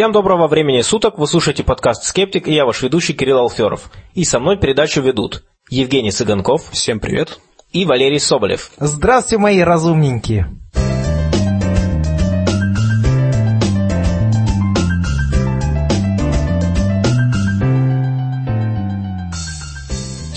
Всем 0.00 0.12
доброго 0.12 0.48
времени 0.48 0.80
суток, 0.80 1.18
вы 1.18 1.26
слушаете 1.26 1.62
подкаст 1.62 2.04
«Скептик» 2.04 2.48
и 2.48 2.54
я 2.54 2.64
ваш 2.64 2.80
ведущий 2.80 3.12
Кирилл 3.12 3.36
Алферов. 3.36 3.90
И 4.14 4.24
со 4.24 4.40
мной 4.40 4.56
передачу 4.56 5.02
ведут 5.02 5.44
Евгений 5.68 6.10
Цыганков. 6.10 6.70
Всем 6.70 7.00
привет. 7.00 7.38
И 7.70 7.84
Валерий 7.84 8.18
Соболев. 8.18 8.70
Здравствуйте, 8.78 9.36
мои 9.36 9.60
разумненькие. 9.60 10.58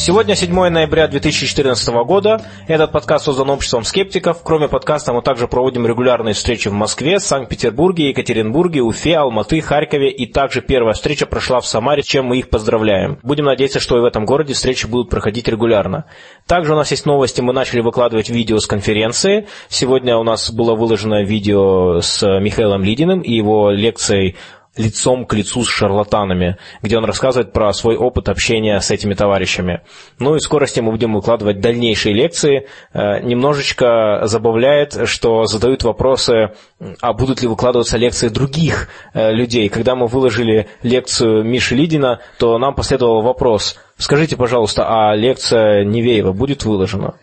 Сегодня 0.06 0.36
7 0.36 0.54
ноября 0.54 1.08
2014 1.08 1.88
года. 2.04 2.42
Этот 2.68 2.92
подкаст 2.92 3.24
создан 3.24 3.50
обществом 3.50 3.86
скептиков. 3.86 4.44
Кроме 4.44 4.68
подкаста 4.68 5.14
мы 5.14 5.22
также 5.22 5.48
проводим 5.48 5.88
регулярные 5.88 6.34
встречи 6.34 6.68
в 6.68 6.74
Москве, 6.74 7.22
Санкт-Петербурге, 7.22 8.10
Екатеринбурге, 8.10 8.82
Уфе, 8.82 9.16
Алматы, 9.16 9.62
Харькове. 9.62 10.12
И 10.12 10.26
также 10.26 10.60
первая 10.62 10.94
встреча 10.94 11.26
прошла 11.26 11.62
в 11.62 11.66
Самаре, 11.66 12.04
чем 12.04 12.26
мы 12.26 12.40
их 12.40 12.50
поздравляем. 12.50 13.18
Будем 13.24 13.46
надеяться, 13.46 13.80
что 13.80 13.98
и 13.98 14.02
в 14.02 14.04
этом 14.04 14.26
городе 14.26 14.54
встречи 14.54 14.88
будут 14.88 15.10
проходить 15.10 15.48
регулярно. 15.48 16.04
Также 16.48 16.74
у 16.74 16.76
нас 16.76 16.92
есть 16.92 17.06
новости. 17.06 17.40
Мы 17.40 17.54
начали 17.54 17.80
выкладывать 17.80 18.30
видео 18.30 18.60
с 18.60 18.68
конференции. 18.68 19.48
Сегодня 19.70 20.18
у 20.18 20.24
нас 20.24 20.52
было 20.52 20.76
выложено 20.76 21.24
видео 21.24 22.02
с 22.02 22.22
Михаилом 22.42 22.84
Лидиным 22.84 23.22
и 23.22 23.32
его 23.32 23.72
лекцией 23.72 24.36
лицом 24.76 25.26
к 25.26 25.34
лицу 25.34 25.64
с 25.64 25.70
шарлатанами, 25.70 26.58
где 26.82 26.98
он 26.98 27.06
рассказывает 27.06 27.54
про 27.54 27.72
свой 27.74 27.96
опыт 27.96 28.30
общения 28.30 28.80
с 28.80 28.90
этими 28.90 29.14
товарищами. 29.14 29.82
Ну 30.20 30.36
и 30.36 30.40
в 30.40 30.42
скорости 30.42 30.80
мы 30.80 30.92
будем 30.92 31.14
выкладывать 31.14 31.60
дальнейшие 31.60 32.16
лекции. 32.16 32.68
Э, 32.94 33.20
немножечко 33.22 34.22
забавляет, 34.24 35.08
что 35.08 35.46
задают 35.46 35.84
вопросы, 35.84 36.54
а 37.02 37.14
будут 37.14 37.42
ли 37.42 37.48
выкладываться 37.48 37.98
лекции 37.98 38.30
других 38.30 38.90
э, 39.14 39.32
людей. 39.32 39.70
Когда 39.70 39.96
мы 39.96 40.08
выложили 40.08 40.68
лекцию 40.82 41.44
Миши 41.44 41.76
Лидина, 41.76 42.20
то 42.40 42.58
нам 42.58 42.74
последовал 42.74 43.22
вопрос, 43.22 43.78
скажите, 43.98 44.38
пожалуйста, 44.38 44.86
а 44.88 45.16
лекция 45.16 45.84
Невеева 45.84 46.34
будет 46.34 46.66
выложена? 46.66 47.16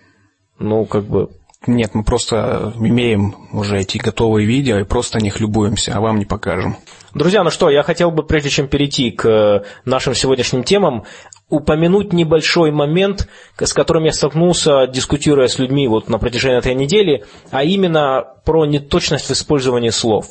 Ну, 0.59 0.85
как 0.85 1.05
бы, 1.05 1.31
нет, 1.67 1.95
мы 1.95 2.05
просто 2.05 2.73
имеем 2.77 3.35
уже 3.53 3.79
эти 3.79 3.99
готовые 3.99 4.47
видео 4.47 4.79
и 4.79 4.85
просто 4.85 5.19
о 5.19 5.21
них 5.21 5.41
любуемся, 5.41 5.95
а 5.95 6.01
вам 6.01 6.19
не 6.19 6.25
покажем. 6.25 6.77
Друзья, 7.13 7.43
ну 7.43 7.51
что, 7.51 7.69
я 7.71 7.83
хотел 7.83 8.11
бы, 8.11 8.23
прежде 8.23 8.51
чем 8.51 8.69
перейти 8.69 9.11
к 9.11 9.27
э, 9.29 9.63
нашим 9.85 10.15
сегодняшним 10.15 10.65
темам, 10.65 11.05
упомянуть 11.51 12.13
небольшой 12.13 12.71
момент, 12.71 13.29
с 13.59 13.73
которым 13.73 14.05
я 14.05 14.13
столкнулся, 14.13 14.87
дискутируя 14.87 15.49
с 15.49 15.59
людьми 15.59 15.87
вот 15.89 16.09
на 16.09 16.19
протяжении 16.19 16.59
этой 16.59 16.75
недели, 16.75 17.25
а 17.51 17.65
именно 17.65 18.25
про 18.45 18.65
неточность 18.65 19.27
в 19.27 19.33
использовании 19.33 19.91
слов. 19.91 20.27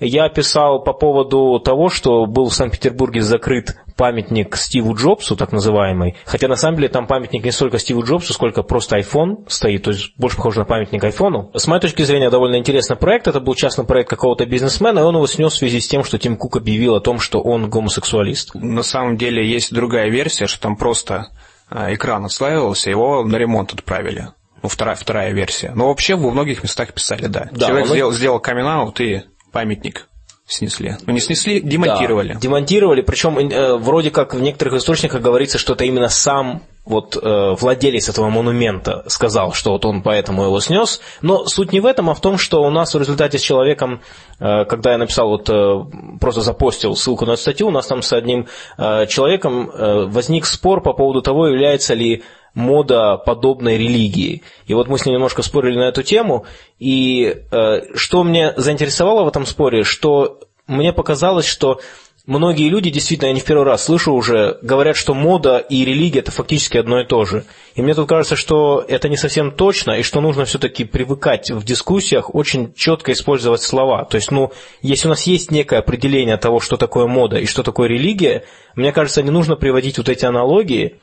Я 0.00 0.28
писал 0.28 0.82
по 0.84 0.92
поводу 0.92 1.58
того, 1.58 1.88
что 1.88 2.26
был 2.26 2.48
в 2.48 2.54
Санкт-Петербурге 2.54 3.20
закрыт 3.20 3.76
памятник 3.96 4.56
Стиву 4.56 4.94
Джобсу, 4.94 5.34
так 5.34 5.50
называемый, 5.50 6.14
хотя 6.24 6.46
на 6.46 6.54
самом 6.54 6.76
деле 6.76 6.88
там 6.88 7.08
памятник 7.08 7.44
не 7.44 7.50
столько 7.50 7.78
Стиву 7.78 8.04
Джобсу, 8.04 8.32
сколько 8.32 8.62
просто 8.62 8.96
iPhone 8.96 9.44
стоит, 9.48 9.82
то 9.82 9.90
есть 9.90 10.12
больше 10.16 10.36
похож 10.36 10.54
на 10.54 10.64
памятник 10.64 11.02
айфону. 11.02 11.50
С 11.52 11.66
моей 11.66 11.80
точки 11.80 12.02
зрения, 12.02 12.30
довольно 12.30 12.56
интересный 12.56 12.96
проект, 12.96 13.26
это 13.26 13.40
был 13.40 13.54
частный 13.56 13.84
проект 13.84 14.08
какого-то 14.08 14.46
бизнесмена, 14.46 15.00
и 15.00 15.02
он 15.02 15.16
его 15.16 15.26
снес 15.26 15.52
в 15.52 15.56
связи 15.56 15.80
с 15.80 15.88
тем, 15.88 16.04
что 16.04 16.16
Тим 16.16 16.36
Кук 16.36 16.56
объявил 16.56 16.94
о 16.94 17.00
том, 17.00 17.18
что 17.18 17.40
он 17.40 17.68
гомосексуалист. 17.68 18.54
На 18.54 18.84
самом 18.84 19.16
деле 19.16 19.44
есть 19.44 19.74
другая 19.74 20.10
версия, 20.10 20.46
что 20.46 20.57
там 20.58 20.76
просто 20.76 21.28
а, 21.70 21.92
экран 21.92 22.24
отслаивался, 22.24 22.90
его 22.90 23.24
на 23.24 23.36
ремонт 23.36 23.72
отправили. 23.72 24.28
Ну, 24.62 24.68
вторая, 24.68 24.96
вторая 24.96 25.32
версия. 25.32 25.72
Но 25.74 25.88
вообще 25.88 26.16
во 26.16 26.30
многих 26.30 26.62
местах 26.62 26.92
писали, 26.92 27.26
да. 27.26 27.48
да 27.52 27.68
Человек 27.68 27.86
он... 27.86 27.92
сделал, 27.92 28.12
сделал 28.12 28.40
камин 28.40 28.92
и 28.98 29.22
памятник 29.52 30.08
снесли. 30.48 30.96
Ну, 31.06 31.12
не 31.12 31.20
снесли, 31.20 31.60
демонтировали. 31.60 32.32
Да, 32.32 32.40
демонтировали, 32.40 33.02
причем 33.02 33.38
э, 33.38 33.76
вроде 33.76 34.10
как 34.10 34.34
в 34.34 34.40
некоторых 34.40 34.74
источниках 34.74 35.20
говорится, 35.20 35.58
что 35.58 35.74
это 35.74 35.84
именно 35.84 36.08
сам 36.08 36.62
вот 36.88 37.16
э, 37.16 37.54
владелец 37.58 38.08
этого 38.08 38.30
монумента 38.30 39.04
сказал, 39.08 39.52
что 39.52 39.72
вот 39.72 39.84
он 39.84 40.02
поэтому 40.02 40.44
его 40.44 40.58
снес. 40.60 41.00
Но 41.20 41.44
суть 41.46 41.72
не 41.72 41.80
в 41.80 41.86
этом, 41.86 42.08
а 42.10 42.14
в 42.14 42.20
том, 42.20 42.38
что 42.38 42.62
у 42.62 42.70
нас 42.70 42.94
в 42.94 42.98
результате 42.98 43.38
с 43.38 43.42
человеком, 43.42 44.00
э, 44.40 44.64
когда 44.64 44.92
я 44.92 44.98
написал, 44.98 45.28
вот 45.28 45.48
э, 45.50 45.84
просто 46.20 46.40
запостил 46.40 46.96
ссылку 46.96 47.26
на 47.26 47.32
эту 47.32 47.42
статью, 47.42 47.68
у 47.68 47.70
нас 47.70 47.86
там 47.86 48.02
с 48.02 48.12
одним 48.12 48.46
э, 48.78 49.06
человеком 49.06 49.70
э, 49.70 50.06
возник 50.06 50.46
спор 50.46 50.82
по 50.82 50.94
поводу 50.94 51.20
того, 51.20 51.46
является 51.46 51.94
ли 51.94 52.22
мода 52.54 53.18
подобной 53.18 53.76
религии. 53.76 54.42
И 54.66 54.74
вот 54.74 54.88
мы 54.88 54.98
с 54.98 55.04
ним 55.04 55.14
немножко 55.14 55.42
спорили 55.42 55.76
на 55.76 55.88
эту 55.88 56.02
тему, 56.02 56.46
и 56.78 57.36
э, 57.50 57.80
что 57.94 58.24
мне 58.24 58.54
заинтересовало 58.56 59.24
в 59.24 59.28
этом 59.28 59.44
споре, 59.46 59.84
что 59.84 60.40
мне 60.66 60.92
показалось, 60.92 61.46
что 61.46 61.80
многие 62.28 62.68
люди, 62.68 62.90
действительно, 62.90 63.28
я 63.28 63.32
не 63.32 63.40
в 63.40 63.44
первый 63.44 63.64
раз 63.64 63.84
слышу 63.84 64.12
уже, 64.12 64.58
говорят, 64.62 64.96
что 64.96 65.14
мода 65.14 65.58
и 65.58 65.84
религия– 65.84 66.18
это 66.20 66.30
фактически 66.30 66.76
одно 66.76 67.00
и 67.00 67.06
то 67.06 67.24
же. 67.24 67.44
И 67.74 67.82
мне 67.82 67.94
тут 67.94 68.08
кажется, 68.08 68.36
что 68.36 68.84
это 68.86 69.08
не 69.08 69.16
совсем 69.16 69.50
точно, 69.50 69.92
и 69.92 70.02
что 70.02 70.20
нужно 70.20 70.44
все-таки 70.44 70.84
привыкать 70.84 71.50
в 71.50 71.64
дискуссиях 71.64 72.34
очень 72.34 72.74
четко 72.74 73.12
использовать 73.12 73.62
слова. 73.62 74.04
То 74.04 74.16
есть, 74.16 74.30
ну, 74.30 74.52
если 74.82 75.08
у 75.08 75.10
нас 75.10 75.22
есть 75.22 75.50
некое 75.50 75.78
определение 75.78 76.36
того, 76.36 76.60
что 76.60 76.76
такое 76.76 77.06
мода 77.06 77.38
и 77.38 77.46
что 77.46 77.62
такое 77.62 77.88
религия, 77.88 78.44
мне 78.76 78.92
кажется, 78.92 79.22
не 79.22 79.30
нужно 79.30 79.56
приводить 79.56 79.96
вот 79.96 80.10
эти 80.10 80.26
аналогии, 80.26 80.98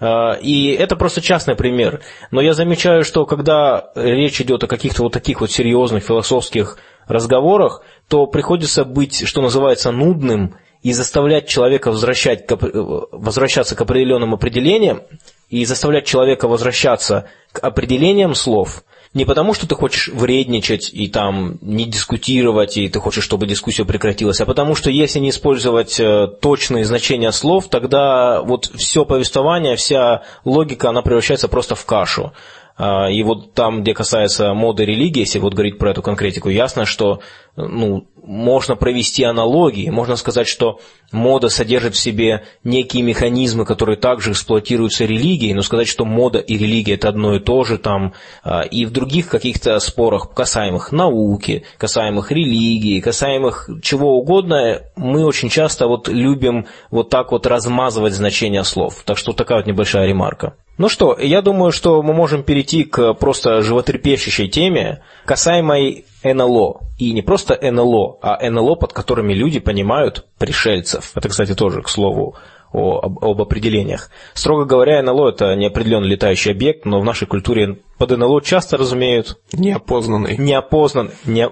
и 0.00 0.76
это 0.78 0.96
просто 0.96 1.20
частный 1.20 1.56
пример. 1.56 2.00
Но 2.30 2.40
я 2.40 2.54
замечаю, 2.54 3.02
что 3.02 3.26
когда 3.26 3.90
речь 3.96 4.40
идет 4.40 4.62
о 4.62 4.68
каких-то 4.68 5.02
вот 5.02 5.12
таких 5.12 5.40
вот 5.40 5.50
серьезных 5.50 6.04
философских 6.04 6.78
разговорах, 7.06 7.82
то 8.06 8.26
приходится 8.26 8.84
быть, 8.84 9.26
что 9.26 9.42
называется, 9.42 9.90
нудным 9.90 10.54
и 10.82 10.92
заставлять 10.92 11.48
человека 11.48 11.90
возвращать, 11.90 12.46
возвращаться 12.48 13.74
к 13.74 13.80
определенным 13.80 14.34
определениям 14.34 15.02
и 15.48 15.64
заставлять 15.64 16.06
человека 16.06 16.46
возвращаться 16.46 17.28
к 17.52 17.58
определениям 17.58 18.34
слов– 18.34 18.84
не 19.14 19.24
потому, 19.24 19.54
что 19.54 19.66
ты 19.66 19.74
хочешь 19.74 20.08
вредничать 20.08 20.90
и 20.92 21.08
там 21.08 21.58
не 21.60 21.84
дискутировать, 21.86 22.76
и 22.76 22.88
ты 22.88 23.00
хочешь, 23.00 23.24
чтобы 23.24 23.46
дискуссия 23.46 23.84
прекратилась, 23.84 24.40
а 24.40 24.46
потому 24.46 24.74
что 24.74 24.90
если 24.90 25.18
не 25.18 25.30
использовать 25.30 25.98
э, 25.98 26.26
точные 26.40 26.84
значения 26.84 27.32
слов, 27.32 27.68
тогда 27.68 28.42
вот 28.42 28.70
все 28.74 29.04
повествование, 29.04 29.76
вся 29.76 30.22
логика, 30.44 30.90
она 30.90 31.02
превращается 31.02 31.48
просто 31.48 31.74
в 31.74 31.84
кашу. 31.84 32.32
А, 32.78 33.10
и 33.10 33.22
вот 33.24 33.54
там, 33.54 33.82
где 33.82 33.92
касается 33.92 34.54
моды 34.54 34.84
религии, 34.84 35.20
если 35.20 35.40
вот 35.40 35.52
говорить 35.52 35.78
про 35.78 35.90
эту 35.90 36.00
конкретику, 36.00 36.48
ясно, 36.48 36.86
что 36.86 37.20
ну, 37.56 38.06
можно 38.22 38.76
провести 38.76 39.24
аналогии, 39.24 39.90
можно 39.90 40.14
сказать, 40.14 40.46
что 40.46 40.78
мода 41.10 41.48
содержит 41.48 41.96
в 41.96 41.98
себе 41.98 42.44
некие 42.62 43.02
механизмы, 43.02 43.64
которые 43.64 43.96
также 43.96 44.30
эксплуатируются 44.30 45.06
религией, 45.06 45.54
но 45.54 45.62
сказать, 45.62 45.88
что 45.88 46.04
мода 46.04 46.38
и 46.38 46.56
религия 46.56 46.94
это 46.94 47.08
одно 47.08 47.34
и 47.34 47.40
то 47.40 47.64
же 47.64 47.78
там, 47.78 48.14
а, 48.44 48.60
и 48.60 48.84
в 48.84 48.92
других 48.92 49.28
каких-то 49.28 49.76
спорах, 49.80 50.32
касаемых 50.32 50.92
науки, 50.92 51.64
касаемых 51.78 52.30
религии, 52.30 53.00
касаемых 53.00 53.68
чего 53.82 54.16
угодно, 54.16 54.82
мы 54.94 55.24
очень 55.24 55.48
часто 55.48 55.88
вот 55.88 56.06
любим 56.06 56.66
вот 56.92 57.10
так 57.10 57.32
вот 57.32 57.44
размазывать 57.44 58.14
значение 58.14 58.62
слов. 58.62 59.02
Так 59.04 59.18
что 59.18 59.32
такая 59.32 59.58
вот 59.58 59.66
небольшая 59.66 60.06
ремарка. 60.06 60.54
Ну 60.78 60.88
что, 60.88 61.18
я 61.18 61.42
думаю, 61.42 61.72
что 61.72 62.02
мы 62.02 62.14
можем 62.14 62.44
перейти 62.44 62.84
к 62.84 63.14
просто 63.14 63.62
животрепещущей 63.62 64.48
теме, 64.48 65.02
касаемой 65.24 66.04
НЛО. 66.22 66.82
И 66.98 67.12
не 67.12 67.22
просто 67.22 67.58
НЛО, 67.60 68.18
а 68.22 68.48
НЛО, 68.48 68.76
под 68.76 68.92
которыми 68.92 69.34
люди 69.34 69.58
понимают 69.58 70.26
пришельцев. 70.38 71.10
Это, 71.16 71.28
кстати, 71.28 71.56
тоже, 71.56 71.82
к 71.82 71.88
слову, 71.88 72.36
о, 72.72 73.00
об, 73.00 73.24
об 73.24 73.42
определениях. 73.42 74.10
Строго 74.34 74.66
говоря, 74.66 75.02
НЛО– 75.02 75.28
это 75.30 75.56
неопределенный 75.56 76.10
летающий 76.10 76.52
объект, 76.52 76.84
но 76.84 77.00
в 77.00 77.04
нашей 77.04 77.26
культуре 77.26 77.78
под 77.98 78.16
НЛО 78.16 78.40
часто 78.42 78.76
разумеют... 78.76 79.36
Неопознанный. 79.52 80.36
Неопознанный. 80.38 81.14
Не, 81.24 81.48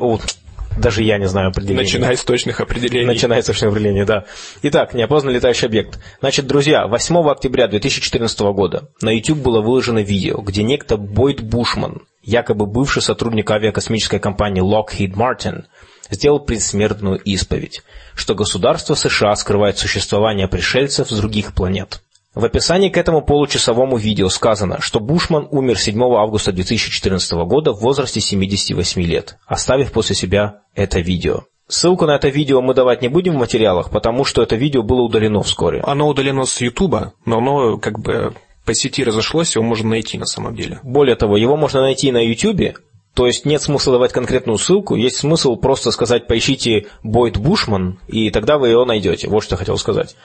даже 0.76 1.02
я 1.02 1.18
не 1.18 1.26
знаю 1.26 1.48
определения. 1.48 1.82
Начиная 1.82 2.16
с 2.16 2.24
точных 2.24 2.60
определений. 2.60 3.06
Начиная 3.06 3.42
с 3.42 3.46
точных 3.46 3.70
определений, 3.70 4.04
да. 4.04 4.24
Итак, 4.62 4.94
неопознанный 4.94 5.36
летающий 5.36 5.66
объект. 5.66 5.98
Значит, 6.20 6.46
друзья, 6.46 6.86
8 6.86 7.16
октября 7.28 7.68
2014 7.68 8.38
года 8.40 8.88
на 9.00 9.10
YouTube 9.10 9.38
было 9.38 9.60
выложено 9.60 10.00
видео, 10.00 10.40
где 10.40 10.62
некто 10.62 10.96
Бойд 10.96 11.40
Бушман, 11.40 12.02
якобы 12.22 12.66
бывший 12.66 13.02
сотрудник 13.02 13.50
авиакосмической 13.50 14.18
компании 14.18 14.62
Lockheed 14.62 15.14
Martin, 15.14 15.64
сделал 16.10 16.40
предсмертную 16.40 17.18
исповедь, 17.18 17.82
что 18.14 18.34
государство 18.34 18.94
США 18.94 19.34
скрывает 19.36 19.78
существование 19.78 20.48
пришельцев 20.48 21.08
с 21.10 21.16
других 21.16 21.54
планет. 21.54 22.00
В 22.36 22.44
описании 22.44 22.90
к 22.90 22.98
этому 22.98 23.22
получасовому 23.22 23.96
видео 23.96 24.28
сказано, 24.28 24.82
что 24.82 25.00
Бушман 25.00 25.48
умер 25.50 25.78
7 25.78 25.98
августа 26.02 26.52
2014 26.52 27.32
года 27.46 27.72
в 27.72 27.80
возрасте 27.80 28.20
78 28.20 29.02
лет, 29.04 29.38
оставив 29.46 29.90
после 29.90 30.14
себя 30.14 30.60
это 30.74 31.00
видео. 31.00 31.44
Ссылку 31.66 32.04
на 32.04 32.14
это 32.14 32.28
видео 32.28 32.60
мы 32.60 32.74
давать 32.74 33.00
не 33.00 33.08
будем 33.08 33.32
в 33.32 33.38
материалах, 33.38 33.90
потому 33.90 34.26
что 34.26 34.42
это 34.42 34.54
видео 34.54 34.82
было 34.82 35.00
удалено 35.00 35.42
вскоре. 35.42 35.80
Оно 35.80 36.06
удалено 36.08 36.44
с 36.44 36.60
Ютуба, 36.60 37.14
но 37.24 37.38
оно 37.38 37.78
как 37.78 37.98
бы 38.00 38.34
по 38.66 38.74
сети 38.74 39.02
разошлось, 39.02 39.56
его 39.56 39.64
можно 39.64 39.88
найти 39.88 40.18
на 40.18 40.26
самом 40.26 40.54
деле. 40.54 40.78
Более 40.82 41.16
того, 41.16 41.38
его 41.38 41.56
можно 41.56 41.80
найти 41.80 42.12
на 42.12 42.22
Ютубе, 42.22 42.74
То 43.14 43.26
есть 43.26 43.46
нет 43.46 43.62
смысла 43.62 43.94
давать 43.94 44.12
конкретную 44.12 44.58
ссылку, 44.58 44.94
есть 44.94 45.16
смысл 45.16 45.56
просто 45.56 45.90
сказать 45.90 46.26
поищите 46.26 46.88
Бойд 47.02 47.38
Бушман, 47.38 47.98
и 48.08 48.28
тогда 48.28 48.58
вы 48.58 48.68
его 48.68 48.84
найдете. 48.84 49.26
Вот 49.30 49.42
что 49.42 49.54
я 49.54 49.58
хотел 49.58 49.78
сказать. 49.78 50.16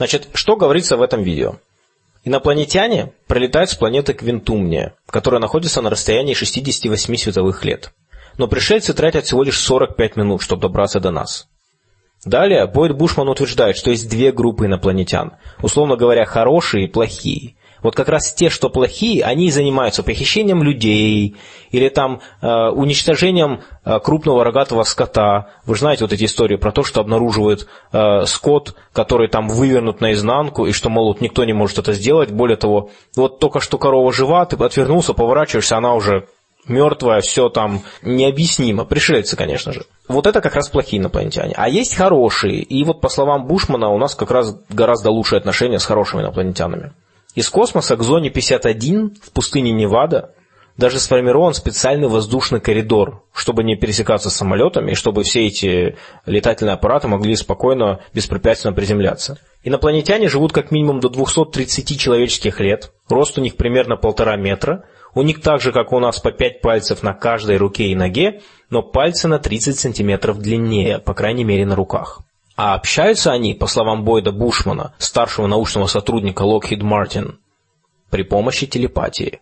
Значит, 0.00 0.30
что 0.32 0.56
говорится 0.56 0.96
в 0.96 1.02
этом 1.02 1.22
видео? 1.22 1.56
Инопланетяне 2.24 3.12
прилетают 3.26 3.68
с 3.68 3.74
планеты 3.74 4.14
Квинтумния, 4.14 4.94
которая 5.04 5.42
находится 5.42 5.82
на 5.82 5.90
расстоянии 5.90 6.32
68 6.32 7.16
световых 7.16 7.66
лет. 7.66 7.92
Но 8.38 8.48
пришельцы 8.48 8.94
тратят 8.94 9.26
всего 9.26 9.42
лишь 9.42 9.60
45 9.60 10.16
минут, 10.16 10.40
чтобы 10.40 10.62
добраться 10.62 11.00
до 11.00 11.10
нас. 11.10 11.48
Далее 12.24 12.66
Бойд 12.66 12.96
Бушман 12.96 13.28
утверждает, 13.28 13.76
что 13.76 13.90
есть 13.90 14.08
две 14.08 14.32
группы 14.32 14.64
инопланетян, 14.64 15.32
условно 15.60 15.96
говоря, 15.96 16.24
хорошие 16.24 16.86
и 16.86 16.90
плохие. 16.90 17.56
Вот 17.82 17.94
как 17.94 18.08
раз 18.08 18.32
те, 18.32 18.50
что 18.50 18.68
плохие, 18.68 19.24
они 19.24 19.50
занимаются 19.50 20.02
похищением 20.02 20.62
людей 20.62 21.36
или 21.70 21.88
там 21.88 22.20
э, 22.40 22.68
уничтожением 22.68 23.60
э, 23.84 23.98
крупного 24.00 24.44
рогатого 24.44 24.82
скота. 24.84 25.50
Вы 25.64 25.74
же 25.74 25.80
знаете 25.80 26.04
вот 26.04 26.12
эти 26.12 26.24
истории 26.24 26.56
про 26.56 26.72
то, 26.72 26.82
что 26.82 27.00
обнаруживают 27.00 27.66
э, 27.92 28.24
скот, 28.26 28.74
который 28.92 29.28
там 29.28 29.48
вывернут 29.48 30.00
наизнанку, 30.00 30.66
и 30.66 30.72
что, 30.72 30.90
мол, 30.90 31.08
вот 31.08 31.20
никто 31.20 31.44
не 31.44 31.52
может 31.52 31.78
это 31.78 31.92
сделать. 31.92 32.30
Более 32.30 32.56
того, 32.56 32.90
вот 33.16 33.38
только 33.38 33.60
что 33.60 33.78
корова 33.78 34.12
жива, 34.12 34.44
ты 34.44 34.56
отвернулся, 34.62 35.14
поворачиваешься, 35.14 35.76
она 35.76 35.94
уже 35.94 36.26
мертвая, 36.66 37.20
все 37.20 37.48
там 37.48 37.82
необъяснимо. 38.02 38.84
Пришельцы, 38.84 39.36
конечно 39.36 39.72
же. 39.72 39.84
Вот 40.08 40.26
это 40.26 40.40
как 40.40 40.54
раз 40.54 40.68
плохие 40.68 41.00
инопланетяне. 41.00 41.54
А 41.56 41.68
есть 41.68 41.94
хорошие. 41.94 42.62
И 42.62 42.84
вот 42.84 43.00
по 43.00 43.08
словам 43.08 43.46
Бушмана 43.46 43.88
у 43.88 43.98
нас 43.98 44.14
как 44.14 44.30
раз 44.30 44.56
гораздо 44.68 45.10
лучшие 45.10 45.38
отношения 45.38 45.78
с 45.78 45.84
хорошими 45.84 46.22
инопланетянами. 46.22 46.92
Из 47.34 47.48
космоса 47.48 47.96
к 47.96 48.02
зоне 48.02 48.30
51 48.30 49.16
в 49.22 49.30
пустыне 49.30 49.70
Невада 49.70 50.34
даже 50.76 50.98
сформирован 50.98 51.54
специальный 51.54 52.08
воздушный 52.08 52.60
коридор, 52.60 53.22
чтобы 53.34 53.62
не 53.62 53.76
пересекаться 53.76 54.30
с 54.30 54.36
самолетами, 54.36 54.92
и 54.92 54.94
чтобы 54.94 55.22
все 55.22 55.46
эти 55.46 55.96
летательные 56.26 56.72
аппараты 56.72 57.06
могли 57.06 57.36
спокойно, 57.36 58.00
беспрепятственно 58.14 58.72
приземляться. 58.72 59.38
Инопланетяне 59.62 60.28
живут 60.28 60.52
как 60.52 60.70
минимум 60.70 61.00
до 61.00 61.08
230 61.08 62.00
человеческих 62.00 62.60
лет, 62.60 62.92
рост 63.08 63.38
у 63.38 63.42
них 63.42 63.56
примерно 63.56 63.96
полтора 63.96 64.36
метра, 64.36 64.84
у 65.14 65.22
них 65.22 65.40
так 65.42 65.60
же, 65.60 65.70
как 65.70 65.92
у 65.92 65.98
нас, 66.00 66.18
по 66.18 66.32
5 66.32 66.62
пальцев 66.62 67.02
на 67.02 67.12
каждой 67.12 67.58
руке 67.58 67.88
и 67.88 67.94
ноге, 67.94 68.40
но 68.70 68.82
пальцы 68.82 69.28
на 69.28 69.38
30 69.38 69.78
сантиметров 69.78 70.38
длиннее, 70.38 70.98
по 70.98 71.14
крайней 71.14 71.44
мере 71.44 71.66
на 71.66 71.76
руках. 71.76 72.22
А 72.62 72.74
общаются 72.74 73.32
они, 73.32 73.54
по 73.54 73.66
словам 73.66 74.04
Бойда 74.04 74.32
Бушмана, 74.32 74.92
старшего 74.98 75.46
научного 75.46 75.86
сотрудника 75.86 76.42
Lockheed 76.44 76.80
Martin, 76.82 77.36
при 78.10 78.22
помощи 78.22 78.66
телепатии. 78.66 79.40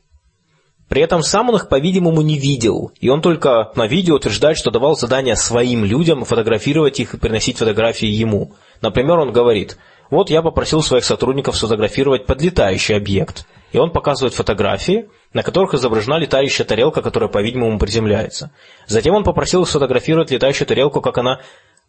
При 0.88 1.02
этом 1.02 1.24
сам 1.24 1.48
он 1.48 1.56
их, 1.56 1.68
по-видимому, 1.68 2.22
не 2.22 2.38
видел, 2.38 2.92
и 3.00 3.08
он 3.08 3.20
только 3.20 3.72
на 3.74 3.88
видео 3.88 4.14
утверждает, 4.14 4.56
что 4.56 4.70
давал 4.70 4.96
задание 4.96 5.34
своим 5.34 5.84
людям 5.84 6.24
фотографировать 6.24 7.00
их 7.00 7.14
и 7.14 7.16
приносить 7.16 7.58
фотографии 7.58 8.06
ему. 8.06 8.54
Например, 8.82 9.18
он 9.18 9.32
говорит, 9.32 9.78
вот 10.10 10.30
я 10.30 10.40
попросил 10.40 10.80
своих 10.80 11.02
сотрудников 11.02 11.56
сфотографировать 11.56 12.24
подлетающий 12.24 12.94
объект, 12.94 13.48
и 13.72 13.78
он 13.78 13.90
показывает 13.90 14.32
фотографии, 14.32 15.08
на 15.32 15.42
которых 15.42 15.74
изображена 15.74 16.18
летающая 16.18 16.64
тарелка, 16.64 17.02
которая, 17.02 17.28
по-видимому, 17.28 17.80
приземляется. 17.80 18.52
Затем 18.86 19.16
он 19.16 19.24
попросил 19.24 19.66
сфотографировать 19.66 20.30
летающую 20.30 20.68
тарелку, 20.68 21.00
как 21.00 21.18
она 21.18 21.40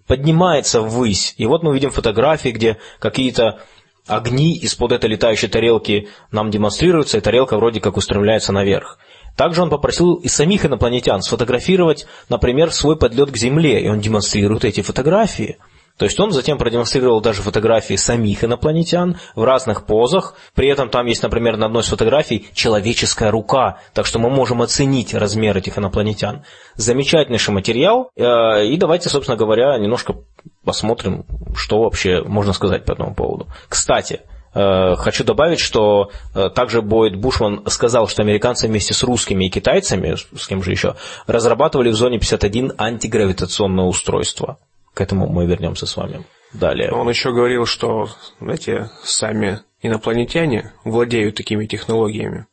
поднимается 0.09 0.81
ввысь. 0.81 1.35
И 1.37 1.45
вот 1.45 1.61
мы 1.61 1.71
видим 1.71 1.91
фотографии, 1.91 2.49
где 2.49 2.77
какие-то 2.97 3.59
огни 4.07 4.57
из-под 4.57 4.91
этой 4.91 5.07
летающей 5.11 5.47
тарелки 5.47 6.09
нам 6.31 6.49
демонстрируются, 6.49 7.19
и 7.19 7.21
тарелка 7.21 7.57
вроде 7.57 7.79
как 7.79 7.95
устремляется 7.95 8.51
наверх. 8.51 8.97
Также 9.37 9.61
он 9.61 9.69
попросил 9.69 10.15
и 10.15 10.27
самих 10.27 10.65
инопланетян 10.65 11.21
сфотографировать, 11.21 12.07
например, 12.27 12.71
свой 12.71 12.97
подлет 12.97 13.29
к 13.29 13.37
Земле, 13.37 13.83
и 13.83 13.87
он 13.87 13.99
демонстрирует 14.01 14.65
эти 14.65 14.81
фотографии– 14.81 15.57
то 15.99 16.05
есть 16.05 16.17
он 16.17 16.31
затем 16.31 16.57
продемонстрировал 16.57 17.19
даже 17.19 17.41
фотографии 17.41 17.95
самих 17.95 18.45
инопланетян 18.45 19.17
в 19.35 19.43
разных 19.43 19.85
позах. 19.85 20.33
При 20.55 20.69
этом 20.69 20.89
там 20.89 21.05
есть, 21.07 21.21
например, 21.21 21.57
на 21.57 21.65
одной 21.65 21.81
из 21.81 21.89
фотографий 21.89 22.47
человеческая 22.53 23.31
рука, 23.31 23.79
так 23.93 24.05
что 24.05 24.17
мы 24.17 24.29
можем 24.29 24.61
оценить 24.61 25.13
размер 25.13 25.57
этих 25.57 25.77
инопланетян. 25.77 26.45
Замечательнейший 26.75 27.53
материал. 27.53 28.11
Э, 28.15 28.65
и 28.65 28.77
давайте, 28.77 29.09
собственно 29.09 29.35
говоря, 29.35 29.77
немножко 29.77 30.15
посмотрим, 30.63 31.25
что 31.53 31.81
вообще 31.81 32.23
можно 32.23 32.53
сказать 32.53 32.85
по 32.85 32.93
этому 32.93 33.13
поводу. 33.13 33.47
Кстати, 33.67 34.21
э, 34.53 34.95
Хочу 34.95 35.25
добавить, 35.25 35.59
что 35.59 36.11
э, 36.33 36.49
также 36.49 36.81
Бойд 36.81 37.17
Бушман 37.17 37.63
сказал, 37.67 38.07
что 38.07 38.21
американцы 38.21 38.69
вместе 38.69 38.93
с 38.93 39.03
русскими 39.03 39.47
и 39.47 39.49
китайцами, 39.49 40.15
с 40.15 40.47
кем 40.47 40.63
же 40.63 40.71
еще, 40.71 40.95
разрабатывали 41.27 41.89
в 41.89 41.95
зоне 41.95 42.19
51 42.19 42.75
антигравитационное 42.77 43.83
устройство. 43.83 44.59
К 44.93 45.01
этому 45.01 45.27
мы 45.27 45.45
вернемся 45.45 45.85
с 45.85 45.95
вами 45.95 46.25
далее. 46.53 46.91
Он 46.91 47.07
еще 47.09 47.31
говорил, 47.31 47.65
что, 47.65 48.09
знаете, 48.39 48.89
сами 49.03 49.61
инопланетяне 49.81 50.73
владеют 50.83 51.35
такими 51.35 51.65
технологиями. 51.65 52.47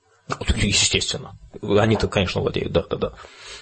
Естественно. 0.57 1.39
Они-то, 1.63 2.09
конечно, 2.09 2.41
владеют, 2.41 2.73
да, 2.73 2.85
да, 2.91 2.97
да. 2.97 3.13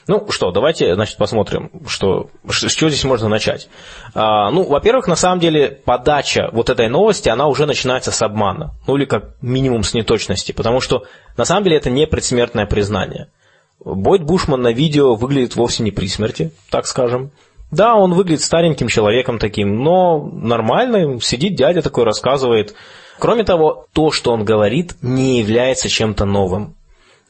Ну 0.06 0.30
что, 0.30 0.50
давайте, 0.50 0.94
значит, 0.94 1.16
посмотрим, 1.16 1.70
что, 1.86 2.30
с 2.48 2.72
чего 2.72 2.90
здесь 2.90 3.04
можно 3.04 3.28
начать. 3.28 3.68
А, 4.14 4.50
ну, 4.50 4.64
во-первых, 4.64 5.06
на 5.06 5.16
самом 5.16 5.40
деле, 5.40 5.70
подача 5.84 6.50
вот 6.52 6.68
этой 6.68 6.88
новости, 6.88 7.28
она 7.28 7.46
уже 7.46 7.66
начинается 7.66 8.12
с 8.12 8.20
обмана. 8.22 8.74
Ну, 8.86 8.96
или 8.96 9.04
как 9.04 9.40
минимум 9.42 9.82
с 9.82 9.94
неточности. 9.94 10.52
Потому 10.52 10.80
что, 10.80 11.04
на 11.36 11.44
самом 11.44 11.64
деле, 11.64 11.76
это 11.76 11.90
не 11.90 12.06
предсмертное 12.06 12.66
признание. 12.66 13.28
Бойд 13.84 14.22
Бушман 14.22 14.62
на 14.62 14.72
видео 14.72 15.14
выглядит 15.14 15.56
вовсе 15.56 15.82
не 15.82 15.90
при 15.90 16.06
смерти, 16.06 16.52
так 16.70 16.86
скажем. 16.86 17.30
Да, 17.74 17.96
он 17.96 18.14
выглядит 18.14 18.42
стареньким 18.42 18.88
человеком 18.88 19.38
таким, 19.38 19.82
но 19.82 20.22
нормальным, 20.22 21.20
сидит 21.20 21.56
дядя 21.56 21.82
такой, 21.82 22.04
рассказывает. 22.04 22.74
Кроме 23.18 23.44
того, 23.44 23.86
то, 23.92 24.10
что 24.12 24.32
он 24.32 24.44
говорит, 24.44 24.94
не 25.02 25.38
является 25.40 25.88
чем-то 25.88 26.24
новым. 26.24 26.76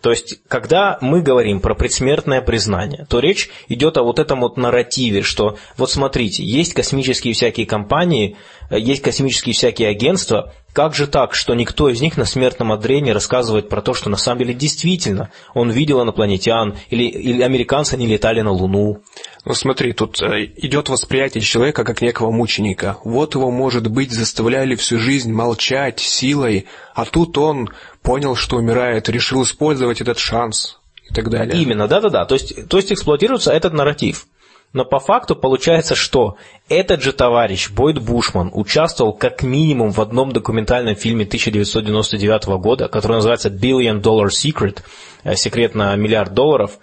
То 0.04 0.10
есть, 0.10 0.40
когда 0.48 0.98
мы 1.00 1.22
говорим 1.22 1.60
про 1.60 1.74
предсмертное 1.74 2.42
признание, 2.42 3.06
то 3.08 3.20
речь 3.20 3.48
идет 3.68 3.96
о 3.96 4.02
вот 4.02 4.18
этом 4.18 4.40
вот 4.40 4.58
нарративе, 4.58 5.22
что 5.22 5.56
вот 5.78 5.90
смотрите, 5.90 6.44
есть 6.44 6.74
космические 6.74 7.32
всякие 7.32 7.64
компании, 7.64 8.36
есть 8.70 9.00
космические 9.00 9.54
всякие 9.54 9.88
агентства, 9.88 10.52
как 10.74 10.94
же 10.94 11.06
так, 11.06 11.34
что 11.34 11.54
никто 11.54 11.88
из 11.88 12.02
них 12.02 12.18
на 12.18 12.26
смертном 12.26 12.72
одре 12.72 13.00
не 13.00 13.12
рассказывает 13.12 13.70
про 13.70 13.80
то, 13.80 13.94
что 13.94 14.10
на 14.10 14.18
самом 14.18 14.40
деле 14.40 14.52
действительно 14.52 15.30
он 15.54 15.70
видел 15.70 16.02
инопланетян, 16.02 16.76
или, 16.90 17.04
или 17.04 17.40
американцы 17.40 17.96
не 17.96 18.06
летали 18.06 18.42
на 18.42 18.50
Луну? 18.50 19.00
Ну 19.44 19.52
смотри, 19.52 19.92
тут 19.92 20.22
э, 20.22 20.46
идет 20.56 20.88
восприятие 20.88 21.42
человека 21.42 21.84
как 21.84 22.00
некого 22.00 22.30
мученика. 22.30 22.96
Вот 23.04 23.34
его, 23.34 23.50
может 23.50 23.88
быть, 23.88 24.10
заставляли 24.10 24.74
всю 24.74 24.98
жизнь 24.98 25.32
молчать 25.32 26.00
силой, 26.00 26.66
а 26.94 27.04
тут 27.04 27.36
он 27.36 27.68
понял, 28.02 28.36
что 28.36 28.56
умирает, 28.56 29.08
решил 29.10 29.42
использовать 29.42 30.00
этот 30.00 30.18
шанс 30.18 30.80
и 31.10 31.12
так 31.12 31.28
далее. 31.28 31.60
Именно, 31.60 31.88
да-да-да. 31.88 32.24
То 32.24 32.34
есть, 32.34 32.68
то 32.68 32.78
есть 32.78 32.90
эксплуатируется 32.90 33.52
этот 33.52 33.74
нарратив. 33.74 34.26
Но 34.72 34.84
по 34.84 34.98
факту 34.98 35.36
получается, 35.36 35.94
что 35.94 36.36
этот 36.68 37.00
же 37.00 37.12
товарищ, 37.12 37.70
Бойд 37.70 38.00
Бушман, 38.00 38.50
участвовал 38.52 39.12
как 39.12 39.42
минимум 39.42 39.92
в 39.92 40.00
одном 40.00 40.32
документальном 40.32 40.96
фильме 40.96 41.24
1999 41.24 42.46
года, 42.60 42.88
который 42.88 43.16
называется 43.16 43.50
«Billion 43.50 44.00
Dollar 44.00 44.28
Secret», 44.30 44.78
э, 45.22 45.36
«Секрет 45.36 45.74
на 45.74 45.94
миллиард 45.96 46.32
долларов», 46.32 46.78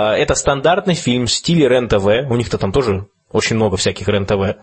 это 0.00 0.34
стандартный 0.34 0.94
фильм 0.94 1.26
в 1.26 1.32
стиле 1.32 1.68
РЕН-ТВ, 1.68 2.30
у 2.30 2.36
них-то 2.36 2.58
там 2.58 2.72
тоже 2.72 3.06
очень 3.32 3.56
много 3.56 3.76
всяких 3.76 4.08
РЕН-ТВ. 4.08 4.58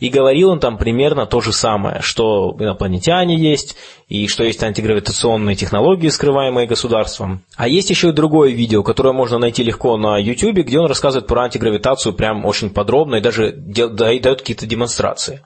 И 0.00 0.08
говорил 0.08 0.50
он 0.50 0.58
там 0.58 0.76
примерно 0.76 1.24
то 1.24 1.40
же 1.40 1.52
самое, 1.52 2.00
что 2.00 2.56
инопланетяне 2.58 3.36
есть, 3.36 3.76
и 4.08 4.26
что 4.26 4.42
есть 4.42 4.62
антигравитационные 4.62 5.54
технологии, 5.54 6.08
скрываемые 6.08 6.66
государством. 6.66 7.42
А 7.56 7.68
есть 7.68 7.90
еще 7.90 8.08
и 8.08 8.12
другое 8.12 8.50
видео, 8.50 8.82
которое 8.82 9.12
можно 9.12 9.38
найти 9.38 9.62
легко 9.62 9.96
на 9.96 10.18
YouTube, 10.18 10.66
где 10.66 10.80
он 10.80 10.86
рассказывает 10.86 11.28
про 11.28 11.44
антигравитацию 11.44 12.12
прям 12.12 12.44
очень 12.44 12.70
подробно 12.70 13.16
и 13.16 13.20
даже 13.20 13.52
дает 13.52 14.40
какие-то 14.40 14.66
демонстрации. 14.66 15.42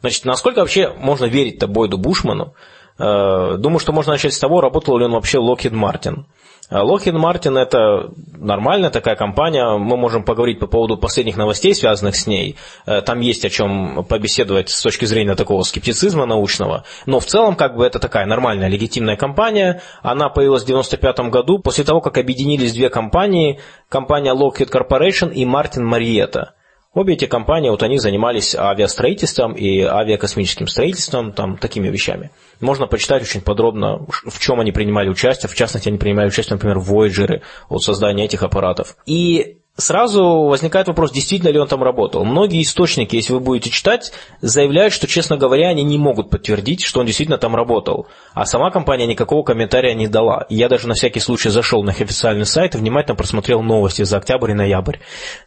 Значит, 0.00 0.24
насколько 0.24 0.60
вообще 0.60 0.94
можно 0.96 1.24
верить-то 1.24 1.66
Бойду 1.66 1.98
Бушману? 1.98 2.54
Э, 2.98 3.56
думаю, 3.58 3.80
что 3.80 3.92
можно 3.92 4.12
начать 4.12 4.32
с 4.32 4.38
того, 4.38 4.60
работал 4.60 4.96
ли 4.98 5.04
он 5.04 5.12
вообще 5.12 5.38
Lockheed 5.38 5.72
Martin. 5.72 6.24
Lockheed 6.70 7.16
Martin 7.16 7.58
это 7.58 8.10
нормальная 8.38 8.90
такая 8.90 9.16
компания, 9.16 9.76
мы 9.76 9.96
можем 9.96 10.22
поговорить 10.22 10.60
по 10.60 10.66
поводу 10.66 10.96
последних 10.96 11.36
новостей, 11.36 11.74
связанных 11.74 12.16
с 12.16 12.26
ней. 12.26 12.56
Э, 12.86 13.00
там 13.02 13.20
есть 13.20 13.44
о 13.44 13.50
чем 13.50 14.04
побеседовать 14.04 14.70
с 14.70 14.80
точки 14.80 15.04
зрения 15.04 15.34
такого 15.34 15.62
скептицизма 15.62 16.26
научного. 16.26 16.84
Но 17.06 17.18
в 17.20 17.26
целом 17.26 17.56
как 17.56 17.76
бы 17.76 17.84
это 17.84 17.98
такая 17.98 18.26
нормальная, 18.26 18.68
легитимная 18.68 19.16
компания. 19.16 19.82
Она 20.02 20.28
появилась 20.28 20.62
в 20.62 20.66
1995 20.66 21.32
году 21.32 21.58
после 21.58 21.84
того, 21.84 22.00
как 22.00 22.18
объединились 22.18 22.72
две 22.72 22.88
компании, 22.88 23.60
компания 23.88 24.32
Lockheed 24.32 24.70
Corporation 24.70 25.32
и 25.32 25.44
Martin 25.44 25.82
Marietta. 25.82 26.50
Обе 26.92 27.14
эти 27.14 27.26
компании, 27.26 27.70
вот 27.70 27.84
они 27.84 27.98
занимались 27.98 28.56
авиастроительством 28.56 29.52
и 29.52 29.80
авиакосмическим 29.80 30.66
строительством, 30.66 31.30
там, 31.30 31.56
такими 31.56 31.88
вещами. 31.88 32.32
Можно 32.60 32.88
почитать 32.88 33.22
очень 33.22 33.42
подробно, 33.42 34.06
в 34.08 34.40
чем 34.40 34.58
они 34.58 34.72
принимали 34.72 35.08
участие. 35.08 35.48
В 35.48 35.54
частности, 35.54 35.88
они 35.88 35.98
принимали 35.98 36.26
участие, 36.26 36.56
например, 36.56 36.80
в 36.80 36.92
Voyager, 36.92 37.42
от 37.68 37.82
создания 37.82 38.24
этих 38.24 38.42
аппаратов. 38.42 38.96
И 39.06 39.58
сразу 39.76 40.48
возникает 40.48 40.88
вопрос, 40.88 41.12
действительно 41.12 41.50
ли 41.50 41.60
он 41.60 41.68
там 41.68 41.82
работал. 41.82 42.24
Многие 42.24 42.62
источники, 42.62 43.14
если 43.14 43.34
вы 43.34 43.40
будете 43.40 43.70
читать, 43.70 44.12
заявляют, 44.40 44.92
что, 44.92 45.06
честно 45.06 45.36
говоря, 45.36 45.68
они 45.68 45.84
не 45.84 45.96
могут 45.96 46.28
подтвердить, 46.28 46.82
что 46.82 46.98
он 46.98 47.06
действительно 47.06 47.38
там 47.38 47.54
работал. 47.54 48.08
А 48.34 48.46
сама 48.46 48.72
компания 48.72 49.06
никакого 49.06 49.44
комментария 49.44 49.94
не 49.94 50.08
дала. 50.08 50.44
Я 50.48 50.68
даже 50.68 50.88
на 50.88 50.94
всякий 50.94 51.20
случай 51.20 51.50
зашел 51.50 51.84
на 51.84 51.90
их 51.90 52.00
официальный 52.00 52.46
сайт 52.46 52.74
и 52.74 52.78
внимательно 52.78 53.14
просмотрел 53.14 53.62
новости 53.62 54.02
за 54.02 54.18
октябрь 54.18 54.50
и 54.50 54.54
ноябрь. 54.54 54.96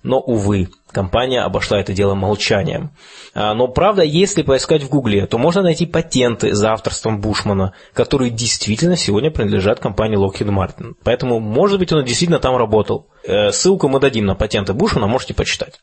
Но, 0.03 0.19
увы, 0.19 0.69
компания 0.93 1.41
обошла 1.41 1.79
это 1.79 1.91
дело 1.93 2.13
молчанием. 2.15 2.91
А, 3.33 3.53
но 3.53 3.67
правда, 3.67 4.03
если 4.03 4.43
поискать 4.43 4.83
в 4.83 4.89
Гугле, 4.89 5.25
то 5.25 5.37
можно 5.37 5.61
найти 5.61 5.85
патенты 5.85 6.53
за 6.53 6.71
авторством 6.71 7.19
Бушмана, 7.19 7.73
которые 7.93 8.31
действительно 8.31 8.95
сегодня 8.95 9.31
принадлежат 9.31 9.79
компании 9.79 10.17
Lockheed 10.17 10.49
Martin. 10.49 10.93
Поэтому, 11.03 11.39
может 11.39 11.79
быть, 11.79 11.91
он 11.91 12.05
действительно 12.05 12.39
там 12.39 12.55
работал. 12.55 13.07
Э, 13.23 13.51
ссылку 13.51 13.89
мы 13.89 13.99
дадим 13.99 14.25
на 14.25 14.35
патенты 14.35 14.73
Бушмана, 14.73 15.07
можете 15.07 15.33
почитать. 15.33 15.81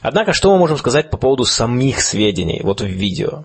Однако, 0.00 0.32
что 0.32 0.52
мы 0.52 0.58
можем 0.58 0.76
сказать 0.76 1.10
по 1.10 1.16
поводу 1.16 1.44
самих 1.44 2.00
сведений 2.00 2.60
вот 2.62 2.80
в 2.80 2.86
видео? 2.86 3.44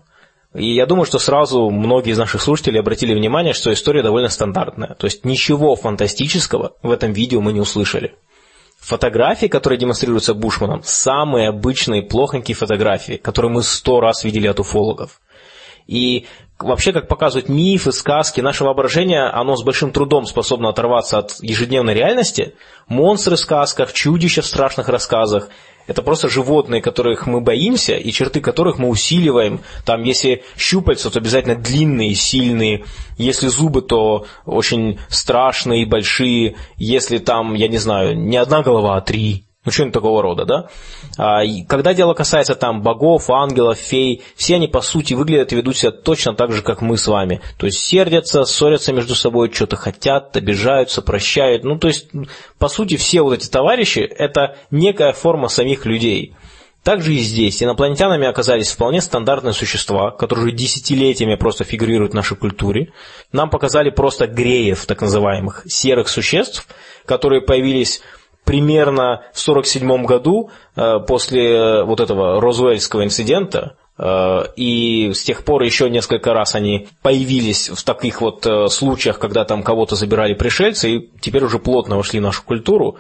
И 0.54 0.76
я 0.76 0.86
думаю, 0.86 1.06
что 1.06 1.18
сразу 1.18 1.70
многие 1.72 2.12
из 2.12 2.18
наших 2.18 2.42
слушателей 2.42 2.80
обратили 2.80 3.14
внимание, 3.14 3.54
что 3.54 3.74
история 3.74 4.04
довольно 4.04 4.30
стандартная. 4.30 4.96
То 5.00 5.06
есть 5.06 5.26
ничего 5.26 5.76
фантастического 5.76 6.74
в 6.84 6.92
этом 6.92 7.12
видео 7.12 7.42
мы 7.42 7.54
не 7.54 7.60
услышали. 7.60 8.14
Фотографии, 8.84 9.46
которые 9.46 9.80
демонстрируются 9.80 10.34
Бушманом, 10.34 10.82
самые 10.84 11.48
обычные 11.48 12.02
плохонькие 12.04 12.54
фотографии, 12.54 13.14
которые 13.14 13.50
мы 13.50 13.64
сто 13.64 14.02
раз 14.02 14.26
видели 14.26 14.46
от 14.46 14.60
уфологов. 14.60 15.22
И 15.88 16.26
вообще, 16.60 16.92
как 16.92 17.08
показывают 17.08 17.48
мифы, 17.48 17.94
сказки, 17.94 18.42
наше 18.42 18.66
воображение, 18.66 19.24
оно 19.24 19.56
с 19.56 19.64
большим 19.64 19.94
трудом 19.94 20.26
способно 20.26 20.68
оторваться 20.68 21.20
от 21.20 21.38
ежедневной 21.42 21.94
реальности. 21.94 22.56
Монстры 22.88 23.38
в 23.38 23.40
сказках, 23.40 23.94
чудища 23.94 24.42
в 24.42 24.46
страшных 24.46 24.90
рассказах– 24.90 25.48
это 25.88 26.02
просто 26.02 26.30
животные, 26.30 26.82
которых 26.82 27.28
мы 27.28 27.42
боимся, 27.42 27.96
и 27.96 28.12
черты 28.12 28.40
которых 28.40 28.78
мы 28.78 28.88
усиливаем. 28.90 29.62
Там, 29.86 30.04
если 30.04 30.44
щупальца, 30.58 31.10
то 31.10 31.20
обязательно 31.20 31.56
длинные, 31.56 32.16
сильные. 32.16 32.86
Если 33.18 33.48
зубы, 33.48 33.82
то 33.82 34.26
очень 34.46 35.00
страшные 35.10 35.84
и 35.84 35.86
большие. 35.86 36.56
Если 36.78 37.18
там, 37.18 37.54
я 37.54 37.68
не 37.68 37.78
знаю, 37.78 38.18
не 38.18 38.38
одна 38.38 38.62
голова, 38.62 38.98
а 38.98 39.02
три. 39.02 39.46
Ну, 39.66 39.72
что-нибудь 39.72 39.94
такого 39.94 40.22
рода, 40.22 40.46
да? 40.46 40.70
А, 41.18 41.42
когда 41.70 41.94
дело 41.94 42.14
касается 42.14 42.56
там 42.56 42.82
богов, 42.82 43.30
ангелов, 43.30 43.78
фей, 43.78 44.22
все 44.36 44.56
они, 44.56 44.68
по 44.68 44.82
сути, 44.82 45.14
выглядят 45.14 45.54
и 45.54 45.56
ведут 45.56 45.78
себя 45.78 45.92
точно 45.92 46.34
так 46.34 46.52
же, 46.52 46.62
как 46.62 46.82
мы 46.82 46.98
с 46.98 47.08
вами. 47.08 47.40
То 47.58 47.66
есть 47.66 47.80
сердятся, 47.80 48.44
ссорятся 48.44 48.92
между 48.92 49.16
собой, 49.16 49.50
что-то 49.54 49.78
хотят, 49.78 50.36
обижаются, 50.36 51.02
прощают. 51.02 51.64
Ну, 51.64 51.80
то 51.80 51.88
есть, 51.88 52.08
по 52.58 52.68
сути, 52.68 52.98
все 52.98 53.22
вот 53.22 53.36
эти 53.36 53.50
товарищи– 53.50 54.00
это 54.18 54.58
некая 54.70 55.14
форма 55.14 55.48
самих 55.48 55.86
людей. 55.86 56.36
Также 56.84 57.14
и 57.14 57.20
здесь 57.20 57.64
инопланетянами 57.64 58.28
оказались 58.28 58.70
вполне 58.70 59.00
стандартные 59.00 59.54
существа, 59.54 60.12
которые 60.12 60.48
уже 60.48 60.56
десятилетиями 60.56 61.36
просто 61.36 61.64
фигурируют 61.64 62.12
в 62.12 62.16
нашей 62.16 62.36
культуре. 62.36 62.92
Нам 63.32 63.50
показали 63.50 63.90
просто 63.90 64.28
греев, 64.28 64.86
так 64.86 65.00
называемых, 65.00 65.64
серых 65.66 66.10
существ, 66.10 66.68
которые 67.06 67.42
появились 67.42 68.02
примерно 68.44 69.24
в 69.34 69.42
1947 69.42 70.06
году, 70.06 70.50
э, 70.76 71.00
после 71.08 71.56
э, 71.56 71.84
вот 71.84 72.00
этого 72.00 72.42
Розуэльского 72.42 73.04
инцидента, 73.04 73.78
э, 73.98 74.44
и 74.56 75.14
с 75.14 75.24
тех 75.24 75.44
пор 75.44 75.64
еще 75.64 75.90
несколько 75.90 76.34
раз 76.34 76.56
они 76.56 76.88
появились 77.02 77.70
в 77.70 77.84
таких 77.84 78.22
вот 78.22 78.46
случаях, 78.70 79.20
когда 79.20 79.46
там 79.46 79.64
кого-то 79.64 79.96
забирали 79.96 80.34
пришельцы, 80.34 80.92
и 80.92 81.12
теперь 81.22 81.44
уже 81.44 81.60
плотно 81.60 81.98
вошли 81.98 82.20
в 82.20 82.24
нашу 82.24 82.44
культуру. 82.44 82.98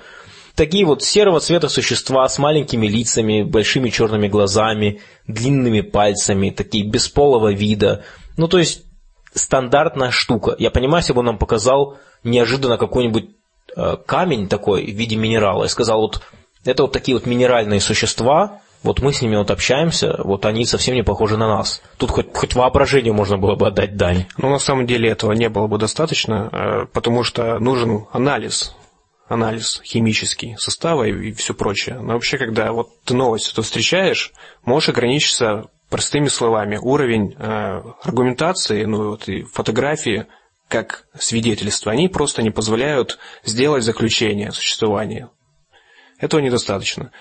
Такие 0.56 0.86
вот 0.86 1.02
серого 1.02 1.40
цвета 1.40 1.68
существа 1.68 2.28
с 2.30 2.38
маленькими 2.38 2.86
лицами, 2.86 3.42
большими 3.42 3.90
черными 3.90 4.28
глазами, 4.28 5.02
длинными 5.28 5.82
пальцами, 5.82 6.52
такие 6.52 6.88
бесполого 6.88 7.52
вида. 7.52 8.04
Ну, 8.38 8.48
то 8.48 8.60
есть, 8.60 8.84
стандартная 9.34 10.12
штука. 10.12 10.56
Я 10.60 10.70
понимаю, 10.70 11.02
если 11.02 11.14
бы 11.14 11.22
он 11.22 11.26
нам 11.26 11.38
показал 11.40 11.98
неожиданно 12.24 12.78
какой-нибудь 12.78 13.32
Э, 13.32 13.43
камень 14.06 14.48
такой 14.48 14.86
в 14.86 14.96
виде 14.96 15.16
минерала 15.16 15.66
и 15.66 15.70
сказал, 15.70 16.02
вот 16.02 16.22
это 16.66 16.84
вот 16.84 16.92
такие 16.92 17.16
вот 17.18 17.26
минеральные 17.26 17.82
существа, 17.82 18.62
вот 18.84 19.02
мы 19.02 19.14
с 19.14 19.22
ними 19.22 19.38
вот 19.38 19.50
общаемся, 19.50 20.16
вот 20.24 20.46
они 20.46 20.66
совсем 20.66 20.96
не 20.96 21.04
похожи 21.04 21.38
на 21.38 21.48
нас. 21.48 21.82
Тут 21.98 22.12
хоть, 22.12 22.36
хоть 22.36 22.54
воображению 22.54 23.14
можно 23.14 23.38
было 23.38 23.56
бы 23.56 23.68
отдать 23.68 23.96
дань. 23.96 24.26
Ну, 24.38 24.50
на 24.50 24.60
самом 24.60 24.86
деле 24.86 25.10
этого 25.10 25.32
не 25.32 25.50
было 25.50 25.68
бы 25.68 25.78
достаточно, 25.78 26.50
э, 26.52 26.86
потому 26.92 27.24
что 27.24 27.60
нужен 27.60 28.06
анализ, 28.12 28.76
анализ 29.30 29.82
химический 29.86 30.58
состава 30.58 31.06
и, 31.06 31.30
и 31.30 31.32
все 31.32 31.54
прочее. 31.54 32.00
Но 32.02 32.14
вообще, 32.14 32.38
когда 32.38 32.74
вот 32.74 32.90
ты 33.06 33.14
новость 33.14 33.54
эту 33.54 33.62
встречаешь, 33.62 34.34
можешь 34.66 34.90
ограничиться 34.90 35.70
простыми 35.90 36.28
словами. 36.28 36.78
Уровень 36.82 37.36
э, 37.38 37.82
аргументации, 38.04 38.84
ну 38.84 39.12
вот 39.12 39.30
и 39.30 39.44
фотографии– 39.44 40.26
как 40.68 41.06
свидетельства, 41.18 41.92
они 41.92 42.08
просто 42.08 42.42
не 42.42 42.50
позволяют 42.50 43.20
сделать 43.44 43.84
заключение 43.84 44.50
о 44.50 44.54
существовании. 44.54 45.28
Этого 46.20 46.42
недостаточно. 46.42 47.12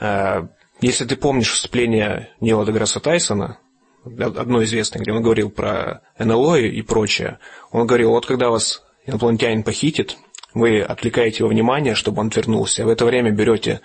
Э, 0.00 0.48
если 0.80 1.04
ты 1.04 1.16
помнишь 1.16 1.50
выступление 1.50 2.30
Нила 2.40 2.66
Деграсса 2.66 3.00
Тайсона, 3.00 3.58
одно 4.04 4.62
известное, 4.64 5.00
где 5.00 5.12
он 5.12 5.22
говорил 5.22 5.50
про 5.50 6.02
НЛО 6.18 6.56
и 6.58 6.82
прочее, 6.82 7.38
он 7.70 7.86
говорил, 7.86 8.10
вот 8.10 8.26
когда 8.26 8.50
вас 8.50 8.82
инопланетянин 9.06 9.62
похитит, 9.62 10.16
вы 10.52 10.80
отвлекаете 10.82 11.38
его 11.38 11.48
внимание, 11.48 11.94
чтобы 11.94 12.20
он 12.20 12.28
вернулся. 12.28 12.84
В 12.84 12.88
это 12.88 13.04
время 13.04 13.30
берете 13.30 13.80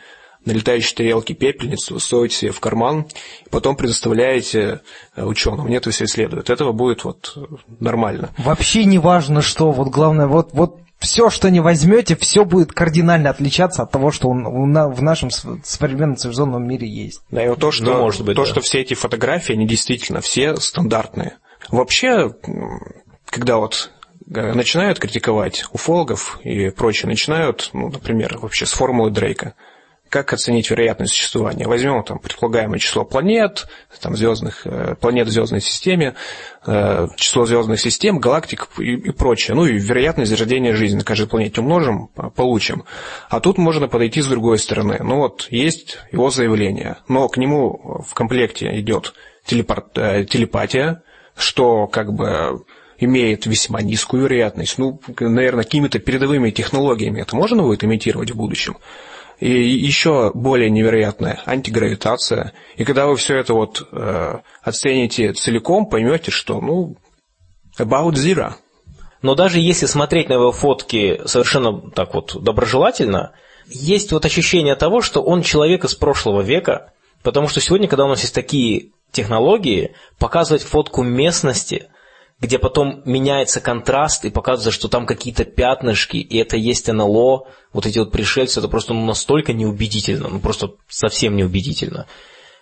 на 0.45 0.51
летающей 0.51 0.95
тарелке 0.95 1.33
пепельницу, 1.33 1.99
суете 1.99 2.35
себе 2.35 2.51
в 2.51 2.59
карман, 2.59 3.07
и 3.45 3.49
потом 3.49 3.75
предоставляете 3.75 4.81
э, 5.15 5.23
ученым. 5.23 5.67
Нет, 5.67 5.85
все 5.85 6.05
исследуют. 6.05 6.49
Этого 6.49 6.71
будет 6.71 7.03
вот 7.03 7.37
нормально. 7.79 8.29
Вообще 8.37 8.85
не 8.85 8.99
важно, 8.99 9.41
что. 9.41 9.71
Вот 9.71 9.89
главное, 9.89 10.27
вот, 10.27 10.49
вот 10.53 10.79
все, 10.97 11.29
что 11.29 11.49
не 11.49 11.59
возьмете, 11.59 12.15
все 12.15 12.45
будет 12.45 12.71
кардинально 12.71 13.29
отличаться 13.29 13.83
от 13.83 13.91
того, 13.91 14.11
что 14.11 14.29
в 14.29 15.01
нашем 15.01 15.29
современном 15.29 16.17
цивилизованном 16.17 16.67
мире 16.67 16.87
есть. 16.87 17.21
Да, 17.31 17.43
и 17.43 17.49
вот 17.49 17.59
то, 17.59 17.71
что, 17.71 17.85
ну, 17.85 17.97
может 17.99 18.23
быть, 18.23 18.35
то, 18.35 18.43
да. 18.43 18.49
что 18.49 18.61
все 18.61 18.81
эти 18.81 18.93
фотографии, 18.93 19.53
они 19.53 19.67
действительно 19.67 20.21
все 20.21 20.55
стандартные. 20.55 21.37
Вообще, 21.69 22.31
когда 23.25 23.57
вот 23.57 23.91
э, 24.33 24.53
начинают 24.53 24.99
критиковать 24.99 25.65
уфологов 25.71 26.39
и 26.43 26.69
прочее, 26.69 27.09
начинают, 27.09 27.69
ну, 27.73 27.89
например, 27.89 28.37
вообще 28.39 28.65
с 28.65 28.71
формулы 28.71 29.11
Дрейка– 29.11 29.53
как 30.09 30.33
оценить 30.33 30.69
вероятность 30.69 31.13
существования? 31.13 31.67
Возьмем 31.67 32.03
там 32.03 32.19
предполагаемое 32.19 32.79
число 32.79 33.05
планет, 33.05 33.67
там, 34.01 34.15
звездных, 34.15 34.65
э, 34.65 34.95
планет 34.99 35.27
в 35.27 35.31
звездной 35.31 35.61
системе, 35.61 36.15
э, 36.65 37.07
число 37.15 37.45
звездных 37.45 37.79
систем, 37.79 38.19
галактик 38.19 38.67
и, 38.79 38.95
и 38.95 39.11
прочее. 39.11 39.55
Ну 39.55 39.65
и 39.65 39.77
вероятность 39.77 40.31
зарождения 40.31 40.75
жизни 40.75 40.97
на 40.97 41.03
каждой 41.03 41.27
планете 41.27 41.61
умножим, 41.61 42.07
получим. 42.35 42.83
А 43.29 43.39
тут 43.39 43.57
можно 43.57 43.87
подойти 43.87 44.21
с 44.21 44.27
другой 44.27 44.59
стороны. 44.59 44.97
Ну 45.01 45.17
вот, 45.17 45.47
есть 45.49 45.99
его 46.11 46.29
заявление, 46.29 46.97
но 47.07 47.27
к 47.29 47.37
нему 47.37 48.03
в 48.07 48.13
комплекте 48.13 48.79
идет 48.79 49.13
телепорт, 49.45 49.97
э, 49.97 50.25
телепатия, 50.25 51.03
что 51.35 51.87
как 51.87 52.13
бы 52.13 52.63
имеет 52.99 53.45
весьма 53.45 53.81
низкую 53.81 54.23
вероятность. 54.23 54.77
Ну, 54.77 54.99
наверное, 55.19 55.63
какими-то 55.63 55.99
передовыми 55.99 56.51
технологиями 56.51 57.21
это 57.21 57.35
можно 57.35 57.63
будет 57.63 57.83
имитировать 57.83 58.31
в 58.31 58.35
будущем. 58.35 58.77
И 59.39 59.49
еще 59.49 60.31
более 60.33 60.69
невероятная 60.69 61.41
антигравитация. 61.45 62.53
И 62.75 62.83
когда 62.83 63.07
вы 63.07 63.15
все 63.15 63.37
это 63.37 63.53
вот 63.53 63.87
э, 63.91 64.39
оцените 64.61 65.33
целиком, 65.33 65.85
поймете, 65.85 66.29
что, 66.29 66.59
ну, 66.59 66.97
about 67.77 68.13
zero. 68.13 68.53
Но 69.21 69.35
даже 69.35 69.59
если 69.59 69.85
смотреть 69.85 70.29
на 70.29 70.33
его 70.33 70.51
фотки 70.51 71.21
совершенно 71.25 71.79
так 71.91 72.13
вот 72.13 72.41
доброжелательно, 72.41 73.33
есть 73.67 74.11
вот 74.11 74.25
ощущение 74.25 74.75
того, 74.75 75.01
что 75.01 75.21
он 75.21 75.41
человек 75.41 75.85
из 75.85 75.95
прошлого 75.95 76.41
века, 76.41 76.91
потому 77.23 77.47
что 77.47 77.61
сегодня, 77.61 77.87
когда 77.87 78.05
у 78.05 78.09
нас 78.09 78.21
есть 78.21 78.35
такие 78.35 78.91
технологии, 79.11 79.95
показывать 80.17 80.63
фотку 80.63 81.03
местности– 81.03 81.87
где 82.41 82.57
потом 82.57 83.01
меняется 83.05 83.59
контраст 83.59 84.23
и 84.25 84.29
показывается, 84.29 84.71
что 84.71 84.87
там 84.87 85.05
какие-то 85.05 85.43
пятнышки, 85.43 86.17
и 86.17 86.37
это 86.37 86.55
есть 86.55 86.87
НЛО, 86.87 87.47
вот 87.73 87.85
эти 87.85 87.99
вот 87.99 88.11
пришельцы, 88.11 88.59
это 88.59 88.69
просто 88.69 88.93
ну, 88.93 89.05
настолько 89.05 89.53
неубедительно, 89.53 90.29
ну 90.29 90.39
просто 90.39 90.71
совсем 90.87 91.35
неубедительно. 91.35 92.07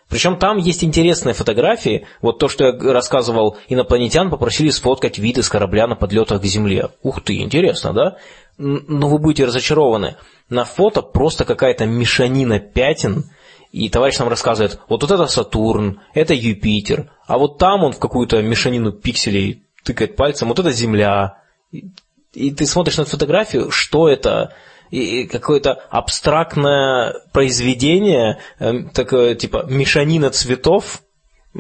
Причем 0.09 0.37
там 0.37 0.57
есть 0.57 0.85
интересные 0.85 1.33
фотографии. 1.33 2.07
Вот 2.21 2.39
то, 2.39 2.47
что 2.47 2.65
я 2.65 2.93
рассказывал, 2.93 3.57
инопланетян 3.67 4.29
попросили 4.29 4.69
сфоткать 4.69 5.17
виды 5.17 5.43
с 5.43 5.49
корабля 5.49 5.85
на 5.85 5.95
подлетах 5.95 6.41
к 6.41 6.45
Земле. 6.45 6.91
Ух 7.03 7.21
ты, 7.21 7.41
интересно, 7.41 7.93
да? 7.93 8.17
Но 8.57 9.09
вы 9.09 9.19
будете 9.19 9.43
разочарованы. 9.43 10.15
На 10.49 10.63
фото 10.63 11.01
просто 11.01 11.43
какая-то 11.43 11.85
мешанина 11.85 12.59
пятен, 12.59 13.25
и 13.73 13.89
товарищ 13.89 14.17
нам 14.17 14.29
рассказывает, 14.29 14.79
вот, 14.87 15.01
вот 15.01 15.11
это 15.11 15.27
Сатурн, 15.27 15.99
это 16.13 16.33
Юпитер, 16.33 17.11
а 17.27 17.37
вот 17.37 17.57
там 17.57 17.83
он 17.83 17.91
в 17.91 17.99
какую-то 17.99 18.41
мешанину 18.41 18.93
пикселей 18.93 19.66
тыкает 19.87 20.15
пальцем, 20.17 20.49
вот 20.49 20.59
это 20.59 20.71
Земля. 20.71 21.41
И, 21.71 21.85
и 22.33 22.51
ты 22.51 22.65
смотришь 22.65 22.97
на 22.97 23.05
фотографию, 23.05 23.71
что 23.71 24.09
это, 24.09 24.53
и 24.91 25.25
какое-то 25.25 25.73
абстрактное 25.89 27.15
произведение, 27.31 28.39
э, 28.59 28.83
такое 28.93 29.35
типа 29.35 29.65
мешанина 29.69 30.29
цветов. 30.29 31.01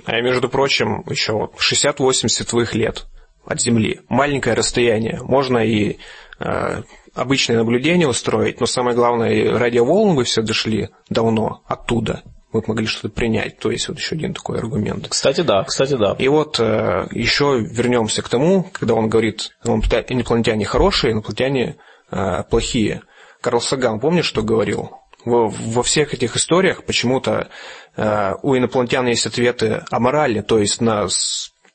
А 0.05 0.21
между 0.21 0.49
прочим, 0.49 1.03
еще 1.09 1.49
68 1.57 2.27
световых 2.27 2.75
лет 2.75 3.05
от 3.45 3.61
Земли. 3.61 4.01
Маленькое 4.09 4.55
расстояние. 4.55 5.21
Можно 5.23 5.59
и 5.59 5.97
э, 6.39 6.83
обычное 7.15 7.57
наблюдение 7.57 8.07
устроить, 8.07 8.59
но 8.59 8.65
самое 8.65 8.95
главное, 8.95 9.57
радиоволны 9.57 10.15
вы 10.15 10.25
все 10.25 10.41
дошли 10.41 10.89
давно 11.09 11.63
оттуда. 11.65 12.23
Мы 12.53 12.63
могли 12.65 12.87
что-то 12.87 13.09
принять. 13.09 13.59
То 13.59 13.71
есть 13.71 13.87
вот 13.89 13.97
еще 13.97 14.15
один 14.15 14.33
такой 14.33 14.59
аргумент. 14.59 15.07
Кстати, 15.09 15.41
да, 15.41 15.63
кстати, 15.63 15.95
да. 15.95 16.15
И 16.17 16.27
вот 16.27 16.59
э, 16.59 17.07
еще 17.11 17.59
вернемся 17.59 18.21
к 18.21 18.29
тому, 18.29 18.69
когда 18.71 18.93
он 18.93 19.09
говорит, 19.09 19.51
инопланетяне 19.63 20.65
хорошие, 20.65 21.13
инопланетяне 21.13 21.77
э, 22.11 22.43
плохие. 22.49 23.01
Карл 23.41 23.61
Саган, 23.61 23.99
помнишь, 23.99 24.25
что 24.25 24.43
говорил? 24.43 24.91
Во, 25.25 25.49
во 25.49 25.83
всех 25.83 26.13
этих 26.13 26.37
историях 26.37 26.85
почему-то 26.85 27.49
э, 27.97 28.33
у 28.41 28.55
инопланетян 28.55 29.05
есть 29.07 29.25
ответы 29.25 29.83
о 29.91 29.99
морали, 29.99 30.41
то 30.41 30.57
есть 30.57 30.79
на 30.79 31.07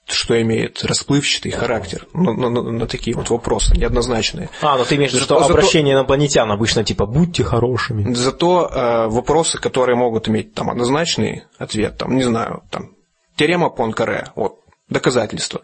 что 0.06 0.40
имеет 0.40 0.85
расплывчатый 0.85 1.52
характер 1.52 2.06
на, 2.12 2.32
на, 2.32 2.50
на, 2.50 2.62
на 2.62 2.87
такие 2.87 3.16
вот 3.16 3.30
вопросы, 3.30 3.76
неоднозначные. 3.76 4.50
А, 4.61 4.76
ну 4.76 4.85
ты 4.85 4.97
имеешь 4.97 5.12
в 5.12 5.14
виду, 5.14 5.25
что 5.25 5.40
зато, 5.40 5.52
обращение 5.52 5.94
инопланетян 5.94 6.50
обычно 6.50 6.85
типа 6.85 7.06
«будьте 7.06 7.44
хорошими». 7.44 8.12
Зато 8.12 8.66
э, 8.66 9.06
вопросы, 9.09 9.59
которые 9.59 9.97
могут 9.97 10.28
иметь 10.28 10.54
там 10.54 10.71
однозначный 10.71 11.44
ответ, 11.59 11.99
там, 11.99 12.16
не 12.16 12.25
знаю, 12.25 12.62
там, 12.71 12.90
теорема 13.37 13.71
Понкаре, 13.71 14.26
вот, 14.35 14.59
доказательства. 14.88 15.62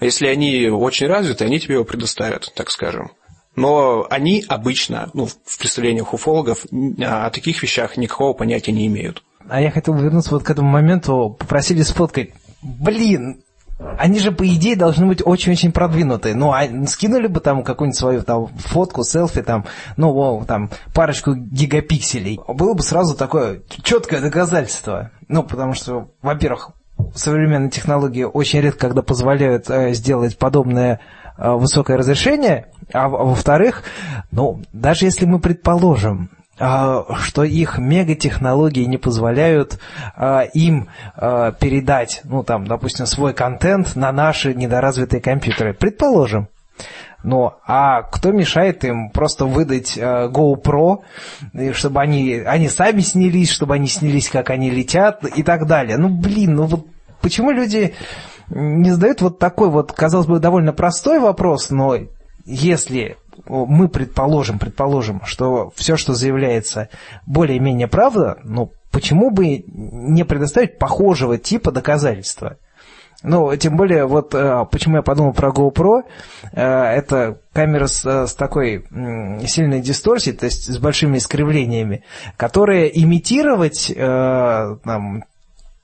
Если 0.00 0.26
они 0.26 0.68
очень 0.68 1.06
развиты, 1.06 1.44
они 1.44 1.60
тебе 1.60 1.74
его 1.74 1.84
предоставят, 1.84 2.52
так 2.54 2.70
скажем. 2.70 3.12
Но 3.54 4.06
они 4.10 4.44
обычно, 4.48 5.10
ну, 5.14 5.26
в 5.26 5.58
представлениях 5.58 6.14
уфологов, 6.14 6.64
о 7.00 7.30
таких 7.30 7.62
вещах 7.62 7.96
никакого 7.96 8.32
понятия 8.32 8.72
не 8.72 8.86
имеют. 8.86 9.22
А 9.48 9.60
я 9.60 9.70
хотел 9.70 9.94
вернуться 9.94 10.30
вот 10.30 10.44
к 10.44 10.50
этому 10.50 10.70
моменту, 10.70 11.36
попросили 11.38 11.82
сфоткать. 11.82 12.30
Блин, 12.62 13.42
они 13.98 14.20
же, 14.20 14.32
по 14.32 14.46
идее, 14.46 14.76
должны 14.76 15.06
быть 15.06 15.22
очень-очень 15.24 15.72
продвинутые. 15.72 16.34
Ну, 16.34 16.52
а 16.52 16.62
скинули 16.86 17.26
бы 17.26 17.40
там 17.40 17.62
какую-нибудь 17.62 17.98
свою 17.98 18.22
там 18.22 18.48
фотку, 18.56 19.02
селфи, 19.04 19.42
там, 19.42 19.66
ну, 19.96 20.14
о, 20.14 20.44
там, 20.44 20.70
парочку 20.94 21.34
гигапикселей. 21.34 22.40
Было 22.48 22.74
бы 22.74 22.82
сразу 22.82 23.16
такое 23.16 23.62
четкое 23.82 24.20
доказательство. 24.20 25.10
Ну, 25.28 25.42
потому 25.42 25.74
что, 25.74 26.10
во-первых, 26.22 26.70
современные 27.14 27.70
технологии 27.70 28.24
очень 28.24 28.60
редко, 28.60 28.88
когда 28.88 29.02
позволяют 29.02 29.68
э, 29.68 29.92
сделать 29.94 30.38
подобное 30.38 31.00
э, 31.36 31.50
высокое 31.50 31.96
разрешение, 31.96 32.68
а, 32.92 33.08
во-вторых, 33.08 33.82
ну, 34.30 34.62
даже 34.72 35.06
если 35.06 35.24
мы 35.24 35.40
предположим, 35.40 36.30
что 36.62 37.42
их 37.42 37.78
мегатехнологии 37.78 38.84
не 38.84 38.96
позволяют 38.96 39.80
а, 40.14 40.42
им 40.42 40.88
а, 41.16 41.50
передать, 41.52 42.20
ну 42.24 42.44
там, 42.44 42.66
допустим, 42.66 43.06
свой 43.06 43.34
контент 43.34 43.96
на 43.96 44.12
наши 44.12 44.54
недоразвитые 44.54 45.20
компьютеры. 45.20 45.74
Предположим. 45.74 46.48
Ну, 47.24 47.52
а 47.66 48.02
кто 48.02 48.32
мешает 48.32 48.84
им 48.84 49.10
просто 49.10 49.44
выдать 49.46 49.96
э, 49.96 50.28
GoPro, 50.28 51.02
чтобы 51.72 52.00
они, 52.00 52.40
они 52.44 52.68
сами 52.68 53.00
снялись, 53.00 53.48
чтобы 53.48 53.74
они 53.74 53.86
снялись, 53.86 54.28
как 54.28 54.50
они 54.50 54.70
летят 54.70 55.24
и 55.24 55.44
так 55.44 55.68
далее. 55.68 55.98
Ну, 55.98 56.08
блин, 56.08 56.56
ну 56.56 56.64
вот 56.64 56.86
почему 57.20 57.52
люди 57.52 57.94
не 58.50 58.90
задают 58.90 59.22
вот 59.22 59.38
такой 59.38 59.70
вот, 59.70 59.92
казалось 59.92 60.26
бы, 60.26 60.40
довольно 60.40 60.72
простой 60.72 61.20
вопрос, 61.20 61.70
но 61.70 61.96
если 62.44 63.16
мы 63.46 63.88
предположим, 63.88 64.58
предположим, 64.58 65.22
что 65.24 65.72
все, 65.74 65.96
что 65.96 66.14
заявляется, 66.14 66.88
более-менее 67.26 67.88
правда, 67.88 68.38
ну, 68.44 68.72
почему 68.90 69.30
бы 69.30 69.64
не 69.66 70.24
предоставить 70.24 70.78
похожего 70.78 71.38
типа 71.38 71.72
доказательства? 71.72 72.56
Ну, 73.22 73.54
тем 73.56 73.76
более, 73.76 74.06
вот 74.06 74.34
э, 74.34 74.66
почему 74.70 74.96
я 74.96 75.02
подумал 75.02 75.32
про 75.32 75.50
GoPro, 75.50 76.02
э, 76.52 76.60
это 76.60 77.38
камера 77.52 77.86
с, 77.86 78.04
с 78.04 78.34
такой 78.34 78.84
сильной 79.46 79.80
дисторсией, 79.80 80.36
то 80.36 80.46
есть 80.46 80.72
с 80.72 80.78
большими 80.78 81.18
искривлениями, 81.18 82.02
которые 82.36 83.00
имитировать 83.00 83.92
э, 83.94 84.76
там, 84.84 85.24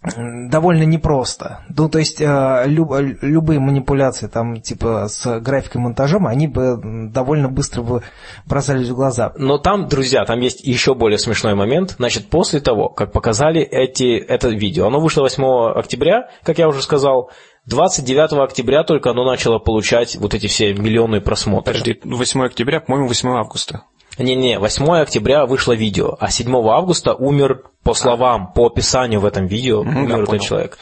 довольно 0.02 0.84
непросто. 0.84 1.64
Ну, 1.68 1.88
то 1.88 1.98
есть 1.98 2.20
э, 2.20 2.62
люб, 2.66 2.92
любые 3.20 3.58
манипуляции 3.58 4.28
там 4.28 4.60
типа 4.60 5.08
с 5.08 5.40
графикой 5.40 5.80
монтажом, 5.80 6.26
они 6.26 6.46
бы 6.46 6.78
довольно 7.10 7.48
быстро 7.48 7.82
бы 7.82 8.02
бросались 8.46 8.88
в 8.88 8.94
глаза. 8.94 9.32
Но 9.36 9.58
там, 9.58 9.88
друзья, 9.88 10.24
там 10.24 10.40
есть 10.40 10.64
еще 10.64 10.94
более 10.94 11.18
смешной 11.18 11.54
момент. 11.54 11.96
Значит, 11.98 12.30
после 12.30 12.60
того, 12.60 12.88
как 12.88 13.10
показали 13.12 13.60
эти, 13.60 14.16
это 14.16 14.48
видео, 14.48 14.86
оно 14.86 15.00
вышло 15.00 15.22
8 15.22 15.72
октября, 15.76 16.28
как 16.44 16.58
я 16.58 16.68
уже 16.68 16.80
сказал, 16.82 17.30
29 17.68 18.32
октября 18.32 18.82
только 18.82 19.10
оно 19.10 19.24
начало 19.24 19.58
получать 19.58 20.16
вот 20.16 20.32
эти 20.32 20.46
все 20.46 20.72
миллионы 20.72 21.20
просмотров. 21.20 21.66
Подожди, 21.66 22.00
8 22.02 22.44
октября, 22.44 22.80
по-моему, 22.80 23.08
8 23.08 23.28
августа. 23.28 23.82
Не-не, 24.18 24.58
8 24.58 24.90
октября 25.02 25.44
вышло 25.46 25.74
видео, 25.74 26.16
а 26.18 26.30
7 26.30 26.52
августа 26.66 27.14
умер, 27.14 27.64
по 27.84 27.92
словам, 27.92 28.52
по 28.52 28.66
описанию 28.66 29.20
в 29.20 29.26
этом 29.26 29.46
видео, 29.46 29.80
умер 29.80 30.08
да, 30.08 30.14
этот 30.14 30.26
понял. 30.26 30.42
человек. 30.42 30.78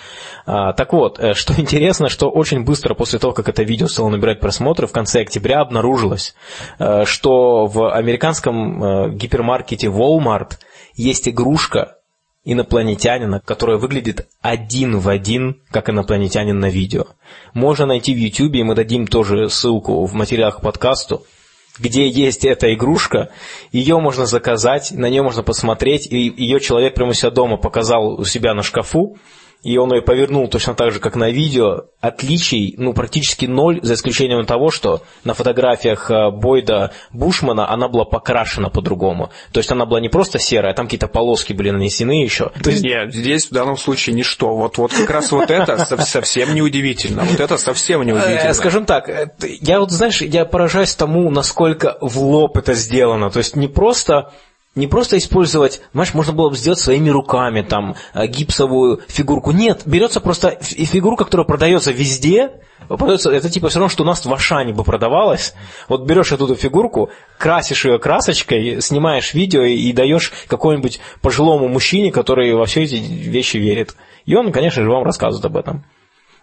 А, 0.46 0.72
так 0.75 0.92
вот, 0.92 1.18
э, 1.18 1.35
что 1.35 1.53
интересно, 1.61 2.09
что 2.09 2.31
очень 2.31 2.64
быстро 2.64 2.94
после 2.94 3.18
того, 3.18 3.33
как 3.33 3.49
это 3.49 3.64
видео 3.64 3.88
стало 3.88 4.09
набирать 4.09 4.38
просмотры, 4.38 4.87
в 4.87 4.92
конце 4.92 5.22
октября 5.22 5.61
обнаружилось, 5.61 6.35
э, 6.79 7.05
что 7.05 7.66
в 7.66 7.92
американском 7.92 8.83
э, 8.83 9.11
гипермаркете 9.11 9.88
Walmart 9.88 10.53
есть 10.94 11.29
игрушка 11.29 11.96
инопланетянина, 12.47 13.41
которая 13.41 13.77
выглядит 13.77 14.27
один 14.41 14.99
в 14.99 15.09
один, 15.09 15.61
как 15.71 15.91
инопланетянин 15.91 16.59
на 16.59 16.71
видео. 16.71 17.09
Можно 17.53 17.87
найти 17.87 18.15
в 18.15 18.17
YouTube, 18.17 18.55
и 18.55 18.63
мы 18.63 18.75
дадим 18.75 19.07
тоже 19.07 19.51
ссылку 19.51 20.07
в 20.07 20.15
материалах 20.15 20.59
к 20.59 20.63
подкасту 20.63 21.27
где 21.79 22.09
есть 22.09 22.47
эта 22.47 22.73
игрушка, 22.73 23.29
ее 23.71 23.99
можно 23.99 24.25
заказать, 24.25 24.93
на 24.93 25.11
нее 25.11 25.23
можно 25.23 25.43
посмотреть, 25.43 26.07
и 26.07 26.33
ее 26.35 26.59
человек 26.59 26.95
прямо 26.95 27.11
у 27.11 27.13
себя 27.13 27.29
дома 27.29 27.59
показал 27.59 28.19
у 28.19 28.25
себя 28.25 28.55
на 28.55 28.63
шкафу, 28.63 29.19
и 29.62 29.79
он 29.79 29.92
ее 29.92 30.03
повернул 30.03 30.49
точно 30.49 30.75
так 30.75 30.92
же, 30.92 31.01
как 31.01 31.16
на 31.16 31.31
видео. 31.31 31.87
Отличий, 32.01 32.75
ну, 32.79 32.92
практически 32.92 33.47
ноль, 33.47 33.81
за 33.83 33.95
исключением 33.95 34.45
того, 34.47 34.71
что 34.71 35.03
на 35.25 35.35
фотографиях 35.35 36.11
э, 36.11 36.31
Бойда 36.31 36.92
Бушмана 37.12 37.69
она 37.69 37.88
была 37.88 38.05
покрашена 38.05 38.71
по-другому. 38.71 39.31
То 39.53 39.59
есть 39.59 39.73
она 39.73 39.85
была 39.85 40.01
не 40.01 40.09
просто 40.09 40.38
серая, 40.38 40.73
а 40.73 40.75
там 40.75 40.87
какие-то 40.87 41.09
полоски 41.09 41.53
были 41.53 41.71
нанесены 41.71 42.23
еще. 42.23 42.51
То 42.62 42.71
есть... 42.71 42.85
Нет, 42.85 43.12
здесь 43.12 43.47
в 43.47 43.53
данном 43.53 43.77
случае 43.77 44.14
ничто. 44.14 44.55
Вот, 44.55 44.79
вот 44.79 44.92
как 44.92 45.11
раз 45.11 45.33
вот 45.33 45.51
это 45.51 45.77
совсем 46.05 46.55
неудивительно. 46.55 47.25
Вот 47.25 47.40
это 47.40 47.57
совсем 47.57 48.03
неудивительно. 48.03 48.51
Э, 48.51 48.55
скажем 48.55 48.85
так, 48.85 49.09
э, 49.09 49.31
я 49.61 49.81
вот, 49.81 49.90
знаешь, 49.90 50.21
я 50.21 50.45
поражаюсь 50.45 50.95
тому, 50.95 51.29
насколько 51.31 51.99
в 52.01 52.19
лоб 52.19 52.57
это 52.57 52.75
сделано. 52.75 53.31
То 53.31 53.38
есть 53.38 53.57
не 53.57 53.69
просто 53.69 54.31
не 54.77 54.87
просто 54.87 55.19
использовать, 55.19 55.81
знаешь, 55.93 56.15
можно 56.15 56.33
было 56.33 56.51
бы 56.51 56.57
сделать 56.57 56.79
своими 56.79 57.11
руками, 57.11 57.62
там, 57.62 57.97
э, 58.15 58.27
гипсовую 58.27 59.01
фигурку. 59.09 59.51
Нет, 59.51 59.83
берется 59.87 60.21
просто 60.21 60.59
фигурка, 60.61 61.25
которая 61.25 61.47
продается 61.47 61.91
везде, 61.91 62.61
это 62.89 63.51
типа 63.51 63.69
все 63.69 63.79
равно, 63.79 63.89
что 63.89 64.05
у 64.05 64.07
нас 64.07 64.25
в 64.25 64.33
Ашане 64.33 64.73
бы 64.73 64.85
продавалось. 64.85 65.55
Вот 65.89 66.05
берешь 66.05 66.31
эту 66.31 66.55
фигурку, 66.55 67.11
красишь 67.39 67.85
ее 67.85 67.99
красочкой, 67.99 68.81
снимаешь 68.81 69.35
видео 69.35 69.62
и 69.62 69.93
даешь 69.93 70.33
какому-нибудь 70.47 71.01
пожилому 71.21 71.69
мужчине, 71.69 72.12
который 72.12 72.55
во 72.55 72.67
все 72.67 72.85
эти 72.85 72.95
вещи 72.95 73.57
верит. 73.57 73.97
И 74.25 74.37
он, 74.37 74.53
конечно 74.53 74.83
же, 74.83 74.91
вам 74.91 75.05
рассказывает 75.05 75.45
об 75.47 75.57
этом. 75.57 75.85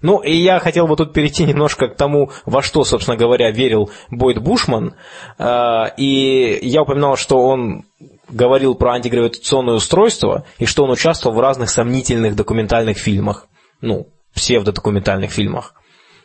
Ну, 0.02 0.19
и 0.19 0.36
я 0.36 0.60
хотел 0.60 0.86
бы 0.86 0.96
тут 0.96 1.13
перейти 1.13 1.43
немножко 1.46 1.88
к 1.88 1.96
тому, 1.96 2.32
во 2.46 2.62
что, 2.62 2.84
собственно 2.84 3.17
говоря, 3.17 3.50
верил 3.52 3.89
Бойд 4.12 4.39
Бушман. 4.39 4.96
Э, 5.39 5.86
и 5.98 6.60
я 6.62 6.82
упоминал, 6.82 7.15
что 7.15 7.38
он 7.38 7.86
говорил 8.34 8.76
про 8.76 8.93
антигравитационное 8.93 9.76
устройство 9.76 10.46
и 10.58 10.65
что 10.65 10.84
он 10.84 10.91
участвовал 10.91 11.36
в 11.36 11.39
разных 11.39 11.69
сомнительных 11.69 12.36
документальных 12.36 12.98
фильмах, 12.98 13.48
ну, 13.82 14.08
псевдодокументальных 14.34 15.32
фильмах. 15.32 15.76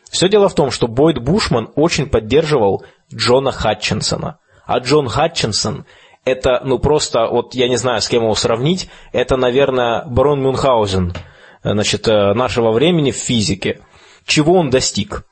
Все 0.09 0.27
дело 0.27 0.49
в 0.49 0.55
том, 0.55 0.71
что 0.71 0.87
Бойд 0.87 1.19
Бушман 1.19 1.69
очень 1.75 2.07
поддерживал 2.07 2.83
Джона 3.13 3.51
Хатчинсона. 3.51 4.39
А 4.65 4.79
Джон 4.79 5.07
Хатчинсон 5.07 5.85
это, 6.25 6.61
ну, 6.63 6.79
просто, 6.79 7.27
вот 7.27 7.55
я 7.55 7.67
не 7.67 7.77
знаю, 7.77 8.01
с 8.01 8.07
кем 8.07 8.23
его 8.23 8.35
сравнить, 8.35 8.89
это, 9.13 9.37
наверное, 9.37 10.03
барон 10.05 10.41
Мюнхгаузен, 10.41 11.13
значит, 11.63 12.07
э, 12.07 12.33
нашего 12.33 12.71
времени 12.71 13.11
в 13.11 13.15
физике. 13.15 13.81
Чего 14.25 14.53
он 14.53 14.69
достиг? 14.69 15.25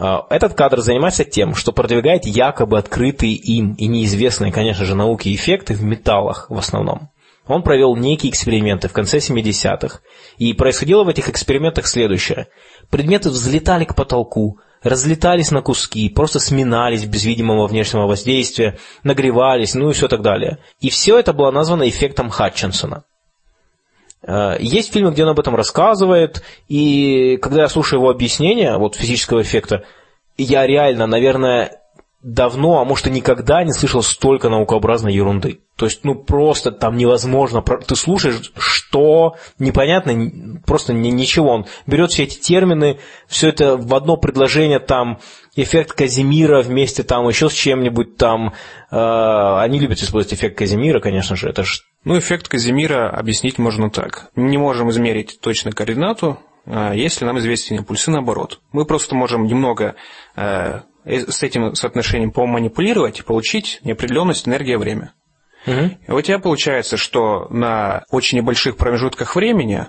А, 0.00 0.26
этот 0.30 0.54
кадр 0.54 0.80
занимается 0.80 1.24
тем, 1.24 1.56
что 1.56 1.72
продвигает 1.72 2.24
якобы 2.24 2.78
открытые 2.78 3.34
им 3.34 3.74
и 3.74 3.88
неизвестные, 3.88 4.52
конечно 4.52 4.84
же, 4.84 4.94
науке 4.94 5.34
эффекты 5.34 5.74
в 5.74 5.82
металлах 5.82 6.46
в 6.50 6.56
основном. 6.56 7.10
Он 7.48 7.62
провел 7.62 7.96
некие 7.96 8.30
эксперименты 8.30 8.88
в 8.88 8.92
конце 8.92 9.18
70-х. 9.18 10.00
И 10.36 10.52
происходило 10.52 11.02
в 11.02 11.08
этих 11.08 11.28
экспериментах 11.28 11.88
следующее. 11.88 12.46
Предметы 12.90 13.30
взлетали 13.30 13.86
к 13.86 13.96
потолку, 13.96 14.58
разлетались 14.82 15.50
на 15.50 15.62
куски, 15.62 16.08
просто 16.10 16.38
сминались 16.38 17.04
без 17.04 17.24
видимого 17.24 17.66
внешнего 17.66 18.06
воздействия, 18.06 18.78
нагревались, 19.02 19.74
ну 19.74 19.90
и 19.90 19.94
все 19.94 20.06
так 20.06 20.22
далее. 20.22 20.58
И 20.78 20.90
все 20.90 21.18
это 21.18 21.32
было 21.32 21.50
названо 21.50 21.88
эффектом 21.88 22.28
Хатчинсона. 22.28 23.04
Э, 24.28 24.56
есть 24.60 24.92
фильмы, 24.92 25.10
где 25.10 25.24
он 25.24 25.30
об 25.30 25.40
этом 25.40 25.56
рассказывает, 25.56 26.42
и 26.68 27.38
когда 27.40 27.62
я 27.62 27.68
слушаю 27.68 28.00
его 28.00 28.10
объяснение 28.10 28.76
вот 28.76 28.94
физического 28.94 29.40
эффекта, 29.40 29.84
я 30.36 30.66
реально, 30.66 31.06
наверное, 31.06 31.80
давно, 32.22 32.80
а 32.80 32.84
может 32.84 33.06
и 33.06 33.10
никогда 33.10 33.64
не 33.64 33.72
слышал 33.72 34.02
столько 34.02 34.50
наукообразной 34.50 35.14
ерунды. 35.14 35.60
То 35.76 35.86
есть, 35.86 36.04
ну, 36.04 36.14
просто 36.14 36.72
там 36.72 36.96
невозможно. 36.96 37.62
Ты 37.62 37.94
слушаешь, 37.94 38.52
что 38.56 39.36
непонятно, 39.58 40.60
просто 40.66 40.92
ничего. 40.92 41.50
Он 41.50 41.66
берет 41.86 42.10
все 42.10 42.24
эти 42.24 42.38
термины, 42.38 42.98
все 43.28 43.48
это 43.48 43.76
в 43.76 43.94
одно 43.94 44.16
предложение, 44.16 44.80
там, 44.80 45.20
эффект 45.62 45.92
Казимира 45.92 46.62
вместе 46.62 47.02
там 47.02 47.28
еще 47.28 47.50
с 47.50 47.52
чем-нибудь 47.52 48.16
там. 48.16 48.54
Э, 48.90 49.58
они 49.60 49.78
любят 49.78 49.98
использовать 49.98 50.34
эффект 50.34 50.56
Казимира, 50.58 51.00
конечно 51.00 51.36
же, 51.36 51.48
это 51.48 51.64
ж... 51.64 51.82
Ну, 52.04 52.18
эффект 52.18 52.48
Казимира 52.48 53.10
объяснить 53.10 53.58
можно 53.58 53.90
так. 53.90 54.30
Не 54.36 54.56
можем 54.56 54.90
измерить 54.90 55.40
точно 55.40 55.72
координату, 55.72 56.38
э, 56.64 56.92
если 56.94 57.24
нам 57.24 57.38
известен 57.38 57.76
импульсы 57.76 58.10
наоборот. 58.10 58.60
Мы 58.72 58.84
просто 58.84 59.14
можем 59.14 59.44
немного 59.44 59.96
э, 60.36 60.80
с 61.04 61.42
этим 61.42 61.74
соотношением 61.74 62.30
поманипулировать 62.30 63.20
и 63.20 63.22
получить 63.22 63.80
неопределенность 63.82 64.46
энергия-время. 64.46 65.12
Угу. 65.66 65.90
И 66.08 66.10
у 66.12 66.20
тебя 66.22 66.38
получается, 66.38 66.96
что 66.96 67.48
на 67.50 68.04
очень 68.10 68.38
небольших 68.38 68.76
промежутках 68.76 69.34
времени 69.34 69.86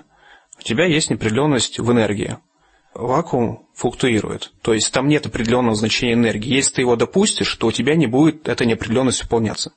у 0.58 0.62
тебя 0.62 0.84
есть 0.84 1.10
неопределенность 1.10 1.78
в 1.78 1.90
энергии. 1.90 2.38
Вакуум 2.94 3.66
флуктуирует. 3.74 4.52
То 4.62 4.74
есть 4.74 4.92
там 4.92 5.08
нет 5.08 5.26
определенного 5.26 5.76
значения 5.76 6.14
энергии. 6.14 6.54
Если 6.54 6.74
ты 6.74 6.80
его 6.82 6.96
допустишь, 6.96 7.54
то 7.54 7.68
у 7.68 7.72
тебя 7.72 7.94
не 7.94 8.06
будет 8.06 8.48
эта 8.48 8.64
неопределенность 8.64 9.22
выполняться. 9.22 9.72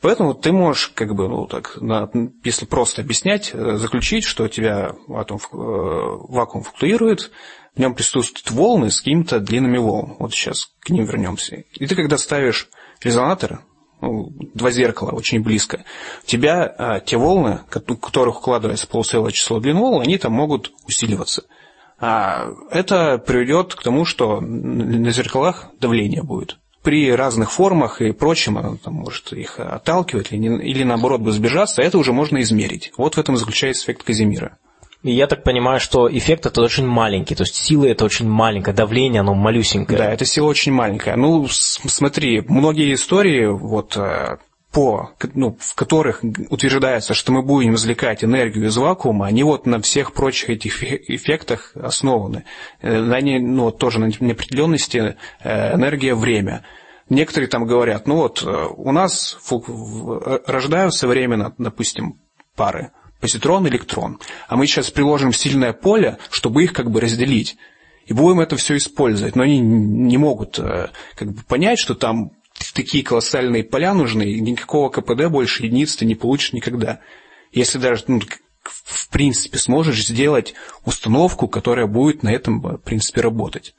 Поэтому 0.00 0.34
ты 0.34 0.52
можешь, 0.52 0.88
как 0.94 1.14
бы, 1.14 1.28
ну, 1.28 1.46
так, 1.46 1.76
на, 1.80 2.10
если 2.42 2.64
просто 2.64 3.02
объяснять, 3.02 3.50
э, 3.52 3.76
заключить, 3.76 4.24
что 4.24 4.44
у 4.44 4.48
тебя 4.48 4.96
атом, 5.08 5.36
э, 5.38 5.40
вакуум 5.52 6.64
флуктуирует, 6.64 7.30
в 7.74 7.80
нем 7.80 7.94
присутствуют 7.94 8.50
волны 8.50 8.90
с 8.90 9.00
какими-то 9.00 9.40
длинными 9.40 9.78
волн. 9.78 10.16
Вот 10.18 10.32
сейчас 10.32 10.72
к 10.80 10.90
ним 10.90 11.04
вернемся. 11.04 11.64
И 11.72 11.86
ты, 11.86 11.94
когда 11.94 12.16
ставишь 12.16 12.68
резонатор, 13.02 13.60
ну, 14.00 14.30
два 14.54 14.70
зеркала 14.70 15.10
очень 15.10 15.42
близко, 15.42 15.84
у 16.22 16.26
тебя 16.26 16.74
а, 16.78 17.00
те 17.00 17.18
волны, 17.18 17.60
у 17.70 17.96
которых 17.96 18.38
укладывается 18.38 18.86
полуцелое 18.86 19.32
число 19.32 19.60
длин 19.60 19.76
волн, 19.76 20.00
они 20.00 20.16
там 20.16 20.32
могут 20.32 20.72
усиливаться. 20.86 21.44
А 22.00 22.48
это 22.70 23.18
приведет 23.18 23.74
к 23.74 23.82
тому, 23.82 24.04
что 24.04 24.40
на 24.40 25.10
зеркалах 25.10 25.66
давление 25.80 26.22
будет. 26.22 26.56
При 26.82 27.12
разных 27.12 27.52
формах 27.52 28.00
и 28.00 28.12
прочем, 28.12 28.56
оно 28.56 28.76
там 28.82 28.94
может 28.94 29.34
их 29.34 29.60
отталкивать 29.60 30.32
или, 30.32 30.62
или 30.62 30.82
наоборот 30.82 31.20
бы 31.20 31.30
сбежаться, 31.30 31.82
это 31.82 31.98
уже 31.98 32.14
можно 32.14 32.40
измерить. 32.40 32.90
Вот 32.96 33.16
в 33.16 33.18
этом 33.18 33.36
заключается 33.36 33.84
эффект 33.84 34.02
Казимира. 34.02 34.56
И 35.02 35.12
я 35.12 35.26
так 35.26 35.44
понимаю, 35.44 35.80
что 35.80 36.10
эффект 36.10 36.46
это 36.46 36.60
очень 36.60 36.86
маленький, 36.86 37.34
то 37.34 37.42
есть 37.42 37.54
сила 37.54 37.86
это 37.86 38.04
очень 38.04 38.28
маленькая, 38.28 38.74
давление 38.74 39.20
оно 39.20 39.34
малюсенькое. 39.34 39.98
Да, 39.98 40.12
эта 40.12 40.26
сила 40.26 40.46
очень 40.46 40.72
маленькая. 40.72 41.16
Ну, 41.16 41.46
смотри, 41.48 42.42
многие 42.46 42.92
истории, 42.92 43.46
вот 43.46 43.96
э, 43.96 44.36
по, 44.72 45.10
ну, 45.34 45.56
в 45.58 45.74
которых 45.74 46.22
утверждается, 46.22 47.14
что 47.14 47.32
мы 47.32 47.42
будем 47.42 47.74
извлекать 47.74 48.22
энергию 48.22 48.66
из 48.66 48.76
вакуума, 48.76 49.26
они 49.26 49.42
вот 49.42 49.66
на 49.66 49.80
всех 49.80 50.12
прочих 50.12 50.50
этих 50.50 50.82
эффектах 50.82 51.72
основаны. 51.74 52.44
Э, 52.80 53.10
они, 53.12 53.38
ну, 53.38 53.70
тоже 53.70 53.98
на 53.98 54.06
неопределенности 54.06 55.16
э, 55.42 55.74
энергия, 55.74 56.14
время. 56.14 56.64
Некоторые 57.08 57.48
там 57.48 57.66
говорят, 57.66 58.06
ну 58.06 58.16
вот, 58.16 58.44
у 58.44 58.92
нас 58.92 59.36
рождаются 60.46 61.08
временно, 61.08 61.52
допустим, 61.58 62.20
пары 62.54 62.92
позитрон, 63.20 63.68
электрон. 63.68 64.18
А 64.48 64.56
мы 64.56 64.66
сейчас 64.66 64.90
приложим 64.90 65.32
сильное 65.32 65.72
поле, 65.72 66.18
чтобы 66.30 66.64
их 66.64 66.72
как 66.72 66.90
бы 66.90 67.00
разделить. 67.00 67.56
И 68.06 68.12
будем 68.12 68.40
это 68.40 68.56
все 68.56 68.76
использовать. 68.76 69.36
Но 69.36 69.42
они 69.42 69.60
не 69.60 70.18
могут 70.18 70.58
э, 70.58 70.88
как 71.14 71.32
бы 71.32 71.42
понять, 71.42 71.78
что 71.78 71.94
там 71.94 72.32
такие 72.72 73.04
колоссальные 73.04 73.64
поля 73.64 73.94
нужны, 73.94 74.40
никакого 74.40 74.90
КПД 74.90 75.26
больше 75.28 75.64
единиц 75.64 75.96
ты 75.96 76.04
не 76.04 76.14
получишь 76.14 76.52
никогда. 76.52 77.00
Если 77.52 77.78
даже 77.78 78.04
ну, 78.06 78.20
в 78.62 79.08
принципе 79.10 79.58
сможешь 79.58 80.06
сделать 80.06 80.54
установку, 80.84 81.48
которая 81.48 81.86
будет 81.86 82.22
на 82.22 82.30
этом 82.30 82.60
в 82.60 82.78
принципе 82.78 83.20
работать. 83.20 83.74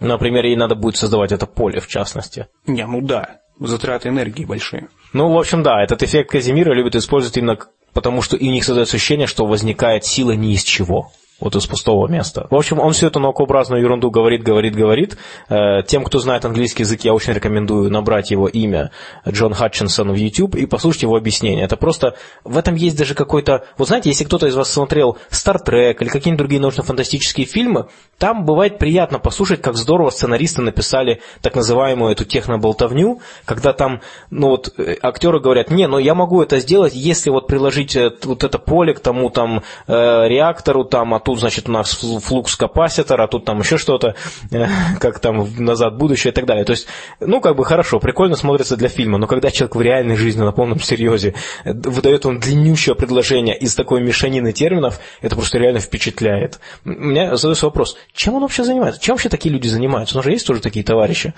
Например, 0.00 0.44
ей 0.44 0.56
надо 0.56 0.74
будет 0.74 0.96
создавать 0.96 1.32
это 1.32 1.46
поле, 1.46 1.80
в 1.80 1.86
частности. 1.86 2.48
Не, 2.66 2.86
ну 2.86 3.00
да, 3.00 3.40
затраты 3.60 4.08
энергии 4.08 4.44
большие. 4.44 4.88
Ну, 5.12 5.32
в 5.32 5.38
общем, 5.38 5.62
да, 5.62 5.82
этот 5.82 6.02
эффект 6.02 6.30
Казимира 6.30 6.74
любят 6.74 6.96
использовать 6.96 7.36
именно 7.36 7.58
потому 7.92 8.22
что 8.22 8.36
у 8.36 8.40
них 8.40 8.64
создается 8.64 8.96
ощущение, 8.96 9.26
что 9.26 9.46
возникает 9.46 10.04
сила 10.04 10.32
ни 10.32 10.54
из 10.54 10.64
чего 10.64 11.12
вот 11.42 11.56
из 11.56 11.66
пустого 11.66 12.06
места. 12.06 12.46
В 12.50 12.54
общем, 12.54 12.78
он 12.78 12.92
всю 12.92 13.08
эту 13.08 13.18
наукообразную 13.18 13.82
ерунду 13.82 14.10
говорит, 14.10 14.44
говорит, 14.44 14.76
говорит. 14.76 15.16
Э, 15.48 15.82
тем, 15.84 16.04
кто 16.04 16.20
знает 16.20 16.44
английский 16.44 16.84
язык, 16.84 17.00
я 17.04 17.12
очень 17.12 17.32
рекомендую 17.32 17.90
набрать 17.90 18.30
его 18.30 18.46
имя 18.46 18.92
Джон 19.28 19.52
Хатчинсон 19.52 20.12
в 20.12 20.14
YouTube 20.14 20.54
и 20.54 20.66
послушать 20.66 21.02
его 21.02 21.16
объяснение. 21.16 21.64
Это 21.64 21.76
просто... 21.76 22.14
В 22.44 22.56
этом 22.56 22.76
есть 22.76 22.96
даже 22.96 23.14
какой-то... 23.14 23.64
Вот 23.76 23.88
знаете, 23.88 24.08
если 24.08 24.24
кто-то 24.24 24.46
из 24.46 24.54
вас 24.54 24.70
смотрел 24.70 25.18
Star 25.30 25.56
Trek 25.66 25.96
или 26.00 26.08
какие-нибудь 26.08 26.38
другие 26.38 26.60
научно-фантастические 26.60 27.46
фильмы, 27.46 27.86
там 28.18 28.44
бывает 28.44 28.78
приятно 28.78 29.18
послушать, 29.18 29.60
как 29.60 29.74
здорово 29.74 30.10
сценаристы 30.10 30.62
написали 30.62 31.20
так 31.40 31.56
называемую 31.56 32.12
эту 32.12 32.24
техноболтовню, 32.24 33.20
когда 33.44 33.72
там, 33.72 34.00
ну 34.30 34.50
вот, 34.50 34.72
э, 34.78 34.94
актеры 35.02 35.40
говорят, 35.40 35.72
не, 35.72 35.88
но 35.88 35.98
я 35.98 36.14
могу 36.14 36.40
это 36.40 36.60
сделать, 36.60 36.94
если 36.94 37.30
вот 37.30 37.48
приложить 37.48 37.96
э, 37.96 38.12
вот 38.22 38.44
это 38.44 38.60
поле 38.60 38.94
к 38.94 39.00
тому 39.00 39.28
там 39.30 39.62
реактору, 39.88 40.84
там, 40.84 41.14
а 41.14 41.20
тут 41.20 41.31
тут, 41.32 41.40
значит, 41.40 41.68
у 41.68 41.72
нас 41.72 41.92
флукс 41.92 42.56
капаситор, 42.56 43.20
а 43.20 43.26
тут 43.26 43.46
там 43.46 43.60
еще 43.60 43.78
что-то, 43.78 44.14
э, 44.50 44.66
как 45.00 45.18
там 45.18 45.48
назад 45.56 45.96
будущее 45.96 46.30
и 46.30 46.34
так 46.34 46.44
далее. 46.44 46.64
То 46.64 46.72
есть, 46.72 46.86
ну, 47.20 47.40
как 47.40 47.56
бы 47.56 47.64
хорошо, 47.64 48.00
прикольно 48.00 48.36
смотрится 48.36 48.76
для 48.76 48.88
фильма, 48.88 49.16
но 49.16 49.26
когда 49.26 49.50
человек 49.50 49.76
в 49.76 49.80
реальной 49.80 50.16
жизни 50.16 50.42
на 50.42 50.52
полном 50.52 50.78
серьезе 50.78 51.34
э, 51.64 51.72
выдает 51.72 52.26
он 52.26 52.38
длиннющее 52.38 52.94
предложение 52.94 53.56
из 53.56 53.74
такой 53.74 54.02
мешанины 54.02 54.52
терминов, 54.52 55.00
это 55.22 55.34
просто 55.34 55.58
реально 55.58 55.80
впечатляет. 55.80 56.60
У 56.84 56.90
меня 56.90 57.36
задается 57.36 57.64
вопрос, 57.64 57.96
чем 58.12 58.34
он 58.34 58.42
вообще 58.42 58.64
занимается? 58.64 59.00
Чем 59.00 59.14
вообще 59.14 59.30
такие 59.30 59.52
люди 59.54 59.68
занимаются? 59.68 60.16
У 60.16 60.18
нас 60.18 60.24
же 60.24 60.32
есть 60.32 60.46
тоже 60.46 60.60
такие 60.60 60.84
товарищи. 60.84 61.32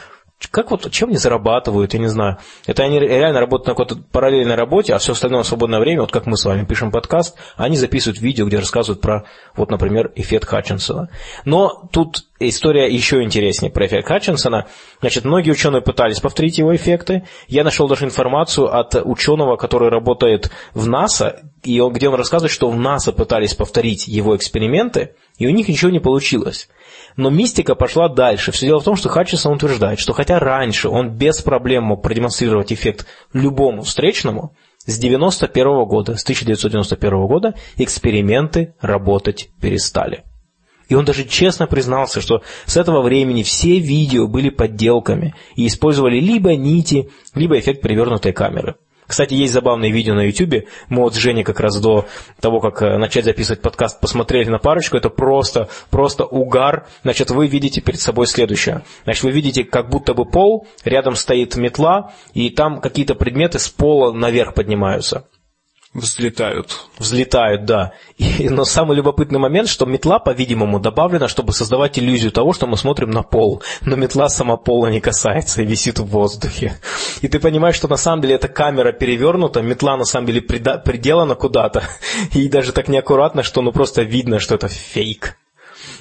Как 0.51 0.71
вот, 0.71 0.91
чем 0.91 1.09
они 1.09 1.19
зарабатывают, 1.19 1.95
я 1.95 2.01
не 2.01 2.09
знаю. 2.09 2.39
Это 2.67 2.83
они 2.85 2.99
реально 2.99 3.41
работают 3.41 3.69
на 3.69 3.73
какой-то 3.75 3.97
параллельной 4.11 4.55
работе, 4.55 4.95
а 4.95 4.99
все 4.99 5.13
остальное 5.13 5.43
свободное 5.43 5.81
время, 5.81 6.03
вот 6.03 6.13
как 6.13 6.27
мы 6.27 6.37
с 6.37 6.45
вами 6.45 6.65
пишем 6.65 6.91
подкаст, 6.91 7.37
они 7.57 7.77
записывают 7.77 8.21
видео, 8.21 8.47
где 8.47 8.59
рассказывают 8.59 9.01
про, 9.01 9.25
вот, 9.57 9.71
например, 9.71 10.13
эффект 10.17 10.47
Хатчинсона. 10.47 11.09
Но 11.45 11.89
тут 11.93 12.25
история 12.41 12.93
еще 12.93 13.23
интереснее 13.23 13.73
про 13.73 13.87
эффект 13.87 14.09
Хатчинсона. 14.09 14.67
Значит, 15.01 15.25
многие 15.25 15.51
ученые 15.51 15.83
пытались 15.83 16.21
повторить 16.21 16.59
его 16.59 16.75
эффекты. 16.75 17.25
Я 17.49 17.65
нашел 17.65 17.89
даже 17.89 18.05
информацию 18.05 18.73
от 18.77 18.95
ученого, 18.95 19.57
который 19.57 19.89
работает 19.89 20.51
в 20.75 20.87
НАСА, 20.87 21.51
и 21.63 21.81
он, 21.81 21.93
где 21.93 22.09
он 22.09 22.15
рассказывает, 22.15 22.53
что 22.53 22.71
в 22.71 22.79
НАСА 22.79 23.13
пытались 23.13 23.55
повторить 23.55 24.07
его 24.07 24.37
эксперименты, 24.37 25.15
и 25.39 25.47
у 25.47 25.51
них 25.51 25.69
ничего 25.69 25.91
не 25.91 26.01
получилось. 26.01 26.69
Но 27.17 27.31
мистика 27.31 27.75
пошла 27.75 28.09
дальше. 28.09 28.51
Все 28.51 28.67
дело 28.67 28.81
в 28.81 28.85
том, 28.85 28.97
что 28.97 29.09
Хатчинсон 29.09 29.55
утверждает, 29.55 30.01
что 30.01 30.13
хотя 30.13 30.39
раньше 30.39 30.89
он 30.89 31.11
без 31.11 31.41
проблем 31.43 31.85
мог 31.85 32.03
продемонстрировать 32.03 32.73
эффект 32.73 33.07
любому 33.33 33.83
встречному, 33.83 34.55
с 34.87 34.99
91 34.99 35.85
года, 35.85 36.17
с 36.17 36.23
1991 36.25 37.27
года 37.27 37.55
эксперименты 37.77 38.75
работать 38.81 39.49
перестали. 39.61 40.25
И 40.89 40.95
он 40.95 41.05
даже 41.05 41.25
честно 41.25 41.67
признался, 41.67 42.21
что 42.21 42.43
с 42.67 42.77
этого 42.77 43.01
времени 43.01 43.43
все 43.43 43.79
видео 43.79 44.27
были 44.27 44.51
подделками 44.51 45.35
и 45.57 45.67
использовали 45.67 46.21
либо 46.21 46.55
нити, 46.55 47.11
либо 47.35 47.59
эффект 47.59 47.81
перевернутой 47.81 48.33
камеры. 48.33 48.77
Кстати, 49.07 49.35
есть 49.35 49.53
забавные 49.53 49.93
видео 49.93 50.15
на 50.15 50.27
YouTube. 50.27 50.67
Мы 50.89 51.03
вот 51.03 51.15
с 51.15 51.19
Женей 51.19 51.45
как 51.45 51.61
раз 51.61 51.79
до 51.81 52.07
того, 52.41 52.61
как 52.61 52.83
э, 52.83 52.99
начать 52.99 53.25
записывать 53.25 53.63
подкаст, 53.63 54.01
посмотрели 54.01 54.49
на 54.49 54.59
парочку. 54.59 54.97
Это 54.97 55.11
просто, 55.11 55.69
просто 55.91 56.25
угар. 56.25 56.87
Значит, 57.03 57.31
вы 57.31 57.47
видите 57.47 57.81
перед 57.81 58.01
собой 58.01 58.27
следующее. 58.27 58.83
Значит, 59.05 59.25
вы 59.25 59.31
видите 59.31 59.65
как 59.65 59.91
будто 59.91 60.15
бы 60.15 60.25
пол, 60.25 60.67
рядом 60.85 61.15
стоит 61.17 61.57
метла, 61.57 62.13
и 62.33 62.51
там 62.51 62.81
какие-то 62.81 63.15
предметы 63.15 63.59
с 63.59 63.69
пола 63.69 64.13
наверх 64.13 64.55
поднимаются. 64.55 65.25
Взлетают. 65.95 66.89
Взлетают, 66.99 67.67
да. 67.67 67.93
И, 68.19 68.49
но 68.51 68.65
самый 68.65 68.97
любопытный 68.97 69.39
момент, 69.39 69.69
что 69.69 69.87
метла, 69.87 70.19
по-видимому, 70.19 70.81
добавлена, 70.81 71.29
чтобы 71.29 71.53
создавать 71.53 72.01
иллюзию 72.01 72.33
того, 72.33 72.53
что 72.53 72.67
мы 72.67 72.77
смотрим 72.77 73.11
на 73.11 73.23
пол. 73.23 73.63
Но 73.83 73.95
метла 73.95 74.29
сама 74.29 74.57
пола 74.57 74.89
не 74.89 75.01
касается 75.01 75.63
и 75.63 75.65
висит 75.65 76.01
в 76.01 76.07
воздухе. 76.07 76.77
И 77.23 77.29
ты 77.29 77.39
понимаешь, 77.39 77.77
что 77.77 77.87
на 77.87 77.97
самом 77.97 78.23
деле 78.23 78.35
эта 78.35 78.49
камера 78.49 78.91
перевернута, 78.91 79.63
метла 79.63 79.97
на 79.97 80.05
самом 80.05 80.27
деле 80.27 80.41
прида- 80.41 80.83
приделана 80.83 81.37
куда-то. 81.37 81.85
И 82.35 82.49
даже 82.49 82.73
так 82.73 82.89
неаккуратно, 82.89 83.45
что 83.45 83.63
ну 83.63 83.71
просто 83.71 84.03
видно, 84.03 84.41
что 84.41 84.57
это 84.57 84.67
фейк. 84.67 85.37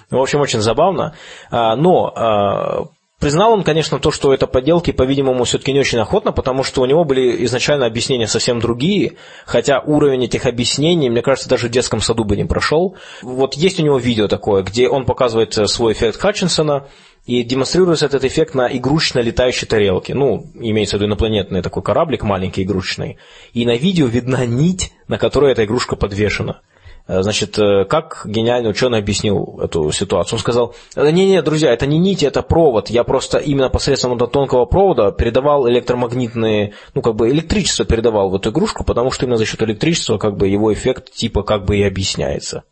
В 0.09 0.17
общем, 0.17 0.41
очень 0.41 0.61
забавно. 0.61 1.15
А, 1.51 1.75
но 1.75 2.11
а, 2.15 2.87
Признал 3.23 3.53
он, 3.53 3.63
конечно, 3.63 3.99
то, 3.99 4.11
что 4.11 4.33
это 4.33 4.47
подделки, 4.47 4.91
по-видимому, 4.91 5.45
все-таки 5.45 5.71
не 5.71 5.79
очень 5.79 5.97
охотно, 5.99 6.33
потому 6.33 6.61
что 6.63 6.81
у 6.81 6.85
него 6.85 7.05
были 7.05 7.45
изначально 7.45 7.85
объяснения 7.85 8.27
совсем 8.27 8.59
другие, 8.59 9.13
хотя 9.45 9.79
уровень 9.79 10.25
этих 10.25 10.45
объяснений, 10.45 11.09
мне 11.09 11.21
кажется, 11.21 11.47
даже 11.47 11.69
в 11.69 11.71
детском 11.71 12.01
саду 12.01 12.25
бы 12.25 12.35
не 12.35 12.43
прошел. 12.43 12.97
Вот 13.21 13.53
есть 13.53 13.79
у 13.79 13.83
него 13.83 13.97
видео 13.97 14.27
такое, 14.27 14.61
где 14.61 14.89
он 14.89 15.05
показывает 15.05 15.53
свой 15.53 15.93
эффект 15.93 16.19
Хатчинсона, 16.19 16.87
и 17.25 17.43
демонстрируется 17.43 18.07
этот 18.07 18.25
эффект 18.25 18.55
на 18.55 18.67
игрушечной 18.67 19.23
летающей 19.23 19.67
тарелке. 19.67 20.13
Ну, 20.13 20.47
имеется 20.55 20.97
в 20.97 20.99
виду 20.99 21.07
инопланетный 21.07 21.61
такой 21.61 21.81
кораблик 21.81 22.23
маленький 22.23 22.63
игрушечный. 22.63 23.19
И 23.53 23.65
на 23.65 23.77
видео 23.77 24.07
видна 24.07 24.45
нить, 24.45 24.91
на 25.07 25.17
которой 25.17 25.53
эта 25.53 25.63
игрушка 25.63 25.95
подвешена. 25.95 26.59
Э, 27.05 27.21
значит, 27.21 27.59
э, 27.59 27.85
как 27.85 28.21
гениальный 28.25 28.69
ученый 28.69 28.99
объяснил 28.99 29.59
эту 29.61 29.91
ситуацию? 29.91 30.37
Он 30.37 30.39
сказал, 30.39 30.75
не-не, 30.95 31.41
друзья, 31.41 31.73
это 31.73 31.85
не 31.85 31.97
нить, 31.97 32.23
это 32.23 32.41
провод. 32.41 32.89
Я 32.89 33.03
просто 33.03 33.39
именно 33.39 33.69
посредством 33.69 34.13
этого 34.13 34.29
тонкого 34.29 34.65
провода 34.65 35.11
передавал 35.11 35.67
электромагнитные, 35.67 36.73
ну, 36.93 37.01
как 37.01 37.15
бы 37.15 37.29
электричество 37.29 37.85
передавал 37.85 38.29
в 38.29 38.35
эту 38.35 38.51
игрушку, 38.51 38.83
потому 38.85 39.11
что 39.11 39.25
именно 39.25 39.37
за 39.37 39.45
счет 39.45 39.61
электричества, 39.61 40.17
как 40.17 40.37
бы, 40.37 40.47
его 40.47 40.71
эффект 40.73 41.11
типа 41.11 41.43
как 41.43 41.65
бы 41.65 41.77
и 41.77 41.83
объясняется. 41.83 42.63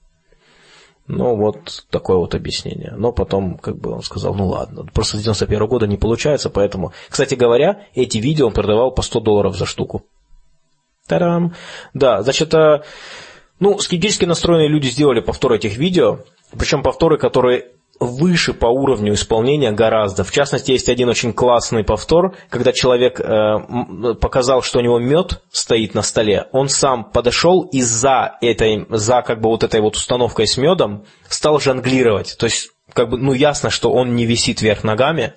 Ну, 1.08 1.36
вот 1.36 1.84
такое 1.90 2.16
вот 2.16 2.36
объяснение. 2.36 2.94
Но 2.96 3.12
потом, 3.12 3.58
как 3.58 3.78
бы, 3.78 3.92
он 3.92 4.02
сказал, 4.02 4.34
ну 4.34 4.48
ладно, 4.48 4.86
просто 4.94 5.18
с 5.18 5.22
91 5.22 5.68
года 5.68 5.88
не 5.88 5.98
получается, 5.98 6.50
поэтому... 6.50 6.94
Кстати 7.10 7.36
говоря, 7.36 7.82
эти 7.96 8.20
видео 8.20 8.48
он 8.48 8.54
продавал 8.54 8.92
по 8.92 9.02
100 9.02 9.20
долларов 9.20 9.58
за 9.58 9.66
штуку. 9.66 10.06
Тарам. 11.08 11.54
Да, 11.94 12.22
значит, 12.22 12.54
э, 12.54 12.84
ну, 13.62 13.78
скептически 13.78 14.26
настроенные 14.26 14.68
люди 14.68 14.88
сделали 14.88 15.22
повтор 15.22 15.54
этих 15.54 15.78
видео, 15.78 16.22
причем 16.58 16.82
повторы, 16.82 17.20
которые 17.20 17.68
выше 18.00 18.56
по 18.56 18.66
уровню 18.66 19.14
исполнения 19.14 19.72
гораздо. 19.72 20.24
В 20.24 20.32
частности, 20.32 20.72
есть 20.72 20.90
один 20.90 21.08
очень 21.08 21.32
классный 21.32 21.84
повтор, 21.84 22.36
когда 22.50 22.74
человек 22.74 23.20
э, 23.20 24.16
показал, 24.20 24.64
что 24.64 24.80
у 24.80 24.82
него 24.82 24.98
мед 24.98 25.44
стоит 25.52 25.94
на 25.94 26.02
столе, 26.02 26.48
он 26.52 26.70
сам 26.70 27.04
подошел 27.04 27.62
и 27.62 27.84
за 27.84 28.36
этой, 28.42 28.88
за 28.90 29.22
как 29.22 29.40
бы 29.40 29.50
вот 29.50 29.64
этой 29.64 29.80
вот 29.80 29.96
установкой 29.96 30.48
с 30.48 30.58
медом 30.58 31.06
стал 31.30 31.60
жонглировать. 31.60 32.38
То 32.40 32.48
есть, 32.48 32.72
как 32.92 33.10
бы, 33.12 33.20
ну 33.20 33.34
ясно, 33.34 33.70
что 33.70 33.92
он 33.92 34.16
не 34.16 34.26
висит 34.26 34.64
вверх 34.64 34.84
ногами, 34.84 35.36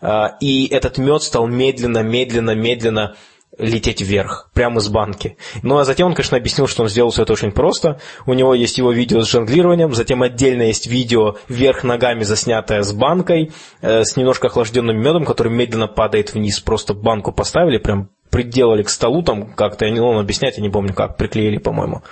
э, 0.00 0.26
и 0.40 0.68
этот 0.68 0.98
мед 0.98 1.24
стал 1.24 1.48
медленно, 1.48 2.04
медленно, 2.04 2.54
медленно 2.54 3.16
лететь 3.56 4.00
вверх, 4.00 4.50
прямо 4.54 4.80
из 4.80 4.88
банки. 4.88 5.36
Ну 5.62 5.78
а 5.78 5.84
затем 5.84 6.08
он, 6.08 6.14
конечно, 6.14 6.36
объяснил, 6.36 6.66
что 6.66 6.82
он 6.82 6.88
сделал 6.88 7.10
все 7.10 7.22
это 7.22 7.32
очень 7.32 7.50
просто. 7.50 8.00
У 8.26 8.34
него 8.34 8.54
есть 8.54 8.78
его 8.78 8.92
видео 8.92 9.20
с 9.22 9.30
жонглированием, 9.30 9.94
затем 9.94 10.22
отдельно 10.22 10.62
есть 10.62 10.86
видео 10.86 11.36
вверх 11.48 11.82
ногами 11.82 12.22
заснятое 12.22 12.82
с 12.82 12.92
банкой, 12.92 13.52
э, 13.80 14.04
с 14.04 14.16
немножко 14.16 14.48
охлажденным 14.48 14.96
медом, 14.96 15.24
который 15.24 15.52
медленно 15.52 15.88
падает 15.88 16.34
вниз. 16.34 16.60
Просто 16.60 16.94
банку 16.94 17.32
поставили, 17.32 17.78
прям 17.78 18.10
приделали 18.30 18.82
к 18.82 18.90
столу 18.90 19.22
там 19.22 19.54
как-то, 19.54 19.86
я 19.86 19.90
не 19.90 20.00
он 20.00 20.18
объяснять, 20.18 20.56
я 20.58 20.62
не 20.62 20.70
помню 20.70 20.94
как, 20.94 21.16
приклеили, 21.16 21.58
по-моему. 21.58 22.02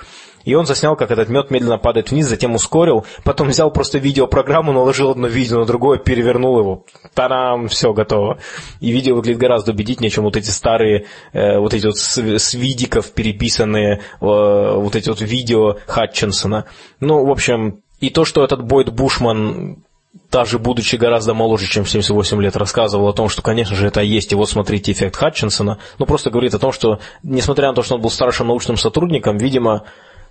И 0.47 0.55
он 0.55 0.65
заснял, 0.65 0.95
как 0.97 1.11
этот 1.11 1.29
мед 1.29 1.51
медленно 1.51 1.77
падает 1.77 2.13
вниз, 2.13 2.29
затем 2.29 2.55
ускорил, 2.55 3.05
потом 3.25 3.49
взял 3.49 3.71
просто 3.73 3.99
видеопрограмму, 3.99 4.73
наложил 4.73 5.11
одно 5.11 5.27
видео 5.27 5.59
на 5.59 5.67
другое, 5.67 5.99
перевернул 5.99 6.59
его. 6.59 6.85
Тарам, 7.15 7.67
все 7.67 7.93
готово. 7.93 8.39
И 8.81 8.93
видео 8.93 9.17
выглядит 9.17 9.41
гораздо 9.41 9.73
убедительнее, 9.73 10.11
чем 10.11 10.23
вот 10.23 10.37
эти 10.37 10.51
старые, 10.51 11.07
э, 11.33 11.59
вот 11.59 11.75
эти 11.75 11.87
вот 11.87 11.99
с, 11.99 12.17
с 12.17 12.55
видиков 12.55 13.11
переписанные, 13.11 13.97
э, 13.97 14.01
вот 14.21 14.95
эти 14.95 15.09
вот 15.09 15.21
видео 15.21 15.79
Хатчинсона. 15.89 16.67
Ну, 17.01 17.27
в 17.27 17.31
общем, 17.31 17.81
и 17.99 18.11
то, 18.11 18.25
что 18.25 18.45
этот 18.45 18.63
Бойд 18.63 18.91
Бушман 18.91 19.83
даже 20.31 20.61
будучи 20.61 20.95
гораздо 20.95 21.35
моложе, 21.35 21.67
чем 21.67 21.85
в 21.85 21.91
78 21.91 22.41
лет, 22.41 22.57
рассказывал 22.57 23.09
о 23.09 23.13
том, 23.13 23.29
что, 23.29 23.43
конечно 23.43 23.75
же, 23.75 23.89
это 23.89 24.01
есть, 24.01 24.31
и 24.33 24.37
вот 24.37 24.49
смотрите 24.49 24.93
эффект 24.93 25.17
Хатчинсона, 25.17 25.79
но 25.99 26.07
просто 26.07 26.31
говорит 26.31 26.55
о 26.55 26.59
том, 26.59 26.73
что, 26.73 27.01
несмотря 27.23 27.69
на 27.69 27.75
то, 27.75 27.83
что 27.83 27.97
он 27.97 28.01
был 28.01 28.11
старшим 28.11 28.47
научным 28.47 28.77
сотрудником, 28.77 29.39
видимо, 29.39 29.85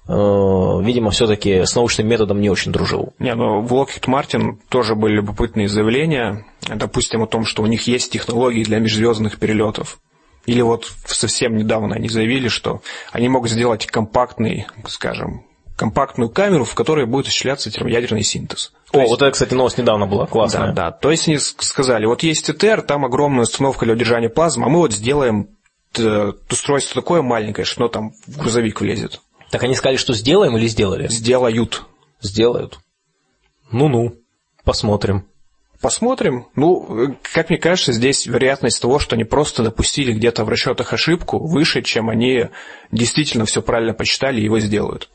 видимо, 0.08 1.10
все-таки 1.10 1.66
с 1.66 1.76
научным 1.76 2.08
методом 2.08 2.40
не 2.40 2.50
очень 2.50 2.72
дружил. 2.72 3.14
Не, 3.18 3.34
ну 3.34 3.62
в 3.62 3.74
Lockheed 3.74 4.06
Martin 4.06 4.58
тоже 4.70 4.96
были 4.96 5.16
любопытные 5.16 5.68
заявления, 5.68 6.46
допустим, 6.68 7.24
о 7.24 7.28
том, 7.28 7.46
что 7.46 7.64
у 7.64 7.66
них 7.66 7.88
есть 7.88 8.12
технологии 8.12 8.64
для 8.64 8.80
межзвездных 8.80 9.40
перелетов. 9.40 10.00
Или 10.46 10.62
вот 10.62 10.92
совсем 11.06 11.58
недавно 11.58 11.96
они 11.96 12.08
заявили, 12.08 12.50
что 12.50 12.82
они 13.12 13.30
могут 13.30 13.50
сделать 13.50 13.88
компактный, 13.88 14.68
скажем, 14.88 15.44
компактную 15.76 16.30
камеру, 16.30 16.64
в 16.64 16.76
которой 16.76 17.06
будет 17.06 17.26
осуществляться 17.26 17.72
термоядерный 17.72 18.24
синтез. 18.24 18.72
То 18.92 19.00
О, 19.00 19.02
есть... 19.02 19.12
вот 19.12 19.22
это, 19.22 19.32
кстати, 19.32 19.54
новость 19.54 19.78
недавно 19.78 20.06
была, 20.06 20.26
классная. 20.26 20.68
Да, 20.68 20.74
да. 20.74 20.92
То 20.92 21.12
есть 21.12 21.28
они 21.28 21.38
сказали, 21.40 22.06
вот 22.06 22.24
есть 22.24 22.46
ТТР, 22.46 22.82
там 22.82 23.06
огромная 23.06 23.44
установка 23.44 23.86
для 23.86 23.96
удержания 23.96 24.30
плазмы, 24.30 24.68
а 24.68 24.70
мы 24.70 24.80
вот 24.80 24.94
сделаем 24.94 25.50
э, 25.98 26.32
устройство 26.50 27.02
такое 27.02 27.22
маленькое, 27.22 27.66
что 27.66 27.82
оно 27.82 27.88
там 27.90 28.12
в 28.28 28.38
грузовик 28.38 28.82
влезет. 28.82 29.22
Так 29.52 29.64
они 29.64 29.76
сказали, 29.76 29.98
что 29.98 30.14
сделаем 30.14 30.58
или 30.58 30.68
сделали? 30.68 31.08
Сделают. 31.08 31.84
Сделают. 32.22 32.80
Ну-ну, 33.72 34.16
посмотрим. 34.64 35.28
Посмотрим. 35.82 36.48
Ну, 36.56 37.18
как 37.34 37.50
мне 37.50 37.60
кажется, 37.60 37.92
здесь 37.92 38.26
вероятность 38.26 38.82
того, 38.82 38.98
что 38.98 39.16
они 39.16 39.24
просто 39.24 39.64
допустили 39.64 40.14
где-то 40.14 40.44
в 40.44 40.50
расчетах 40.50 40.94
ошибку, 40.94 41.38
выше, 41.46 41.82
чем 41.82 42.10
они 42.10 42.48
действительно 42.92 43.46
все 43.46 43.62
правильно 43.62 43.94
посчитали 43.94 44.42
и 44.42 44.46
его 44.46 44.60
сделают. 44.60 45.10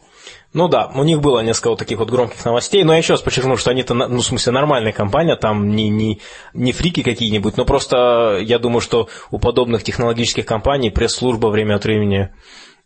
Ну 0.52 0.66
да, 0.66 0.90
у 0.94 1.04
них 1.04 1.20
было 1.20 1.40
несколько 1.40 1.70
вот 1.70 1.78
таких 1.78 1.98
вот 1.98 2.10
громких 2.10 2.44
новостей, 2.44 2.82
но 2.82 2.92
я 2.92 2.98
еще 2.98 3.12
раз 3.12 3.22
подчеркну, 3.22 3.56
что 3.56 3.70
они-то, 3.70 3.94
ну, 3.94 4.18
в 4.18 4.24
смысле, 4.24 4.52
нормальная 4.52 4.92
компания, 4.92 5.36
там 5.36 5.70
не, 5.70 5.88
не, 5.88 6.20
не 6.54 6.72
фрики 6.72 7.02
какие-нибудь, 7.02 7.56
но 7.56 7.64
просто 7.64 8.40
я 8.42 8.58
думаю, 8.58 8.80
что 8.80 9.08
у 9.30 9.38
подобных 9.38 9.84
технологических 9.84 10.44
компаний 10.44 10.90
пресс-служба 10.90 11.48
время 11.48 11.76
от 11.76 11.84
времени 11.84 12.30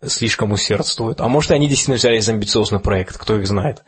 слишком 0.08 0.52
усердствуют. 0.52 1.20
А 1.20 1.28
может, 1.28 1.50
они 1.50 1.68
действительно 1.68 1.96
взялись 1.96 2.24
за 2.24 2.32
амбициозный 2.32 2.80
проект, 2.80 3.18
кто 3.18 3.36
их 3.36 3.46
знает. 3.46 3.82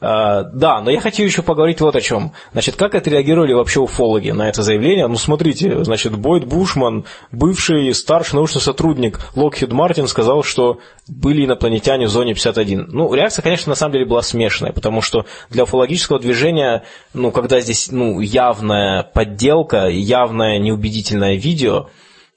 Uh, 0.00 0.44
да, 0.52 0.80
но 0.80 0.92
я 0.92 1.00
хочу 1.00 1.24
еще 1.24 1.42
поговорить 1.42 1.80
вот 1.80 1.96
о 1.96 2.00
чем. 2.00 2.32
Значит, 2.52 2.76
как 2.76 2.94
отреагировали 2.94 3.52
вообще 3.52 3.80
уфологи 3.80 4.30
на 4.30 4.48
это 4.48 4.62
заявление? 4.62 5.08
Ну, 5.08 5.16
смотрите, 5.16 5.82
значит, 5.82 6.16
Бойд 6.16 6.44
Бушман, 6.44 7.04
бывший 7.32 7.92
старший 7.94 8.36
научный 8.36 8.60
сотрудник 8.60 9.18
Lockheed 9.34 9.70
Martin, 9.70 10.06
сказал, 10.06 10.44
что 10.44 10.78
были 11.08 11.46
инопланетяне 11.46 12.06
в 12.06 12.10
зоне 12.10 12.34
51. 12.34 12.90
Ну, 12.92 13.12
реакция, 13.12 13.42
конечно, 13.42 13.70
на 13.70 13.74
самом 13.74 13.94
деле 13.94 14.04
была 14.04 14.22
смешанная, 14.22 14.72
потому 14.72 15.02
что 15.02 15.26
для 15.50 15.64
уфологического 15.64 16.20
движения, 16.20 16.84
ну, 17.12 17.32
когда 17.32 17.60
здесь, 17.60 17.90
ну, 17.90 18.20
явная 18.20 19.02
подделка, 19.02 19.88
явное 19.88 20.60
неубедительное 20.60 21.34
видео, 21.34 21.88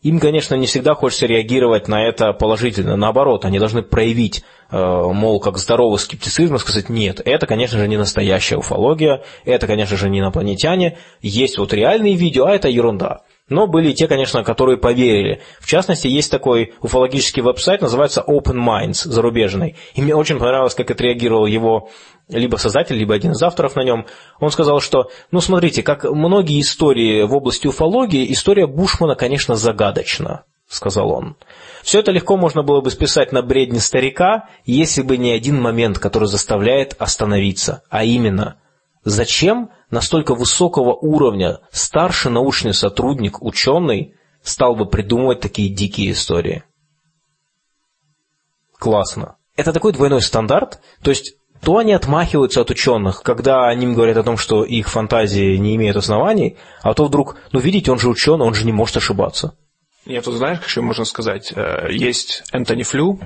им, 0.01 0.19
конечно, 0.19 0.55
не 0.55 0.65
всегда 0.65 0.95
хочется 0.95 1.27
реагировать 1.27 1.87
на 1.87 2.03
это 2.03 2.33
положительно. 2.33 2.95
Наоборот, 2.95 3.45
они 3.45 3.59
должны 3.59 3.83
проявить, 3.83 4.43
э, 4.71 4.77
мол, 4.77 5.39
как 5.39 5.57
здоровый 5.59 5.99
скептицизм 5.99 6.55
и 6.55 6.59
сказать, 6.59 6.89
нет, 6.89 7.21
это, 7.23 7.45
конечно 7.45 7.77
же, 7.77 7.87
не 7.87 7.97
настоящая 7.97 8.57
уфология, 8.57 9.23
это, 9.45 9.67
конечно 9.67 9.97
же, 9.97 10.09
не 10.09 10.19
инопланетяне, 10.19 10.97
есть 11.21 11.57
вот 11.59 11.73
реальные 11.73 12.15
видео, 12.15 12.45
а 12.45 12.55
это 12.55 12.67
ерунда. 12.67 13.21
Но 13.51 13.67
были 13.67 13.91
и 13.91 13.93
те, 13.93 14.07
конечно, 14.07 14.45
которые 14.45 14.77
поверили. 14.77 15.41
В 15.59 15.67
частности, 15.67 16.07
есть 16.07 16.31
такой 16.31 16.73
уфологический 16.81 17.41
веб-сайт, 17.41 17.81
называется 17.81 18.23
Open 18.25 18.65
Minds, 18.65 19.05
зарубежный. 19.05 19.75
И 19.93 20.01
мне 20.01 20.15
очень 20.15 20.39
понравилось, 20.39 20.73
как 20.73 20.89
отреагировал 20.89 21.45
его 21.45 21.89
либо 22.29 22.55
создатель, 22.55 22.95
либо 22.95 23.13
один 23.13 23.31
из 23.31 23.43
авторов 23.43 23.75
на 23.75 23.83
нем. 23.83 24.05
Он 24.39 24.51
сказал, 24.51 24.79
что, 24.79 25.11
ну, 25.31 25.41
смотрите, 25.41 25.83
как 25.83 26.05
многие 26.05 26.61
истории 26.61 27.23
в 27.23 27.35
области 27.35 27.67
уфологии, 27.67 28.31
история 28.31 28.67
Бушмана, 28.67 29.15
конечно, 29.15 29.55
загадочна, 29.55 30.45
сказал 30.69 31.11
он. 31.11 31.35
Все 31.83 31.99
это 31.99 32.11
легко 32.11 32.37
можно 32.37 32.63
было 32.63 32.79
бы 32.79 32.89
списать 32.89 33.33
на 33.33 33.41
бредни 33.41 33.79
старика, 33.79 34.47
если 34.63 35.01
бы 35.01 35.17
не 35.17 35.33
один 35.33 35.61
момент, 35.61 35.99
который 35.99 36.29
заставляет 36.29 36.95
остановиться, 36.99 37.83
а 37.89 38.05
именно– 38.05 38.55
Зачем 39.03 39.71
настолько 39.89 40.35
высокого 40.35 40.93
уровня 40.93 41.59
старший 41.71 42.31
научный 42.31 42.73
сотрудник, 42.73 43.41
ученый, 43.41 44.15
стал 44.43 44.75
бы 44.75 44.85
придумывать 44.85 45.39
такие 45.39 45.69
дикие 45.69 46.11
истории? 46.11 46.63
Классно. 48.77 49.37
Это 49.55 49.73
такой 49.73 49.93
двойной 49.93 50.21
стандарт, 50.21 50.81
то 51.03 51.09
есть 51.09 51.35
то 51.61 51.77
они 51.77 51.93
отмахиваются 51.93 52.61
от 52.61 52.71
ученых, 52.71 53.21
когда 53.21 53.67
они 53.67 53.85
им 53.85 53.93
говорят 53.93 54.17
о 54.17 54.23
том, 54.23 54.37
что 54.37 54.63
их 54.63 54.89
фантазии 54.89 55.57
не 55.57 55.75
имеют 55.75 55.97
оснований, 55.97 56.57
а 56.81 56.95
то 56.95 57.05
вдруг, 57.05 57.37
ну 57.51 57.59
видите, 57.59 57.91
он 57.91 57.99
же 57.99 58.09
ученый, 58.09 58.45
он 58.45 58.55
же 58.55 58.65
не 58.65 58.71
может 58.71 58.97
ошибаться. 58.97 59.55
Я 60.05 60.23
тут 60.23 60.35
знаешь, 60.35 60.59
что 60.65 60.81
можно 60.81 61.05
сказать? 61.05 61.53
Э, 61.55 61.87
есть 61.91 62.43
Энтони 62.51 62.81
Флю, 62.81 63.19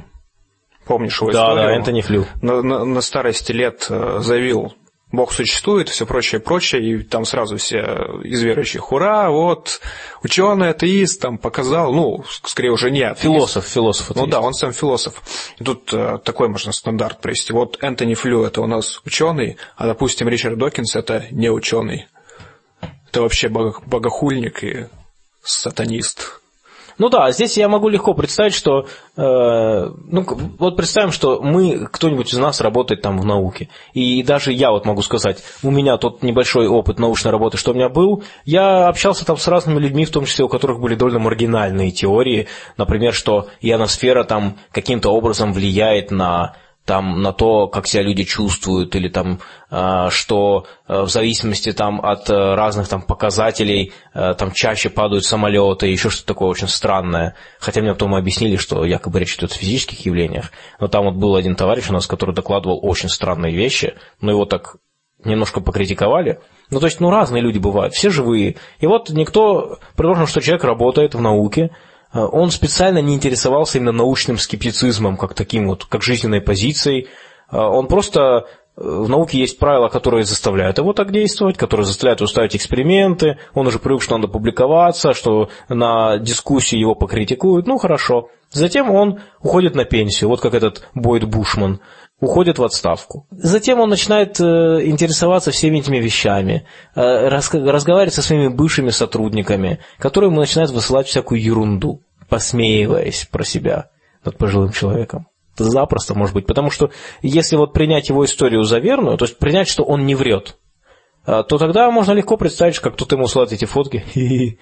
Помнишь 0.85 1.19
его 1.19 1.31
да, 1.31 1.45
историю? 1.45 1.65
Да, 1.65 1.75
Энтони 1.75 2.01
Флю. 2.01 2.25
На, 2.41 2.61
на, 2.61 2.85
на 2.85 3.01
старости 3.01 3.51
лет 3.51 3.87
э, 3.89 4.19
заявил, 4.21 4.75
Бог 5.15 5.31
существует, 5.31 5.89
все 5.89 6.05
прочее, 6.05 6.41
прочее, 6.41 6.83
и 6.83 7.03
там 7.03 7.25
сразу 7.25 7.57
все 7.57 8.19
из 8.23 8.41
верующих, 8.41 8.91
ура, 8.91 9.29
вот, 9.29 9.81
ученый, 10.23 10.69
атеист, 10.69 11.21
там 11.21 11.37
показал, 11.37 11.93
ну, 11.93 12.23
скорее 12.43 12.71
уже 12.71 12.91
не 12.91 13.01
атеист. 13.01 13.21
Философ, 13.23 13.65
философ. 13.65 14.11
Атеист. 14.11 14.25
Ну 14.25 14.31
да, 14.31 14.41
он 14.41 14.53
сам 14.53 14.73
философ. 14.73 15.21
И 15.59 15.63
тут 15.63 15.93
э, 15.93 16.19
такой 16.23 16.49
можно 16.49 16.71
стандарт 16.71 17.21
привести. 17.21 17.53
Вот 17.53 17.77
Энтони 17.81 18.13
Флю 18.13 18.43
это 18.43 18.61
у 18.61 18.67
нас 18.67 19.01
ученый, 19.05 19.57
а, 19.75 19.87
допустим, 19.87 20.27
Ричард 20.27 20.57
Докинс 20.57 20.95
это 20.95 21.25
не 21.31 21.49
ученый. 21.49 22.07
Это 23.09 23.21
вообще 23.21 23.47
богохульник 23.47 24.63
и 24.63 24.87
сатанист. 25.43 26.41
Ну 26.97 27.09
да, 27.09 27.29
здесь 27.31 27.57
я 27.57 27.67
могу 27.67 27.89
легко 27.89 28.13
представить, 28.13 28.53
что, 28.53 28.85
э, 29.17 29.21
ну, 29.21 30.25
вот 30.59 30.77
представим, 30.77 31.11
что 31.11 31.41
мы, 31.41 31.87
кто-нибудь 31.91 32.33
из 32.33 32.37
нас 32.37 32.61
работает 32.61 33.01
там 33.01 33.19
в 33.19 33.25
науке, 33.25 33.69
и 33.93 34.23
даже 34.23 34.53
я 34.53 34.71
вот 34.71 34.85
могу 34.85 35.01
сказать, 35.01 35.43
у 35.61 35.71
меня 35.71 35.97
тот 35.97 36.23
небольшой 36.23 36.67
опыт 36.67 36.97
научной 36.97 37.31
работы, 37.31 37.57
что 37.57 37.71
у 37.71 37.73
меня 37.73 37.89
был, 37.89 38.23
я 38.45 38.87
общался 38.87 39.25
там 39.25 39.35
с 39.35 39.47
разными 39.47 39.79
людьми, 39.79 40.05
в 40.05 40.11
том 40.11 40.25
числе 40.25 40.45
у 40.45 40.49
которых 40.49 40.79
были 40.79 40.95
довольно 40.95 41.19
маргинальные 41.19 41.91
теории, 41.91 42.47
например, 42.77 43.13
что 43.13 43.47
ионосфера 43.61 44.23
там 44.23 44.57
каким-то 44.71 45.09
образом 45.09 45.51
влияет 45.51 46.11
на 46.11 46.55
там, 46.85 47.21
на 47.21 47.33
то, 47.33 47.67
как 47.67 47.87
себя 47.87 48.03
люди 48.03 48.23
чувствуют, 48.23 48.95
или 48.95 49.09
там, 49.09 49.39
э, 49.71 50.07
что 50.11 50.67
э, 50.87 51.01
в 51.01 51.09
зависимости 51.09 51.71
там, 51.73 51.99
от 51.99 52.29
э, 52.29 52.33
разных 52.55 52.87
там, 52.87 53.01
показателей 53.01 53.91
там 54.13 54.51
чаще 54.53 54.89
падают 54.89 55.25
самолеты, 55.25 55.87
еще 55.87 56.09
что-то 56.09 56.27
такое 56.27 56.49
очень 56.49 56.69
странное. 56.69 57.35
Хотя 57.59 57.81
мне 57.81 57.91
потом 57.91 58.15
объяснили, 58.15 58.55
что 58.55 58.85
якобы 58.85 59.19
речь 59.19 59.35
идет 59.35 59.51
о 59.51 59.55
физических 59.55 60.05
явлениях. 60.05 60.51
Но 60.79 60.87
там 60.87 61.05
вот 61.05 61.15
был 61.15 61.35
один 61.35 61.55
товарищ 61.55 61.89
у 61.89 61.93
нас, 61.93 62.07
который 62.07 62.33
докладывал 62.33 62.79
очень 62.81 63.09
странные 63.09 63.53
вещи, 63.53 63.95
но 64.21 64.31
его 64.31 64.45
так 64.45 64.77
немножко 65.23 65.59
покритиковали. 65.59 66.39
Ну, 66.69 66.79
то 66.79 66.85
есть, 66.85 66.99
ну, 67.01 67.09
разные 67.09 67.41
люди 67.41 67.57
бывают, 67.57 67.93
все 67.93 68.09
живые. 68.09 68.55
И 68.79 68.87
вот 68.87 69.09
никто, 69.09 69.79
предположим, 69.95 70.27
что 70.27 70.39
человек 70.39 70.63
работает 70.63 71.15
в 71.15 71.21
науке, 71.21 71.71
Э, 71.71 71.94
он 72.21 72.49
специально 72.49 72.99
не 72.99 73.15
интересовался 73.15 73.77
именно 73.77 73.91
научным 73.91 74.37
скептицизмом, 74.37 75.17
как 75.17 75.33
таким 75.33 75.67
вот, 75.67 75.83
как 75.85 76.01
жизненной 76.01 76.39
позицией. 76.39 77.09
Э, 77.51 77.57
он 77.57 77.87
просто 77.87 78.47
э, 78.77 78.81
в 78.81 79.09
науке 79.09 79.37
есть 79.39 79.59
правила, 79.59 79.89
которые 79.89 80.23
заставляют 80.23 80.77
его 80.77 80.93
так 80.93 81.11
действовать, 81.11 81.57
которые 81.57 81.85
заставляют 81.85 82.21
его 82.21 82.27
ставить 82.27 82.55
эксперименты. 82.55 83.37
Он 83.53 83.67
уже 83.67 83.79
привык, 83.79 84.01
что 84.01 84.15
надо 84.15 84.29
публиковаться, 84.29 85.13
что 85.13 85.49
на 85.67 86.17
дискуссии 86.17 86.77
его 86.77 86.95
покритикуют. 86.95 87.67
Ну, 87.67 87.77
хорошо. 87.77 88.29
Затем 88.49 88.91
он 88.91 89.19
уходит 89.41 89.75
на 89.75 89.83
пенсию, 89.83 90.29
вот 90.29 90.39
как 90.39 90.53
этот 90.53 90.87
Бойд 90.93 91.25
Бушман 91.25 91.81
уходит 92.21 92.59
в 92.59 92.63
отставку. 92.63 93.27
Затем 93.31 93.81
он 93.81 93.89
начинает 93.89 94.39
интересоваться 94.39 95.51
всеми 95.51 95.79
этими 95.79 95.97
вещами, 95.97 96.65
разговаривать 96.95 98.13
со 98.13 98.21
своими 98.21 98.47
бывшими 98.47 98.91
сотрудниками, 98.91 99.79
которые 99.99 100.29
ему 100.29 100.39
начинают 100.39 100.71
высылать 100.71 101.07
всякую 101.07 101.41
ерунду 101.41 102.04
посмеиваясь 102.29 103.27
про 103.31 103.43
себя 103.43 103.89
над 104.23 104.37
пожилым 104.37 104.71
человеком. 104.71 105.27
Запросто 105.57 106.15
может 106.15 106.33
быть. 106.33 106.47
Потому 106.47 106.69
что 106.69 106.91
если 107.21 107.55
вот 107.55 107.73
принять 107.73 108.09
его 108.09 108.25
историю 108.25 108.63
за 108.63 108.79
верную, 108.79 109.17
то 109.17 109.25
есть 109.25 109.37
принять, 109.37 109.69
что 109.69 109.83
он 109.83 110.05
не 110.05 110.15
врет, 110.15 110.57
а, 111.25 111.43
то 111.43 111.57
тогда 111.57 111.89
можно 111.91 112.11
легко 112.11 112.37
представить, 112.37 112.79
как 112.79 112.95
кто-то 112.95 113.15
ему 113.15 113.27
слает 113.27 113.51
эти 113.51 113.65
фотки. 113.65 114.03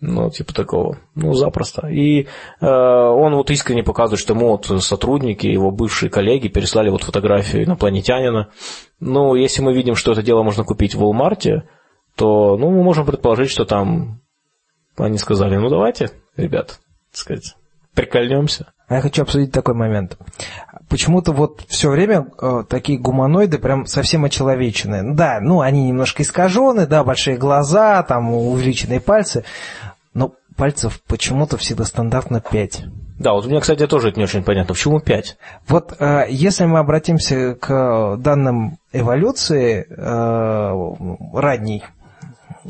Ну, 0.00 0.30
типа 0.30 0.54
такого. 0.54 0.98
Ну, 1.16 1.32
запросто. 1.32 1.88
И 1.88 2.22
э, 2.22 2.26
он 2.60 3.34
вот 3.34 3.50
искренне 3.50 3.82
показывает, 3.82 4.20
что 4.20 4.32
ему 4.32 4.50
вот 4.50 4.66
сотрудники, 4.80 5.48
его 5.48 5.72
бывшие 5.72 6.08
коллеги 6.08 6.46
переслали 6.46 6.88
вот 6.88 7.02
фотографию 7.02 7.64
инопланетянина. 7.64 8.50
Ну, 9.00 9.34
если 9.34 9.60
мы 9.60 9.74
видим, 9.74 9.96
что 9.96 10.12
это 10.12 10.22
дело 10.22 10.44
можно 10.44 10.62
купить 10.62 10.94
в 10.94 11.02
Walmart, 11.02 11.62
то 12.14 12.56
ну, 12.56 12.70
мы 12.70 12.84
можем 12.84 13.06
предположить, 13.06 13.50
что 13.50 13.64
там 13.64 14.20
они 14.96 15.18
сказали, 15.18 15.56
ну 15.56 15.68
давайте, 15.68 16.10
ребят, 16.36 16.78
сказать, 17.18 17.56
прикольнемся. 17.94 18.66
А 18.88 18.96
я 18.96 19.00
хочу 19.02 19.22
обсудить 19.22 19.52
такой 19.52 19.74
момент. 19.74 20.16
Почему-то 20.88 21.32
вот 21.32 21.64
все 21.68 21.90
время 21.90 22.28
э, 22.40 22.64
такие 22.68 22.98
гуманоиды 22.98 23.58
прям 23.58 23.84
совсем 23.86 24.24
очеловеченные. 24.24 25.02
Ну 25.02 25.14
да, 25.14 25.40
ну 25.42 25.60
они 25.60 25.88
немножко 25.88 26.22
искажены, 26.22 26.86
да, 26.86 27.04
большие 27.04 27.36
глаза, 27.36 28.02
там 28.02 28.32
увеличенные 28.32 29.00
пальцы, 29.00 29.44
но 30.14 30.32
пальцев 30.56 31.02
почему-то 31.06 31.58
всегда 31.58 31.84
стандартно 31.84 32.40
5. 32.40 32.84
Да, 33.18 33.32
вот 33.32 33.46
у 33.46 33.48
меня, 33.48 33.60
кстати, 33.60 33.86
тоже 33.86 34.08
это 34.08 34.18
не 34.18 34.24
очень 34.24 34.44
понятно. 34.44 34.74
Почему 34.74 35.00
5? 35.00 35.36
Вот 35.68 35.94
э, 35.98 36.26
если 36.30 36.64
мы 36.64 36.78
обратимся 36.78 37.54
к 37.56 38.16
данным 38.18 38.78
эволюции 38.92 39.86
э, 39.88 41.38
ранней, 41.38 41.82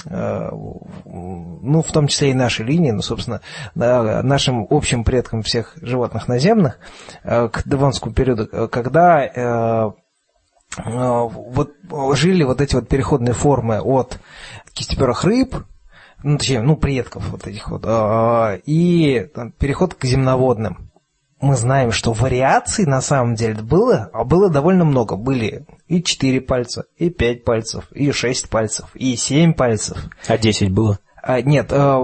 ну, 0.04 1.82
в 1.82 1.92
том 1.92 2.06
числе 2.08 2.30
и 2.30 2.34
нашей 2.34 2.64
линии, 2.64 2.90
ну, 2.90 3.02
собственно, 3.02 3.40
нашим 3.74 4.66
общим 4.70 5.04
предкам 5.04 5.42
всех 5.42 5.74
животных 5.80 6.28
наземных, 6.28 6.78
э, 7.24 7.48
к 7.48 7.62
Девонскому 7.66 8.14
периоду, 8.14 8.48
э, 8.50 8.68
когда 8.68 9.92
вот 10.76 11.72
жили 12.12 12.44
вот 12.44 12.60
эти 12.60 12.74
вот 12.74 12.88
переходные 12.88 13.32
формы 13.32 13.80
от 13.80 14.18
кистеперых 14.74 15.24
рыб, 15.24 15.56
ну, 16.22 16.36
точнее, 16.36 16.60
ну, 16.60 16.76
предков 16.76 17.30
вот 17.30 17.46
этих 17.46 17.70
вот, 17.70 17.84
и 18.66 19.30
переход 19.58 19.94
к 19.94 20.04
земноводным 20.04 20.88
мы 21.40 21.56
знаем, 21.56 21.92
что 21.92 22.12
вариаций 22.12 22.84
на 22.84 23.00
самом 23.00 23.34
деле 23.34 23.62
было, 23.62 24.10
а 24.12 24.24
было 24.24 24.50
довольно 24.50 24.84
много. 24.84 25.16
Были 25.16 25.66
и 25.86 26.02
4 26.02 26.40
пальца, 26.40 26.84
и 26.96 27.10
5 27.10 27.44
пальцев, 27.44 27.84
и 27.92 28.10
6 28.10 28.48
пальцев, 28.50 28.90
и 28.94 29.16
7 29.16 29.54
пальцев. 29.54 29.98
А 30.26 30.36
10 30.36 30.72
было? 30.72 30.98
А, 31.22 31.40
нет, 31.40 31.68
а, 31.70 32.00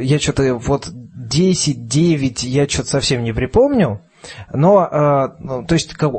я 0.00 0.18
что-то 0.18 0.54
вот 0.56 0.88
10, 0.92 1.86
9, 1.86 2.42
я 2.44 2.68
что-то 2.68 2.88
совсем 2.88 3.24
не 3.24 3.32
припомню. 3.32 4.02
Но, 4.52 4.78
а, 4.78 5.36
ну, 5.38 5.64
то 5.64 5.74
есть, 5.74 5.94
как, 5.94 6.12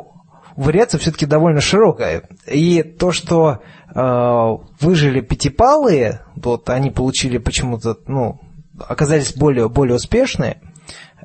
вариация 0.56 0.98
все-таки 0.98 1.26
довольно 1.26 1.60
широкая. 1.60 2.24
И 2.46 2.82
то, 2.82 3.12
что 3.12 3.60
а, 3.94 4.56
выжили 4.80 5.20
пятипалые, 5.20 6.22
вот 6.34 6.68
они 6.70 6.90
получили 6.90 7.38
почему-то, 7.38 7.96
ну, 8.06 8.40
оказались 8.78 9.34
более, 9.34 9.68
более 9.68 9.96
успешные, 9.96 10.60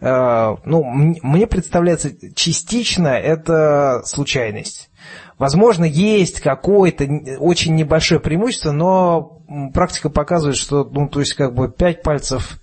ну, 0.02 0.84
мне 0.84 1.48
представляется, 1.48 2.12
частично 2.36 3.08
это 3.10 4.02
случайность. 4.06 4.90
Возможно, 5.38 5.84
есть 5.86 6.40
какое-то 6.40 7.06
очень 7.40 7.76
небольшое 7.76 8.20
преимущество, 8.22 8.72
но 8.72 9.42
практика 9.74 10.10
показывает, 10.10 10.58
что, 10.58 10.84
ну, 10.84 11.08
то 11.08 11.20
есть, 11.20 11.34
как 11.34 11.54
бы, 11.54 11.70
пять 11.70 12.02
пальцев 12.02 12.60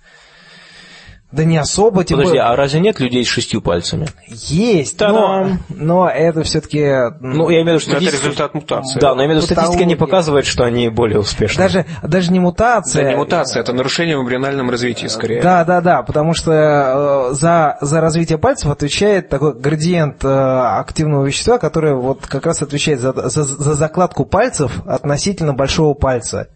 да 1.31 1.45
не 1.45 1.57
особо. 1.57 2.03
Типа... 2.03 2.19
Подожди, 2.19 2.37
а 2.37 2.55
разве 2.55 2.79
нет 2.79 2.99
людей 2.99 3.23
с 3.23 3.27
шестью 3.27 3.61
пальцами? 3.61 4.07
Есть, 4.27 4.99
но, 4.99 5.57
но 5.69 6.09
это 6.09 6.43
все-таки... 6.43 6.79
Ну, 7.21 7.49
я 7.49 7.61
имею 7.61 7.79
в 7.79 7.81
виду, 7.81 7.91
что 7.91 7.91
это 7.93 8.17
результат 8.17 8.53
мутации. 8.53 8.99
Да, 8.99 9.15
но 9.15 9.21
я 9.21 9.27
имею 9.27 9.41
в 9.41 9.43
виду, 9.43 9.53
статистика 9.53 9.85
не 9.85 9.95
показывает, 9.95 10.45
что 10.45 10.63
они 10.63 10.89
более 10.89 11.19
успешны. 11.19 11.63
Даже, 11.63 11.85
даже 12.03 12.31
не 12.31 12.39
мутация. 12.39 13.03
Да, 13.03 13.09
не 13.11 13.15
мутация, 13.15 13.61
это 13.61 13.73
нарушение 13.73 14.17
в 14.17 14.21
эмбриональном 14.21 14.69
развитии, 14.69 15.07
скорее. 15.07 15.41
Да, 15.41 15.63
да, 15.63 15.81
да, 15.81 16.03
потому 16.03 16.33
что 16.33 17.29
э, 17.31 17.33
за, 17.33 17.77
за 17.79 18.01
развитие 18.01 18.37
пальцев 18.37 18.69
отвечает 18.69 19.29
такой 19.29 19.53
градиент 19.53 20.23
э, 20.23 20.27
активного 20.27 21.25
вещества, 21.25 21.57
которое 21.57 21.95
вот 21.95 22.25
как 22.27 22.45
раз 22.45 22.61
отвечает 22.61 22.99
за, 22.99 23.13
за, 23.29 23.43
за 23.43 23.73
закладку 23.73 24.25
пальцев 24.25 24.81
относительно 24.85 25.53
большого 25.53 25.93
пальца. 25.93 26.47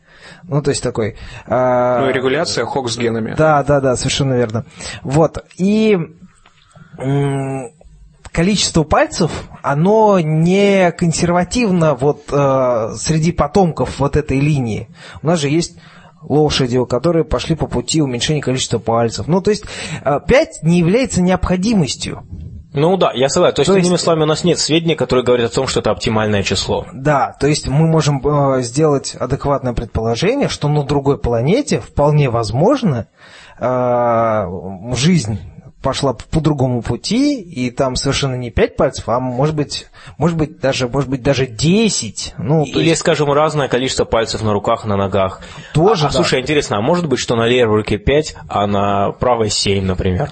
Ну, 0.44 0.62
то 0.62 0.70
есть 0.70 0.84
такой... 0.84 1.16
Э, 1.48 2.00
ну, 2.02 2.10
и 2.10 2.14
регуляция 2.14 2.66
хок 2.66 2.90
с 2.90 2.98
генами. 2.98 3.36
Да, 3.38 3.64
да, 3.64 3.82
да, 3.82 3.96
совершенно 3.96 4.34
верно. 4.34 4.66
Вот, 5.04 5.44
и 5.58 5.98
э, 6.98 7.62
количество 8.32 8.84
пальцев, 8.84 9.32
оно 9.62 10.20
не 10.20 10.92
консервативно 10.92 11.96
вот 11.96 12.24
э, 12.32 12.94
среди 12.98 13.32
потомков 13.32 14.00
вот 14.00 14.16
этой 14.16 14.40
линии. 14.40 14.90
У 15.22 15.28
нас 15.28 15.40
же 15.40 15.50
есть 15.50 15.78
лошади, 16.22 16.84
которые 16.86 17.24
пошли 17.24 17.56
по 17.56 17.68
пути 17.68 18.02
уменьшения 18.02 18.42
количества 18.42 18.80
пальцев. 18.80 19.28
Ну, 19.28 19.42
то 19.42 19.52
есть 19.52 19.66
5 20.04 20.64
не 20.64 20.80
является 20.80 21.22
необходимостью. 21.22 22.24
Ну 22.76 22.98
да, 22.98 23.12
я 23.14 23.30
согласен. 23.30 23.56
То 23.56 23.62
есть, 23.62 23.72
то 23.72 23.76
есть, 23.78 23.88
иными 23.88 23.98
словами, 23.98 24.24
у 24.24 24.28
нас 24.28 24.44
нет 24.44 24.60
сведений, 24.60 24.96
которые 24.96 25.26
говорят 25.26 25.52
о 25.52 25.56
том, 25.56 25.68
что 25.68 25.80
это 25.80 25.92
оптимальное 25.92 26.44
число. 26.44 26.86
Да, 26.94 27.36
то 27.40 27.48
есть 27.48 27.68
мы 27.68 27.88
можем 27.88 28.22
э, 28.26 28.62
сделать 28.62 29.16
адекватное 29.16 29.74
предположение, 29.74 30.50
что 30.50 30.68
на 30.68 30.84
другой 30.84 31.18
планете 31.18 31.80
вполне 31.80 32.30
возможно 32.30 33.08
э, 33.60 34.46
жизнь 34.96 35.40
пошла 35.86 36.14
по 36.14 36.42
другому 36.42 36.82
пути, 36.82 37.40
и 37.40 37.70
там 37.70 37.96
совершенно 37.96 38.34
не 38.34 38.50
пять 38.50 38.76
пальцев, 38.76 39.08
а 39.08 39.20
может 39.20 39.56
быть, 39.56 39.86
может 40.18 40.36
быть 40.36 40.60
даже, 40.60 40.88
может 40.88 41.12
быть 41.12 41.22
даже 41.22 41.46
десять. 41.46 42.34
Ну, 42.40 42.64
Или, 42.64 42.90
есть... 42.90 43.02
скажем, 43.02 43.32
разное 43.32 43.68
количество 43.68 44.04
пальцев 44.04 44.42
на 44.42 44.52
руках, 44.52 44.86
на 44.86 44.98
ногах. 44.98 45.42
Тоже, 45.76 46.08
а, 46.08 46.10
да. 46.10 46.16
Слушай, 46.16 46.42
интересно, 46.42 46.78
а 46.78 46.82
может 46.82 47.08
быть, 47.08 47.20
что 47.20 47.36
на 47.36 47.46
левой 47.46 47.78
руке 47.78 48.00
пять, 48.00 48.36
а 48.50 48.66
на 48.66 49.12
правой 49.12 49.52
семь, 49.52 49.86
например? 49.86 50.32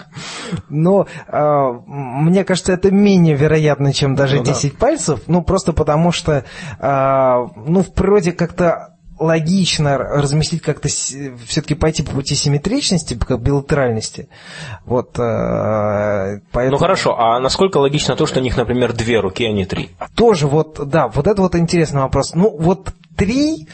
Ну, 0.70 1.06
э, 1.28 1.72
мне 1.86 2.44
кажется, 2.46 2.74
это 2.74 2.90
менее 2.90 3.36
вероятно, 3.36 3.94
чем 3.94 4.16
даже 4.16 4.38
ну, 4.38 4.46
10 4.46 4.72
да. 4.72 4.80
пальцев, 4.80 5.20
ну, 5.28 5.44
просто 5.44 5.72
потому 5.72 6.12
что, 6.12 6.46
э, 6.80 7.48
ну, 7.68 7.84
в 7.84 7.94
природе 7.94 8.32
как-то 8.32 8.93
логично 9.24 9.98
разместить 9.98 10.62
как-то 10.62 10.88
все-таки 10.88 11.76
пойти 11.76 12.04
по 12.04 12.12
пути 12.12 12.36
симметричности, 12.36 13.16
как 13.16 13.42
билатеральности. 13.42 14.28
Вот, 14.86 15.18
э, 15.20 16.40
поэтому... 16.52 16.72
Ну 16.72 16.78
хорошо, 16.78 17.20
а 17.20 17.40
насколько 17.40 17.78
логично 17.78 18.16
то, 18.16 18.26
что 18.26 18.40
у 18.40 18.44
них, 18.44 18.58
например, 18.58 18.94
две 18.94 19.20
руки, 19.20 19.46
а 19.46 19.52
не 19.52 19.66
три? 19.66 19.90
Тоже 20.16 20.48
вот, 20.48 20.80
да, 20.88 21.08
вот 21.08 21.28
это 21.28 21.42
вот 21.42 21.56
интересный 21.56 22.02
вопрос. 22.02 22.34
Ну 22.36 22.56
вот 22.58 22.94
три 23.16 23.68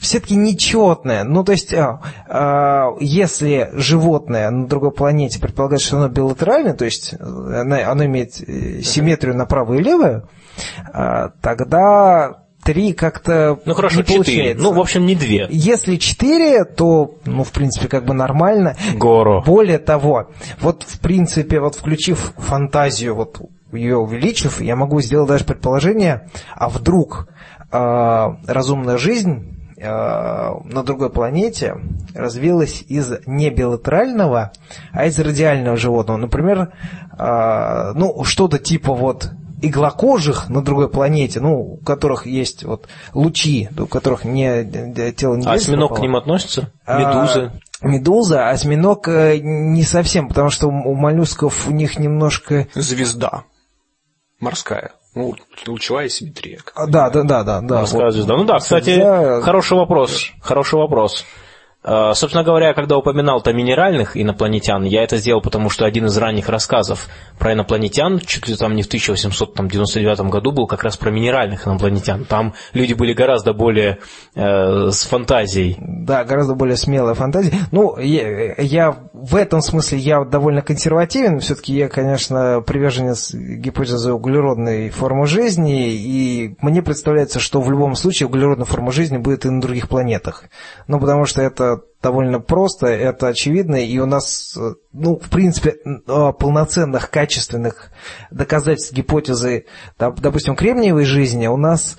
все-таки 0.00 0.36
нечетное. 0.36 1.24
Ну, 1.24 1.44
то 1.44 1.52
есть, 1.52 1.72
а, 1.74 2.00
а, 2.28 2.88
если 3.00 3.70
животное 3.72 4.50
на 4.50 4.66
другой 4.66 4.92
планете 4.92 5.40
предполагает, 5.40 5.82
что 5.82 5.98
оно 5.98 6.08
билатеральное, 6.08 6.74
то 6.74 6.84
есть 6.84 7.14
оно, 7.18 7.76
оно 7.76 8.04
имеет 8.04 8.40
э, 8.40 8.82
симметрию 8.82 9.36
на 9.36 9.46
правое 9.46 9.78
и 9.78 9.82
левое, 9.82 10.24
а, 10.92 11.30
тогда 11.40 12.44
три 12.62 12.92
как-то 12.92 13.58
Ну 13.64 13.74
хорошо, 13.74 14.02
четыре. 14.02 14.54
Ну, 14.54 14.72
в 14.72 14.80
общем, 14.80 15.06
не 15.06 15.14
две. 15.14 15.46
Если 15.50 15.96
четыре, 15.96 16.64
то, 16.64 17.14
ну, 17.24 17.44
в 17.44 17.52
принципе, 17.52 17.88
как 17.88 18.04
бы 18.04 18.14
нормально. 18.14 18.76
Гору. 18.94 19.42
Более 19.44 19.78
того, 19.78 20.30
вот, 20.60 20.84
в 20.84 21.00
принципе, 21.00 21.60
вот 21.60 21.74
включив 21.74 22.32
фантазию, 22.36 23.14
вот 23.14 23.40
ее 23.72 23.96
увеличив, 23.98 24.60
я 24.60 24.76
могу 24.76 25.00
сделать 25.00 25.28
даже 25.28 25.44
предположение, 25.44 26.28
а 26.54 26.68
вдруг 26.68 27.28
э, 27.70 28.26
разумная 28.46 28.98
жизнь 28.98 29.56
э, 29.76 29.84
на 29.84 30.82
другой 30.82 31.10
планете 31.10 31.76
развилась 32.14 32.84
из 32.88 33.12
не 33.26 33.50
билатерального, 33.50 34.52
а 34.92 35.06
из 35.06 35.18
радиального 35.18 35.76
животного. 35.76 36.18
Например, 36.18 36.72
э, 37.16 37.92
ну, 37.94 38.24
что-то 38.24 38.58
типа 38.58 38.92
вот 38.92 39.30
иглокожих 39.62 40.48
на 40.48 40.62
другой 40.62 40.88
планете, 40.88 41.40
ну, 41.40 41.74
у 41.74 41.76
которых 41.78 42.26
есть 42.26 42.64
вот 42.64 42.86
лучи, 43.14 43.68
у 43.78 43.86
которых 43.86 44.24
не, 44.24 44.64
тело 45.12 45.36
не 45.36 45.46
А 45.46 45.52
осьминог 45.52 45.96
к 45.96 46.00
ним 46.00 46.16
относится? 46.16 46.72
А, 46.86 46.98
Медузы? 46.98 47.52
А, 47.80 47.86
медуза, 47.88 48.48
а 48.48 48.50
осьминог 48.50 49.08
э, 49.08 49.38
не 49.42 49.82
совсем, 49.82 50.28
потому 50.28 50.50
что 50.50 50.68
у 50.68 50.94
моллюсков 50.94 51.68
у 51.68 51.70
них 51.70 51.98
немножко... 51.98 52.66
Звезда 52.74 53.44
морская. 54.40 54.92
Ну, 55.14 55.34
лучевая 55.66 56.08
симметрия. 56.08 56.60
Да, 56.88 57.10
да, 57.10 57.22
да, 57.22 57.44
да, 57.44 57.60
да. 57.60 57.78
Морская 57.80 58.04
вот. 58.04 58.12
звезда. 58.12 58.36
Ну 58.36 58.44
да, 58.44 58.58
кстати, 58.58 58.94
Звезда... 58.94 59.40
хороший 59.42 59.76
вопрос. 59.76 60.30
Хороший 60.40 60.78
вопрос. 60.78 61.24
Э, 61.82 62.12
собственно 62.14 62.44
говоря, 62.44 62.74
когда 62.74 62.98
упоминал 62.98 63.40
то 63.40 63.52
минеральных 63.52 64.16
инопланетян, 64.16 64.84
я 64.84 65.02
это 65.02 65.16
сделал, 65.16 65.40
потому 65.40 65.70
что 65.70 65.86
один 65.86 66.06
из 66.06 66.16
ранних 66.18 66.48
рассказов 66.48 67.08
про 67.38 67.54
инопланетян, 67.54 68.18
чуть 68.20 68.48
ли 68.48 68.56
там 68.56 68.76
не 68.76 68.82
в 68.82 68.86
1899 68.86 70.20
году 70.30 70.52
был 70.52 70.66
как 70.66 70.84
раз 70.84 70.98
про 70.98 71.10
минеральных 71.10 71.66
инопланетян. 71.66 72.24
Там 72.26 72.52
люди 72.74 72.92
были 72.92 73.14
гораздо 73.14 73.54
более 73.54 73.98
э, 74.34 74.90
с 74.90 75.04
фантазией. 75.04 75.76
Да, 75.80 76.24
гораздо 76.24 76.54
более 76.54 76.76
смелая 76.76 77.14
фантазия. 77.14 77.54
Ну, 77.70 77.96
я, 77.98 78.54
я 78.58 78.96
в 79.14 79.36
этом 79.36 79.62
смысле 79.62 79.98
я 79.98 80.24
довольно 80.24 80.60
консервативен. 80.60 81.40
Все-таки 81.40 81.74
я, 81.74 81.88
конечно, 81.88 82.60
приверженец 82.60 83.32
гипотезы 83.32 84.12
углеродной 84.12 84.90
формы 84.90 85.26
жизни, 85.26 85.94
и 85.94 86.56
мне 86.60 86.82
представляется, 86.82 87.40
что 87.40 87.62
в 87.62 87.70
любом 87.70 87.94
случае 87.94 88.26
углеродная 88.26 88.66
форма 88.66 88.92
жизни 88.92 89.16
будет 89.16 89.46
и 89.46 89.50
на 89.50 89.62
других 89.62 89.88
планетах. 89.88 90.44
Ну, 90.86 91.00
потому 91.00 91.24
что 91.24 91.40
это 91.40 91.69
довольно 92.02 92.40
просто, 92.40 92.86
это 92.86 93.28
очевидно, 93.28 93.76
и 93.76 93.98
у 93.98 94.06
нас, 94.06 94.56
ну, 94.92 95.18
в 95.18 95.28
принципе, 95.28 95.76
а, 96.06 96.32
полноценных, 96.32 97.10
качественных 97.10 97.90
доказательств 98.30 98.92
гипотезы, 98.92 99.66
допустим, 99.98 100.56
кремниевой 100.56 101.04
жизни 101.04 101.46
у 101.46 101.56
нас, 101.56 101.98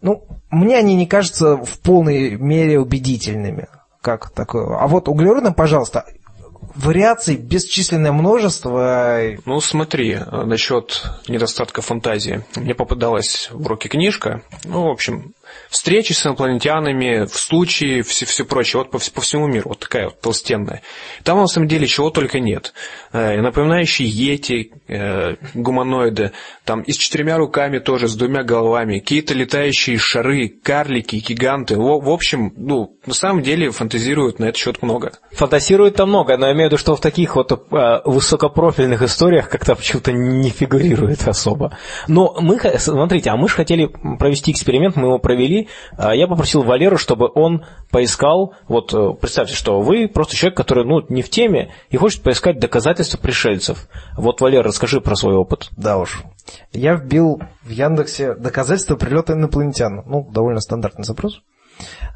ну, 0.00 0.26
мне 0.50 0.76
они 0.76 0.94
не 0.94 1.06
кажутся 1.06 1.56
в 1.56 1.80
полной 1.80 2.36
мере 2.36 2.78
убедительными. 2.78 3.68
Как 4.00 4.30
такое? 4.30 4.76
А 4.78 4.86
вот 4.86 5.08
углеродным, 5.08 5.54
пожалуйста, 5.54 6.04
вариаций 6.74 7.36
бесчисленное 7.36 8.12
множество. 8.12 9.18
Ну, 9.44 9.60
смотри, 9.60 10.18
насчет 10.30 11.04
недостатка 11.28 11.82
фантазии. 11.82 12.44
Мне 12.56 12.74
попадалась 12.74 13.48
в 13.52 13.66
руки 13.66 13.88
книжка. 13.88 14.42
Ну, 14.64 14.86
в 14.86 14.90
общем, 14.90 15.34
встречи 15.68 16.12
с 16.12 16.26
инопланетянами, 16.26 17.24
в 17.26 17.34
случае, 17.34 18.02
все, 18.02 18.26
все 18.26 18.44
прочее, 18.44 18.82
вот 18.82 18.90
по, 18.90 18.98
по 18.98 19.20
всему 19.20 19.46
миру, 19.46 19.70
вот 19.70 19.80
такая 19.80 20.06
вот 20.06 20.20
толстенная. 20.20 20.82
Там 21.24 21.38
на 21.38 21.46
самом 21.46 21.68
деле 21.68 21.86
чего 21.86 22.10
только 22.10 22.40
нет. 22.40 22.72
Э, 23.12 23.40
напоминающие 23.40 24.08
йети, 24.08 24.72
э, 24.88 25.36
гуманоиды, 25.54 26.32
там 26.64 26.82
и 26.82 26.92
с 26.92 26.96
четырьмя 26.96 27.38
руками 27.38 27.78
тоже, 27.78 28.08
с 28.08 28.14
двумя 28.14 28.42
головами, 28.42 28.98
какие-то 28.98 29.34
летающие 29.34 29.98
шары, 29.98 30.48
карлики, 30.48 31.16
гиганты. 31.16 31.76
В, 31.76 32.00
в 32.00 32.10
общем, 32.10 32.52
ну, 32.56 32.96
на 33.06 33.14
самом 33.14 33.42
деле 33.42 33.70
фантазируют 33.70 34.38
на 34.38 34.46
этот 34.46 34.58
счет 34.58 34.82
много. 34.82 35.12
Фантазируют 35.32 35.96
там 35.96 36.08
много, 36.08 36.36
но 36.36 36.46
я 36.46 36.52
имею 36.52 36.68
в 36.68 36.72
виду, 36.72 36.78
что 36.78 36.96
в 36.96 37.00
таких 37.00 37.36
вот 37.36 37.52
э, 37.52 38.00
высокопрофильных 38.04 39.02
историях 39.02 39.48
как-то 39.48 39.74
почему-то 39.74 40.12
не 40.12 40.50
фигурирует 40.50 41.26
особо. 41.26 41.76
Но 42.08 42.36
мы, 42.40 42.58
смотрите, 42.78 43.30
а 43.30 43.36
мы 43.36 43.48
же 43.48 43.54
хотели 43.54 43.86
провести 44.18 44.52
эксперимент, 44.52 44.96
мы 44.96 45.08
его 45.08 45.18
провели. 45.18 45.41
А 45.96 46.14
я 46.14 46.26
попросил 46.26 46.62
Валеру, 46.62 46.98
чтобы 46.98 47.30
он 47.34 47.64
поискал, 47.90 48.54
вот 48.68 48.92
э, 48.94 49.12
представьте, 49.20 49.54
что 49.54 49.80
вы 49.80 50.08
просто 50.08 50.36
человек, 50.36 50.56
который 50.56 50.84
ну, 50.84 51.04
не 51.08 51.22
в 51.22 51.30
теме 51.30 51.72
и 51.90 51.96
хочет 51.96 52.22
поискать 52.22 52.58
доказательства 52.58 53.18
пришельцев. 53.18 53.88
Вот, 54.16 54.40
Валер, 54.40 54.64
расскажи 54.64 55.00
про 55.00 55.14
свой 55.14 55.34
опыт. 55.34 55.68
Да 55.76 55.98
уж. 55.98 56.22
Я 56.72 56.94
вбил 56.94 57.40
в 57.62 57.70
Яндексе 57.70 58.34
доказательства 58.34 58.96
прилета 58.96 59.34
инопланетян. 59.34 60.02
Ну, 60.06 60.28
довольно 60.30 60.60
стандартный 60.60 61.04
запрос. 61.04 61.42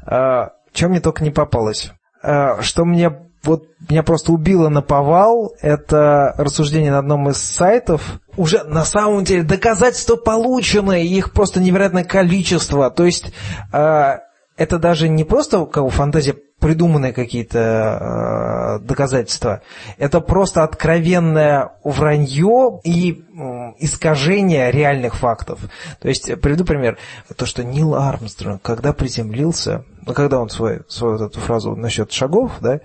А, 0.05 0.53
чем 0.73 0.91
мне 0.91 0.99
только 0.99 1.23
не 1.23 1.31
попалось. 1.31 1.91
А, 2.21 2.61
что 2.61 2.85
мне 2.85 3.26
вот 3.43 3.67
меня 3.89 4.03
просто 4.03 4.31
убило 4.31 4.69
на 4.69 4.81
повал, 4.81 5.53
это 5.61 6.33
рассуждение 6.37 6.91
на 6.91 6.99
одном 6.99 7.29
из 7.29 7.37
сайтов. 7.37 8.19
Уже 8.35 8.63
на 8.63 8.83
самом 8.83 9.23
деле 9.23 9.43
доказательства 9.43 10.15
получены, 10.15 11.05
их 11.05 11.31
просто 11.31 11.59
невероятное 11.59 12.03
количество. 12.03 12.89
То 12.89 13.05
есть 13.05 13.31
э, 13.71 14.17
это 14.57 14.79
даже 14.79 15.07
не 15.07 15.23
просто 15.23 15.65
как 15.65 15.89
фантазия 15.91 16.35
придуманные 16.59 17.13
какие-то 17.13 18.79
э, 18.79 18.85
доказательства. 18.85 19.61
Это 19.97 20.21
просто 20.21 20.63
откровенное 20.63 21.73
вранье 21.83 22.79
и 22.83 23.11
э, 23.13 23.43
искажение 23.79 24.71
реальных 24.71 25.15
фактов. 25.15 25.59
То 26.01 26.07
есть, 26.07 26.41
приведу 26.41 26.65
пример. 26.65 26.97
То, 27.35 27.45
что 27.45 27.63
Нил 27.63 27.93
Армстронг, 27.95 28.61
когда 28.61 28.91
приземлился, 28.93 29.85
ну, 30.05 30.13
когда 30.13 30.39
он 30.39 30.49
свой, 30.49 30.81
свою 30.87 31.17
вот 31.17 31.29
эту 31.29 31.39
фразу 31.39 31.75
насчет 31.75 32.11
шагов, 32.11 32.53
да, 32.59 32.79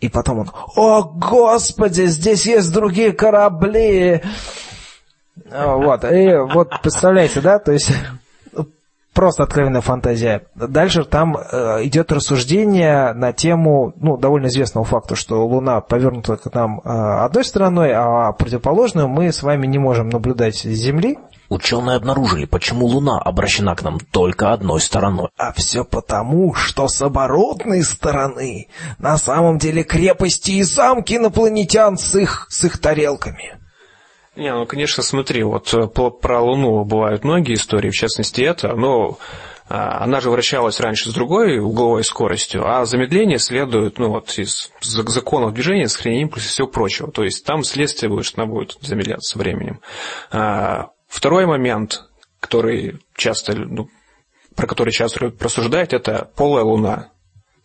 и 0.00 0.08
потом 0.08 0.40
он, 0.40 0.50
о, 0.76 1.02
Господи, 1.02 2.06
здесь 2.06 2.46
есть 2.46 2.72
другие 2.72 3.12
корабли. 3.12 4.22
Вот, 5.50 6.04
и 6.04 6.36
вот, 6.36 6.70
представляете, 6.82 7.40
да, 7.40 7.58
то 7.58 7.72
есть 7.72 7.92
просто 9.16 9.44
откровенная 9.44 9.80
фантазия. 9.80 10.42
Дальше 10.54 11.04
там 11.04 11.36
э, 11.36 11.84
идет 11.84 12.12
рассуждение 12.12 13.14
на 13.14 13.32
тему, 13.32 13.94
ну, 13.96 14.18
довольно 14.18 14.48
известного 14.48 14.84
факта, 14.84 15.16
что 15.16 15.44
Луна 15.46 15.80
повернута 15.80 16.36
к 16.36 16.54
нам 16.54 16.80
э, 16.84 16.88
одной 17.24 17.44
стороной, 17.44 17.92
а 17.94 18.32
противоположную 18.32 19.08
мы 19.08 19.32
с 19.32 19.42
вами 19.42 19.66
не 19.66 19.78
можем 19.78 20.10
наблюдать 20.10 20.56
с 20.56 20.64
Земли. 20.64 21.18
Ученые 21.48 21.96
обнаружили, 21.96 22.44
почему 22.44 22.86
Луна 22.86 23.18
обращена 23.18 23.74
к 23.74 23.82
нам 23.82 23.98
только 24.00 24.52
одной 24.52 24.80
стороной. 24.80 25.28
А 25.38 25.52
все 25.52 25.84
потому, 25.84 26.52
что 26.54 26.86
с 26.86 27.00
оборотной 27.00 27.82
стороны 27.84 28.68
на 28.98 29.16
самом 29.16 29.56
деле 29.58 29.82
крепости 29.82 30.50
и 30.52 30.62
замки 30.62 31.16
инопланетян 31.16 31.96
с 31.96 32.14
их, 32.16 32.48
с 32.50 32.64
их 32.64 32.78
тарелками. 32.78 33.54
Не, 34.36 34.52
ну, 34.52 34.66
конечно, 34.66 35.02
смотри, 35.02 35.42
вот 35.42 35.72
э, 35.72 35.86
про 35.86 36.40
Луну 36.40 36.84
бывают 36.84 37.24
многие 37.24 37.54
истории, 37.54 37.90
в 37.90 37.94
частности 37.94 38.42
это, 38.42 38.76
но 38.76 39.18
а, 39.68 40.04
она 40.04 40.20
же 40.20 40.30
вращалась 40.30 40.78
раньше 40.78 41.10
с 41.10 41.14
другой 41.14 41.58
угловой 41.58 42.04
скоростью, 42.04 42.68
а 42.68 42.84
замедление 42.84 43.38
следует 43.38 43.98
ну, 43.98 44.10
вот, 44.10 44.38
из 44.38 44.70
законов 44.82 45.54
движения, 45.54 45.88
сохранения 45.88 46.22
импульса 46.22 46.48
и 46.48 46.50
всего 46.50 46.68
прочего. 46.68 47.10
То 47.10 47.24
есть 47.24 47.44
там 47.44 47.64
следствие 47.64 48.10
будет, 48.10 48.26
что 48.26 48.42
она 48.42 48.50
будет 48.50 48.76
замедляться 48.82 49.38
временем. 49.38 49.80
А, 50.30 50.90
Второй 51.08 51.46
момент, 51.46 52.04
который 52.40 52.98
часто, 53.16 53.54
ну, 53.54 53.88
про 54.54 54.66
который 54.66 54.92
часто 54.92 55.32
рассуждают, 55.38 55.92
это 55.92 56.30
полая 56.36 56.64
луна. 56.64 57.10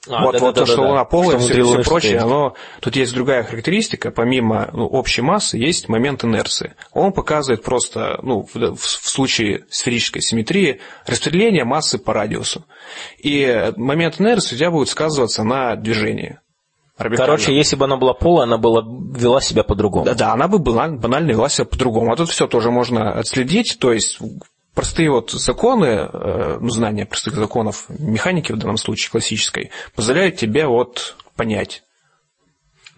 А, 0.10 0.26
вот, 0.26 0.34
да, 0.34 0.40
вот 0.40 0.56
да, 0.56 0.62
то, 0.62 0.66
да, 0.66 0.66
что 0.66 0.82
да, 0.82 0.90
Луна 0.90 1.06
полая, 1.06 1.38
все, 1.38 1.64
все 1.64 1.84
прочее, 1.84 2.18
оно, 2.18 2.56
тут 2.80 2.96
есть 2.96 3.14
другая 3.14 3.44
характеристика, 3.44 4.10
помимо 4.10 4.68
ну, 4.74 4.88
общей 4.88 5.22
массы, 5.22 5.58
есть 5.58 5.90
момент 5.90 6.24
инерции. 6.24 6.74
Он 6.92 7.14
показывает 7.14 7.62
просто, 7.62 8.20
ну, 8.24 8.48
в, 8.52 8.56
в, 8.56 8.80
в 8.80 9.10
случае 9.10 9.66
сферической 9.70 10.24
симметрии, 10.24 10.82
распределение 11.06 11.66
массы 11.66 12.00
по 12.00 12.14
радиусу. 12.14 12.66
И 13.20 13.72
момент 13.78 14.20
инерции 14.20 14.56
у 14.56 14.58
тебя 14.58 14.72
будет 14.72 14.90
сказываться 14.90 15.44
на 15.44 15.76
движении. 15.76 16.40
Короче, 16.98 17.56
если 17.56 17.76
бы 17.76 17.86
она 17.86 17.98
была 17.98 18.14
полая, 18.14 18.46
она 18.46 18.58
была, 18.58 18.82
вела 18.82 19.42
себя 19.42 19.64
по-другому. 19.64 20.06
Да, 20.06 20.14
да, 20.14 20.34
она 20.34 20.48
бы 20.48 20.60
была, 20.60 20.88
банально 20.88 21.32
вела 21.32 21.50
себя 21.50 21.66
по-другому. 21.66 22.12
А 22.12 22.16
тут 22.16 22.30
все 22.30 22.48
тоже 22.48 22.72
можно 22.72 23.12
отследить, 23.12 23.78
то 23.80 23.92
есть 23.92 24.20
простые 24.74 25.12
вот 25.12 25.32
законы, 25.32 25.86
э, 25.86 26.58
ну, 26.60 26.70
знание 26.70 27.06
простых 27.06 27.36
законов 27.36 27.86
механики 27.90 28.52
в 28.52 28.58
данном 28.58 28.78
случае 28.78 29.12
классической, 29.12 29.72
позволяют 29.96 30.38
тебе 30.38 30.66
вот 30.66 31.16
понять. 31.36 31.84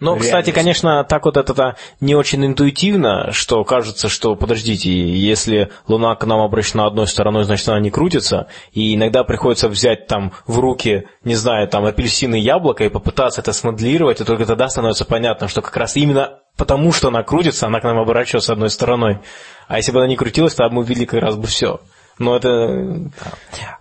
Ну, 0.00 0.16
кстати, 0.16 0.50
конечно, 0.50 1.04
так 1.04 1.24
вот 1.24 1.36
это 1.36 1.76
не 2.00 2.14
очень 2.14 2.44
интуитивно, 2.44 3.30
что 3.32 3.64
кажется, 3.64 4.08
что, 4.08 4.34
подождите, 4.34 4.90
если 4.92 5.70
Луна 5.86 6.14
к 6.16 6.26
нам 6.26 6.40
обращена 6.40 6.86
одной 6.86 7.06
стороной, 7.06 7.44
значит, 7.44 7.68
она 7.68 7.80
не 7.80 7.90
крутится, 7.90 8.48
и 8.72 8.94
иногда 8.94 9.24
приходится 9.24 9.68
взять 9.68 10.06
там 10.06 10.32
в 10.46 10.58
руки, 10.58 11.04
не 11.22 11.36
знаю, 11.36 11.68
там 11.68 11.84
апельсины 11.84 12.38
и 12.38 12.42
яблоко 12.42 12.84
и 12.84 12.88
попытаться 12.88 13.40
это 13.40 13.52
смоделировать, 13.52 14.20
и 14.20 14.24
только 14.24 14.46
тогда 14.46 14.68
становится 14.68 15.04
понятно, 15.04 15.48
что 15.48 15.62
как 15.62 15.76
раз 15.76 15.96
именно 15.96 16.40
потому, 16.56 16.92
что 16.92 17.08
она 17.08 17.22
крутится, 17.22 17.66
она 17.66 17.80
к 17.80 17.84
нам 17.84 17.98
оборачивается 17.98 18.52
одной 18.52 18.70
стороной. 18.70 19.20
А 19.68 19.78
если 19.78 19.92
бы 19.92 19.98
она 19.98 20.08
не 20.08 20.16
крутилась, 20.16 20.54
то 20.54 20.68
мы 20.70 20.82
увидели 20.82 21.04
как 21.04 21.22
раз 21.22 21.36
бы 21.36 21.46
все. 21.46 21.80
Но 22.18 22.36
это... 22.36 23.10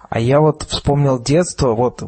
А 0.10 0.20
я 0.20 0.42
вот 0.42 0.64
вспомнил 0.64 1.20
детство, 1.20 1.74
вот 1.74 2.04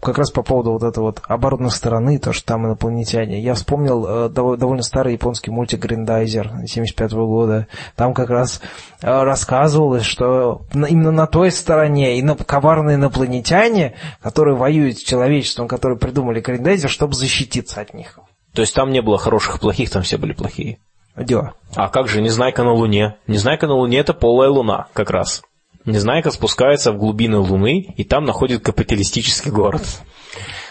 как 0.00 0.16
раз 0.16 0.30
по 0.30 0.42
поводу 0.42 0.72
вот 0.72 0.82
этой 0.82 1.00
вот 1.00 1.20
оборотной 1.28 1.70
стороны, 1.70 2.18
то, 2.18 2.32
что 2.32 2.46
там 2.46 2.66
инопланетяне. 2.66 3.42
Я 3.42 3.52
вспомнил 3.52 4.06
э, 4.06 4.28
довольно 4.30 4.82
старый 4.82 5.12
японский 5.12 5.50
мультик 5.50 5.80
«Гриндайзер» 5.80 6.66
75 6.66 7.12
-го 7.12 7.26
года. 7.26 7.66
Там 7.94 8.14
как 8.14 8.30
раз 8.30 8.62
э, 9.02 9.22
рассказывалось, 9.22 10.04
что 10.04 10.62
именно 10.72 11.10
на 11.10 11.26
той 11.26 11.50
стороне 11.50 12.18
и 12.18 12.26
коварные 12.26 12.96
инопланетяне, 12.96 13.96
которые 14.22 14.56
воюют 14.56 14.98
с 14.98 15.02
человечеством, 15.02 15.68
которые 15.68 15.98
придумали 15.98 16.40
Гриндайзер, 16.40 16.88
чтобы 16.88 17.12
защититься 17.14 17.82
от 17.82 17.92
них. 17.92 18.18
То 18.56 18.62
есть 18.62 18.74
там 18.74 18.90
не 18.90 19.02
было 19.02 19.18
хороших 19.18 19.56
и 19.56 19.58
плохих, 19.58 19.90
там 19.90 20.02
все 20.02 20.16
были 20.16 20.32
плохие? 20.32 20.78
Дела. 21.14 21.52
А 21.74 21.90
как 21.90 22.08
же 22.08 22.22
Незнайка 22.22 22.64
на 22.64 22.72
Луне? 22.72 23.16
Незнайка 23.26 23.66
на 23.66 23.74
Луне– 23.74 23.98
это 24.00 24.14
полая 24.14 24.48
Луна 24.48 24.88
как 24.94 25.10
раз. 25.10 25.42
Незнайка 25.84 26.30
спускается 26.30 26.90
в 26.90 26.96
глубины 26.96 27.36
Луны, 27.36 27.94
и 27.98 28.02
там 28.02 28.24
находит 28.24 28.64
капиталистический 28.64 29.50
город. 29.50 29.82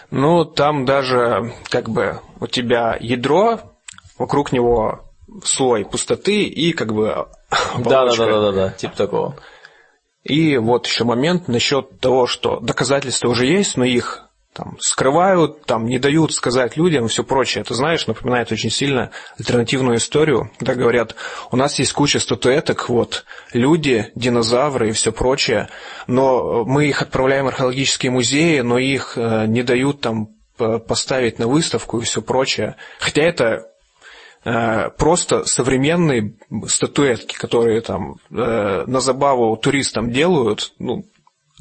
Ну, 0.09 0.45
там 0.45 0.86
даже 0.86 1.53
как 1.69 1.89
бы 1.89 2.21
у 2.39 2.47
тебя 2.47 2.97
ядро, 2.99 3.59
вокруг 4.17 4.51
него 4.51 5.03
слой 5.43 5.86
пустоты 5.86 6.43
и 6.45 6.73
как 6.73 6.91
бы 6.91 7.05
да, 7.77 8.05
да, 8.05 8.15
да, 8.15 8.25
да, 8.25 8.41
да, 8.41 8.51
да, 8.51 8.69
типа 8.71 8.97
такого. 8.97 9.36
И 10.23 10.57
вот 10.57 10.88
еще 10.88 11.03
момент 11.03 11.47
насчет 11.47 11.99
того, 11.99 12.25
что 12.25 12.59
доказательства 12.59 13.29
уже 13.29 13.45
есть, 13.45 13.77
но 13.77 13.83
их 13.83 14.24
там, 14.56 14.78
скрывают, 14.80 15.66
там, 15.66 15.86
не 15.86 15.99
дают 15.99 16.34
сказать 16.34 16.78
людям 16.78 17.06
и 17.06 17.10
все 17.10 17.24
прочее. 17.24 17.62
Это, 17.62 17.74
знаешь, 17.74 18.08
напоминает 18.08 18.51
очень 18.51 18.70
сильно 18.72 19.12
альтернативную 19.38 19.97
историю, 19.97 20.49
когда 20.58 20.76
говорят, 20.76 21.16
у 21.51 21.58
нас 21.58 21.78
есть 21.78 21.91
куча 21.91 22.20
статуэток, 22.20 22.88
вот, 22.88 23.26
люди, 23.51 24.12
динозавры 24.16 24.89
и 24.89 24.93
все 24.93 25.12
прочее, 25.12 25.68
но 26.08 26.64
мы 26.64 26.88
их 26.88 27.01
отправляем 27.01 27.45
в 27.45 27.49
археологические 27.49 28.12
музеи, 28.12 28.62
но 28.62 28.80
их 28.80 29.18
э, 29.18 29.45
не 29.45 29.62
дают 29.62 29.99
там 29.99 30.30
поставить 30.58 31.38
на 31.38 31.47
выставку 31.47 31.99
и 31.99 32.06
все 32.06 32.22
прочее. 32.22 32.78
Хотя 32.99 33.24
это 33.24 33.68
э, 34.45 34.89
просто 34.91 35.43
современные 35.43 36.38
статуэтки, 36.68 37.36
которые 37.36 37.82
там 37.82 38.16
э, 38.32 38.86
на 38.88 39.01
забаву 39.01 39.58
туристам 39.58 40.12
делают, 40.12 40.72
ну, 40.80 41.03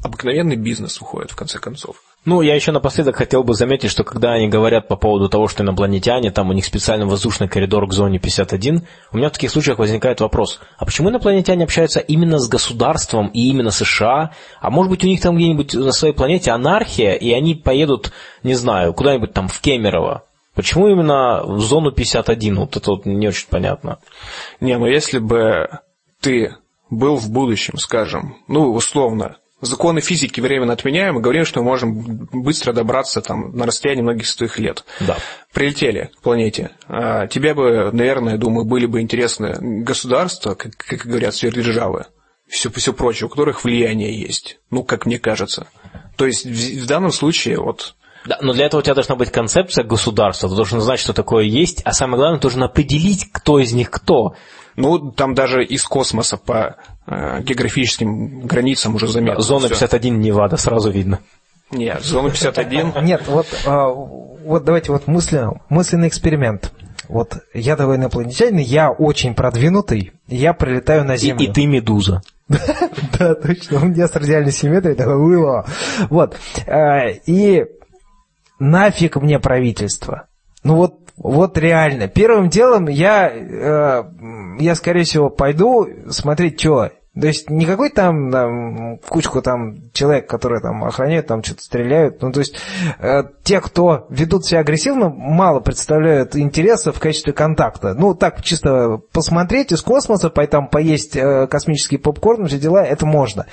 обыкновенный 0.01 0.55
бизнес 0.55 1.01
выходит 1.01 1.31
в 1.31 1.35
конце 1.35 1.59
концов. 1.59 1.97
Ну, 2.25 2.41
я 2.41 2.55
еще 2.55 2.71
напоследок 2.71 3.17
хотел 3.17 3.43
бы 3.43 3.53
заметить, 3.53 3.91
что 3.91 4.03
когда 4.03 4.33
они 4.33 4.47
говорят 4.47 4.87
по 4.87 4.95
поводу 4.95 5.29
того, 5.29 5.47
что 5.47 5.61
инопланетяне, 5.61 6.31
там 6.31 6.49
у 6.49 6.53
них 6.53 6.65
специальный 6.65 7.05
воздушный 7.05 7.47
коридор 7.47 7.87
к 7.87 7.93
зоне 7.93 8.17
51, 8.17 8.87
у 9.11 9.17
меня 9.17 9.29
в 9.29 9.33
таких 9.33 9.51
случаях 9.51 9.77
возникает 9.77 10.21
вопрос, 10.21 10.59
а 10.79 10.85
почему 10.85 11.11
инопланетяне 11.11 11.63
общаются 11.63 11.99
именно 11.99 12.39
с 12.39 12.49
государством 12.49 13.27
и 13.27 13.47
именно 13.47 13.69
США? 13.69 14.31
А 14.59 14.69
может 14.71 14.89
быть 14.89 15.03
у 15.03 15.07
них 15.07 15.21
там 15.21 15.35
где-нибудь 15.35 15.75
на 15.75 15.91
своей 15.91 16.15
планете 16.15 16.49
анархия, 16.49 17.13
и 17.13 17.31
они 17.31 17.53
поедут, 17.53 18.11
не 18.41 18.55
знаю, 18.55 18.95
куда-нибудь 18.95 19.33
там 19.33 19.47
в 19.47 19.61
Кемерово? 19.61 20.23
Почему 20.55 20.87
именно 20.87 21.43
в 21.43 21.59
зону 21.59 21.91
51? 21.91 22.55
Вот 22.55 22.75
это 22.75 22.89
вот 22.89 23.05
не 23.05 23.27
очень 23.27 23.47
понятно. 23.51 23.99
Не, 24.61 24.79
ну 24.79 24.87
если 24.87 25.19
бы 25.19 25.69
ты 26.21 26.55
был 26.89 27.17
в 27.17 27.29
будущем, 27.29 27.77
скажем, 27.77 28.37
ну, 28.47 28.71
условно, 28.73 29.37
законы 29.65 30.01
физики 30.01 30.39
временно 30.39 30.73
отменяем 30.73 31.17
и 31.17 31.21
говорим, 31.21 31.45
что 31.45 31.61
мы 31.61 31.67
можем 31.67 32.27
быстро 32.31 32.73
добраться 32.73 33.21
там, 33.21 33.55
на 33.55 33.65
расстояние 33.65 34.03
многих 34.03 34.27
сотых 34.27 34.59
лет. 34.59 34.85
Да. 35.01 35.17
Прилетели 35.53 36.11
к 36.17 36.21
планете. 36.21 36.71
А 36.87 37.27
тебе 37.27 37.53
бы, 37.53 37.91
наверное, 37.91 38.37
думаю, 38.37 38.65
были 38.65 38.85
бы 38.85 39.01
интересны 39.01 39.83
государства, 39.83 40.55
как, 40.55 40.75
как 40.77 41.05
говорят, 41.05 41.35
сверхдержавы, 41.35 42.05
все, 42.47 42.69
все 42.69 42.93
прочее, 42.93 43.27
у 43.27 43.29
которых 43.29 43.63
влияние 43.63 44.19
есть. 44.19 44.59
Ну, 44.71 44.83
как 44.83 45.05
мне 45.05 45.19
кажется. 45.19 45.67
То 46.15 46.25
есть 46.25 46.45
в, 46.45 46.83
в 46.83 46.85
данном 46.85 47.11
случае 47.11 47.59
вот 47.59 47.95
да, 48.25 48.39
но 48.41 48.53
для 48.53 48.65
этого 48.65 48.79
у 48.79 48.83
тебя 48.83 48.95
должна 48.95 49.15
быть 49.15 49.31
концепция 49.31 49.83
государства, 49.83 50.49
ты 50.49 50.55
должен 50.55 50.81
знать, 50.81 50.99
что 50.99 51.13
такое 51.13 51.43
есть, 51.43 51.81
а 51.85 51.93
самое 51.93 52.17
главное, 52.17 52.39
ты 52.39 52.43
должен 52.43 52.63
определить, 52.63 53.31
кто 53.31 53.59
из 53.59 53.71
них 53.73 53.91
кто. 53.91 54.33
Ну, 54.75 55.11
там 55.11 55.33
даже 55.33 55.63
из 55.63 55.83
космоса 55.85 56.37
по 56.37 56.75
э, 57.07 57.41
географическим 57.41 58.41
границам 58.41 58.95
уже 58.95 59.07
заметно. 59.07 59.41
Зона 59.41 59.69
51 59.69 60.19
Невада, 60.19 60.57
сразу 60.57 60.91
видно. 60.91 61.19
Нет, 61.71 62.03
зона 62.03 62.29
51... 62.29 62.93
Нет, 63.03 63.23
вот, 63.27 63.47
а, 63.65 63.87
вот 63.87 64.63
давайте 64.63 64.91
вот 64.91 65.07
мысли, 65.07 65.47
мысленный 65.69 66.07
эксперимент. 66.07 66.71
Вот 67.07 67.37
я 67.53 67.75
давай 67.75 67.97
инопланетянин, 67.97 68.57
я 68.57 68.91
очень 68.91 69.35
продвинутый, 69.35 70.13
я 70.27 70.53
прилетаю 70.53 71.05
на 71.05 71.17
Землю. 71.17 71.43
И, 71.43 71.49
и 71.49 71.51
ты 71.51 71.65
медуза. 71.65 72.21
Да, 73.17 73.33
точно, 73.33 73.81
у 73.81 73.85
меня 73.85 74.07
с 74.07 74.15
радиальной 74.15 74.51
симметрией 74.51 74.95
такое 74.95 75.17
было. 75.17 75.65
Вот. 76.09 76.35
А, 76.67 77.07
и 77.07 77.65
нафиг 78.59 79.15
мне 79.17 79.39
правительство. 79.39 80.27
Ну 80.63 80.75
вот 80.75 81.04
вот 81.17 81.57
реально. 81.57 82.07
Первым 82.07 82.49
делом 82.49 82.87
я, 82.87 83.29
э, 83.29 84.03
я 84.59 84.75
скорее 84.75 85.03
всего, 85.03 85.29
пойду 85.29 85.87
смотреть, 86.09 86.59
что 86.59 86.91
то 87.19 87.27
есть 87.27 87.49
не 87.49 87.65
какой 87.65 87.89
там, 87.91 88.29
там 88.29 88.97
кучку 89.07 89.41
там 89.41 89.75
человек, 89.93 90.27
которые 90.27 90.61
там 90.61 90.83
охраняют, 90.83 91.27
там 91.27 91.41
что-то 91.43 91.61
стреляют. 91.61 92.21
Ну, 92.21 92.31
то 92.33 92.39
есть 92.39 92.55
э, 92.99 93.23
те, 93.43 93.61
кто 93.61 94.05
ведут 94.09 94.45
себя 94.45 94.59
агрессивно, 94.59 95.09
мало 95.09 95.61
представляют 95.61 96.35
интереса 96.35 96.91
в 96.91 96.99
качестве 96.99 97.31
контакта. 97.31 97.93
Ну, 97.93 98.15
так 98.15 98.43
чисто 98.43 98.99
посмотреть 99.13 99.71
из 99.71 99.81
космоса, 99.81 100.29
там, 100.29 100.67
поесть 100.67 101.15
э, 101.15 101.47
космический 101.47 101.97
попкорн, 101.97 102.47
все 102.47 102.59
дела, 102.59 102.83
это 102.83 103.05
можно. 103.05 103.45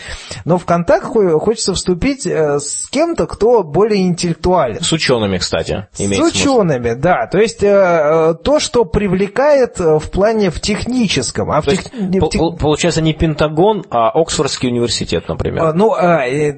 Но 0.44 0.58
в 0.58 0.64
контакт 0.64 1.06
хочется 1.06 1.72
вступить 1.74 2.26
э, 2.26 2.58
с 2.58 2.88
кем-то, 2.90 3.28
кто 3.28 3.62
более 3.62 4.02
интеллектуален. 4.02 4.82
С 4.82 4.90
учеными, 4.92 5.38
кстати. 5.38 5.86
С 5.92 6.00
учеными, 6.00 6.88
смысл. 6.88 7.00
да. 7.00 7.28
То 7.28 7.38
есть 7.38 7.62
э, 7.62 7.68
э, 7.68 8.34
то, 8.42 8.58
что 8.58 8.84
привлекает 8.84 9.78
э, 9.78 10.00
в 10.00 10.10
плане 10.10 10.50
в 10.50 10.60
техническом. 10.60 11.52
А 11.52 11.60
в 11.60 11.66
тех... 11.66 11.84
есть, 11.92 12.58
получается, 12.58 13.00
не 13.00 13.12
Пентагон 13.12 13.51
Пентагон, 13.52 13.84
а 13.90 14.10
Оксфордский 14.10 14.68
университет, 14.68 15.28
например. 15.28 15.62
А, 15.62 15.72
ну, 15.72 15.92
а, 15.92 16.26
э, 16.26 16.52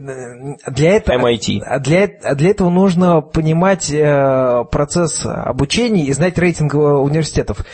для 0.67 0.93
этого, 0.93 1.29
MIT. 1.29 1.81
Для, 1.81 2.07
для 2.35 2.51
этого 2.51 2.71
нужно 2.71 3.21
понимать 3.21 3.91
э, 3.91 4.65
процесс 4.71 5.27
обучения 5.27 6.05
и 6.05 6.13
знать 6.13 6.39
рейтинг 6.39 6.75
э, 6.75 6.79
университетов. 6.79 7.65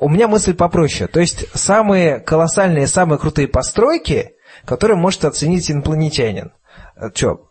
У 0.00 0.08
меня 0.08 0.28
мысль 0.28 0.54
попроще. 0.54 1.08
То 1.08 1.20
есть 1.20 1.46
самые 1.52 2.20
колоссальные, 2.20 2.86
самые 2.86 3.18
крутые 3.18 3.48
постройки, 3.48 4.32
которые 4.64 4.96
может 4.96 5.24
оценить 5.24 5.70
инопланетянин. 5.70 6.52
Что? 7.12 7.48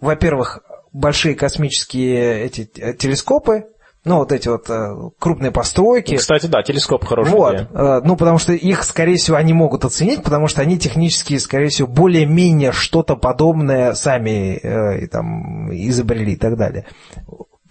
Во-первых, 0.00 0.60
большие 0.92 1.34
космические 1.34 2.44
эти 2.44 2.64
телескопы, 2.64 3.66
ну, 4.04 4.16
вот 4.18 4.32
эти 4.32 4.48
вот 4.48 4.68
э, 4.68 4.94
крупные 5.18 5.50
постройки. 5.50 6.16
Кстати, 6.16 6.46
да, 6.46 6.62
телескоп 6.62 7.04
хороший. 7.04 7.32
Вот, 7.32 7.54
э, 7.54 8.00
ну, 8.04 8.16
потому 8.16 8.38
что 8.38 8.52
их, 8.52 8.84
скорее 8.84 9.16
всего, 9.16 9.38
они 9.38 9.54
могут 9.54 9.84
оценить, 9.84 10.22
потому 10.22 10.46
что 10.46 10.60
они 10.60 10.78
технически, 10.78 11.38
скорее 11.38 11.68
всего, 11.68 11.88
более-менее 11.88 12.72
что-то 12.72 13.16
подобное 13.16 13.94
сами 13.94 14.56
э, 14.56 15.06
там 15.08 15.72
изобрели 15.72 16.32
и 16.34 16.36
так 16.36 16.56
далее. 16.56 16.86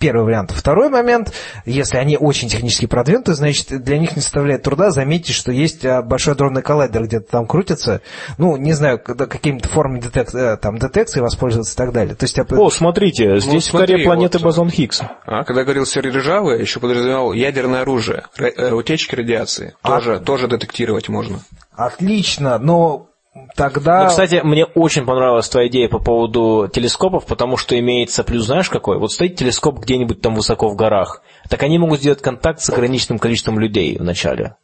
Первый 0.03 0.25
вариант. 0.25 0.51
Второй 0.51 0.89
момент, 0.89 1.31
если 1.65 1.97
они 1.97 2.17
очень 2.17 2.49
технически 2.49 2.87
продвинуты, 2.87 3.35
значит, 3.35 3.67
для 3.81 3.97
них 3.97 4.17
не 4.17 4.21
составляет 4.21 4.61
труда 4.61 4.91
заметить, 4.91 5.33
что 5.33 5.53
есть 5.53 5.85
а, 5.85 6.01
большой 6.01 6.35
дронный 6.35 6.61
коллайдер 6.61 7.05
где-то 7.05 7.31
там 7.31 7.47
крутится. 7.47 8.01
Ну, 8.37 8.57
не 8.57 8.73
знаю, 8.73 8.99
какими-то 8.99 9.69
формами 9.69 10.01
детек... 10.01 10.35
Э, 10.35 10.57
там, 10.57 10.77
детекции 10.77 11.21
воспользоваться 11.21 11.73
и 11.73 11.77
так 11.77 11.93
далее. 11.93 12.15
То 12.15 12.25
есть, 12.25 12.35
я... 12.35 12.43
О, 12.43 12.69
смотрите, 12.69 13.29
ну, 13.29 13.37
здесь 13.37 13.71
ну, 13.71 13.77
смотри, 13.77 13.93
в 13.93 13.97
коре 13.97 14.03
планеты 14.03 14.39
вот, 14.39 14.43
бозон 14.43 14.69
Хиггса. 14.69 15.13
А, 15.25 15.45
когда 15.45 15.63
говорил 15.63 15.85
Сергей 15.85 16.11
Ржавый, 16.19 16.59
еще 16.59 16.81
подразумевал 16.81 17.31
ядерное 17.31 17.83
оружие, 17.83 18.25
э, 18.37 18.73
утечки 18.73 19.15
радиации. 19.15 19.73
А... 19.83 19.99
Тоже, 19.99 20.19
тоже 20.19 20.47
детектировать 20.49 21.07
можно. 21.07 21.39
Отлично, 21.71 22.57
но 22.57 23.07
Тогда... 23.55 24.03
Ну, 24.03 24.09
кстати, 24.09 24.41
мне 24.43 24.65
очень 24.65 25.05
понравилась 25.05 25.49
твоя 25.49 25.67
идея 25.67 25.89
по 25.89 25.99
поводу 25.99 26.69
телескопов, 26.71 27.25
потому 27.25 27.57
что 27.57 27.77
имеется 27.79 28.23
плюс, 28.23 28.45
знаешь 28.45 28.69
какой? 28.69 28.99
Вот 28.99 29.11
стоит 29.11 29.35
телескоп 29.35 29.79
где-нибудь 29.79 30.21
там 30.21 30.35
высоко 30.35 30.69
в 30.69 30.75
горах, 30.75 31.23
так 31.49 31.63
они 31.63 31.79
могут 31.79 31.99
сделать 31.99 32.21
контакт 32.21 32.61
с 32.61 32.69
ограниченным 32.69 33.17
количеством 33.17 33.59
людей 33.59 33.97
вначале. 33.97 34.55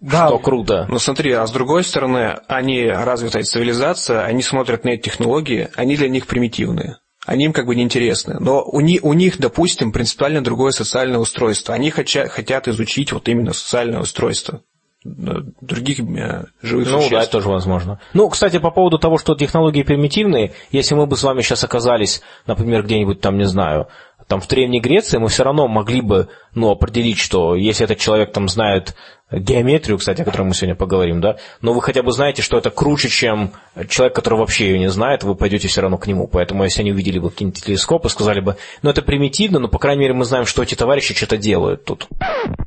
Да. 0.00 0.28
Что 0.28 0.38
круто. 0.38 0.86
Ну 0.88 0.98
смотри, 0.98 1.32
а 1.32 1.46
с 1.46 1.50
другой 1.50 1.84
стороны, 1.84 2.38
они 2.48 2.88
развитая 2.88 3.42
цивилизация, 3.42 4.22
они 4.22 4.42
смотрят 4.42 4.84
на 4.84 4.90
эти 4.90 5.02
технологии, 5.02 5.68
они 5.76 5.96
для 5.96 6.08
них 6.08 6.26
примитивные. 6.26 6.96
Они 7.26 7.44
им 7.44 7.52
как 7.52 7.66
бы 7.66 7.76
неинтересны. 7.76 8.38
Но 8.40 8.62
у, 8.64 8.80
них, 8.80 9.04
у 9.04 9.12
них, 9.12 9.38
допустим, 9.38 9.92
принципиально 9.92 10.42
другое 10.42 10.72
социальное 10.72 11.18
устройство. 11.18 11.74
Они 11.74 11.90
хотят, 11.90 12.30
хотят 12.30 12.66
изучить 12.66 13.12
вот 13.12 13.28
именно 13.28 13.52
социальное 13.52 14.00
устройство 14.00 14.62
других 15.02 16.00
э, 16.00 16.44
живых 16.62 16.90
ну, 16.90 17.00
существ. 17.00 17.10
Ну, 17.10 17.16
да, 17.16 17.22
это 17.22 17.32
тоже 17.32 17.48
возможно. 17.48 18.00
Ну, 18.12 18.28
кстати, 18.28 18.58
по 18.58 18.70
поводу 18.70 18.98
того, 18.98 19.16
что 19.16 19.34
технологии 19.34 19.82
примитивные, 19.82 20.52
если 20.70 20.94
мы 20.94 21.06
бы 21.06 21.16
с 21.16 21.22
вами 21.22 21.40
сейчас 21.40 21.64
оказались, 21.64 22.20
например, 22.46 22.82
где-нибудь 22.82 23.20
там, 23.20 23.38
не 23.38 23.46
знаю, 23.46 23.88
там 24.26 24.40
в 24.40 24.48
Древней 24.48 24.80
Греции, 24.80 25.18
мы 25.18 25.28
все 25.28 25.42
равно 25.42 25.68
могли 25.68 26.02
бы, 26.02 26.28
ну, 26.54 26.70
определить, 26.70 27.18
что 27.18 27.56
если 27.56 27.84
этот 27.84 27.98
человек 27.98 28.32
там 28.32 28.48
знает 28.48 28.94
геометрию, 29.30 29.98
кстати, 29.98 30.22
о 30.22 30.24
которой 30.24 30.42
мы 30.42 30.54
сегодня 30.54 30.74
поговорим, 30.74 31.20
да, 31.20 31.36
но 31.60 31.72
вы 31.72 31.82
хотя 31.82 32.02
бы 32.02 32.12
знаете, 32.12 32.42
что 32.42 32.58
это 32.58 32.70
круче, 32.70 33.08
чем 33.08 33.52
человек, 33.88 34.14
который 34.14 34.38
вообще 34.38 34.70
ее 34.70 34.78
не 34.78 34.90
знает, 34.90 35.22
вы 35.22 35.34
пойдете 35.34 35.68
все 35.68 35.80
равно 35.80 35.98
к 35.98 36.06
нему. 36.06 36.26
Поэтому 36.26 36.64
если 36.64 36.80
они 36.80 36.92
увидели 36.92 37.18
бы 37.18 37.30
какие-нибудь 37.30 37.64
телескопы, 37.64 38.08
сказали 38.08 38.40
бы, 38.40 38.56
ну 38.82 38.90
это 38.90 39.02
примитивно, 39.02 39.58
но, 39.58 39.68
по 39.68 39.78
крайней 39.78 40.02
мере, 40.02 40.14
мы 40.14 40.24
знаем, 40.24 40.46
что 40.46 40.62
эти 40.62 40.74
товарищи 40.74 41.14
что-то 41.14 41.36
делают 41.36 41.84
тут. 41.84 42.08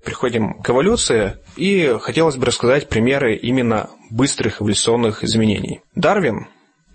Приходим 0.04 0.62
к 0.62 0.70
эволюции, 0.70 1.38
и 1.56 1.98
хотелось 2.02 2.38
бы 2.38 2.46
рассказать 2.46 2.88
примеры 2.88 3.36
именно 3.36 3.90
быстрых 4.10 4.62
эволюционных 4.62 5.24
изменений. 5.24 5.82
Дарвин, 5.96 6.48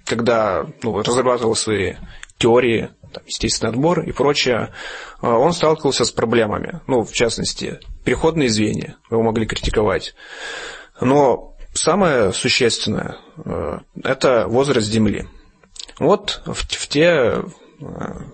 когда 0.04 0.66
ну, 0.82 0.98
разрабатывал 1.02 1.54
свои 1.54 1.94
теории, 2.38 2.90
там, 3.12 3.22
естественный 3.26 3.72
отбор 3.72 4.00
и 4.00 4.12
прочее, 4.12 4.72
а, 5.20 5.36
он 5.36 5.52
сталкивался 5.52 6.04
с 6.04 6.10
проблемами. 6.10 6.80
Ну, 6.86 7.02
в 7.04 7.12
частности, 7.12 7.80
переходные 8.08 8.48
звенья, 8.48 8.96
его 9.10 9.22
могли 9.22 9.44
критиковать. 9.44 10.14
Но 10.98 11.54
самое 11.74 12.32
существенное 12.32 13.18
а,– 13.36 13.82
это 14.02 14.46
возраст 14.48 14.86
Земли. 14.86 15.26
Вот 15.98 16.40
в, 16.46 16.54
в 16.54 16.88
те 16.88 17.10
а, 17.10 17.42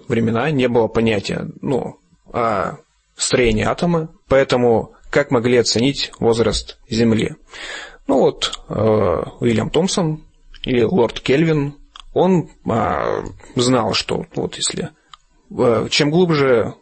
времена 0.06 0.48
не 0.52 0.68
было 0.68 0.86
понятия 0.86 1.48
ну, 1.60 1.98
о 2.32 2.76
строении 3.16 3.64
атома, 3.64 4.10
поэтому 4.28 4.92
как 5.10 5.32
могли 5.32 5.56
оценить 5.56 6.12
возраст 6.20 6.78
Земли? 6.88 7.34
Ну 8.06 8.20
вот, 8.20 8.60
Уильям 8.68 9.70
Томпсон 9.70 10.22
или 10.62 10.82
лорд 10.82 11.18
Кельвин 11.18 11.74
он 12.12 12.48
а, 12.70 13.24
знал, 13.56 13.92
что 13.92 14.24
вот 14.36 14.54
если 14.54 14.90
а, 15.50 15.88
чем 15.88 16.12
глубже 16.12 16.74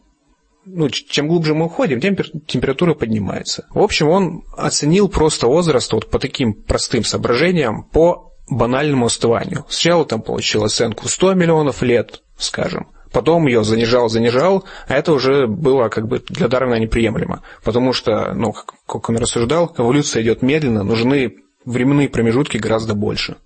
ну, 0.65 0.89
чем 0.89 1.29
глубже 1.29 1.55
мы 1.55 1.67
уходим, 1.67 2.01
тем 2.01 2.17
температура 2.47 2.95
поднимается. 2.95 3.67
В 3.71 3.81
общем, 3.81 4.09
он 4.09 4.45
оценил 4.57 5.09
просто 5.09 5.47
возраст 5.47 5.93
вот 5.93 6.11
по 6.11 6.19
таким 6.19 6.55
простым 6.55 7.05
соображениям, 7.05 7.85
по 7.85 8.33
банальному 8.49 9.07
остыванию. 9.07 9.65
Сначала 9.69 10.05
там 10.05 10.23
получил 10.23 10.65
оценку 10.65 11.09
100 11.09 11.35
миллионов 11.35 11.83
лет, 11.83 12.23
скажем, 12.37 12.89
потом 13.13 13.47
ее 13.47 13.65
занижал, 13.65 14.09
занижал, 14.09 14.65
а 14.89 14.95
это 14.95 15.13
уже 15.13 15.47
было 15.47 15.89
как 15.89 16.09
бы 16.09 16.21
для 16.21 16.49
Дарвина 16.49 16.79
неприемлемо, 16.79 17.43
потому 17.63 17.93
что, 17.93 18.33
ну, 18.35 18.53
как 18.53 19.09
он 19.09 19.17
рассуждал, 19.17 19.75
эволюция 19.77 20.23
идет 20.23 20.43
медленно, 20.43 20.83
нужны 20.83 21.37
временные 21.65 22.09
промежутки 22.09 22.57
гораздо 22.57 22.95
больше. 22.95 23.37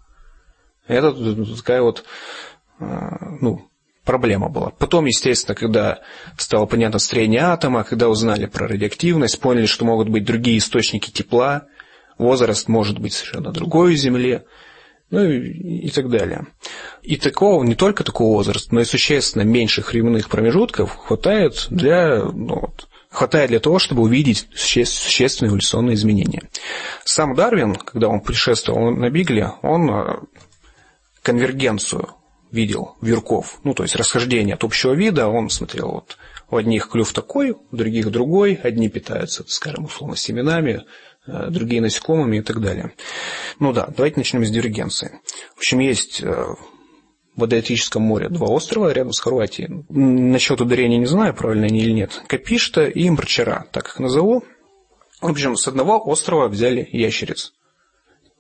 Это 0.87 1.13
такая 1.57 1.83
вот, 1.83 2.05
а, 2.79 3.37
ну, 3.41 3.69
проблема 4.07 4.49
была. 4.49 4.71
Потом, 4.71 5.05
естественно, 5.05 5.55
когда 5.55 5.99
стало 6.39 6.65
понятно 6.65 6.99
строение 6.99 7.43
атома, 7.43 7.85
когда 7.85 8.09
узнали 8.09 8.47
про 8.47 8.69
радиоактивность, 8.69 9.39
поняли, 9.41 9.67
что 9.67 9.85
могут 9.85 10.09
быть 10.09 10.25
другие 10.25 10.59
источники 10.59 11.11
тепла, 11.11 11.67
возраст 12.17 12.69
может 12.69 12.99
быть 12.99 13.13
совершенно 13.13 13.53
другой 13.53 13.93
у 13.93 13.97
Земле, 13.97 14.47
ну 15.11 15.23
и, 15.23 15.87
и 15.87 15.91
так 15.91 16.09
далее. 16.09 16.47
И 17.03 17.17
такого, 17.17 17.63
не 17.65 17.75
только 17.75 18.05
такого 18.05 18.35
возраста, 18.35 18.75
но 18.75 18.81
и 18.81 18.85
существенно 18.85 19.43
меньших 19.43 19.93
временных 19.93 20.29
промежутков 20.29 20.97
хватает 20.97 21.67
для, 21.71 22.25
ну, 22.25 22.61
вот, 22.61 22.89
хватает 23.11 23.51
для 23.51 23.61
того, 23.61 23.79
чтобы 23.79 24.03
увидеть 24.03 24.49
существенные 24.55 25.51
эволюционные 25.51 25.95
изменения. 25.95 26.43
Сам 27.05 27.35
Дарвин, 27.35 27.75
когда 27.75 28.09
он 28.09 28.21
путешествовал 28.21 28.91
на 28.93 29.11
Бигле, 29.11 29.53
он 29.63 29.91
а, 29.91 30.23
конвергенцию 31.23 32.16
видел 32.51 32.97
вьюрков, 33.01 33.61
ну, 33.65 33.75
то 33.75 33.83
есть 33.83 33.97
расхождение 33.97 34.55
от 34.55 34.65
общего 34.65 34.93
вида, 34.93 35.29
он 35.29 35.51
смотрел 35.51 35.91
вот 35.91 36.17
у 36.51 36.57
одних 36.57 36.89
клюв 36.89 37.13
такой, 37.13 37.53
у 37.53 37.77
других 37.77 38.11
другой, 38.11 38.55
одни 38.55 38.89
питаются, 38.89 39.45
скажем, 39.49 39.87
условно, 39.87 40.17
семенами, 40.17 40.85
э, 41.27 41.51
другие 41.51 41.81
насекомыми 41.81 42.39
и 42.39 42.43
так 42.43 42.61
далее. 42.61 42.93
Ну 43.59 43.73
да, 43.73 43.89
давайте 43.95 44.19
начнем 44.19 44.45
с 44.45 44.51
дивергенции. 44.51 45.21
В 45.55 45.59
общем, 45.59 45.81
есть 45.81 46.23
э, 46.23 46.47
в 47.35 47.45
Адриатическом 47.45 48.03
море 48.03 48.29
два 48.29 48.47
острова 48.49 48.93
рядом 48.93 49.13
с 49.13 49.21
Хорватией. 49.21 49.85
Насчет 49.89 50.61
ударения 50.61 50.99
не 50.99 51.07
знаю, 51.07 51.35
правильно 51.35 51.67
они 51.67 51.81
или 51.81 51.93
нет. 51.93 52.23
Капишта 52.29 52.87
и 52.87 53.09
Мбрчара, 53.11 53.67
так 53.73 53.89
их 53.89 53.99
назову. 53.99 54.45
В 55.21 55.29
общем, 55.29 55.57
с 55.57 55.67
одного 55.67 56.03
острова 56.09 56.49
взяли 56.49 56.89
ящериц. 56.93 57.53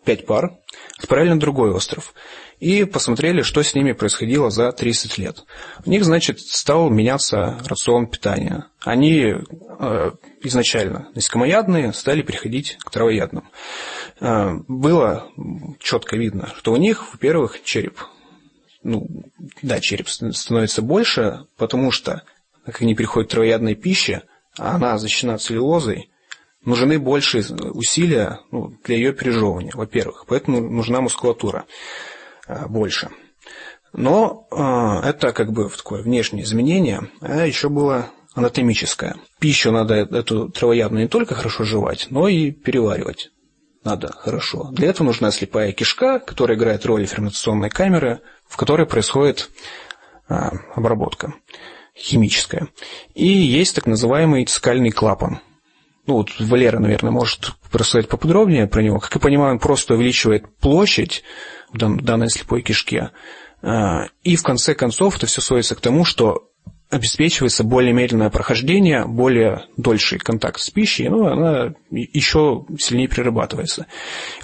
Пять 0.04 0.24
пар. 0.24 0.58
Отправили 0.98 1.30
на 1.30 1.40
другой 1.40 1.72
остров 1.72 2.14
и 2.60 2.84
посмотрели, 2.84 3.42
что 3.42 3.62
с 3.62 3.74
ними 3.74 3.92
происходило 3.92 4.50
за 4.50 4.72
30 4.72 5.18
лет. 5.18 5.44
У 5.84 5.90
них, 5.90 6.04
значит, 6.04 6.40
стал 6.40 6.90
меняться 6.90 7.58
рацион 7.64 8.06
питания. 8.06 8.66
Они 8.82 9.34
э, 9.34 10.10
изначально 10.42 11.08
насекомоядные 11.14 11.92
стали 11.92 12.22
переходить 12.22 12.78
к 12.80 12.90
травоядным. 12.90 13.48
Э, 14.20 14.54
было 14.68 15.28
четко 15.80 16.16
видно, 16.16 16.52
что 16.56 16.72
у 16.72 16.76
них, 16.76 17.12
во-первых, 17.12 17.62
череп. 17.62 18.00
Ну, 18.82 19.06
да, 19.62 19.80
череп 19.80 20.08
становится 20.08 20.80
больше, 20.80 21.46
потому 21.56 21.90
что, 21.90 22.22
как 22.64 22.80
они 22.82 22.94
переходят 22.94 23.28
к 23.28 23.32
травоядной 23.32 23.74
пище, 23.74 24.22
она 24.56 24.96
защищена 24.96 25.38
целлюлозой, 25.38 26.08
нужны 26.64 26.98
большие 26.98 27.44
усилия 27.72 28.40
ну, 28.50 28.74
для 28.84 28.96
ее 28.96 29.12
пережевывания, 29.12 29.72
во-первых. 29.74 30.24
Поэтому 30.26 30.60
нужна 30.60 31.00
мускулатура. 31.00 31.64
Э, 32.46 32.66
больше. 32.66 33.10
Но 33.92 34.46
э, 34.50 35.08
это 35.08 35.32
как 35.32 35.52
бы 35.52 35.68
такое 35.68 36.02
внешнее 36.02 36.44
изменение, 36.44 37.10
а 37.20 37.46
еще 37.46 37.68
было 37.68 38.10
анатомическое. 38.34 39.16
Пищу 39.38 39.72
надо 39.72 39.94
эту 39.94 40.48
травоядную 40.50 41.04
не 41.04 41.08
только 41.08 41.34
хорошо 41.34 41.64
жевать, 41.64 42.08
но 42.10 42.28
и 42.28 42.50
переваривать 42.50 43.30
надо 43.84 44.12
хорошо. 44.12 44.68
Для 44.72 44.88
этого 44.88 45.06
нужна 45.06 45.30
слепая 45.30 45.72
кишка, 45.72 46.18
которая 46.18 46.58
играет 46.58 46.84
роль 46.84 47.06
ферментационной 47.06 47.70
камеры, 47.70 48.20
в 48.46 48.56
которой 48.56 48.86
происходит 48.86 49.48
э, 50.28 50.34
обработка 50.74 51.34
химическая. 51.96 52.68
И 53.14 53.26
есть 53.26 53.74
так 53.74 53.86
называемый 53.86 54.44
цикальный 54.44 54.90
клапан. 54.90 55.40
Ну 56.06 56.14
вот 56.14 56.30
Валера, 56.38 56.78
наверное, 56.78 57.10
может 57.10 57.54
рассказать 57.78 58.08
поподробнее 58.08 58.66
про 58.66 58.82
него. 58.82 58.98
Как 58.98 59.14
я 59.14 59.20
понимаю, 59.20 59.52
он 59.52 59.58
просто 59.58 59.94
увеличивает 59.94 60.44
площадь 60.58 61.22
в 61.72 61.78
данной 61.78 62.30
слепой 62.30 62.62
кишке. 62.62 63.10
А, 63.62 64.06
и 64.22 64.36
в 64.36 64.42
конце 64.42 64.74
концов 64.74 65.16
это 65.16 65.26
все 65.26 65.40
сводится 65.40 65.74
к 65.74 65.80
тому, 65.80 66.04
что 66.04 66.50
обеспечивается 66.90 67.64
более 67.64 67.92
медленное 67.92 68.30
прохождение, 68.30 69.06
более 69.06 69.64
дольший 69.76 70.18
контакт 70.18 70.60
с 70.60 70.70
пищей, 70.70 71.08
ну, 71.08 71.26
она 71.26 71.74
еще 71.90 72.64
сильнее 72.78 73.08
перерабатывается. 73.08 73.86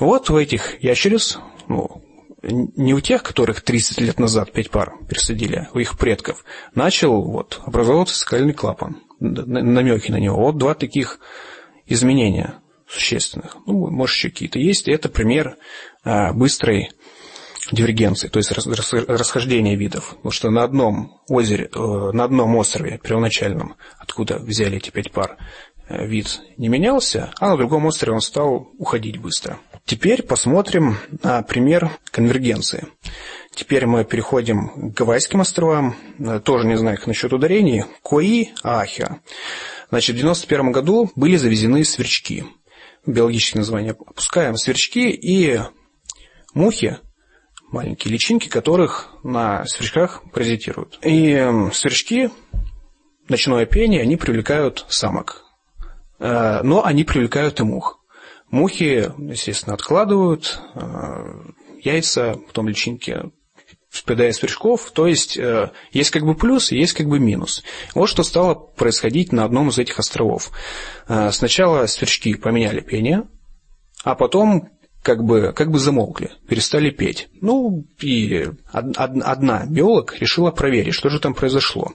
Вот 0.00 0.28
у 0.30 0.38
этих 0.38 0.82
ящериц, 0.82 1.38
ну, 1.68 2.02
не 2.42 2.94
у 2.94 3.00
тех, 3.00 3.22
которых 3.22 3.60
30 3.62 4.00
лет 4.00 4.18
назад 4.18 4.52
пять 4.52 4.70
пар 4.70 4.94
пересадили, 5.08 5.56
а 5.56 5.68
у 5.72 5.78
их 5.78 5.96
предков, 5.96 6.44
начал 6.74 7.22
вот, 7.22 7.60
образовываться 7.64 8.16
скальный 8.16 8.52
клапан, 8.52 9.02
намеки 9.20 10.10
на 10.10 10.18
него. 10.18 10.36
Вот 10.36 10.58
два 10.58 10.74
таких 10.74 11.20
изменения 11.86 12.61
существенных. 12.92 13.56
Ну, 13.66 13.90
может, 13.90 14.16
еще 14.16 14.30
какие-то 14.30 14.58
есть. 14.58 14.88
И 14.88 14.92
это 14.92 15.08
пример 15.08 15.56
а, 16.04 16.32
быстрой 16.32 16.90
дивергенции, 17.70 18.28
то 18.28 18.38
есть 18.38 18.50
расхождение 18.50 19.76
видов. 19.76 20.14
Потому 20.16 20.32
что 20.32 20.50
на 20.50 20.64
одном 20.64 21.20
озере, 21.28 21.70
э, 21.72 21.78
на 21.78 22.24
одном 22.24 22.56
острове 22.56 22.98
первоначальном, 22.98 23.76
откуда 23.98 24.38
взяли 24.38 24.78
эти 24.78 24.90
пять 24.90 25.12
пар, 25.12 25.36
э, 25.88 26.06
вид 26.06 26.40
не 26.56 26.68
менялся, 26.68 27.32
а 27.38 27.50
на 27.50 27.56
другом 27.56 27.86
острове 27.86 28.14
он 28.14 28.20
стал 28.20 28.68
уходить 28.78 29.18
быстро. 29.18 29.58
Теперь 29.84 30.22
посмотрим 30.22 30.98
на 31.22 31.42
пример 31.42 31.90
конвергенции. 32.10 32.88
Теперь 33.54 33.86
мы 33.86 34.04
переходим 34.04 34.92
к 34.92 34.98
Гавайским 34.98 35.40
островам. 35.40 35.96
Э, 36.18 36.40
тоже 36.40 36.66
не 36.66 36.76
знаю 36.76 36.96
их 36.96 37.06
насчет 37.06 37.32
ударений. 37.32 37.84
Кои, 38.02 38.50
Ахиа. 38.62 39.20
Значит, 39.90 40.16
в 40.16 40.20
1991 40.20 40.72
году 40.72 41.10
были 41.14 41.36
завезены 41.36 41.84
сверчки. 41.84 42.44
Биологические 43.06 43.60
названия 43.60 43.92
опускаем. 43.92 44.56
Сверчки 44.56 45.10
и 45.10 45.60
мухи, 46.54 46.98
маленькие 47.70 48.12
личинки, 48.12 48.48
которых 48.48 49.08
на 49.24 49.64
сверчках 49.66 50.22
паразитируют. 50.32 50.98
И 51.02 51.34
сверчки, 51.72 52.30
ночное 53.28 53.66
пение, 53.66 54.02
они 54.02 54.16
привлекают 54.16 54.86
самок. 54.88 55.42
Э, 56.18 56.62
но 56.62 56.84
они 56.84 57.02
привлекают 57.02 57.58
и 57.58 57.64
мух. 57.64 57.98
Мухи, 58.50 59.12
естественно, 59.18 59.74
откладывают 59.74 60.60
э, 60.74 60.80
яйца, 61.82 62.36
потом 62.46 62.68
личинки 62.68 63.32
впадая 63.92 64.32
сверчков, 64.32 64.90
то 64.92 65.06
есть 65.06 65.36
э, 65.36 65.70
есть 65.92 66.10
как 66.10 66.24
бы 66.24 66.34
плюс 66.34 66.72
и 66.72 66.78
есть 66.78 66.94
как 66.94 67.06
бы 67.08 67.20
минус. 67.20 67.62
Вот 67.94 68.08
что 68.08 68.22
стало 68.22 68.54
происходить 68.54 69.32
на 69.32 69.44
одном 69.44 69.68
из 69.68 69.78
этих 69.78 69.98
островов. 69.98 70.50
Э, 71.08 71.30
сначала 71.30 71.86
сверчки 71.86 72.34
поменяли 72.34 72.80
пение, 72.80 73.24
а 74.02 74.14
потом 74.14 74.70
как 75.02 75.22
бы, 75.24 75.52
как 75.52 75.70
бы 75.70 75.78
замолкли, 75.78 76.30
перестали 76.48 76.88
петь. 76.88 77.28
Ну, 77.42 77.84
и 78.00 78.48
одна 78.72 79.66
биолог 79.66 80.16
решила 80.18 80.50
проверить, 80.50 80.94
что 80.94 81.10
же 81.10 81.20
там 81.20 81.34
произошло. 81.34 81.92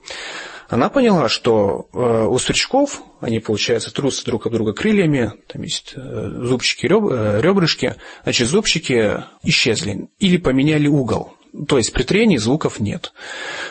Она 0.70 0.89
поняла, 0.89 1.30
что 1.30 1.88
э, 1.93 2.26
у 2.28 2.38
сверчков, 2.38 3.02
они, 3.22 3.39
получается, 3.39 3.91
трутся 3.91 4.24
друг 4.26 4.45
об 4.45 4.54
друга 4.54 4.74
крыльями, 4.74 5.32
там 5.48 5.64
есть 5.64 5.95
зубчики, 5.95 6.86
ребрышки, 6.86 7.95
значит, 8.24 8.50
зубчики 8.50 9.24
исчезли 9.41 10.10
или 10.20 10.38
поменяли 10.38 10.88
угол. 10.88 11.37
То 11.68 11.78
есть 11.78 11.93
при 11.93 12.03
трении 12.03 12.38
звуков 12.38 12.80
нет. 12.80 13.14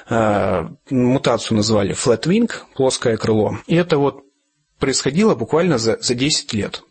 Э, 0.08 0.68
мутацию 0.90 1.56
назвали 1.56 1.94
flat 1.94 2.22
wing, 2.22 2.50
плоское 2.74 3.16
крыло. 3.16 3.58
И 3.66 3.74
это 3.74 3.98
вот 3.98 4.22
происходило 4.78 5.34
буквально 5.34 5.78
за, 5.78 5.98
за 6.00 6.14
10 6.14 6.52
лет. 6.54 6.82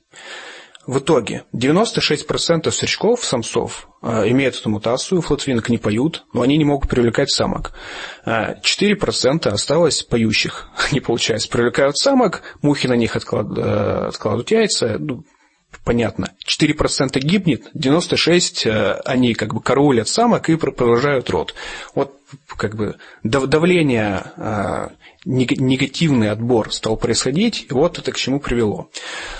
В 0.87 0.99
итоге 0.99 1.45
96% 1.51 2.69
сверчков, 2.69 3.25
самцов, 3.25 3.89
э, 4.03 4.29
имеют 4.29 4.55
эту 4.55 4.69
мутацию, 4.69 5.21
флотвинг 5.21 5.69
не 5.69 5.79
поют, 5.79 6.25
но 6.31 6.43
они 6.43 6.57
не 6.57 6.65
могут 6.65 6.89
привлекать 6.89 7.31
самок. 7.31 7.73
4% 8.25 9.47
э, 9.47 9.49
осталось 9.49 10.03
поющих. 10.03 10.69
Они, 10.91 10.99
получается, 10.99 11.49
привлекают 11.49 11.97
самок, 11.97 12.43
мухи 12.61 12.85
на 12.85 12.93
них 12.93 13.15
откладывают, 13.15 14.13
откладывают 14.13 14.51
яйца, 14.51 14.97
ну, 14.99 15.23
понятно, 15.83 16.31
4% 16.47 17.19
гибнет, 17.19 17.71
96% 17.75 18.69
э, 18.69 19.01
они 19.05 19.33
как 19.33 19.53
бы 19.53 19.61
караулят 19.61 20.07
самок 20.07 20.49
и 20.49 20.55
продолжают 20.55 21.29
род. 21.29 21.53
Вот 21.93 22.17
как 22.47 22.75
бы 22.75 22.95
давление, 23.23 24.23
э, 24.37 24.89
негативный 25.25 26.31
отбор 26.31 26.73
стал 26.73 26.97
происходить, 26.97 27.67
и 27.69 27.73
вот 27.73 27.99
это 27.99 28.11
к 28.11 28.17
чему 28.17 28.39
привело. 28.39 28.89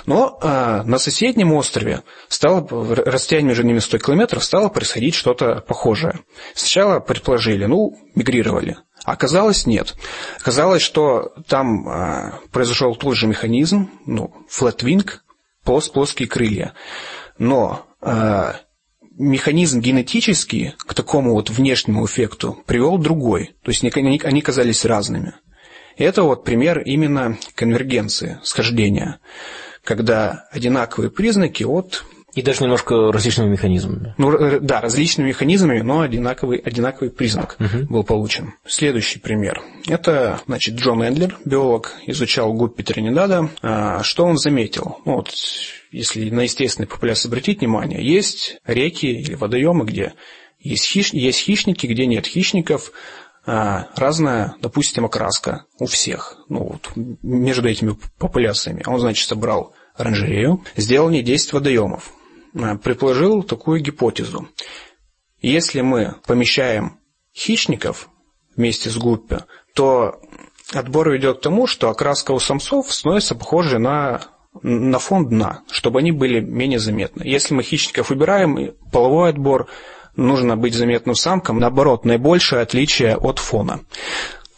Но 0.06 0.40
э, 0.42 0.84
на 0.84 0.98
соседнем 0.98 1.54
острове 1.54 2.04
стало, 2.28 2.68
расстояние 2.96 3.50
между 3.50 3.64
ними 3.64 3.80
100 3.80 3.98
километров, 4.00 4.44
стало 4.44 4.70
происходить 4.70 5.16
что-то 5.16 5.62
похожее. 5.68 6.20
Сначала 6.54 7.00
предположили, 7.00 7.66
ну, 7.66 7.98
мигрировали. 8.16 8.78
Оказалось, 9.04 9.68
нет. 9.68 9.94
Оказалось, 10.40 10.82
что 10.82 11.34
там 11.48 12.42
произошел 12.52 12.96
тот 12.96 13.16
же 13.16 13.28
механизм, 13.28 13.92
ну, 14.08 14.34
плос, 14.50 14.76
плоские 15.66 16.28
крылья. 16.28 16.74
Но 17.38 17.86
э, 18.02 18.54
механизм 19.18 19.82
генетический 19.82 20.76
к 20.78 20.94
такому 20.94 21.34
вот 21.34 21.50
внешнему 21.50 22.06
эффекту 22.06 22.64
привел 22.66 22.98
другой. 22.98 23.56
То 23.64 23.72
есть 23.72 23.84
они, 23.84 24.22
они 24.24 24.42
казались 24.42 24.86
разными. 24.86 25.34
Это 25.98 26.24
вот 26.24 26.44
пример 26.44 26.80
именно 26.80 27.38
конвергенции, 27.56 28.40
схождения, 28.44 29.20
когда 29.84 30.48
одинаковые 30.52 31.10
признаки 31.10 31.64
от 31.64 32.04
и 32.36 32.42
даже 32.42 32.64
немножко 32.64 33.12
различными 33.14 33.52
механизмами. 33.52 34.14
Ну, 34.18 34.60
да, 34.60 34.82
различными 34.82 35.30
механизмами, 35.30 35.80
но 35.80 36.02
одинаковый, 36.02 36.58
одинаковый 36.60 37.10
признак 37.10 37.56
угу. 37.60 37.86
был 37.90 38.04
получен. 38.04 38.54
Следующий 38.68 39.20
пример. 39.20 39.62
Это, 39.88 40.42
значит, 40.46 40.76
Джон 40.76 41.02
Эндлер, 41.02 41.38
биолог, 41.46 41.94
изучал 42.06 42.54
гуппи 42.54 42.84
Тринидада. 42.84 43.50
А, 43.62 44.04
что 44.04 44.26
он 44.26 44.38
заметил? 44.38 44.98
Ну, 45.06 45.16
вот, 45.16 45.34
если 45.92 46.30
на 46.30 46.42
естественной 46.42 46.88
популяции 46.88 47.30
обратить 47.30 47.62
внимание, 47.62 48.06
есть 48.06 48.58
реки 48.66 49.08
или 49.08 49.36
водоемы, 49.36 49.86
где 49.86 50.14
есть, 50.60 50.86
хищ... 50.86 51.14
есть 51.14 51.40
хищники, 51.40 51.88
где 51.88 52.06
нет 52.06 52.28
хищников, 52.28 52.92
а, 53.46 53.88
разная, 53.96 54.56
допустим, 54.60 55.06
окраска 55.06 55.66
у 55.80 55.86
всех, 55.86 56.36
ну, 56.50 56.64
вот, 56.74 56.92
между 57.24 57.70
этими 57.70 57.96
популяциями. 58.18 58.84
Он, 58.86 59.00
значит, 59.00 59.26
собрал 59.26 59.74
оранжерею, 59.96 60.64
сделал 60.76 61.10
не 61.10 61.22
10 61.22 61.54
водоемов. 61.54 62.12
Э, 62.56 62.78
предположил 62.78 63.44
такую 63.44 63.82
гипотезу. 63.82 64.48
Если 65.42 65.82
мы 65.82 66.16
помещаем 66.26 67.00
хищников 67.36 68.10
вместе 68.56 68.90
с 68.90 68.98
гуппи, 68.98 69.40
то 69.74 70.22
отбор 70.74 71.12
ведет 71.12 71.40
к 71.40 71.42
тому, 71.42 71.68
что 71.68 71.90
окраска 71.90 72.32
у 72.32 72.40
самцов 72.40 72.92
становится 72.92 73.36
похожей 73.36 73.80
на, 73.80 74.22
на 74.64 75.00
фон 75.00 75.28
дна, 75.28 75.64
чтобы 75.70 76.00
они 76.00 76.12
были 76.12 76.40
менее 76.40 76.80
заметны. 76.80 77.24
Если 77.24 77.54
мы 77.54 77.62
хищников 77.62 78.10
убираем, 78.10 78.74
половой 78.92 79.30
отбор, 79.30 79.68
нужно 80.16 80.56
быть 80.56 80.74
заметным 80.74 81.16
самкам, 81.16 81.60
наоборот, 81.60 82.06
наибольшее 82.06 82.62
отличие 82.62 83.18
от 83.18 83.40
фона. 83.40 83.82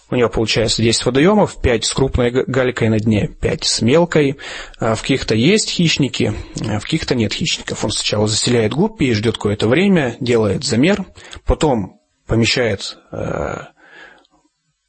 У 0.10 0.16
него 0.16 0.30
получается 0.30 0.82
10 0.82 1.06
водоемов, 1.06 1.62
5 1.62 1.86
с 1.86 1.94
крупной 1.94 2.32
галькой 2.32 2.90
на 2.90 3.00
дне, 3.00 3.28
5 3.28 3.66
с 3.66 3.82
мелкой. 3.82 4.38
А 4.80 4.96
в 4.96 5.02
каких-то 5.02 5.36
есть 5.36 5.70
хищники, 5.70 6.34
а 6.66 6.80
в 6.80 6.84
каких-то 6.84 7.14
нет 7.14 7.34
хищников. 7.34 7.84
Он 7.84 7.92
сначала 7.92 8.28
заселяет 8.28 8.74
гуппи 8.74 9.06
и 9.06 9.14
ждет 9.14 9.36
какое-то 9.36 9.68
время, 9.68 10.16
делает 10.22 10.64
замер, 10.64 11.06
потом 11.46 12.00
помещает 12.26 12.98
э, 13.12 13.66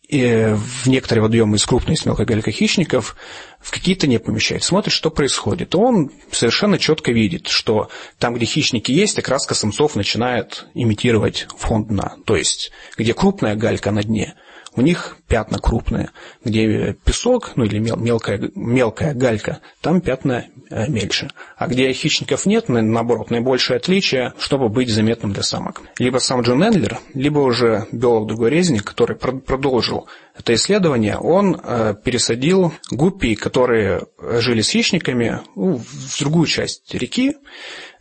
в 0.09 0.87
некоторые 0.87 1.23
водоемы 1.23 1.57
из 1.57 1.67
крупной 1.67 1.95
и 1.95 1.99
с 1.99 2.07
мелкой 2.07 2.25
галькой 2.25 2.53
хищников, 2.53 3.17
в 3.61 3.73
какие-то 3.73 4.07
не 4.07 4.19
помещает. 4.19 4.63
Смотрит, 4.63 4.93
что 4.93 5.11
происходит. 5.11 5.75
Он 5.75 6.13
совершенно 6.31 6.79
четко 6.79 7.11
видит, 7.11 7.49
что 7.49 7.91
там, 8.19 8.35
где 8.35 8.47
хищники 8.47 8.93
есть, 8.93 9.19
окраска 9.19 9.57
самцов 9.57 9.97
начинает 9.97 10.67
имитировать 10.75 11.49
фон 11.59 11.87
дна. 11.87 12.15
То 12.25 12.37
есть, 12.37 12.71
где 12.97 13.15
крупная 13.15 13.57
галька 13.57 13.91
на 13.91 14.05
дне– 14.05 14.35
у 14.79 14.83
них 14.83 15.17
пятна 15.27 15.59
крупные. 15.59 16.11
Где 16.45 16.97
песок, 17.05 17.53
ну 17.57 17.65
или 17.65 17.79
мелкая, 17.79 18.51
мелкая 18.55 19.15
галька, 19.15 19.59
там 19.81 20.01
пятна 20.01 20.47
э, 20.71 20.89
мельче. 20.89 21.29
А 21.57 21.67
где 21.67 21.93
хищников 21.93 22.47
нет, 22.47 22.69
наоборот, 22.69 23.31
наибольшее 23.31 23.77
отличие, 23.77 24.33
чтобы 24.39 24.69
быть 24.69 24.89
заметным 24.89 25.33
для 25.33 25.43
самок. 25.43 25.83
Либо 25.99 26.19
сам 26.19 26.43
Джон 26.43 26.63
Эндлер, 26.63 26.99
либо 27.15 27.41
уже 27.41 27.87
биолог 27.93 28.29
другой 28.29 28.51
резник, 28.51 28.85
который 28.85 29.17
продолжил 29.17 30.09
это 30.37 30.55
исследование, 30.55 31.19
он 31.19 31.61
э, 31.63 31.95
пересадил 32.03 32.73
гуппи, 32.91 33.35
которые 33.35 34.07
жили 34.19 34.61
с 34.61 34.71
хищниками, 34.71 35.41
ну, 35.57 35.77
в 35.77 36.19
другую 36.21 36.47
часть 36.47 36.95
реки, 36.95 37.35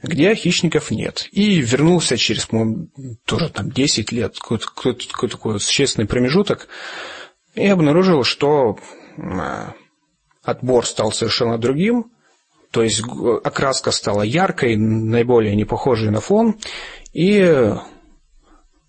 где 0.03 0.35
хищников 0.35 0.91
нет. 0.91 1.27
И 1.31 1.59
вернулся 1.61 2.17
через, 2.17 2.45
по-моему, 2.45 2.89
тоже 3.25 3.49
там 3.49 3.71
10 3.71 4.11
лет, 4.11 4.37
какой-то, 4.39 4.67
какой-то 4.67 5.29
такой 5.29 5.59
существенный 5.59 6.07
промежуток, 6.07 6.67
и 7.55 7.65
обнаружил, 7.65 8.23
что 8.23 8.77
отбор 10.43 10.85
стал 10.85 11.11
совершенно 11.11 11.57
другим, 11.57 12.11
то 12.71 12.83
есть 12.83 13.01
окраска 13.43 13.91
стала 13.91 14.21
яркой, 14.21 14.75
наиболее 14.75 15.55
не 15.55 15.65
похожей 15.65 16.11
на 16.11 16.21
фон, 16.21 16.57
и 17.13 17.73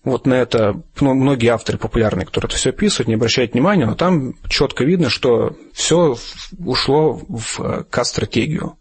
вот 0.03 0.25
на 0.25 0.35
это 0.35 0.81
многие 0.99 1.49
авторы 1.49 1.77
популярные, 1.77 2.25
которые 2.25 2.49
это 2.49 2.57
все 2.57 2.69
описывают, 2.69 3.07
не 3.07 3.15
обращают 3.15 3.53
внимания, 3.53 3.85
но 3.85 3.95
там 3.95 4.35
четко 4.47 4.83
видно, 4.83 5.09
что 5.09 5.55
все 5.73 6.15
ушло 6.57 7.21
в 7.27 7.85
К-стратегию. 7.89 8.77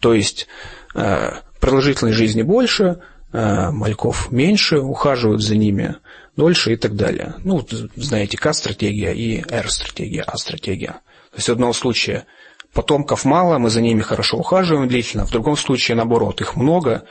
То 0.00 0.14
есть 0.14 0.46
э, 0.94 1.30
продолжительность 1.60 2.16
жизни 2.16 2.42
больше, 2.42 3.00
э, 3.32 3.70
мальков 3.70 4.30
меньше, 4.30 4.78
ухаживают 4.78 5.42
за 5.42 5.56
ними 5.56 5.96
дольше 6.36 6.72
и 6.72 6.76
так 6.76 6.94
далее. 6.94 7.34
Ну, 7.44 7.66
знаете, 7.96 8.36
К-стратегия 8.36 9.12
и 9.12 9.44
Р-стратегия, 9.50 10.22
А-стратегия. 10.22 11.00
То 11.30 11.36
есть 11.36 11.48
в 11.48 11.52
одном 11.52 11.74
случае 11.74 12.26
потомков 12.72 13.24
мало, 13.24 13.58
мы 13.58 13.70
за 13.70 13.80
ними 13.80 14.02
хорошо 14.02 14.38
ухаживаем 14.38 14.88
длительно, 14.88 15.26
в 15.26 15.30
другом 15.30 15.56
случае 15.56 15.96
наоборот, 15.96 16.40
их 16.40 16.56
много, 16.56 17.04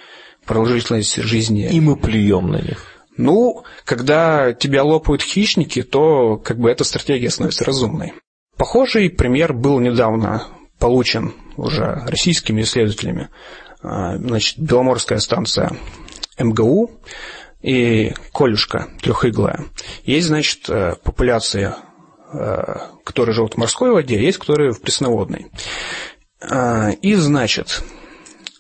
продолжительность 0.45 1.17
жизни. 1.17 1.69
И 1.69 1.79
мы 1.79 1.95
плюем 1.97 2.51
на 2.51 2.61
них. 2.61 2.85
Ну, 3.17 3.63
когда 3.83 4.53
тебя 4.53 4.83
лопают 4.83 5.21
хищники, 5.21 5.83
то 5.83 6.37
как 6.37 6.59
бы 6.59 6.69
эта 6.69 6.83
стратегия 6.83 7.29
становится 7.29 7.65
разумной. 7.65 8.13
Похожий 8.57 9.09
пример 9.09 9.53
был 9.53 9.79
недавно 9.79 10.47
получен 10.79 11.33
уже 11.57 12.03
российскими 12.07 12.61
исследователями. 12.61 13.29
А, 13.81 14.17
значит, 14.17 14.59
Беломорская 14.59 15.19
станция 15.19 15.75
МГУ 16.37 16.91
и 17.61 18.13
Колюшка 18.33 18.87
трехиглая. 19.01 19.65
Есть, 20.03 20.27
значит, 20.27 20.69
э, 20.69 20.95
популяция, 21.03 21.77
э, 22.33 22.75
которые 23.03 23.33
живут 23.33 23.55
в 23.55 23.57
морской 23.57 23.91
воде, 23.91 24.21
есть, 24.21 24.37
которые 24.37 24.71
в 24.71 24.81
пресноводной. 24.81 25.47
А, 26.39 26.91
и, 26.91 27.15
значит, 27.15 27.83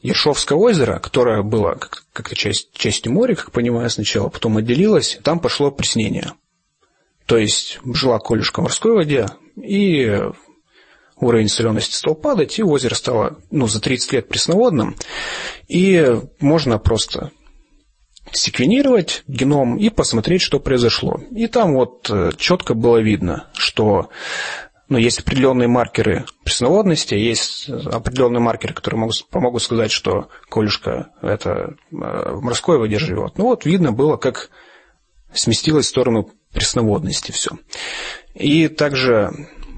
Ершовское 0.01 0.57
озеро, 0.57 0.99
которое 0.99 1.41
было 1.43 1.77
как-то 2.13 2.35
часть, 2.35 2.71
частью 2.73 3.11
моря, 3.11 3.35
как 3.35 3.51
понимаю, 3.51 3.89
сначала, 3.89 4.29
потом 4.29 4.57
отделилось, 4.57 5.19
там 5.23 5.39
пошло 5.39 5.71
преснение. 5.71 6.33
То 7.25 7.37
есть 7.37 7.79
жила 7.83 8.19
колюшка 8.19 8.61
в 8.61 8.63
морской 8.63 8.93
воде, 8.93 9.27
и 9.61 10.21
уровень 11.19 11.49
солености 11.49 11.95
стал 11.95 12.15
падать, 12.15 12.59
и 12.59 12.63
озеро 12.63 12.95
стало 12.95 13.39
ну, 13.51 13.67
за 13.67 13.81
30 13.81 14.13
лет 14.13 14.27
пресноводным. 14.27 14.95
И 15.67 16.19
можно 16.39 16.77
просто 16.77 17.31
секвенировать 18.31 19.23
геном 19.27 19.77
и 19.77 19.89
посмотреть, 19.89 20.41
что 20.41 20.59
произошло. 20.59 21.19
И 21.31 21.47
там 21.47 21.73
вот 21.73 22.09
э, 22.09 22.31
четко 22.37 22.73
было 22.73 22.97
видно, 22.97 23.47
что 23.53 24.09
ну, 24.89 24.97
есть 24.97 25.19
определенные 25.19 25.67
маркеры 25.67 26.25
пресноводности, 26.43 27.13
есть 27.13 27.69
определенные 27.69 28.39
маркеры, 28.39 28.73
которые 28.73 28.99
могут, 28.99 29.27
помогут 29.29 29.63
сказать, 29.63 29.91
что 29.91 30.29
колюшка 30.49 31.09
это 31.21 31.49
э, 31.49 31.75
в 31.91 32.41
морской 32.41 32.77
воде 32.77 32.99
живет. 32.99 33.37
Ну 33.37 33.45
вот 33.45 33.65
видно 33.65 33.91
было, 33.91 34.17
как 34.17 34.49
сместилось 35.33 35.85
в 35.85 35.89
сторону 35.89 36.29
пресноводности 36.53 37.31
все. 37.31 37.51
И 38.33 38.67
также 38.67 39.31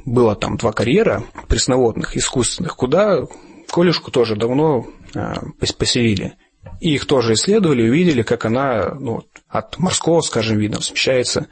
было 0.10 0.36
там 0.36 0.58
два 0.58 0.72
карьера 0.72 1.24
пресноводных, 1.48 2.18
искусственных, 2.18 2.76
куда 2.76 3.26
колюшку 3.72 4.12
тоже 4.12 4.36
давно 4.36 4.88
э, 5.14 5.34
поселили. 5.78 6.36
И 6.82 6.94
их 6.94 7.06
тоже 7.06 7.34
исследовали, 7.34 7.88
увидели, 7.88 8.22
как 8.22 8.46
она 8.46 8.96
ну, 8.96 9.24
от 9.48 9.78
морского, 9.80 10.22
скажем, 10.22 10.58
вида 10.58 10.82
смещается 10.82 11.48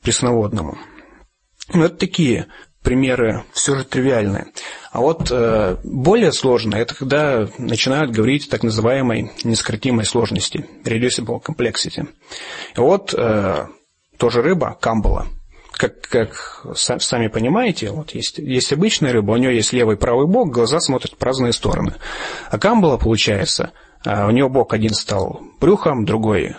к 0.00 0.02
пресноводному. 0.02 0.76
Ну, 1.72 1.84
это 1.84 1.96
такие 1.96 2.46
примеры 2.82 3.44
все 3.52 3.76
же 3.76 3.84
тривиальные. 3.84 4.48
А 4.92 5.00
вот 5.00 5.30
э, 5.30 5.76
более 5.82 6.32
сложно, 6.32 6.76
это 6.76 6.94
когда 6.94 7.48
начинают 7.56 8.10
говорить 8.10 8.46
о 8.46 8.50
так 8.50 8.62
называемой 8.62 9.32
нескоротимой 9.42 10.04
сложности, 10.04 10.66
reducible 10.84 11.42
complexity. 11.42 12.06
И 12.76 12.80
вот 12.80 13.14
э, 13.14 13.66
тоже 14.18 14.42
рыба, 14.42 14.76
камбала, 14.78 15.26
как, 15.76 16.00
как 16.02 16.66
сами 16.74 17.28
понимаете, 17.28 17.90
вот 17.90 18.10
есть, 18.10 18.38
есть 18.38 18.72
обычная 18.72 19.12
рыба, 19.12 19.32
у 19.32 19.36
нее 19.36 19.54
есть 19.54 19.72
левый 19.72 19.96
и 19.96 19.98
правый 19.98 20.26
бок, 20.26 20.50
глаза 20.50 20.80
смотрят 20.80 21.14
в 21.18 21.22
разные 21.22 21.52
стороны. 21.52 21.94
А 22.50 22.58
камбала, 22.58 22.96
получается, 22.96 23.72
а, 24.04 24.26
у 24.26 24.30
нее 24.30 24.48
бок 24.48 24.74
один 24.74 24.94
стал 24.94 25.40
брюхом, 25.60 26.04
другой 26.04 26.56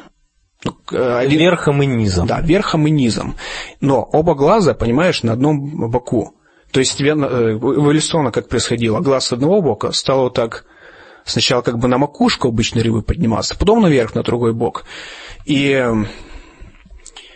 ну, 0.64 0.76
один... 0.92 1.40
Верхом 1.40 1.84
и 1.84 1.86
низом. 1.86 2.28
Да, 2.28 2.42
верхом 2.42 2.88
и 2.88 2.92
низом. 2.92 3.36
Но 3.82 4.02
оба 4.02 4.34
глаза, 4.34 4.74
понимаешь, 4.74 5.22
на 5.24 5.34
одном 5.34 5.92
боку. 5.92 6.36
То 6.72 6.80
есть 6.80 7.00
э, 7.00 7.06
эволюционно 7.06 8.32
как 8.32 8.50
происходило, 8.50 9.00
глаз 9.00 9.28
с 9.28 9.34
одного 9.34 9.62
бока 9.62 9.92
стал 9.92 10.24
вот 10.24 10.34
так 10.34 10.66
сначала 11.24 11.62
как 11.62 11.78
бы 11.78 11.88
на 11.88 11.98
макушку 11.98 12.50
обычной 12.50 12.82
рыбы 12.82 13.02
подниматься, 13.02 13.58
потом 13.58 13.82
наверх 13.82 14.16
на 14.16 14.24
другой 14.24 14.54
бок. 14.54 14.86
И 15.46 15.86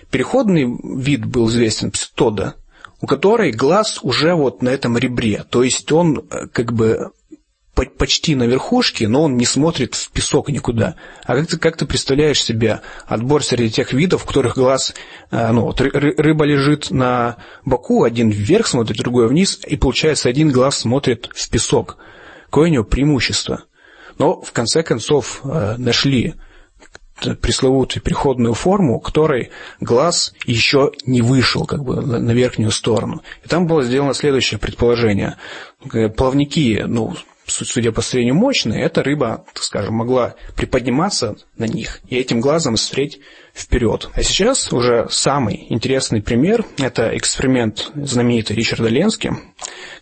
переходный 0.09 0.67
вид 0.97 1.25
был 1.25 1.49
известен 1.49 1.91
пситода, 1.91 2.55
у 3.01 3.07
которой 3.07 3.51
глаз 3.51 3.99
уже 4.03 4.33
вот 4.33 4.61
на 4.61 4.69
этом 4.69 4.97
ребре, 4.97 5.45
то 5.49 5.63
есть 5.63 5.91
он 5.91 6.25
э, 6.29 6.47
как 6.47 6.73
бы 6.73 7.11
почти 7.97 8.35
на 8.35 8.43
верхушке, 8.43 9.07
но 9.07 9.23
он 9.23 9.37
не 9.37 9.45
смотрит 9.45 9.95
в 9.95 10.11
песок 10.11 10.49
никуда. 10.49 10.95
А 11.23 11.35
как 11.35 11.47
ты, 11.47 11.57
как 11.57 11.77
ты 11.77 11.85
представляешь 11.85 12.43
себе 12.43 12.81
отбор 13.07 13.41
среди 13.41 13.71
тех 13.71 13.93
видов, 13.93 14.23
в 14.23 14.25
которых 14.25 14.55
глаз, 14.55 14.93
э, 15.31 15.51
ну, 15.51 15.61
вот 15.61 15.79
рыба 15.79 16.45
лежит 16.45 16.91
на 16.91 17.37
боку, 17.63 18.03
один 18.03 18.29
вверх 18.29 18.67
смотрит, 18.67 18.97
другой 18.97 19.27
вниз, 19.27 19.59
и 19.65 19.77
получается 19.77 20.27
один 20.27 20.51
глаз 20.51 20.79
смотрит 20.79 21.29
в 21.33 21.49
песок. 21.49 21.97
Какое 22.45 22.69
у 22.69 22.73
него 22.73 22.83
преимущество? 22.83 23.63
Но 24.17 24.41
в 24.41 24.51
конце 24.51 24.83
концов 24.83 25.41
э, 25.43 25.75
нашли 25.77 26.35
пресловутую 27.41 28.03
переходную 28.03 28.53
форму, 28.53 28.99
которой 28.99 29.51
глаз 29.79 30.33
еще 30.45 30.91
не 31.05 31.21
вышел 31.21 31.65
как 31.65 31.83
бы 31.83 32.01
на 32.01 32.31
верхнюю 32.31 32.71
сторону. 32.71 33.21
И 33.43 33.47
там 33.47 33.67
было 33.67 33.83
сделано 33.83 34.13
следующее 34.13 34.59
предположение. 34.59 35.37
Плавники, 36.15 36.83
ну, 36.85 37.15
судя 37.49 37.91
по 37.91 38.01
строению 38.01 38.35
мощные, 38.35 38.83
эта 38.83 39.03
рыба, 39.03 39.45
так 39.53 39.63
скажем, 39.63 39.95
могла 39.95 40.35
приподниматься 40.55 41.35
на 41.57 41.65
них 41.65 42.01
и 42.07 42.17
этим 42.17 42.39
глазом 42.39 42.77
смотреть 42.77 43.19
вперед. 43.53 44.09
А 44.13 44.23
сейчас 44.23 44.71
уже 44.71 45.07
самый 45.09 45.67
интересный 45.69 46.21
пример– 46.21 46.65
это 46.77 47.15
эксперимент 47.17 47.91
знаменитый 47.95 48.55
Ричарда 48.55 48.89
Ленски, 48.89 49.33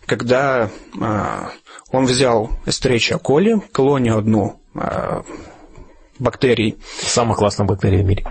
когда 0.06 0.70
э, 1.00 1.48
он 1.90 2.06
взял 2.06 2.50
эстеречия 2.66 3.18
коли, 3.18 3.60
колонию 3.72 4.18
одну 4.18 4.60
э, 4.74 5.22
бактерий. 6.18 6.76
Самая 7.00 7.36
классная 7.36 7.66
бактерия 7.66 8.02
в 8.02 8.06
мире. 8.06 8.26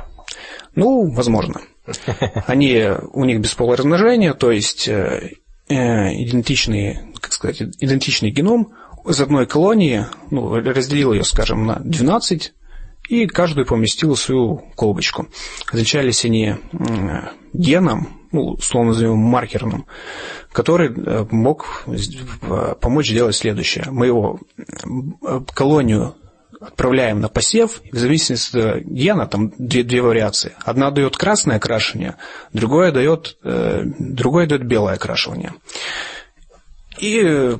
Ну, 0.75 1.09
возможно. 1.09 1.61
Они, 2.47 2.87
у 3.13 3.25
них 3.25 3.39
бесполое 3.39 3.77
размножение, 3.77 4.33
то 4.33 4.51
есть 4.51 4.87
э, 4.87 5.31
э, 5.69 5.73
идентичный, 5.73 6.99
как 7.19 7.33
сказать, 7.33 7.61
идентичный 7.61 8.29
геном 8.29 8.73
из 9.07 9.19
одной 9.21 9.47
колонии, 9.47 10.05
ну, 10.31 10.53
разделил 10.55 11.13
ее, 11.13 11.23
скажем, 11.23 11.65
на 11.65 11.79
12, 11.79 12.53
и 13.09 13.25
каждую 13.25 13.65
поместил 13.65 14.15
свою 14.15 14.57
колбочку. 14.75 15.27
Отличались 15.69 16.25
они 16.25 16.55
геном, 17.53 18.09
ну, 18.31 18.51
условно 18.51 18.91
назовем 18.91 19.17
маркерным, 19.17 19.85
который 20.51 20.93
э, 20.93 21.25
мог 21.31 21.85
помочь 22.81 23.09
сделать 23.09 23.35
следующее. 23.35 23.85
Мы 23.89 24.07
его 24.07 24.39
колонию 25.55 26.15
отправляем 26.59 27.19
на 27.19 27.29
посев, 27.29 27.81
и 27.83 27.91
в 27.91 27.99
зависимости 27.99 28.57
от 28.57 28.83
гена 28.83 29.27
там 29.27 29.51
две, 29.57 29.83
две 29.83 30.01
вариации. 30.01 30.53
Одна 30.63 30.91
дает 30.91 31.17
красное 31.17 31.57
окрашивание, 31.57 32.15
другое 32.53 32.91
дает, 32.91 33.37
э, 33.43 33.83
другое 33.99 34.47
дает 34.47 34.65
белое 34.65 34.95
окрашивание. 34.95 35.53
И, 36.99 37.57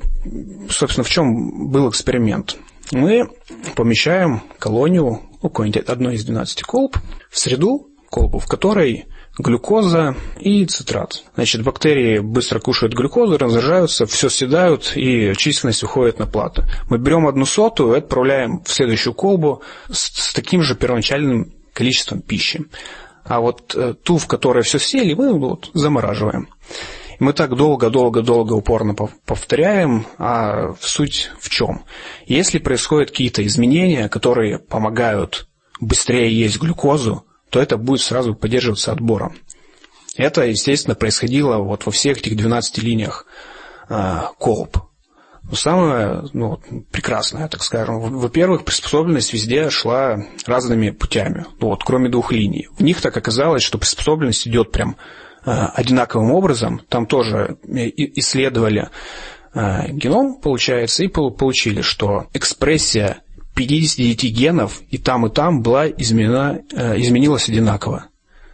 собственно, 0.68 1.04
в 1.04 1.10
чем 1.10 1.70
был 1.70 1.88
эксперимент? 1.88 2.56
Мы 2.90 3.28
помещаем 3.76 4.42
колонию, 4.58 5.22
ну, 5.42 5.48
какой-нибудь 5.48 5.84
одной 5.88 6.14
из 6.14 6.24
12 6.24 6.62
колб, 6.62 6.96
в 7.30 7.38
среду 7.38 7.88
колбу, 8.10 8.38
в 8.38 8.46
которой 8.46 9.06
глюкоза 9.38 10.16
и 10.40 10.66
цитрат. 10.66 11.24
Значит, 11.34 11.62
бактерии 11.62 12.18
быстро 12.18 12.60
кушают 12.60 12.94
глюкозу, 12.94 13.38
разряжаются, 13.38 14.06
все 14.06 14.28
съедают, 14.28 14.92
и 14.96 15.32
численность 15.36 15.82
уходит 15.82 16.18
на 16.18 16.26
плату. 16.26 16.64
Мы 16.90 16.98
берем 16.98 17.26
одну 17.26 17.46
сотую 17.46 17.94
и 17.94 17.98
отправляем 17.98 18.62
в 18.64 18.70
следующую 18.70 19.14
колбу 19.14 19.62
с, 19.90 20.30
с 20.30 20.34
таким 20.34 20.62
же 20.62 20.74
первоначальным 20.74 21.54
количеством 21.72 22.20
пищи. 22.20 22.66
А 23.24 23.40
вот 23.40 23.74
э, 23.76 23.94
ту, 24.02 24.18
в 24.18 24.26
которой 24.26 24.62
все 24.64 24.78
съели, 24.78 25.14
мы 25.14 25.38
вот 25.38 25.70
замораживаем. 25.74 26.48
Мы 27.20 27.32
так 27.32 27.54
долго-долго-долго 27.56 28.52
упорно 28.52 28.94
повторяем, 28.94 30.06
а 30.18 30.74
суть 30.80 31.30
в 31.40 31.48
чем? 31.48 31.84
Если 32.26 32.58
происходят 32.58 33.10
какие-то 33.10 33.44
изменения, 33.44 34.08
которые 34.08 34.60
помогают 34.60 35.48
быстрее 35.80 36.32
есть 36.32 36.58
глюкозу, 36.58 37.24
то 37.50 37.60
это 37.60 37.76
будет 37.76 38.00
сразу 38.00 38.34
поддерживаться 38.34 38.92
отбором. 38.92 39.36
Это, 40.16 40.44
естественно, 40.46 40.94
происходило 40.94 41.58
вот 41.58 41.86
во 41.86 41.92
всех 41.92 42.18
этих 42.18 42.36
12 42.36 42.78
линиях 42.78 43.26
э. 43.88 44.22
Но 45.50 45.56
самое 45.56 46.24
ну, 46.34 46.60
прекрасное, 46.90 47.48
так 47.48 47.62
скажем, 47.62 48.00
во-первых, 48.00 48.64
приспособленность 48.64 49.32
везде 49.32 49.70
шла 49.70 50.18
разными 50.46 50.90
путями, 50.90 51.46
ну, 51.58 51.68
вот, 51.68 51.84
кроме 51.84 52.10
двух 52.10 52.32
линий. 52.32 52.68
В 52.76 52.82
них 52.82 53.00
так 53.00 53.16
оказалось, 53.16 53.62
что 53.62 53.78
приспособленность 53.78 54.46
идет 54.46 54.72
прям 54.72 54.96
э, 55.46 55.50
одинаковым 55.50 56.32
образом. 56.32 56.82
Там 56.90 57.06
тоже 57.06 57.56
исследовали 57.64 58.90
э, 59.54 59.90
геном, 59.92 60.38
получается, 60.38 61.04
и 61.04 61.08
получили, 61.08 61.80
что 61.80 62.26
экспрессия 62.34 63.22
59 63.58 64.22
генов 64.32 64.82
и 64.88 64.98
там, 64.98 65.26
и 65.26 65.30
там 65.30 65.62
была 65.62 65.88
изменена, 65.88 66.60
э, 66.72 67.00
изменилась 67.00 67.48
одинаково. 67.48 68.06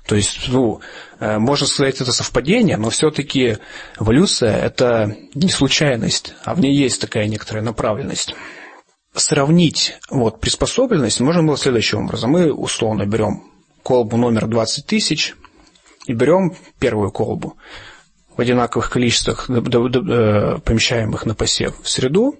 То 0.06 0.16
есть, 0.16 0.48
ну, 0.48 0.80
э, 1.20 1.38
можно 1.38 1.66
сказать, 1.66 2.00
это 2.00 2.10
совпадение, 2.10 2.78
но 2.78 2.88
все-таки 2.88 3.58
эволюция– 4.00 4.56
это 4.64 5.14
не 5.34 5.50
случайность, 5.50 6.34
а 6.44 6.54
в 6.54 6.60
ней 6.60 6.74
есть 6.74 7.02
такая 7.02 7.28
некоторая 7.28 7.62
направленность. 7.62 8.34
сравнить 9.14 9.98
вот, 10.10 10.40
приспособленность 10.40 11.20
можно 11.20 11.42
было 11.42 11.58
следующим 11.58 12.06
образом. 12.06 12.30
Мы 12.30 12.50
условно 12.50 13.04
берем 13.04 13.44
колбу 13.82 14.16
номер 14.16 14.46
20 14.46 14.86
тысяч 14.86 15.34
и 16.06 16.14
берем 16.14 16.56
первую 16.78 17.12
колбу 17.12 17.58
в 18.34 18.40
одинаковых 18.40 18.88
количествах, 18.90 19.50
э, 19.50 20.58
помещаем 20.64 21.12
их 21.12 21.26
на 21.26 21.34
посев 21.34 21.74
в 21.82 21.90
среду, 21.90 22.36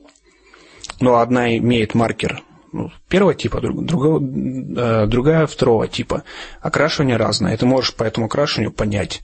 но 1.01 1.19
одна 1.19 1.59
имеет 1.59 1.95
маркер 1.95 2.43
ну, 2.75 2.91
первого 3.09 3.35
типа, 3.35 3.61
другого, 3.61 4.21
э, 4.21 5.07
другая 5.07 5.47
второго 5.47 5.87
типа. 5.87 6.25
Окрашивание 6.61 7.17
разное. 7.17 7.55
И 7.55 7.57
ты 7.57 7.67
можешь 7.67 7.95
по 7.95 8.03
этому 8.03 8.27
окрашиванию 8.27 8.73
понять, 8.73 9.23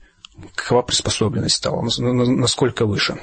какова 0.55 0.81
приспособленность 0.81 1.55
стала, 1.57 1.81
насколько 1.81 2.85
выше. 2.85 3.17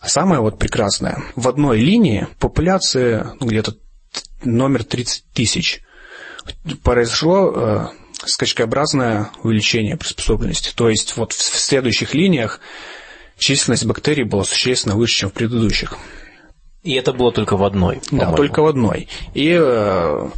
А 0.00 0.08
самое 0.08 0.40
вот 0.40 0.58
прекрасное, 0.58 1.22
в 1.36 1.48
одной 1.48 1.78
линии 1.78 2.26
популяция 2.40 3.34
ну, 3.40 3.46
где-то 3.46 3.76
номер 4.42 4.82
30 4.82 5.24
тысяч 5.32 5.82
произошло 6.82 7.52
э, 7.54 7.86
скачкообразное 8.26 9.30
увеличение 9.42 9.96
приспособленности. 9.96 10.72
То 10.74 10.90
есть 10.90 11.16
вот 11.16 11.32
в 11.32 11.40
следующих 11.40 12.12
линиях 12.12 12.60
численность 13.38 13.86
бактерий 13.86 14.24
была 14.24 14.44
существенно 14.44 14.96
выше, 14.96 15.20
чем 15.20 15.30
в 15.30 15.32
предыдущих. 15.32 15.96
И 16.84 16.92
это 16.94 17.12
было 17.12 17.32
только 17.32 17.56
в 17.56 17.64
одной. 17.64 18.00
Да, 18.10 18.32
только 18.32 18.62
в 18.62 18.66
одной. 18.66 19.08
И 19.32 19.58
э, 19.58 20.28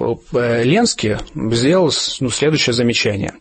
э 0.00 0.64
Ленский 0.64 1.18
сделал 1.54 1.92
ну, 2.20 2.30
следующее 2.30 2.72
замечание. 2.72 3.34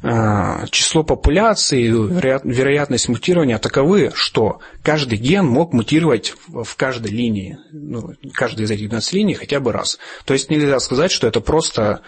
А, 0.00 0.66
число 0.68 1.02
популяций, 1.02 1.88
вероятность 1.88 3.08
мутирования 3.08 3.58
таковы, 3.58 4.12
что 4.14 4.60
каждый 4.84 5.18
ген 5.18 5.44
мог 5.44 5.72
мутировать 5.72 6.34
в 6.46 6.76
каждой 6.76 7.10
линии, 7.10 7.58
ну, 7.72 8.12
каждой 8.32 8.66
из 8.66 8.70
этих 8.70 8.88
12 8.90 9.12
линий 9.14 9.34
хотя 9.34 9.58
бы 9.58 9.72
раз. 9.72 9.98
То 10.24 10.34
есть 10.34 10.50
нельзя 10.50 10.78
сказать, 10.78 11.10
что 11.10 11.26
это 11.26 11.40
просто 11.40 12.02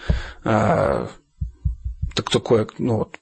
э, 0.45 1.07
так, 2.15 2.29
такое, 2.29 2.65
ну, 2.77 2.99
вот, 2.99 3.17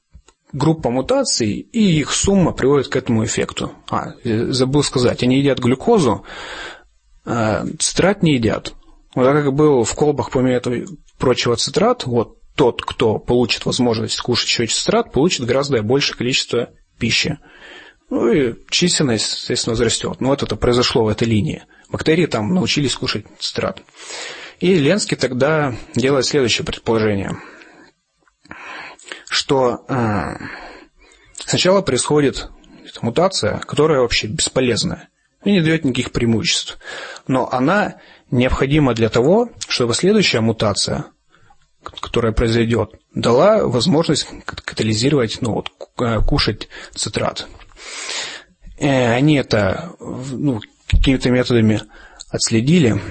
группа 0.52 0.90
мутаций, 0.90 1.52
и 1.52 2.00
их 2.00 2.12
сумма 2.12 2.52
приводит 2.52 2.88
к 2.88 2.96
этому 2.96 3.24
эффекту. 3.24 3.74
А, 3.90 4.14
забыл 4.24 4.84
сказать, 4.84 5.24
они 5.24 5.40
едят 5.40 5.60
глюкозу, 5.60 6.26
а 7.26 7.66
цитрат 7.78 8.24
не 8.24 8.36
едят. 8.36 8.74
Вот 9.16 9.26
так 9.26 9.44
как 9.44 9.54
был 9.54 9.84
в 9.84 9.94
колбах, 9.96 10.32
помимо 10.32 10.56
этого 10.56 10.76
прочего 11.18 11.56
цитрат, 11.56 12.06
вот 12.06 12.38
тот, 12.56 12.82
кто 12.82 13.20
получит 13.20 13.66
возможность 13.66 14.20
кушать 14.20 14.50
еще 14.50 14.66
цитрат, 14.68 15.12
получит 15.12 15.46
гораздо 15.46 15.82
большее 15.82 16.18
количество 16.18 16.70
пищи. 16.98 17.40
Ну 18.10 18.32
и 18.32 18.56
численность, 18.70 19.34
естественно, 19.34 19.74
возрастет. 19.74 20.20
Но 20.20 20.30
вот 20.30 20.44
это 20.44 20.56
произошло 20.56 21.04
в 21.04 21.10
этой 21.10 21.28
линии. 21.28 21.64
Бактерии 21.90 22.26
там 22.26 22.54
научились 22.54 22.96
кушать 22.96 23.26
цитрат. 23.40 23.84
И 24.60 24.76
Ленский 24.76 25.16
тогда 25.16 25.74
делает 25.96 26.26
следующее 26.26 26.66
предположение, 26.66 27.38
что 29.30 29.86
э, 29.88 30.36
сначала 31.38 31.82
происходит 31.82 32.50
мутация, 33.02 33.60
которая 33.60 34.02
вообще 34.02 34.28
бесполезная 34.28 35.10
и 35.46 35.52
не 35.52 35.62
дает 35.62 35.86
никаких 35.86 36.12
преимуществ. 36.12 36.78
Но 37.28 37.50
она 37.50 37.98
необходима 38.32 38.94
для 38.94 39.10
того, 39.10 39.50
чтобы 39.68 39.94
следующая 39.94 40.42
мутация– 40.42 41.06
которая 42.02 42.34
произойдет, 42.34 42.92
дала 43.14 43.66
возможность 43.66 44.28
катализировать, 44.46 45.40
ну 45.42 45.54
вот, 45.54 45.72
э, 46.00 46.20
кушать 46.20 46.68
цитрат. 46.94 47.48
Э, 48.78 49.14
они 49.14 49.36
это 49.36 49.92
ну, 50.00 50.62
какими-то 50.88 51.30
методами 51.32 51.82
отследили, 52.30 53.02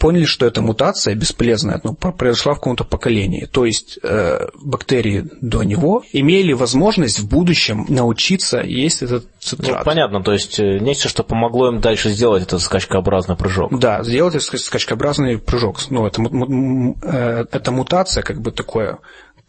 поняли, 0.00 0.24
что 0.24 0.46
эта 0.46 0.62
мутация 0.62 1.14
бесполезная, 1.14 1.80
ну, 1.84 1.94
произошла 1.94 2.54
в 2.54 2.56
каком-то 2.56 2.84
поколении. 2.84 3.44
То 3.44 3.64
есть 3.64 3.98
э, 4.02 4.48
бактерии 4.60 5.28
до 5.40 5.62
него 5.62 6.02
имели 6.12 6.52
возможность 6.52 7.20
в 7.20 7.28
будущем 7.28 7.86
научиться 7.88 8.58
есть 8.58 9.02
этот 9.02 9.26
цитрат. 9.38 9.78
Ну, 9.78 9.84
понятно, 9.84 10.22
то 10.22 10.32
есть 10.32 10.58
э, 10.58 10.78
нечто, 10.80 11.08
что 11.08 11.22
помогло 11.22 11.68
им 11.68 11.80
дальше 11.80 12.10
сделать 12.10 12.42
этот 12.42 12.60
скачкообразный 12.62 13.36
прыжок. 13.36 13.78
Да, 13.78 14.02
сделать 14.02 14.34
этот 14.34 14.60
скачкообразный 14.60 15.38
прыжок. 15.38 15.78
Ну, 15.90 16.04
это, 16.04 16.20
э, 16.22 17.44
это 17.52 17.70
мутация, 17.70 18.24
как 18.24 18.40
бы 18.40 18.50
такое, 18.50 18.98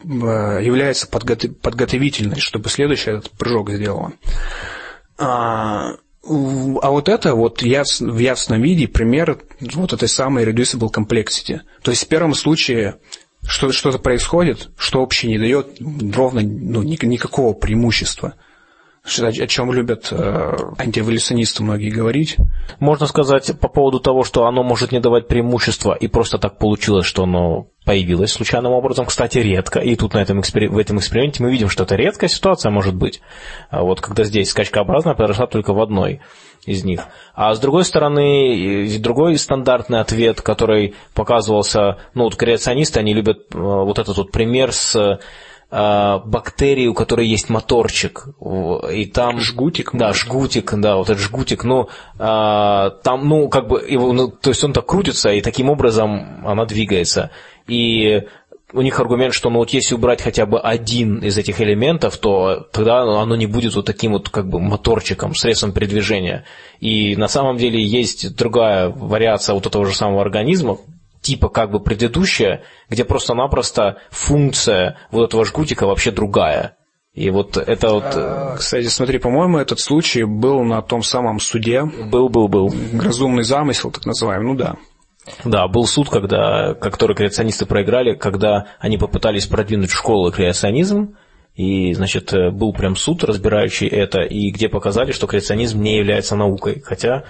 э, 0.03 0.07
является 0.07 1.07
подготовительной, 1.07 2.39
чтобы 2.39 2.69
следующий 2.69 3.11
этот 3.11 3.31
прыжок 3.31 3.71
сделала. 3.71 4.13
А, 5.17 5.95
а 6.28 6.89
вот 6.89 7.09
это 7.09 7.36
вот 7.36 7.61
яс, 7.61 8.01
в 8.01 8.17
ясном 8.17 8.61
виде 8.61 8.88
пример 8.88 9.39
вот 9.59 9.93
этой 9.93 10.07
самой 10.07 10.45
reducible 10.45 10.91
complexity. 10.93 11.61
То 11.82 11.91
есть 11.91 12.05
в 12.05 12.07
первом 12.07 12.34
случае 12.34 12.97
что, 13.47 13.71
что-то 13.71 13.99
происходит, 13.99 14.69
что 14.78 14.99
вообще 14.99 15.28
не 15.28 15.39
дает 15.39 15.78
ровно 16.13 16.41
ну, 16.41 16.84
никакого 16.84 17.53
преимущества– 17.53 18.36
о 19.08 19.47
чем 19.47 19.72
любят 19.72 20.10
э, 20.12 20.55
антиэволюционисты 20.78 21.64
многие 21.64 21.89
говорить. 21.89 22.38
Можно 22.80 23.08
сказать 23.08 23.51
по 23.60 23.68
поводу 23.68 23.99
того, 23.99 24.24
что 24.24 24.45
оно 24.45 24.64
может 24.64 24.91
не 24.91 24.99
давать 24.99 25.28
преимущества, 25.28 25.93
и 25.93 26.08
просто 26.08 26.38
так 26.38 26.58
получилось, 26.58 27.05
что 27.05 27.24
оно 27.24 27.68
появилось 27.86 28.34
случайным 28.34 28.74
образом, 28.74 29.05
кстати, 29.05 29.38
редко. 29.38 29.80
И 29.80 29.95
тут 29.95 30.14
на 30.14 30.20
этом 30.20 30.41
экспери... 30.41 30.68
в 30.68 30.78
этом 30.78 30.97
эксперименте 30.97 31.41
мы 31.41 31.51
видим, 31.51 31.70
что 31.70 31.84
это 31.84 31.95
редкая 31.95 32.30
ситуация 32.30 32.70
может 32.70 32.95
быть. 32.95 33.22
А 33.70 33.84
вот 33.84 34.01
когда 34.01 34.26
здесь 34.26 34.49
скачкообразная 34.49 35.14
произошла 35.14 35.47
только 35.47 35.74
в 35.74 35.82
одной 35.82 36.20
из 36.66 36.84
них. 36.84 37.01
А 37.34 37.53
с 37.53 37.60
другой 37.60 37.86
стороны, 37.86 38.88
другой 38.99 39.38
стандартный 39.38 40.01
ответ, 40.01 40.41
который 40.41 40.95
показывался, 41.14 41.97
ну 42.14 42.26
вот 42.26 42.36
креационисты, 42.36 42.99
они 42.99 43.14
любят 43.14 43.45
э, 43.53 43.58
вот 43.58 43.99
этот 43.99 44.18
вот 44.18 44.32
пример 44.32 44.74
с 44.74 45.20
бактерии, 45.70 46.88
у 46.88 46.93
которой 46.93 47.28
есть 47.28 47.49
моторчик, 47.49 48.28
и 48.91 49.05
там... 49.05 49.39
Жгутик? 49.39 49.91
Да, 49.93 50.13
жгутик, 50.13 50.74
да, 50.76 50.95
вот 50.95 51.09
этот 51.09 51.22
жгутик, 51.22 51.65
ну, 51.65 51.89
а, 52.18 52.91
там, 53.03 53.28
ну, 53.28 53.49
как 53.49 53.68
бы, 53.68 53.84
его, 53.86 54.13
ну, 54.13 54.30
то 54.30 54.51
есть 54.51 54.63
он 54.63 54.72
так 54.72 54.86
крутится, 54.86 55.30
и 55.32 55.41
таким 55.41 55.70
образом 55.70 56.47
она 56.47 56.65
двигается. 56.65 57.32
И 57.68 58.24
у 58.74 58.82
них 58.82 58.99
аргумент, 58.99 59.34
что 59.34 59.49
ну 59.49 59.59
вот 59.59 59.70
если 59.70 59.95
убрать 59.95 60.22
хотя 60.22 60.45
бы 60.45 60.59
один 60.59 61.20
из 61.20 61.38
этих 61.38 61.61
элементов, 61.61 62.18
то 62.18 62.68
тогда 62.72 63.01
оно 63.01 63.36
не 63.36 63.45
будет 63.45 63.76
вот 63.76 63.86
таким 63.86 64.11
вот 64.11 64.30
как 64.30 64.49
бы 64.49 64.59
моторчиком, 64.59 65.36
средством 65.36 65.72
передвижения. 65.72 66.43
И 66.82 67.15
на 67.15 67.30
самом 67.30 67.57
деле 67.57 67.82
есть 67.82 68.36
другая 68.36 68.89
вариация 68.89 69.53
вот 69.53 69.65
этого 69.65 69.86
же 69.86 69.95
самого 69.95 70.22
организма, 70.22 70.78
типа 71.22 71.49
как 71.49 71.72
бы 71.72 71.80
предыдущая, 71.80 72.63
где 72.89 73.03
просто-напросто 73.05 73.97
функция 74.09 74.97
вот 75.11 75.30
этого 75.30 75.45
жгутика 75.45 75.88
вообще 75.88 76.11
другая. 76.11 76.78
И 77.13 77.32
вот 77.32 77.57
это 77.57 77.89
вот... 77.89 78.03
А, 78.13 78.55
кстати, 78.57 78.86
смотри, 78.86 79.18
по-моему, 79.18 79.57
этот 79.57 79.80
случай 79.80 80.24
был 80.24 80.63
на 80.63 80.84
том 80.84 81.01
самом 81.01 81.39
суде. 81.39 81.84
Был, 81.84 82.30
был, 82.30 82.47
был. 82.47 82.72
Разумный 82.93 83.43
замысел, 83.43 83.89
так 83.89 84.05
называемый, 84.05 84.47
ну 84.47 84.55
да. 84.55 84.76
Да, 85.43 85.68
был 85.68 85.86
суд, 85.86 86.09
когда, 86.09 86.76
который 86.76 87.15
креационисты 87.15 87.65
проиграли, 87.65 88.13
когда 88.13 88.68
они 88.80 88.99
попытались 88.99 89.47
продвинуть 89.47 89.89
в 89.89 89.97
школу 89.97 90.32
креационизм, 90.32 91.15
и, 91.55 91.91
значит, 91.93 92.32
был 92.53 92.72
прям 92.72 92.95
суд, 92.95 93.24
разбирающий 93.24 93.88
это, 93.88 94.22
и 94.22 94.51
где 94.51 94.70
показали, 94.70 95.11
что 95.11 95.26
креационизм 95.26 95.82
не 95.82 95.97
является 95.97 96.36
наукой. 96.36 96.82
Хотя 96.86 97.24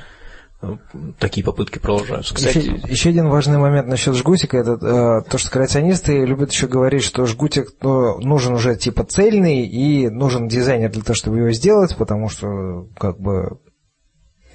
такие 1.19 1.45
попытки 1.45 1.77
продолжаются. 1.77 2.33
Кстати, 2.33 2.57
еще, 2.57 2.71
еще 2.87 3.09
один 3.09 3.29
важный 3.29 3.59
момент 3.59 3.87
насчет 3.87 4.15
жгутика, 4.15 4.57
это 4.57 4.71
э, 4.73 5.29
то, 5.29 5.37
что 5.37 5.51
креационисты 5.51 6.25
любят 6.25 6.51
еще 6.51 6.67
говорить, 6.67 7.03
что 7.03 7.25
жгутик 7.25 7.73
ну, 7.81 8.19
нужен 8.19 8.53
уже 8.53 8.75
типа 8.75 9.03
цельный 9.03 9.67
и 9.67 10.09
нужен 10.09 10.47
дизайнер 10.47 10.89
для 10.91 11.03
того, 11.03 11.15
чтобы 11.15 11.37
его 11.37 11.51
сделать, 11.51 11.95
потому 11.95 12.29
что 12.29 12.87
как 12.97 13.19
бы 13.19 13.59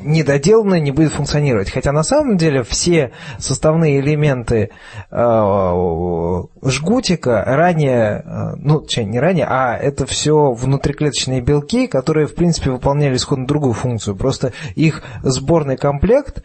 недоделанное 0.02 0.80
не 0.80 0.90
будет 0.90 1.12
функционировать. 1.12 1.70
Хотя 1.70 1.92
на 1.92 2.02
самом 2.02 2.36
деле 2.36 2.62
все 2.62 3.12
составные 3.38 4.00
элементы 4.00 4.70
э, 5.10 6.42
жгутика 6.62 7.42
ранее, 7.46 8.22
э, 8.24 8.54
ну, 8.56 8.80
точнее, 8.80 9.04
не 9.04 9.20
ранее, 9.20 9.46
а 9.48 9.76
это 9.76 10.06
все 10.06 10.52
внутриклеточные 10.52 11.40
белки, 11.40 11.86
которые, 11.86 12.26
в 12.26 12.34
принципе, 12.34 12.70
выполняли 12.70 13.16
исходно 13.16 13.46
другую 13.46 13.72
функцию. 13.72 14.16
Просто 14.16 14.52
их 14.74 15.02
сборный 15.22 15.76
комплект, 15.76 16.42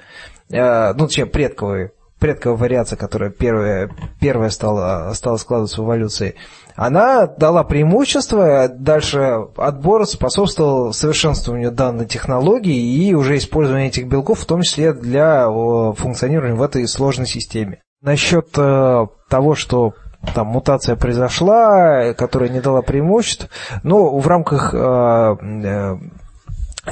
э, 0.50 0.94
ну, 0.94 1.08
точнее, 1.08 1.26
предковый, 1.26 1.92
предковая 2.20 2.58
вариация, 2.58 2.98
которая 2.98 3.30
первая, 3.30 3.90
первая 4.20 4.50
стала, 4.50 5.12
стала 5.14 5.38
складываться 5.38 5.82
в 5.82 5.86
эволюции, 5.86 6.36
она 6.78 7.26
дала 7.26 7.64
преимущество, 7.64 8.68
дальше 8.70 9.48
отбор 9.58 10.06
способствовал 10.06 10.94
совершенствованию 10.94 11.72
данной 11.72 12.06
технологии 12.06 13.04
и 13.04 13.16
уже 13.16 13.38
использованию 13.38 13.88
этих 13.88 14.08
белков, 14.08 14.40
в 14.40 14.46
том 14.46 14.62
числе 14.62 14.94
для 14.94 15.48
функционирования 15.48 16.54
в 16.54 16.62
этой 16.62 16.88
сложной 16.88 17.26
системе. 17.26 17.82
Насчет 18.04 18.50
э, 18.60 19.08
того, 19.28 19.56
что 19.56 19.94
там 20.36 20.48
мутация 20.48 20.96
произошла, 20.96 22.14
которая 22.14 22.50
не 22.50 22.62
дала 22.62 22.84
преимуществ, 22.84 23.50
но 23.82 24.16
в 24.16 24.28
рамках 24.28 24.76
э, 24.76 24.78
э, 24.78 25.96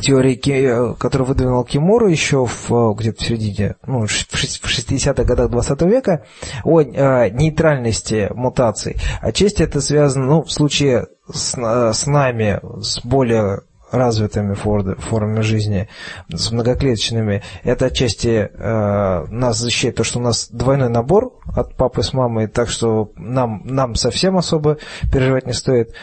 теории, 0.02 0.96
которую 0.98 1.28
выдвинул 1.28 1.64
Кимуру 1.64 2.08
еще 2.08 2.46
в, 2.46 2.94
где-то 2.96 3.24
в 3.24 3.26
середине, 3.26 3.76
ну, 3.86 4.06
в 4.06 4.10
60-х 4.10 5.24
годах 5.24 5.50
20 5.50 5.82
века, 5.84 6.26
о 6.64 6.82
э, 6.82 7.30
нейтральности 7.30 8.30
мутаций. 8.34 8.98
Отчасти 9.22 9.64
это 9.64 9.82
связано, 9.82 10.26
ну, 10.26 10.44
в 10.44 10.52
случае 10.52 11.08
с, 11.32 11.56
с 11.94 12.08
нами, 12.08 12.60
с 12.82 13.00
более 13.04 13.62
развитыми 13.96 14.54
формами 14.54 15.42
жизни, 15.42 15.90
с 16.34 16.52
многоклеточными, 16.52 17.44
это 17.64 17.88
отчасти 17.88 18.50
э, 18.52 19.26
нас 19.30 19.58
защищает 19.58 19.96
то, 19.96 20.04
что 20.04 20.20
у 20.20 20.22
нас 20.22 20.50
двойной 20.50 20.90
набор 20.90 21.34
от 21.56 21.76
папы 21.76 22.04
с 22.04 22.14
мамой, 22.14 22.48
так 22.48 22.70
что 22.70 23.12
нам, 23.16 23.62
нам 23.66 23.96
совсем 23.96 24.38
особо 24.38 24.78
переживать 25.12 25.48
не 25.48 25.54
стоит. 25.54 25.94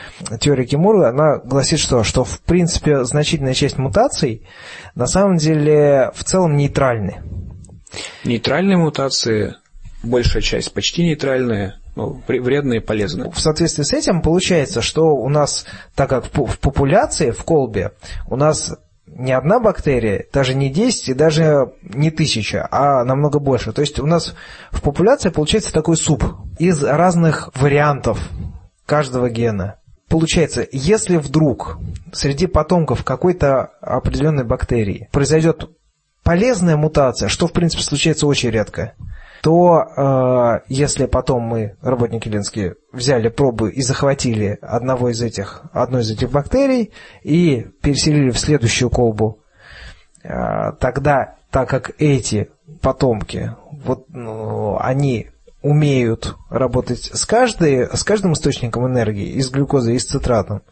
Теория 0.41 0.65
Кимура, 0.65 1.09
она 1.09 1.39
гласит, 1.39 1.79
что, 1.79 2.05
что 2.05 2.25
в 2.25 2.41
принципе 2.41 3.05
значительная 3.05 3.55
часть 3.55 3.79
мутаций 3.79 4.47
на 4.95 5.07
самом 5.07 5.37
деле 5.37 6.11
в 6.15 6.25
целом 6.25 6.57
нейтральны. 6.57 7.23
Нейтральные 8.25 8.79
мутации, 8.79 9.55
большая 10.03 10.43
часть 10.43 10.73
почти 10.73 11.05
нейтральные, 11.05 11.75
ну, 11.95 12.23
вредные 12.27 12.81
и 12.81 12.83
полезные. 12.83 13.31
В 13.31 13.39
соответствии 13.39 13.83
с 13.83 13.93
этим 13.93 14.23
получается, 14.23 14.81
что 14.81 15.15
у 15.15 15.29
нас, 15.29 15.67
так 15.95 16.11
как 16.11 16.25
в 16.25 16.59
популяции, 16.59 17.31
в 17.31 17.45
колбе, 17.45 17.93
у 18.29 18.37
нас 18.37 18.75
не 19.07 19.33
одна 19.33 19.61
бактерия, 19.61 20.27
даже 20.33 20.55
не 20.55 20.71
10 20.71 21.11
и 21.11 21.15
даже 21.15 21.73
не 21.83 22.11
тысяча, 22.11 22.67
а 22.71 23.05
намного 23.05 23.39
больше. 23.39 23.73
То 23.73 23.83
есть 23.83 24.01
у 24.01 24.07
нас 24.07 24.35
в 24.71 24.81
популяции 24.81 25.29
получается 25.29 25.73
такой 25.73 25.97
суп 25.97 26.25
из 26.59 26.83
разных 26.83 27.51
вариантов 27.55 28.19
каждого 28.87 29.29
гена. 29.29 29.77
Получается, 30.09 30.67
если 30.73 31.17
вдруг 31.17 31.79
среди 32.13 32.47
потомков 32.47 33.05
какой-то 33.05 33.71
определенной 33.81 34.45
бактерии 34.45 35.09
произойдет 35.13 35.71
полезная 36.23 36.77
мутация, 36.77 37.29
что 37.29 37.47
в 37.47 37.53
принципе 37.53 37.83
случается 37.83 38.27
очень 38.27 38.51
редко, 38.51 38.95
то 39.43 39.83
э, 39.97 40.61
если 40.69 41.07
потом 41.07 41.43
мы, 41.43 41.77
работники 41.83 42.29
Ленские, 42.29 42.77
взяли 42.93 43.29
пробы 43.29 43.73
и 43.73 43.83
захватили 43.83 44.57
одного 44.63 45.11
из 45.11 45.21
этих, 45.21 45.65
одной 45.73 46.03
из 46.03 46.11
этих 46.13 46.31
бактерий 46.31 46.93
и 47.25 47.67
переселили 47.83 48.31
в 48.31 48.39
следующую 48.39 48.89
колбу, 48.89 49.41
э, 50.23 50.29
тогда, 50.79 51.35
так 51.51 51.69
как 51.69 51.91
эти 51.99 52.51
потомки, 52.83 53.57
вот, 53.85 54.07
ну, 54.11 54.79
они 54.79 55.31
умеют 55.61 56.37
работать 56.49 57.11
с, 57.13 57.27
каждой, 57.27 57.89
с 57.97 58.05
каждым 58.05 58.35
источником 58.35 58.87
энергии, 58.87 59.31
из 59.31 59.51
глюкозы 59.51 59.97
и 59.97 59.99
с 59.99 60.05
цитратом, 60.05 60.63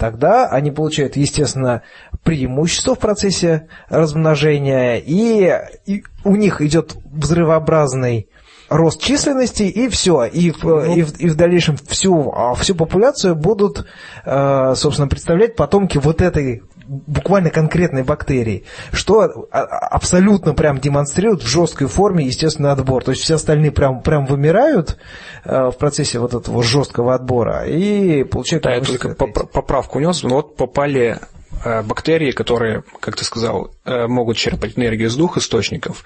тогда 0.00 0.48
они 0.48 0.70
получают, 0.70 1.16
естественно, 1.16 1.82
преимущество 2.24 2.94
в 2.94 2.98
процессе 2.98 3.68
размножения, 3.90 4.96
и, 4.96 5.52
и 5.84 6.04
у 6.24 6.36
них 6.36 6.62
идет 6.62 6.96
взрывообразный 7.04 8.30
рост 8.70 9.02
численности, 9.02 9.64
и 9.64 9.88
все. 9.88 10.24
И, 10.24 10.54
ну, 10.62 10.94
и, 10.94 11.00
и 11.00 11.28
в 11.28 11.34
дальнейшем 11.34 11.76
всю, 11.76 12.32
а, 12.32 12.54
всю 12.54 12.74
популяцию 12.74 13.34
будут, 13.34 13.84
э, 14.24 14.74
собственно, 14.74 15.08
представлять 15.08 15.54
потомки 15.54 15.98
вот 15.98 16.22
этой 16.22 16.62
буквально 16.90 17.50
конкретной 17.50 18.02
бактерии, 18.02 18.64
что 18.90 19.46
а, 19.52 19.60
абсолютно 19.62 20.54
прям 20.54 20.78
демонстрирует 20.78 21.42
в 21.42 21.46
жесткой 21.46 21.86
форме 21.86 22.26
естественный 22.26 22.72
отбор. 22.72 23.04
То 23.04 23.12
есть 23.12 23.22
все 23.22 23.36
остальные 23.36 23.70
прям, 23.70 24.02
прям 24.02 24.26
вымирают 24.26 24.98
э, 25.44 25.70
в 25.70 25.78
процессе 25.78 26.18
вот 26.18 26.34
этого 26.34 26.62
жесткого 26.64 27.14
отбора 27.14 27.64
и 27.64 28.24
получают... 28.24 28.64
Да, 28.64 28.74
я 28.74 28.80
только 28.80 29.14
поправку 29.14 29.98
унес. 29.98 30.24
Ну 30.24 30.30
вот 30.30 30.56
попали 30.56 31.20
э, 31.64 31.82
бактерии, 31.82 32.32
которые, 32.32 32.82
как 32.98 33.16
ты 33.16 33.24
сказал, 33.24 33.70
э, 33.84 34.08
могут 34.08 34.36
черпать 34.36 34.76
энергию 34.76 35.08
из 35.08 35.16
двух 35.16 35.36
источников, 35.36 36.02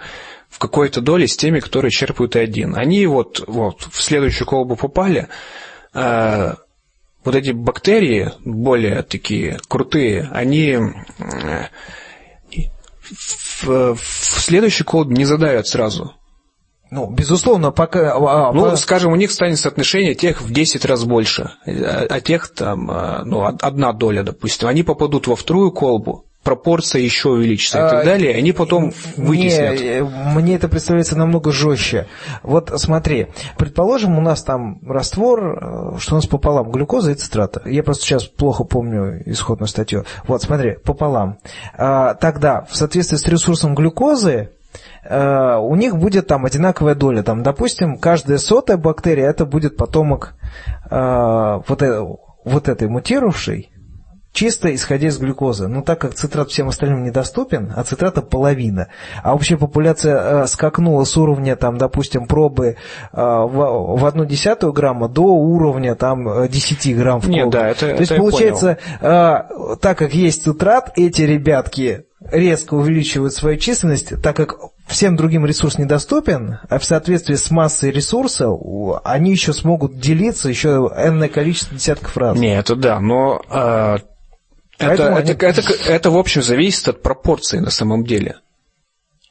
в 0.51 0.59
какой-то 0.59 1.01
доле 1.01 1.27
с 1.27 1.37
теми, 1.37 1.61
которые 1.61 1.93
черпают 1.93 2.37
и 2.37 2.41
один. 2.41 2.77
Они 2.77 3.07
вот, 3.07 3.43
вот 3.47 3.89
в 3.91 4.03
следующую 4.03 4.47
колбу 4.47 4.77
попали, 4.77 5.29
вот 7.25 7.35
эти 7.35 7.51
бактерии, 7.51 8.33
более 8.45 9.03
такие 9.03 9.59
крутые, 9.69 10.29
они 10.33 10.79
в, 13.11 13.95
в 13.95 14.01
следующий 14.01 14.85
код 14.85 15.09
не 15.09 15.25
задают 15.25 15.67
сразу. 15.67 16.15
Ну, 16.91 17.11
безусловно, 17.11 17.73
пока... 17.73 18.13
А, 18.15 18.49
а, 18.49 18.53
ну, 18.53 18.71
по... 18.71 18.77
скажем, 18.77 19.13
у 19.13 19.17
них 19.17 19.33
станет 19.33 19.59
соотношение 19.59 20.15
тех 20.15 20.41
в 20.41 20.53
10 20.53 20.85
раз 20.85 21.05
больше, 21.05 21.51
а, 21.67 22.07
а 22.09 22.21
тех 22.21 22.49
там, 22.55 22.91
а, 22.91 23.23
ну, 23.25 23.45
одна 23.45 23.93
доля, 23.93 24.23
допустим. 24.23 24.69
Они 24.69 24.83
попадут 24.83 25.27
во 25.27 25.35
вторую 25.35 25.73
колбу, 25.73 26.27
пропорция 26.45 27.01
еще 27.01 27.31
увеличится 27.31 27.79
и 27.79 27.91
так 27.91 28.03
а, 28.03 28.05
далее, 28.05 28.37
они 28.37 28.53
потом 28.53 28.93
вытеснят. 29.17 29.81
Не, 29.81 29.87
э, 29.87 30.05
мне 30.05 30.55
это 30.55 30.69
представляется 30.69 31.17
намного 31.17 31.51
жестче. 31.51 32.07
Вот 32.43 32.71
смотри, 32.77 33.29
предположим, 33.57 34.19
у 34.19 34.21
нас 34.21 34.45
там 34.45 34.79
раствор, 34.87 35.95
э, 35.95 35.99
что 35.99 36.15
у 36.15 36.17
нас 36.17 36.27
пополам 36.27 36.71
глюкоза 36.71 37.13
и 37.13 37.15
цитрата. 37.15 37.63
Я 37.69 37.83
просто 37.83 38.05
сейчас 38.05 38.25
плохо 38.25 38.65
помню 38.65 39.23
исходную 39.25 39.69
статью. 39.69 40.05
Вот, 40.29 40.43
смотри, 40.43 40.77
пополам. 40.85 41.39
А, 41.77 42.15
тогда, 42.15 42.67
в 42.71 42.77
соответствии 42.77 43.17
с 43.17 43.27
ресурсом 43.27 43.75
глюкозы, 43.75 44.51
э, 45.03 45.57
у 45.57 45.75
них 45.77 45.97
будет 45.97 46.27
там 46.27 46.45
одинаковая 46.45 46.95
доля. 46.95 47.23
Там, 47.23 47.43
допустим, 47.43 47.97
каждая 47.97 48.37
сотая 48.37 48.77
бактерия 48.77 49.29
это 49.31 49.47
будет 49.47 49.77
потомок 49.77 50.35
вот, 50.91 51.83
вот 52.45 52.69
этой 52.69 52.89
мутировавшей, 52.89 53.71
чисто 54.35 54.75
исходя 54.75 55.09
из 55.09 55.17
глюкозы. 55.17 55.69
Но 55.69 55.81
так 55.81 56.01
как 56.01 56.15
цитрат 56.15 56.51
всем 56.51 56.69
остальным 56.69 57.05
недоступен, 57.05 57.73
а 57.75 57.85
цитрата 57.85 58.21
половина, 58.21 58.89
а 59.23 59.35
общая 59.35 59.57
популяция 59.57 60.43
э, 60.43 60.47
скакнула 60.49 61.05
с 61.05 61.17
уровня, 61.17 61.57
там, 61.57 61.79
допустим, 61.79 62.27
пробы 62.27 62.67
э, 62.67 62.77
в, 63.13 64.05
одну 64.05 64.27
десятую 64.27 64.73
грамма 64.73 65.09
до 65.09 65.23
уровня 65.23 65.95
там, 65.95 66.49
10 66.49 66.87
э, 66.87 66.95
грамм 66.95 67.21
в 67.21 67.29
Нет, 67.29 67.49
да, 67.49 67.69
это, 67.69 67.81
То 67.81 67.87
это 67.87 68.03
есть, 68.03 68.17
получается, 68.17 68.79
э, 69.01 69.77
так 69.81 69.99
как 69.99 70.13
есть 70.13 70.43
цитрат, 70.43 70.93
эти 70.97 71.23
ребятки 71.23 72.05
резко 72.33 72.75
увеличивают 72.75 73.35
свою 73.35 73.59
численность, 73.59 74.21
так 74.21 74.35
как 74.35 74.57
всем 74.89 75.15
другим 75.15 75.47
ресурс 75.47 75.79
недоступен, 75.79 76.59
а 76.69 76.79
в 76.79 76.85
соответствии 76.85 77.35
с 77.35 77.51
массой 77.51 77.91
ресурса 77.91 78.49
они 79.05 79.31
еще 79.31 79.53
смогут 79.53 79.99
делиться 79.99 80.49
еще 80.49 80.91
энное 80.97 81.29
количество 81.29 81.77
десятков 81.77 82.17
раз. 82.17 82.39
Нет, 82.39 82.65
это 82.65 82.77
да, 82.77 83.01
но 83.01 83.43
э, 83.51 83.99
это, 84.79 85.03
это, 85.05 85.33
это, 85.33 85.61
это, 85.61 85.91
это, 85.91 86.11
в 86.11 86.19
общем, 86.19 86.43
зависит 86.43 86.89
от 86.89 87.03
пропорции 87.03 87.59
на 87.59 87.71
самом 87.71 88.05
деле. 88.05 88.37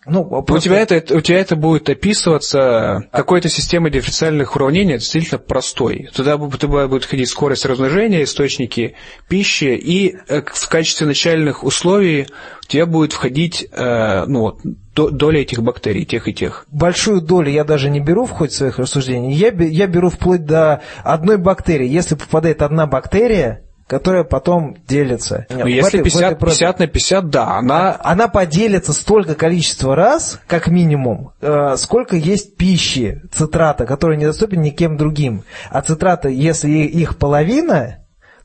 Ну, 0.05 0.25
просто... 0.25 0.53
у, 0.53 0.59
тебя 0.59 0.79
это, 0.81 1.15
у 1.15 1.21
тебя 1.21 1.39
это 1.39 1.55
будет 1.55 1.89
описываться 1.89 3.07
какой-то 3.11 3.47
системой 3.47 3.89
дифференциальных 3.89 4.55
уравнений 4.55 4.95
действительно 4.95 5.39
простой. 5.39 6.09
Туда, 6.13 6.37
туда 6.37 6.87
будет 6.87 7.05
ходить 7.05 7.29
скорость 7.29 7.65
размножения, 7.65 8.23
источники 8.23 8.95
пищи, 9.29 9.75
и 9.75 10.17
э, 10.27 10.41
в 10.45 10.69
качестве 10.69 11.07
начальных 11.07 11.63
условий 11.63 12.27
у 12.61 12.67
тебя 12.67 12.85
будет 12.85 13.13
входить 13.13 13.65
э, 13.71 14.25
ну, 14.27 14.57
доля 14.93 15.41
этих 15.41 15.63
бактерий, 15.63 16.05
тех 16.05 16.27
и 16.27 16.33
тех. 16.33 16.65
Большую 16.69 17.21
долю 17.21 17.49
я 17.49 17.63
даже 17.63 17.89
не 17.89 18.01
беру 18.01 18.25
в 18.25 18.31
ходе 18.31 18.51
своих 18.51 18.79
рассуждений. 18.79 19.33
Я, 19.33 19.51
я 19.51 19.87
беру 19.87 20.09
вплоть 20.09 20.45
до 20.45 20.81
одной 21.03 21.37
бактерии. 21.37 21.87
Если 21.87 22.15
попадает 22.15 22.61
одна 22.61 22.87
бактерия, 22.87 23.63
которая 23.93 24.23
потом 24.23 24.75
делится. 24.87 25.45
Ну, 25.51 25.67
если 25.67 25.99
этой, 25.99 26.05
50, 26.05 26.39
50 26.39 26.79
на 26.79 26.87
50, 26.87 27.29
да, 27.29 27.57
она... 27.57 27.95
Она 27.99 28.27
поделится 28.27 28.91
столько 28.91 29.35
количества 29.35 29.95
раз, 29.95 30.39
как 30.47 30.67
минимум, 30.67 31.33
э, 31.41 31.75
сколько 31.77 32.15
есть 32.15 32.57
пищи, 32.57 33.21
цитрата, 33.31 33.85
который 33.85 34.17
недоступен 34.17 34.61
никем 34.61 34.97
другим. 34.97 35.43
А 35.69 35.83
цитрата, 35.83 36.27
если 36.27 36.69
их 36.69 37.19
половина, 37.19 37.99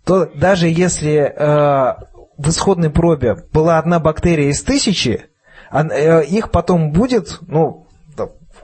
то 0.05 0.26
даже 0.26 0.68
если 0.68 1.16
э, 1.16 1.94
в 2.36 2.51
исходной 2.51 2.90
пробе 2.90 3.36
была 3.51 3.78
одна 3.78 4.01
бактерия 4.01 4.51
из 4.51 4.62
тысячи, 4.62 5.28
э, 5.72 6.24
их 6.24 6.51
потом 6.51 6.92
будет, 6.92 7.38
ну, 7.40 7.88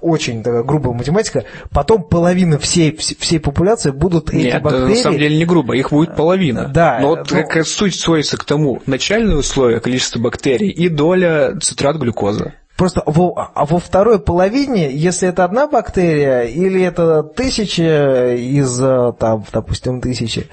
очень 0.05 0.43
такая 0.43 0.63
грубая 0.63 0.95
математика, 0.95 1.45
потом 1.71 2.05
половина 2.05 2.59
всей, 2.59 2.97
всей 2.97 3.41
популяции 3.41 3.91
будут 3.91 4.31
эти 4.31 4.45
Нет, 4.45 4.63
бактерии... 4.63 4.91
на 4.91 4.97
самом 4.97 5.19
деле 5.19 5.37
не 5.39 5.45
грубо, 5.47 5.75
их 5.75 5.91
будет 5.91 6.15
половина. 6.15 6.69
Да. 6.69 6.99
Но 7.01 7.09
вот 7.09 7.31
но... 7.31 7.43
как 7.45 7.67
суть 7.67 7.99
сводится 7.99 8.37
к 8.37 8.45
тому, 8.45 8.83
начальное 8.87 9.37
условие, 9.37 9.81
количество 9.81 10.21
бактерий 10.21 10.69
и 10.69 10.89
доля 10.89 11.59
цитрат 11.61 11.97
глюкозы. 11.97 12.53
Просто 12.77 13.05
во, 13.07 13.53
а 13.55 13.67
во 13.67 13.79
второй 13.79 14.19
половине, 14.19 14.93
если 14.93 15.29
это 15.29 15.45
одна 15.45 15.69
бактерия 15.69 16.43
или 16.43 16.83
это 16.83 17.23
тысяча 17.23 18.35
из, 18.35 18.77
там, 18.77 19.45
допустим, 19.53 20.01
тысячи, 20.01 20.49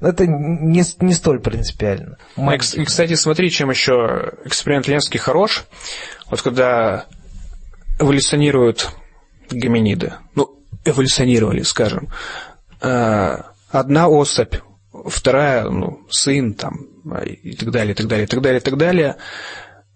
это 0.00 0.24
не, 0.26 0.84
не 1.00 1.12
столь 1.14 1.40
принципиально. 1.40 2.16
И, 2.36 2.84
кстати, 2.84 3.14
смотри, 3.14 3.50
чем 3.50 3.70
еще 3.70 4.34
эксперимент 4.44 4.86
Ленский 4.86 5.18
хорош. 5.18 5.64
Вот 6.30 6.42
когда 6.42 7.06
эволюционируют 7.98 8.90
гоминиды. 9.50 10.14
Ну, 10.34 10.58
эволюционировали, 10.84 11.62
скажем. 11.62 12.08
Э, 12.80 13.42
одна 13.70 14.08
особь, 14.08 14.54
вторая, 15.06 15.68
ну, 15.68 16.06
сын, 16.10 16.54
там, 16.54 16.86
и 17.24 17.54
так 17.56 17.70
далее, 17.70 17.92
и 17.92 17.94
так 17.94 18.06
далее, 18.06 18.24
и 18.24 18.28
так 18.28 18.40
далее, 18.40 18.60
и 18.60 18.62
так 18.62 18.76
далее. 18.76 19.16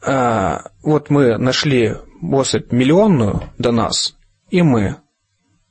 А, 0.04 0.70
вот 0.82 1.10
мы 1.10 1.38
нашли 1.38 1.96
особь 2.22 2.72
миллионную 2.72 3.42
до 3.58 3.72
нас, 3.72 4.16
и 4.50 4.62
мы 4.62 4.96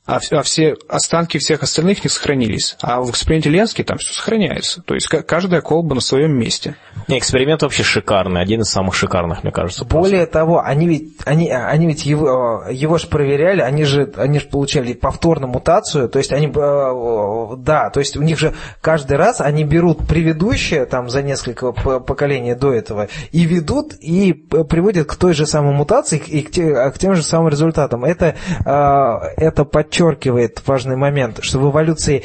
а, 0.07 0.19
а 0.31 0.41
все 0.41 0.77
останки 0.88 1.38
всех 1.38 1.63
остальных 1.63 2.03
не 2.03 2.09
сохранились. 2.09 2.77
А 2.81 3.01
в 3.01 3.09
эксперименте 3.09 3.49
Ленский 3.49 3.84
там 3.84 3.97
все 3.97 4.13
сохраняется. 4.13 4.81
То 4.81 4.93
есть 4.93 5.07
каждая 5.07 5.59
колба 5.59 5.95
на 5.95 6.01
своем 6.01 6.31
месте. 6.31 6.77
Не, 7.09 7.17
эксперимент 7.17 7.61
вообще 7.61 7.84
шикарный, 7.84 8.41
один 8.41 8.61
из 8.61 8.69
самых 8.69 8.95
шикарных, 8.95 9.43
мне 9.43 9.51
кажется. 9.51 9.84
Более 9.84 10.21
просто. 10.21 10.34
того, 10.34 10.61
они 10.63 10.88
ведь, 10.88 11.13
они, 11.25 11.49
они 11.51 11.88
ведь 11.88 12.05
его, 12.05 12.63
его 12.71 12.97
же 12.97 13.07
проверяли, 13.07 13.61
они 13.61 13.84
же, 13.84 14.11
они 14.15 14.39
же 14.39 14.47
получали 14.47 14.93
повторно 14.93 15.47
мутацию, 15.47 16.07
то 16.07 16.19
есть 16.19 16.31
они, 16.31 16.47
э, 16.47 17.55
да, 17.57 17.89
то 17.89 17.99
есть 17.99 18.15
у 18.15 18.21
них 18.21 18.39
же 18.39 18.53
каждый 18.81 19.17
раз 19.17 19.41
они 19.41 19.65
берут 19.65 20.07
предыдущее, 20.07 20.85
там, 20.85 21.09
за 21.09 21.21
несколько 21.21 21.73
поколений 21.73 22.55
до 22.55 22.73
этого, 22.73 23.09
и 23.31 23.43
ведут, 23.45 23.93
и 23.99 24.31
приводят 24.34 25.07
к 25.07 25.15
той 25.15 25.34
же 25.34 25.45
самой 25.45 25.73
мутации, 25.73 26.21
и 26.25 26.41
к, 26.41 26.51
те, 26.51 26.91
к 26.91 26.97
тем 26.97 27.15
же 27.15 27.23
самым 27.23 27.49
результатам. 27.49 28.05
Это, 28.05 28.35
э, 28.65 29.43
это 29.43 29.65
подчеркивает 29.65 29.96
подчеркивает 29.97 30.61
важный 30.67 30.95
момент, 30.95 31.39
что 31.41 31.59
в 31.59 31.71
эволюции, 31.71 32.23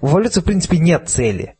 в 0.00 0.10
эволюции 0.10 0.40
в 0.40 0.44
принципе 0.44 0.78
нет 0.78 1.08
цели. 1.08 1.54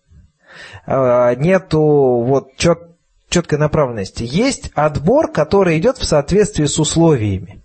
А, 0.86 1.34
нету 1.34 1.80
вот 1.80 2.56
чет, 2.56 2.80
четкой 3.28 3.59
направленности. 3.59 4.24
Есть 4.26 4.72
отбор, 4.74 5.30
который 5.30 5.78
идет 5.78 5.98
в 5.98 6.05
соответствии 6.05 6.64
с 6.64 6.78
условиями. 6.78 7.62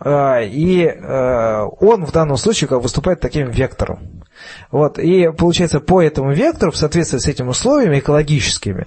А, 0.00 0.40
и 0.40 0.86
а, 0.86 1.64
он 1.80 2.04
в 2.04 2.12
данном 2.12 2.36
случае 2.36 2.68
как 2.68 2.82
выступает 2.82 3.20
таким 3.20 3.50
вектором. 3.50 4.22
Вот. 4.70 4.98
И 4.98 5.30
получается, 5.32 5.80
по 5.80 6.02
этому 6.02 6.32
вектору, 6.32 6.72
в 6.72 6.76
соответствии 6.76 7.18
с 7.18 7.26
этими 7.26 7.48
условиями 7.48 8.00
экологическими, 8.00 8.86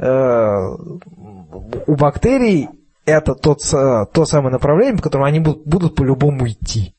у 0.00 1.96
бактерий 1.96 2.68
это 3.04 3.34
тот, 3.34 3.62
то 3.68 4.24
самое 4.26 4.52
направление, 4.52 4.96
по 4.96 5.02
которому 5.02 5.26
они 5.26 5.40
будут, 5.40 5.66
будут 5.66 5.96
по-любому 5.96 6.46
идти 6.46 6.94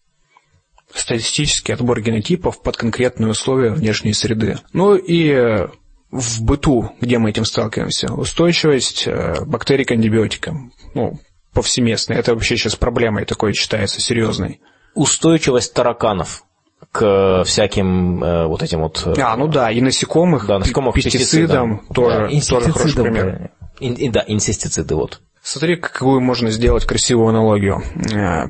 статистический 0.94 1.74
отбор 1.74 2.02
генотипов 2.02 2.62
под 2.62 2.78
конкретные 2.78 3.30
условия 3.30 3.72
внешней 3.72 4.14
среды. 4.14 4.58
Ну 4.74 4.96
и 4.96 5.30
э, 5.30 5.68
в 6.12 6.42
быту, 6.42 6.92
где 7.00 7.20
мы 7.20 7.30
этим 7.30 7.46
сталкиваемся, 7.46 8.14
устойчивость 8.14 9.08
э, 9.08 9.44
бактерий 9.46 9.86
к 9.86 9.92
антибиотикам, 9.92 10.74
ну, 10.94 11.20
повсеместная. 11.54 12.18
Это 12.18 12.34
вообще 12.34 12.58
сейчас 12.58 12.76
проблемой 12.76 13.26
такой 13.26 13.54
считается 13.54 14.02
серьезной. 14.02 14.62
Устойчивость 14.96 15.74
тараканов 15.74 16.44
к 16.92 17.44
всяким 17.46 18.24
э, 18.24 18.48
вот 18.48 18.64
этим 18.64 18.82
вот... 18.82 19.04
Э, 19.06 19.14
а, 19.22 19.36
ну 19.38 19.48
да, 19.48 19.70
и 19.70 19.82
насекомых, 19.82 20.48
да, 20.48 20.60
насекомых 20.60 20.96
пестицидам, 20.96 21.80
пестицидам 21.80 21.94
тоже, 21.94 22.30
да, 22.32 22.40
тоже 22.50 22.72
хороший 22.72 23.04
пример. 23.04 23.52
Ин, 23.80 24.12
да, 24.12 24.24
инсектициды, 24.28 24.96
вот. 24.96 25.22
Смотри, 25.42 25.78
какую 25.78 26.20
можно 26.20 26.50
сделать 26.52 26.86
красивую 26.86 27.30
аналогию. 27.30 27.82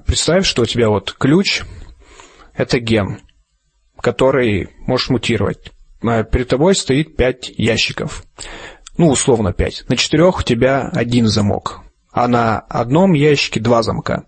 Представь, 0.05 0.45
что 0.45 0.63
у 0.63 0.65
тебя 0.65 0.89
вот 0.89 1.13
ключ 1.13 1.63
это 2.59 2.79
ген, 2.79 3.21
который 4.01 4.69
можешь 4.85 5.09
мутировать. 5.09 5.71
А 6.03 6.23
перед 6.23 6.49
тобой 6.49 6.75
стоит 6.75 7.15
пять 7.15 7.49
ящиков. 7.55 8.23
Ну, 8.97 9.07
условно 9.07 9.53
пять. 9.53 9.85
На 9.87 9.95
четырех 9.95 10.39
у 10.39 10.43
тебя 10.43 10.89
один 10.93 11.27
замок, 11.27 11.79
а 12.11 12.27
на 12.27 12.59
одном 12.59 13.13
ящике 13.13 13.61
два 13.61 13.81
замка. 13.81 14.25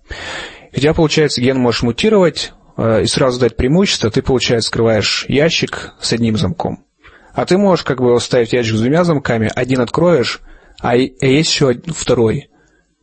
И 0.71 0.77
у 0.77 0.79
тебя, 0.79 0.93
получается, 0.93 1.41
ген 1.41 1.59
можешь 1.59 1.83
мутировать 1.83 2.53
э, 2.77 3.03
и 3.03 3.05
сразу 3.05 3.37
дать 3.37 3.57
преимущество, 3.57 4.09
ты, 4.09 4.21
получается, 4.21 4.69
скрываешь 4.69 5.25
ящик 5.27 5.93
с 5.99 6.13
одним 6.13 6.37
замком. 6.37 6.85
А 7.33 7.45
ты 7.45 7.57
можешь 7.57 7.83
как 7.83 7.99
бы 7.99 8.15
оставить 8.15 8.53
ящик 8.53 8.75
с 8.75 8.79
двумя 8.79 9.03
замками, 9.03 9.51
один 9.53 9.81
откроешь, 9.81 10.39
а 10.79 10.95
есть 10.95 11.53
еще 11.53 11.73
второй 11.87 12.49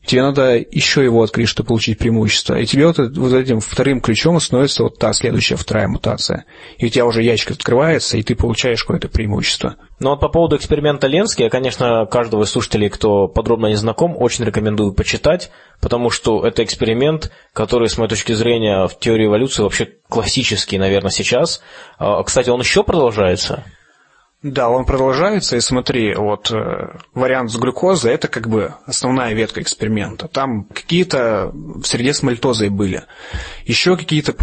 тебе 0.09 0.22
надо 0.22 0.56
еще 0.56 1.05
его 1.05 1.22
открыть, 1.22 1.48
чтобы 1.48 1.68
получить 1.68 1.98
преимущество. 1.98 2.59
И 2.59 2.66
тебе 2.66 2.86
вот, 2.86 2.98
вот 2.98 3.32
этим 3.32 3.60
вторым 3.60 4.01
ключом 4.01 4.40
становится 4.40 4.82
вот 4.82 4.98
та 4.98 5.12
следующая 5.12 5.56
вторая 5.56 5.86
мутация. 5.86 6.44
И 6.78 6.86
у 6.86 6.89
тебя 6.89 7.06
уже 7.06 7.22
ящик 7.22 7.52
открывается, 7.52 8.16
и 8.16 8.22
ты 8.22 8.35
получаешь 8.35 8.82
какое-то 8.82 9.09
преимущество. 9.09 9.76
Ну 10.01 10.10
вот 10.10 10.20
по 10.20 10.28
поводу 10.28 10.56
эксперимента 10.56 11.06
Ленски, 11.06 11.43
я, 11.43 11.51
конечно, 11.51 12.06
каждого 12.06 12.44
из 12.44 12.51
слушателей, 12.51 12.89
кто 12.89 13.28
подробно 13.28 13.66
не 13.66 13.76
знаком, 13.76 14.16
очень 14.16 14.44
рекомендую 14.44 14.93
почитать, 14.93 15.51
потому 15.80 16.10
что 16.10 16.47
это 16.47 16.64
эксперимент, 16.64 17.30
который, 17.52 17.89
с 17.89 17.98
моей 17.98 18.09
точки 18.09 18.32
зрения, 18.32 18.86
в 18.86 18.98
теории 18.98 19.26
эволюции 19.26 19.62
вообще 19.62 19.89
классический, 20.09 20.78
наверное, 20.78 21.10
сейчас. 21.10 21.60
А, 21.98 22.22
кстати, 22.22 22.51
он 22.51 22.60
еще 22.60 22.82
продолжается? 22.82 23.64
Да, 24.43 24.69
он 24.69 24.85
продолжается, 24.85 25.56
и 25.56 25.60
смотри, 25.60 26.15
вот 26.15 26.52
э, 26.52 26.97
вариант 27.12 27.51
с 27.51 27.56
глюкозой– 27.56 28.12
это 28.15 28.28
как 28.28 28.48
бы 28.48 28.74
основная 28.86 29.35
ветка 29.35 29.60
эксперимента. 29.60 30.28
Там 30.28 30.62
какие-то 30.62 31.51
в 31.52 31.85
среде 31.85 32.15
с 32.15 32.23
мальтозой 32.23 32.69
были, 32.69 33.02
еще 33.65 33.97
какие-то, 33.97 34.36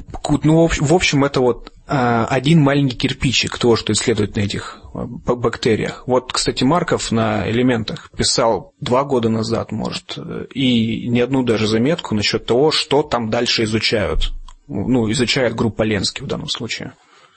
ну, 0.43 0.67
в 0.67 0.93
общем, 0.93 1.23
это 1.23 1.39
вот 1.39 1.71
э, 1.87 2.25
один 2.29 2.61
маленький 2.61 2.97
кирпичик, 2.97 3.57
то, 3.57 3.77
что 3.77 3.93
исследует 3.93 4.35
на 4.35 4.41
этих 4.41 4.81
э, 4.93 5.05
бактериях. 5.05 6.03
Вот, 6.07 6.33
кстати, 6.33 6.65
Марков 6.65 7.13
на 7.13 7.49
элементах 7.49 8.11
писал 8.11 8.73
два 8.81 9.05
года 9.05 9.29
назад, 9.29 9.71
может, 9.71 10.17
и 10.53 11.07
не 11.07 11.21
одну 11.21 11.43
даже 11.43 11.67
заметку 11.67 12.15
насчет 12.15 12.45
того, 12.45 12.71
что 12.71 13.01
там 13.01 13.29
дальше 13.29 13.63
изучают. 13.63 14.33
Ну, 14.67 15.09
изучает 15.09 15.55
группа 15.55 15.83
Ленский 15.83 16.25
в 16.25 16.27
данном 16.27 16.49
случае. 16.49 16.91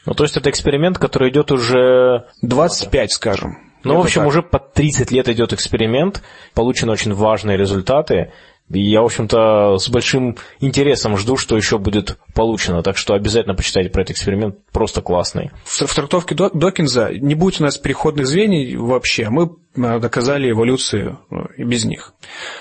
Ну, 0.08 0.14
то 0.14 0.24
есть 0.24 0.38
это 0.38 0.48
эксперимент, 0.48 0.96
который 0.96 1.28
идет 1.28 1.52
уже... 1.52 2.24
25, 2.40 3.12
скажем. 3.12 3.58
Ну, 3.84 3.98
в 3.98 4.00
общем, 4.00 4.22
так. 4.22 4.28
уже 4.28 4.42
по 4.42 4.58
30 4.58 5.10
лет 5.10 5.28
идет 5.28 5.52
эксперимент, 5.52 6.22
получены 6.54 6.92
очень 6.92 7.12
важные 7.12 7.58
результаты. 7.58 8.32
И 8.72 8.80
я, 8.80 9.02
в 9.02 9.04
общем-то, 9.04 9.76
с 9.76 9.90
большим 9.90 10.38
интересом 10.60 11.18
жду, 11.18 11.36
что 11.36 11.56
еще 11.58 11.76
будет 11.76 12.16
получено. 12.34 12.82
Так 12.82 12.96
что 12.96 13.12
обязательно 13.12 13.54
почитайте 13.54 13.90
про 13.90 14.00
этот 14.00 14.12
эксперимент, 14.12 14.56
просто 14.72 15.02
классный. 15.02 15.50
В, 15.64 15.86
в 15.86 15.94
трактовке 15.94 16.34
Докинза 16.34 17.10
не 17.12 17.34
будет 17.34 17.60
у 17.60 17.64
нас 17.64 17.76
переходных 17.76 18.26
звеньев 18.26 18.80
вообще. 18.80 19.28
Мы 19.28 19.56
э, 19.76 19.98
доказали 20.00 20.50
эволюцию 20.50 21.18
э, 21.30 21.34
и 21.58 21.64
без 21.64 21.84
них. 21.84 22.14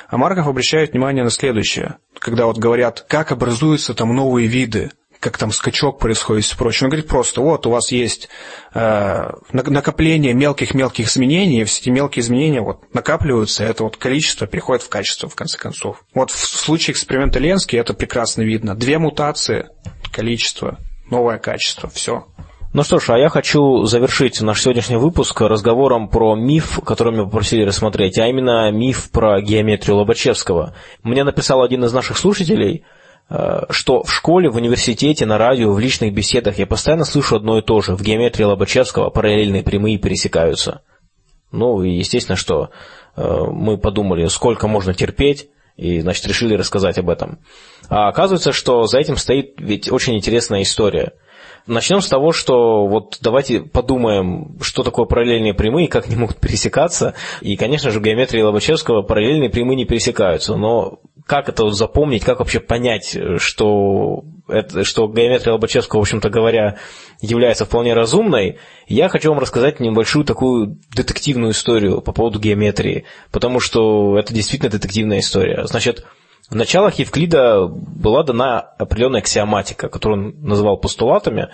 А 0.10 0.18
Марков 0.18 0.48
обращает 0.48 0.92
внимание 0.92 1.24
на 1.24 1.30
следующее. 1.30 1.96
Когда 2.20 2.46
вот 2.46 2.58
говорят, 2.58 3.06
как 3.08 3.32
образуются 3.32 3.94
там 3.94 4.14
новые 4.14 4.48
виды, 4.48 4.92
как 5.20 5.38
там 5.38 5.52
скачок 5.52 6.00
происходит 6.00 6.52
и 6.52 6.56
прочее. 6.56 6.86
Он 6.86 6.90
говорит 6.92 7.08
просто, 7.08 7.42
вот 7.42 7.66
у 7.66 7.72
вас 7.72 7.92
есть 7.92 8.30
э, 8.74 9.32
накопление 9.52 10.34
мелких-мелких 10.34 11.08
изменений, 11.08 11.62
и 11.62 11.64
все 11.64 11.82
эти 11.82 11.90
мелкие 11.90 12.22
изменения 12.22 12.62
вот 12.62 12.94
накапливаются, 12.94 13.64
это 13.64 13.84
вот 13.84 13.98
количество 13.98 14.48
переходит 14.48 14.84
в 14.84 14.90
качество, 14.90 15.30
в 15.30 15.36
конце 15.36 15.58
концов. 15.58 16.04
Вот 16.14 16.32
в 16.32 16.38
случае 16.38 16.94
эксперимента 16.94 17.40
Ленски 17.40 17.76
это 17.76 17.94
прекрасно 17.94 18.44
видно. 18.44 18.76
Две 18.76 19.00
мутации, 19.00 19.70
количество, 20.12 20.78
новое 21.10 21.38
качество, 21.38 21.90
все. 21.90 22.26
Ну 22.74 22.84
что 22.84 23.00
ж, 23.00 23.10
а 23.12 23.18
я 23.18 23.30
хочу 23.30 23.86
завершить 23.86 24.40
наш 24.42 24.62
сегодняшний 24.62 24.98
выпуск 24.98 25.40
разговором 25.42 26.10
про 26.10 26.36
миф, 26.36 26.80
который 26.86 27.14
меня 27.14 27.24
попросили 27.24 27.64
рассмотреть, 27.64 28.20
а 28.20 28.28
именно 28.28 28.70
миф 28.72 29.10
про 29.10 29.42
геометрию 29.42 29.98
Лобачевского. 29.98 30.76
Мне 31.02 31.24
написал 31.24 31.64
один 31.64 31.86
из 31.86 31.94
наших 31.94 32.18
слушателей– 32.18 32.84
что 33.30 34.04
в 34.04 34.14
школе, 34.14 34.50
в 34.50 34.56
университете, 34.56 35.26
на 35.26 35.38
радио, 35.38 35.72
в 35.72 35.80
личных 35.80 36.14
беседах 36.14 36.60
я 36.60 36.66
постоянно 36.66 37.04
слышу 37.04 37.36
одно 37.36 37.58
и 37.58 37.62
то 37.62 37.82
же. 37.82 37.96
В 37.96 38.02
геометрии 38.02 38.44
Лобачевского 38.44 39.10
параллельные 39.10 39.64
прямые 39.64 39.98
пересекаются. 39.98 40.82
Ну, 41.52 41.84
и 41.84 41.92
естественно, 41.92 42.36
что 42.36 42.70
э, 43.16 43.22
мы 43.52 43.78
подумали, 43.78 44.28
сколько 44.28 44.68
можно 44.68 44.94
терпеть, 44.94 45.50
и, 45.76 46.00
значит, 46.00 46.26
решили 46.28 46.56
рассказать 46.56 46.98
об 46.98 47.10
этом. 47.10 47.40
А 47.90 48.08
оказывается, 48.08 48.52
что 48.52 48.84
за 48.84 49.00
этим 49.00 49.18
стоит 49.18 49.56
ведь 49.58 49.92
очень 49.92 50.16
интересная 50.16 50.62
история– 50.62 51.14
Начнем 51.68 52.00
с 52.00 52.08
того, 52.08 52.32
что 52.32 52.88
вот 52.88 53.18
давайте 53.22 53.60
подумаем, 53.60 54.58
что 54.62 54.84
такое 54.84 55.06
параллельные 55.06 55.54
прямые, 55.54 55.90
как 55.90 56.08
они 56.08 56.16
могут 56.16 56.38
пересекаться. 56.38 57.14
И, 57.42 57.58
конечно 57.58 57.92
же, 57.92 58.00
в 58.00 58.04
геометрии 58.04 58.42
Лобачевского 58.42 59.02
параллельные 59.02 59.50
прямые 59.50 59.76
не 59.76 59.86
пересекаются. 59.86 60.56
Но 60.56 61.00
как 61.28 61.50
это 61.50 61.70
запомнить, 61.70 62.24
как 62.24 62.40
вообще 62.40 62.60
понять, 62.60 63.16
что, 63.38 64.24
это, 64.48 64.84
что 64.84 65.08
геометрия 65.08 65.54
Лобачевского, 65.54 66.00
в 66.00 66.04
общем-то 66.04 66.30
говоря, 66.30 66.78
является 67.22 67.66
вполне 67.66 67.94
разумной, 67.94 68.60
я 68.88 69.10
хочу 69.10 69.30
вам 69.30 69.40
рассказать 69.40 69.80
небольшую 69.80 70.26
такую 70.26 70.80
детективную 70.96 71.52
историю 71.52 72.02
по 72.02 72.14
поводу 72.14 72.40
геометрии, 72.40 73.06
потому 73.32 73.60
что 73.60 74.18
это 74.18 74.34
действительно 74.34 74.72
детективная 74.72 75.20
история. 75.20 75.66
Значит, 75.66 76.06
в 76.50 76.56
началах 76.56 76.96
Евклида 76.96 77.68
была 77.68 78.24
дана 78.24 78.60
определенная 78.60 79.20
аксиоматика, 79.20 79.90
которую 79.90 80.28
он 80.38 80.42
называл 80.42 80.78
постулатами, 80.78 81.50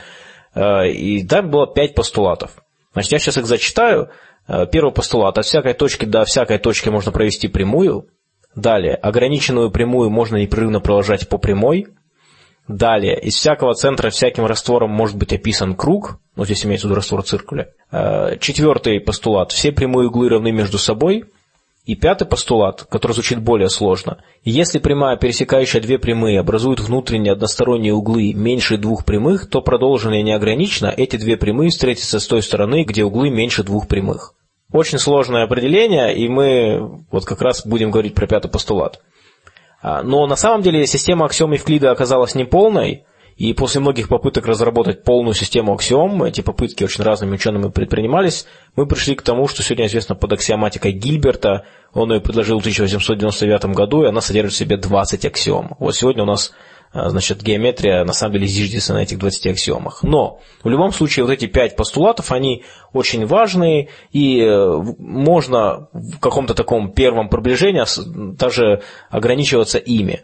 э, 0.54 0.90
и 0.90 1.26
там 1.26 1.50
было 1.50 1.66
пять 1.66 1.96
постулатов. 1.96 2.52
Значит, 2.94 3.12
я 3.12 3.20
сейчас 3.20 3.38
их 3.38 3.48
зачитаю. 3.48 4.12
Э, 4.48 4.68
первый 4.72 4.94
постулат. 4.94 5.38
От 5.38 5.46
всякой 5.46 5.74
точки 5.74 6.06
до 6.06 6.26
всякой 6.26 6.60
точки 6.60 6.90
можно 6.90 7.12
провести 7.12 7.48
прямую. 7.48 8.08
Далее. 8.56 8.96
Ограниченную 8.96 9.72
прямую 9.72 10.10
можно 10.10 10.38
непрерывно 10.38 10.80
продолжать 10.80 11.28
по 11.28 11.38
прямой. 11.38 11.88
Далее. 12.68 13.20
Из 13.20 13.36
всякого 13.36 13.74
центра 13.74 14.10
всяким 14.10 14.46
раствором 14.46 14.92
может 14.92 15.18
быть 15.18 15.34
описан 15.34 15.76
круг. 15.76 16.20
Вот 16.36 16.46
здесь 16.46 16.66
имеется 16.66 16.88
в 16.88 16.90
виду 16.90 16.96
раствор 16.96 17.24
циркуля. 17.24 17.70
Э, 17.92 18.38
четвертый 18.40 19.00
постулат. 19.00 19.52
Все 19.52 19.72
прямые 19.72 20.08
углы 20.08 20.30
равны 20.30 20.52
между 20.52 20.78
собой. 20.78 21.26
И 21.86 21.96
пятый 21.96 22.26
постулат, 22.26 22.86
который 22.90 23.12
звучит 23.12 23.42
более 23.42 23.68
сложно. 23.68 24.20
Если 24.46 24.80
прямая, 24.80 25.18
пересекающая 25.18 25.82
две 25.82 26.00
прямые, 26.00 26.40
образует 26.40 26.80
внутренние 26.80 27.34
односторонние 27.34 27.94
углы 27.94 28.32
меньше 28.34 28.78
двух 28.78 29.04
прямых, 29.04 29.50
то 29.50 29.62
продолженно 29.62 30.14
и 30.14 30.24
неограниченно 30.24 30.94
эти 30.96 31.18
две 31.18 31.36
прямые 31.36 31.72
встретятся 31.72 32.22
с 32.22 32.28
той 32.28 32.42
стороны, 32.42 32.86
где 32.86 33.04
углы 33.04 33.30
меньше 33.30 33.64
двух 33.64 33.90
прямых. 33.90 34.34
Очень 34.74 34.98
сложное 34.98 35.44
определение, 35.44 36.16
и 36.16 36.28
мы 36.28 37.06
вот 37.12 37.26
как 37.26 37.44
раз 37.44 37.64
будем 37.66 37.92
говорить 37.92 38.16
про 38.16 38.26
пятый 38.26 38.50
постулат. 38.50 39.02
А, 39.84 40.02
но 40.02 40.26
на 40.26 40.36
самом 40.36 40.64
деле 40.64 40.88
система 40.88 41.28
аксиом 41.28 41.54
Евклида 41.54 41.92
оказалась 41.92 42.34
неполной, 42.34 43.06
и 43.38 43.54
после 43.54 43.82
многих 43.82 44.10
попыток 44.10 44.48
разработать 44.48 45.04
полную 45.04 45.36
систему 45.36 45.76
аксиом, 45.76 46.24
эти 46.24 46.42
попытки 46.42 46.84
очень 46.84 47.04
разными 47.04 47.36
учеными 47.36 47.70
предпринимались, 47.70 48.48
мы 48.76 48.88
пришли 48.88 49.14
к 49.14 49.22
тому, 49.22 49.48
что 49.48 49.62
сегодня 49.62 49.86
известно 49.86 50.16
под 50.16 50.34
аксиоматикой 50.34 50.92
Гильберта. 50.92 51.66
Он 51.94 52.12
ее 52.12 52.22
предложил 52.22 52.58
в 52.58 52.62
1899 52.62 53.76
году, 53.76 54.04
и 54.04 54.08
она 54.08 54.22
содержит 54.22 54.54
в 54.54 54.58
себе 54.58 54.78
20 54.78 55.26
аксиом. 55.26 55.76
Вот 55.78 55.96
сегодня 55.96 56.24
у 56.24 56.28
нас 56.28 56.52
значит, 56.94 57.42
геометрия 57.42 58.04
на 58.04 58.14
самом 58.14 58.34
деле 58.34 58.48
зиждется 58.48 58.94
на 58.94 59.04
этих 59.04 59.18
20 59.18 59.48
аксиомах. 59.48 60.04
Но 60.04 60.40
в 60.64 60.70
любом 60.70 60.92
случае 60.92 61.26
вот 61.26 61.32
эти 61.32 61.48
пять 61.48 61.76
постулатов, 61.76 62.32
они 62.32 62.64
очень 62.94 63.26
важные, 63.26 63.90
и 64.12 64.40
э, 64.40 64.82
можно 65.00 65.88
в 65.92 66.20
каком-то 66.20 66.54
таком 66.54 66.92
первом 66.92 67.30
приближении 67.30 67.84
даже 68.36 68.84
ограничиваться 69.10 69.80
ими. 69.80 70.22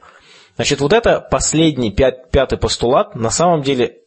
Значит, 0.55 0.81
вот 0.81 0.93
это 0.93 1.19
последний, 1.19 1.91
пят, 1.91 2.31
пятый 2.31 2.57
постулат, 2.57 3.15
на 3.15 3.29
самом 3.29 3.61
деле 3.61 3.99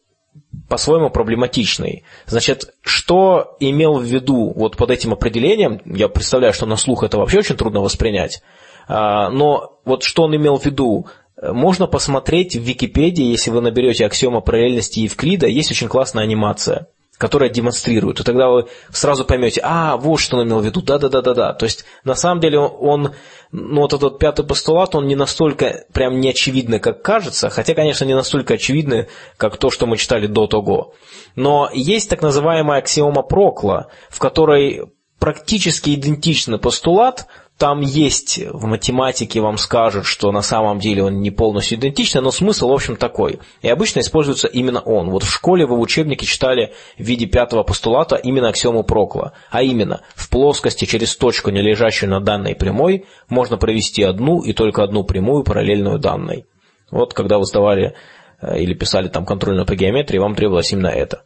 по-своему 0.69 1.09
проблематичный. 1.09 2.03
Значит, 2.25 2.73
что 2.81 3.57
имел 3.59 3.95
в 3.95 4.03
виду 4.03 4.53
вот 4.55 4.77
под 4.77 4.91
этим 4.91 5.13
определением, 5.13 5.81
я 5.85 6.07
представляю, 6.07 6.53
что 6.53 6.65
на 6.65 6.77
слух 6.77 7.03
это 7.03 7.17
вообще 7.17 7.39
очень 7.39 7.57
трудно 7.57 7.81
воспринять, 7.81 8.41
а, 8.87 9.29
но 9.29 9.79
вот 9.85 10.03
что 10.03 10.23
он 10.23 10.35
имел 10.35 10.57
в 10.57 10.65
виду, 10.65 11.07
можно 11.41 11.87
посмотреть 11.87 12.55
в 12.55 12.61
Википедии, 12.61 13.25
если 13.25 13.49
вы 13.49 13.61
наберете 13.61 14.05
аксиома 14.05 14.41
параллельности 14.41 14.99
Евклида, 14.99 15.47
есть 15.47 15.71
очень 15.71 15.87
классная 15.87 16.23
анимация 16.23 16.87
которая 17.23 17.49
демонстрирует. 17.49 18.19
И 18.19 18.23
тогда 18.23 18.49
вы 18.49 18.67
сразу 18.91 19.23
поймете, 19.23 19.61
а, 19.63 19.95
вот 19.95 20.17
что 20.17 20.35
он 20.35 20.47
имел 20.47 20.59
в 20.59 20.65
виду, 20.65 20.81
да-да-да-да-да. 20.81 21.53
То 21.53 21.63
есть, 21.63 21.85
на 22.03 22.15
самом 22.15 22.41
деле, 22.41 22.59
он, 22.59 23.13
ну, 23.51 23.81
вот 23.81 23.93
этот 23.93 24.19
пятый 24.19 24.45
постулат, 24.45 24.93
он 24.93 25.07
не 25.07 25.15
настолько 25.15 25.85
прям 25.93 26.19
неочевидный, 26.19 26.79
как 26.79 27.01
кажется, 27.01 27.49
хотя, 27.49 27.75
конечно, 27.75 28.03
не 28.03 28.15
настолько 28.15 28.55
очевидный, 28.55 29.07
как 29.37 29.55
то, 29.55 29.69
что 29.69 29.85
мы 29.85 29.95
читали 29.95 30.27
до 30.27 30.47
того. 30.47 30.95
Но 31.35 31.69
есть 31.73 32.09
так 32.09 32.21
называемая 32.21 32.79
аксиома 32.79 33.21
Прокла, 33.21 33.87
в 34.09 34.19
которой 34.19 34.91
практически 35.19 35.93
идентичный 35.95 36.57
постулат, 36.57 37.27
там 37.63 37.79
есть 37.79 38.41
в 38.51 38.65
математике, 38.65 39.39
вам 39.39 39.57
скажут, 39.57 40.05
что 40.05 40.33
на 40.33 40.41
самом 40.41 40.79
деле 40.79 41.01
он 41.01 41.21
не 41.21 41.31
полностью 41.31 41.77
идентичный, 41.77 42.19
но 42.21 42.29
смысл, 42.29 42.67
в 42.67 42.73
общем, 42.73 42.97
такой. 42.97 43.39
И 43.61 43.69
обычно 43.69 44.01
используется 44.01 44.49
именно 44.49 44.81
он. 44.81 45.09
Вот 45.11 45.23
в 45.23 45.31
школе 45.31 45.65
вы 45.65 45.77
в 45.77 45.79
учебнике 45.79 46.25
читали 46.25 46.73
в 46.97 47.03
виде 47.03 47.25
пятого 47.25 47.63
постулата 47.63 48.17
именно 48.17 48.49
аксиому 48.49 48.83
Прокла. 48.83 49.31
А 49.49 49.63
именно, 49.63 50.01
в 50.13 50.29
плоскости 50.29 50.83
через 50.83 51.15
точку, 51.15 51.51
не 51.51 51.61
лежащую 51.61 52.09
на 52.09 52.19
данной 52.19 52.53
прямой, 52.53 53.05
можно 53.29 53.55
провести 53.55 54.03
одну 54.03 54.41
и 54.41 54.51
только 54.51 54.83
одну 54.83 55.05
прямую 55.05 55.45
параллельную 55.45 55.99
данной. 55.99 56.45
Вот 56.91 57.13
когда 57.13 57.37
вы 57.37 57.45
сдавали 57.45 57.93
э, 58.41 58.59
или 58.59 58.73
писали 58.73 59.07
там 59.07 59.25
контрольную 59.25 59.65
по 59.65 59.75
геометрии, 59.75 60.17
вам 60.17 60.35
требовалось 60.35 60.73
именно 60.73 60.87
это. 60.87 61.23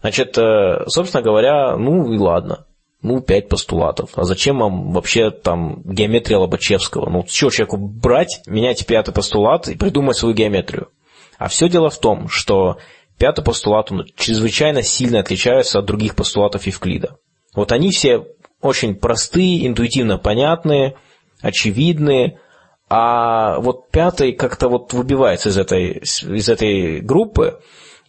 Значит, 0.00 0.36
э, 0.38 0.86
собственно 0.88 1.22
говоря, 1.22 1.76
ну 1.76 2.12
и 2.12 2.18
ладно. 2.18 2.64
Ну, 3.00 3.20
пять 3.20 3.48
постулатов. 3.48 4.10
А 4.16 4.24
зачем 4.24 4.58
вам 4.58 4.92
вообще 4.92 5.30
там 5.30 5.82
геометрия 5.84 6.38
Лобачевского? 6.38 7.08
Ну, 7.08 7.24
что 7.28 7.50
человеку 7.50 7.76
брать, 7.76 8.40
менять 8.46 8.84
пятый 8.86 9.14
постулат 9.14 9.68
и 9.68 9.76
придумать 9.76 10.16
свою 10.16 10.34
геометрию? 10.34 10.88
А 11.38 11.46
все 11.46 11.68
дело 11.68 11.90
в 11.90 11.98
том, 11.98 12.28
что 12.28 12.78
пятый 13.16 13.44
постулат 13.44 13.92
он 13.92 14.06
чрезвычайно 14.16 14.82
сильно 14.82 15.20
отличается 15.20 15.78
от 15.78 15.84
других 15.84 16.16
постулатов 16.16 16.66
Евклида. 16.66 17.16
Вот 17.54 17.70
они 17.70 17.92
все 17.92 18.26
очень 18.60 18.96
простые, 18.96 19.66
интуитивно 19.66 20.18
понятные, 20.18 20.96
очевидные, 21.40 22.40
а 22.90 23.60
вот 23.60 23.90
пятый 23.90 24.32
как-то 24.32 24.68
вот 24.68 24.92
выбивается 24.92 25.50
из 25.50 25.58
этой, 25.58 25.98
из 26.02 26.48
этой 26.48 27.00
группы, 27.00 27.60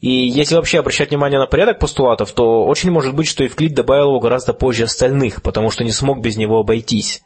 и 0.02 0.10
если 0.10 0.56
вообще 0.56 0.80
обращать 0.80 1.10
внимание 1.10 1.40
на 1.40 1.46
порядок 1.46 1.80
постулатов, 1.80 2.32
то 2.32 2.66
очень 2.66 2.90
может 2.90 3.14
быть, 3.14 3.28
что 3.28 3.44
Евклид 3.44 3.74
добавил 3.74 4.08
его 4.08 4.20
гораздо 4.20 4.54
позже 4.54 4.84
остальных, 4.84 5.42
потому 5.42 5.72
что 5.72 5.84
не 5.84 5.92
смог 5.92 6.22
без 6.22 6.38
него 6.38 6.60
обойтись. 6.60 7.22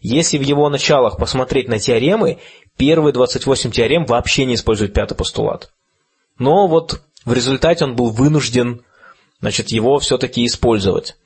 Если 0.00 0.36
в 0.36 0.42
его 0.42 0.68
началах 0.68 1.16
посмотреть 1.16 1.68
на 1.68 1.78
теоремы, 1.78 2.38
первые 2.76 3.12
28 3.12 3.70
теорем 3.70 4.04
вообще 4.04 4.44
не 4.44 4.54
используют 4.54 4.92
пятый 4.92 5.14
постулат. 5.14 5.72
Но 6.38 6.66
вот 6.66 7.00
в 7.24 7.32
результате 7.32 7.84
он 7.84 7.96
был 7.96 8.10
вынужден 8.10 8.82
значит, 9.40 9.68
его 9.68 9.98
все-таки 9.98 10.44
использовать. 10.44 11.16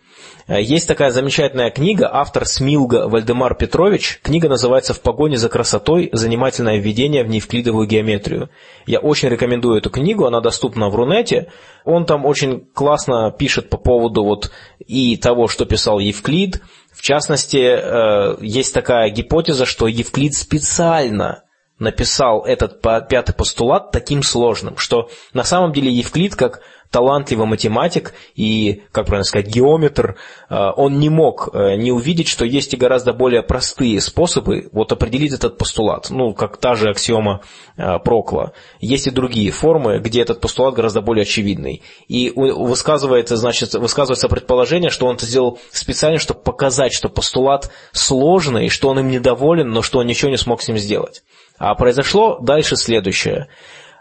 Э, 0.47 0.61
есть 0.61 0.87
такая 0.87 1.11
замечательная 1.11 1.71
книга, 1.71 2.09
автор 2.12 2.47
Смилга 2.47 3.09
Вальдемар 3.09 3.55
Петрович. 3.55 4.21
Книга 4.23 4.49
называется 4.49 4.95
«В 4.95 5.01
погоне 5.01 5.37
за 5.37 5.49
красотой. 5.49 6.11
Занимательное 6.12 6.79
введение 6.79 7.25
в 7.25 7.29
неевклидовую 7.29 7.87
геометрию». 7.87 8.51
Я 8.87 9.01
очень 9.01 9.29
рекомендую 9.29 9.79
эту 9.79 9.91
книгу, 9.91 10.27
она 10.27 10.41
доступна 10.41 10.89
в 10.89 10.95
Рунете. 10.95 11.51
Он 11.85 12.07
там 12.07 12.27
очень 12.27 12.66
классно 12.75 13.31
пишет 13.31 13.71
по 13.71 13.79
поводу 13.79 14.25
вот 14.25 14.51
и 14.87 15.16
того, 15.16 15.49
что 15.49 15.65
писал 15.65 15.99
Евклид. 15.99 16.61
В 16.93 17.03
частности, 17.03 17.59
э, 17.59 18.37
есть 18.41 18.75
такая 18.75 19.11
гипотеза, 19.11 19.66
что 19.66 19.89
Евклид 19.89 20.35
специально 20.35 21.43
написал 21.79 22.45
этот 22.45 22.81
пятый 22.81 23.35
постулат 23.35 23.91
таким 23.91 24.23
сложным, 24.23 24.77
что 24.77 25.11
на 25.33 25.43
самом 25.43 25.73
деле 25.73 25.91
Евклид, 25.91 26.37
как 26.37 26.62
талантливый 26.95 27.49
математик 27.49 28.15
и, 28.37 28.85
как 28.93 29.07
правильно 29.07 29.25
сказать, 29.25 29.49
геометр, 29.49 30.16
э, 30.49 30.55
он 30.77 31.01
не 31.01 31.09
мог 31.09 31.49
э, 31.53 31.75
не 31.75 31.91
увидеть, 31.91 32.29
что 32.29 32.45
есть 32.45 32.73
и 32.73 32.77
гораздо 32.77 33.12
более 33.12 33.43
простые 33.43 34.01
способы 34.01 34.69
вот 34.71 34.93
определить 34.93 35.33
этот 35.33 35.59
постулат. 35.59 36.11
Ну, 36.11 36.35
как 36.35 36.57
та 36.59 36.77
же 36.77 36.91
аксиома 36.91 37.41
э, 37.77 37.99
Прокла. 37.99 38.53
Есть 38.79 39.09
и 39.09 39.11
другие 39.11 39.51
формы, 39.51 39.99
где 39.99 40.23
этот 40.23 40.41
постулат 40.41 40.75
гораздо 40.75 41.01
более 41.01 41.23
очевидный. 41.23 41.83
И 42.07 42.31
высказывается, 42.31 43.37
значит, 43.37 43.75
высказывается 43.75 44.29
предположение, 44.29 44.91
что 44.91 45.07
он 45.07 45.16
это 45.16 45.27
сделал 45.27 45.59
специально, 45.73 46.21
чтобы 46.21 46.43
показать, 46.43 46.93
что 46.93 47.09
постулат 47.09 47.73
сложный, 47.91 48.69
что 48.69 48.89
он 48.89 49.01
им 49.01 49.09
недоволен, 49.09 49.69
но 49.69 49.83
что 49.83 49.99
он 49.99 50.07
ничего 50.07 50.31
не 50.31 50.39
смог 50.39 50.62
с 50.62 50.69
ним 50.69 50.79
сделать. 50.79 51.25
А 51.59 51.75
произошло 51.75 52.39
дальше 52.41 52.77
следующее. 52.77 53.49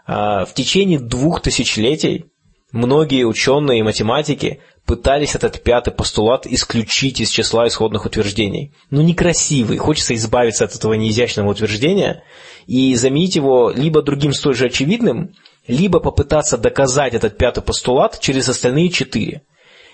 В 0.06 0.48
течение 0.54 0.98
двух 0.98 1.40
тысячелетий 1.40 2.26
Многие 2.74 3.22
ученые 3.22 3.78
и 3.78 3.82
математики 3.84 4.60
пытались 4.84 5.36
этот 5.36 5.62
пятый 5.62 5.92
постулат 5.92 6.44
исключить 6.44 7.20
из 7.20 7.30
числа 7.30 7.68
исходных 7.68 8.04
утверждений. 8.04 8.74
Ну, 8.90 9.00
некрасивый, 9.00 9.76
хочется 9.78 10.16
избавиться 10.16 10.64
от 10.64 10.74
этого 10.74 10.94
неизящного 10.94 11.52
утверждения 11.52 12.24
и 12.66 12.96
заменить 12.96 13.36
его 13.36 13.70
либо 13.70 14.02
другим 14.02 14.32
столь 14.32 14.56
же 14.56 14.66
очевидным, 14.66 15.36
либо 15.68 16.00
попытаться 16.00 16.58
доказать 16.58 17.14
этот 17.14 17.38
пятый 17.38 17.62
постулат 17.62 18.18
через 18.18 18.48
остальные 18.48 18.88
четыре. 18.88 19.42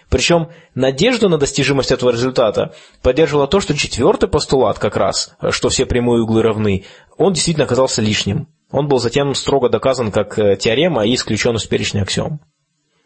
Причем 0.08 0.48
надежду 0.74 1.28
на 1.28 1.36
достижимость 1.36 1.92
этого 1.92 2.12
результата 2.12 2.72
поддерживало 3.02 3.46
то, 3.46 3.60
что 3.60 3.76
четвертый 3.76 4.26
постулат 4.30 4.78
как 4.78 4.96
раз, 4.96 5.36
что 5.50 5.68
все 5.68 5.84
прямые 5.84 6.22
углы 6.22 6.40
равны, 6.40 6.86
он 7.18 7.34
действительно 7.34 7.66
оказался 7.66 8.00
лишним. 8.00 8.48
Он 8.70 8.88
был 8.88 9.00
затем 9.00 9.34
строго 9.34 9.68
доказан 9.68 10.10
как 10.10 10.38
э, 10.38 10.56
теорема 10.56 11.04
и 11.04 11.14
исключен 11.14 11.56
из 11.56 11.66
перечня 11.66 12.00
аксиом. 12.02 12.40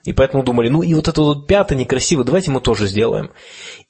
И 0.05 0.13
поэтому 0.13 0.43
думали, 0.43 0.69
ну 0.69 0.83
и 0.83 0.93
вот 0.93 1.09
это 1.09 1.23
вот 1.23 1.47
пятое 1.47 1.79
некрасиво, 1.79 2.25
давайте 2.25 2.51
мы 2.51 2.61
тоже 2.61 2.87
сделаем. 2.87 3.31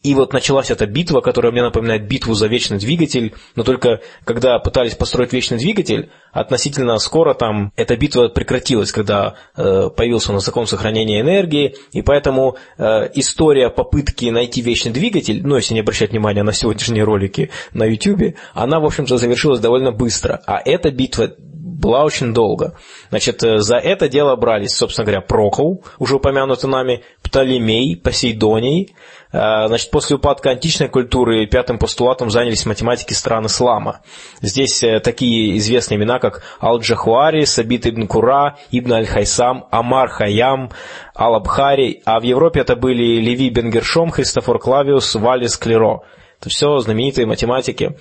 И 0.03 0.15
вот 0.15 0.33
началась 0.33 0.71
эта 0.71 0.87
битва, 0.87 1.21
которая 1.21 1.51
мне 1.51 1.63
напоминает 1.63 2.07
битву 2.07 2.35
за 2.35 2.47
вечный 2.47 2.79
двигатель, 2.79 3.35
но 3.57 3.65
только 3.65 4.01
когда 4.25 4.59
пытались 4.61 4.95
построить 4.95 5.33
вечный 5.33 5.59
двигатель, 5.59 6.11
относительно 6.35 6.99
скоро 6.99 7.33
там 7.33 7.73
эта 7.77 7.97
битва 7.97 8.29
прекратилась, 8.29 8.93
когда 8.93 9.35
э, 9.57 9.89
появился 9.97 10.33
у 10.33 10.35
нас 10.35 10.45
закон 10.45 10.67
сохранения 10.67 11.21
энергии, 11.21 11.77
и 11.93 12.03
поэтому 12.03 12.57
э, 12.77 13.09
история 13.15 13.71
попытки 13.71 14.27
найти 14.27 14.61
вечный 14.61 14.93
двигатель, 14.93 15.41
ну 15.47 15.57
если 15.57 15.75
не 15.75 15.81
обращать 15.81 16.11
внимания 16.11 16.43
на 16.43 16.53
сегодняшние 16.53 17.05
ролики 17.05 17.51
на 17.73 17.85
YouTube, 17.85 18.35
она, 18.53 18.81
в 18.81 18.85
общем-то, 18.85 19.17
завершилась 19.17 19.61
довольно 19.61 19.93
быстро. 19.93 20.43
А 20.47 20.61
эта 20.63 20.91
битва 20.91 21.31
была 21.39 22.03
очень 22.05 22.33
долго. 22.33 22.75
Значит, 23.11 23.45
э, 23.45 23.59
за 23.59 23.77
это 23.77 24.09
дело 24.09 24.35
брались, 24.37 24.75
собственно 24.75 25.05
говоря, 25.05 25.21
Прокл, 25.21 25.83
уже 25.99 26.17
упомянутый 26.17 26.69
нами, 26.69 27.05
Птолемей, 27.23 27.97
Посейдоний. 27.97 28.95
Э, 29.35 29.67
значит, 29.67 29.91
после 29.91 30.15
упадка 30.15 30.51
античной 30.51 30.89
культуры 30.89 31.45
пятым 31.47 31.77
постулатом 31.77 32.31
занялись 32.31 32.67
математики 32.67 33.15
стран 33.15 33.47
ислама. 33.47 34.01
Здесь 34.41 34.81
э, 34.85 35.01
такие 35.01 35.59
известные 35.59 35.99
имена, 35.99 36.21
как 36.21 36.43
Ал-Джахуари, 36.61 37.45
Сабит 37.45 37.85
ибн 37.85 38.07
Кура, 38.07 38.57
Ибн 38.71 38.93
Аль-Хайсам, 38.93 39.67
Амар 39.73 40.09
Хаям, 40.09 40.71
Ал-Абхари, 41.17 42.01
а 42.05 42.21
в 42.21 42.23
Европе 42.23 42.61
это 42.61 42.77
были 42.77 43.21
Леви 43.21 43.51
Бенгершом, 43.51 44.13
Христофор 44.13 44.61
Клавиус, 44.61 45.17
Валис 45.17 45.57
Клеро. 45.57 46.03
Это 46.41 46.49
все 46.49 46.79
знаменитые 46.79 47.27
математики. 47.27 47.99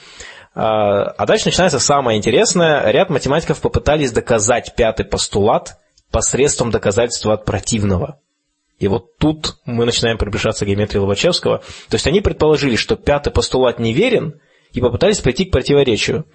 А 0.56 1.26
дальше 1.26 1.46
начинается 1.46 1.80
самое 1.80 2.18
интересное. 2.18 2.92
Ряд 2.92 3.10
математиков 3.10 3.60
попытались 3.60 4.12
доказать 4.12 4.76
пятый 4.76 5.06
постулат 5.06 5.78
посредством 6.12 6.70
доказательства 6.70 7.34
от 7.34 7.46
противного. 7.46 8.20
И 8.84 8.88
вот 8.90 9.18
тут 9.18 9.56
мы 9.66 9.86
начинаем 9.86 10.18
приближаться 10.18 10.66
к 10.66 10.68
геометрии 10.68 11.00
Лобачевского. 11.00 11.60
То 11.88 11.96
есть 11.96 12.06
они 12.06 12.20
предположили, 12.20 12.76
что 12.76 12.98
пятый 12.98 13.32
постулат 13.32 13.80
неверен, 13.80 14.42
и 14.74 14.82
попытались 14.82 15.22
прийти 15.22 15.46
к 15.46 15.52
противоречию. 15.52 16.26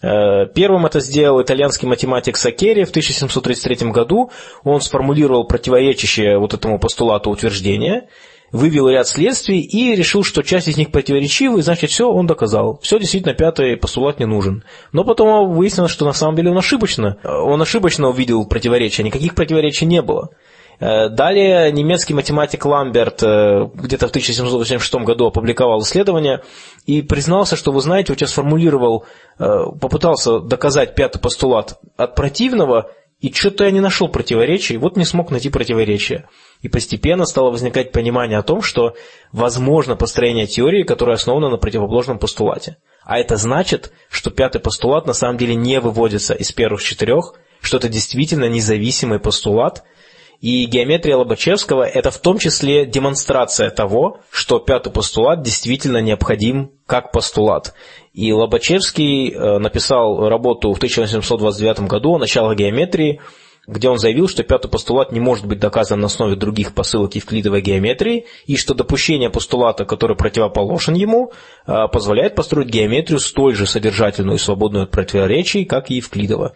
Э, 0.00 0.46
первым 0.54 0.86
это 0.86 1.00
сделал 1.00 1.42
итальянский 1.42 1.88
математик 1.88 2.36
Сакери 2.36 2.84
в 2.84 2.90
1733 2.90 3.90
году. 3.90 4.30
Он 4.62 4.80
сформулировал 4.80 5.44
противоречащее 5.48 6.38
вот 6.38 6.54
этому 6.54 6.78
постулату 6.78 7.30
утверждение, 7.30 8.06
вывел 8.52 8.88
ряд 8.88 9.08
следствий 9.08 9.58
и 9.58 9.96
решил, 9.96 10.22
что 10.22 10.42
часть 10.42 10.68
из 10.68 10.76
них 10.76 10.92
противоречивы, 10.92 11.62
значит, 11.62 11.90
все 11.90 12.08
он 12.08 12.28
доказал. 12.28 12.78
Все 12.80 13.00
действительно 13.00 13.34
пятый 13.34 13.76
постулат 13.76 14.20
не 14.20 14.26
нужен. 14.26 14.62
Но 14.92 15.02
потом 15.02 15.52
выяснилось, 15.52 15.90
что 15.90 16.04
на 16.04 16.12
самом 16.12 16.36
деле 16.36 16.52
он 16.52 16.58
ошибочно. 16.58 17.18
Он 17.24 17.60
ошибочно 17.60 18.08
увидел 18.08 18.46
противоречия, 18.46 19.02
никаких 19.02 19.34
противоречий 19.34 19.84
не 19.84 20.00
было. 20.00 20.30
Э, 20.80 21.08
далее 21.08 21.72
немецкий 21.72 22.14
математик 22.14 22.64
Ламберт 22.64 23.22
э, 23.22 23.68
где-то 23.74 24.06
в 24.06 24.10
1786 24.10 24.94
году 25.04 25.26
опубликовал 25.26 25.80
исследование 25.80 26.42
и 26.86 27.02
признался, 27.02 27.56
что, 27.56 27.72
вы 27.72 27.80
знаете, 27.80 28.12
вот 28.12 28.20
я 28.20 28.28
сформулировал, 28.28 29.04
э, 29.38 29.64
попытался 29.80 30.38
доказать 30.38 30.94
пятый 30.94 31.18
постулат 31.18 31.80
от 31.96 32.14
противного, 32.14 32.92
и 33.20 33.32
что-то 33.32 33.64
я 33.64 33.72
не 33.72 33.80
нашел 33.80 34.06
противоречий, 34.08 34.76
вот 34.76 34.96
не 34.96 35.04
смог 35.04 35.32
найти 35.32 35.50
противоречия. 35.50 36.28
И 36.62 36.68
постепенно 36.68 37.24
стало 37.24 37.50
возникать 37.50 37.90
понимание 37.90 38.38
о 38.38 38.44
том, 38.44 38.62
что 38.62 38.94
возможно 39.32 39.96
построение 39.96 40.46
теории, 40.46 40.84
которая 40.84 41.16
основана 41.16 41.48
на 41.48 41.56
противоположном 41.56 42.20
постулате. 42.20 42.76
А 43.04 43.18
это 43.18 43.36
значит, 43.36 43.90
что 44.08 44.30
пятый 44.30 44.60
постулат 44.60 45.08
на 45.08 45.14
самом 45.14 45.38
деле 45.38 45.56
не 45.56 45.80
выводится 45.80 46.34
из 46.34 46.52
первых 46.52 46.80
четырех, 46.80 47.34
что 47.60 47.78
это 47.78 47.88
действительно 47.88 48.44
независимый 48.44 49.18
постулат– 49.18 49.82
и 50.40 50.66
геометрия 50.66 51.16
Лобачевского– 51.16 51.82
это 51.84 52.12
в 52.12 52.18
том 52.18 52.38
числе 52.38 52.86
демонстрация 52.86 53.70
того, 53.70 54.20
что 54.30 54.60
пятый 54.60 54.92
постулат 54.92 55.42
действительно 55.42 55.98
необходим 55.98 56.70
как 56.86 57.10
постулат. 57.10 57.74
И 58.12 58.32
Лобачевский 58.32 59.32
э, 59.32 59.58
написал 59.58 60.28
работу 60.28 60.72
в 60.72 60.76
1829 60.76 61.80
году 61.88 62.14
о 62.14 62.18
начале 62.18 62.54
геометрии, 62.54 63.20
где 63.66 63.88
он 63.88 63.98
заявил, 63.98 64.28
что 64.28 64.44
пятый 64.44 64.68
постулат 64.68 65.10
не 65.10 65.18
может 65.18 65.44
быть 65.44 65.58
доказан 65.58 65.98
на 65.98 66.06
основе 66.06 66.36
других 66.36 66.72
посылок 66.72 67.16
евклидовой 67.16 67.60
геометрии, 67.60 68.26
и 68.46 68.56
что 68.56 68.74
допущение 68.74 69.30
постулата, 69.30 69.84
который 69.84 70.16
противоположен 70.16 70.94
ему, 70.94 71.32
э, 71.66 71.88
позволяет 71.92 72.36
построить 72.36 72.68
геометрию 72.68 73.18
столь 73.18 73.56
же 73.56 73.66
содержательную 73.66 74.36
и 74.36 74.40
свободную 74.40 74.84
от 74.84 74.92
противоречий, 74.92 75.64
как 75.64 75.90
и 75.90 75.96
евклидова. 75.96 76.54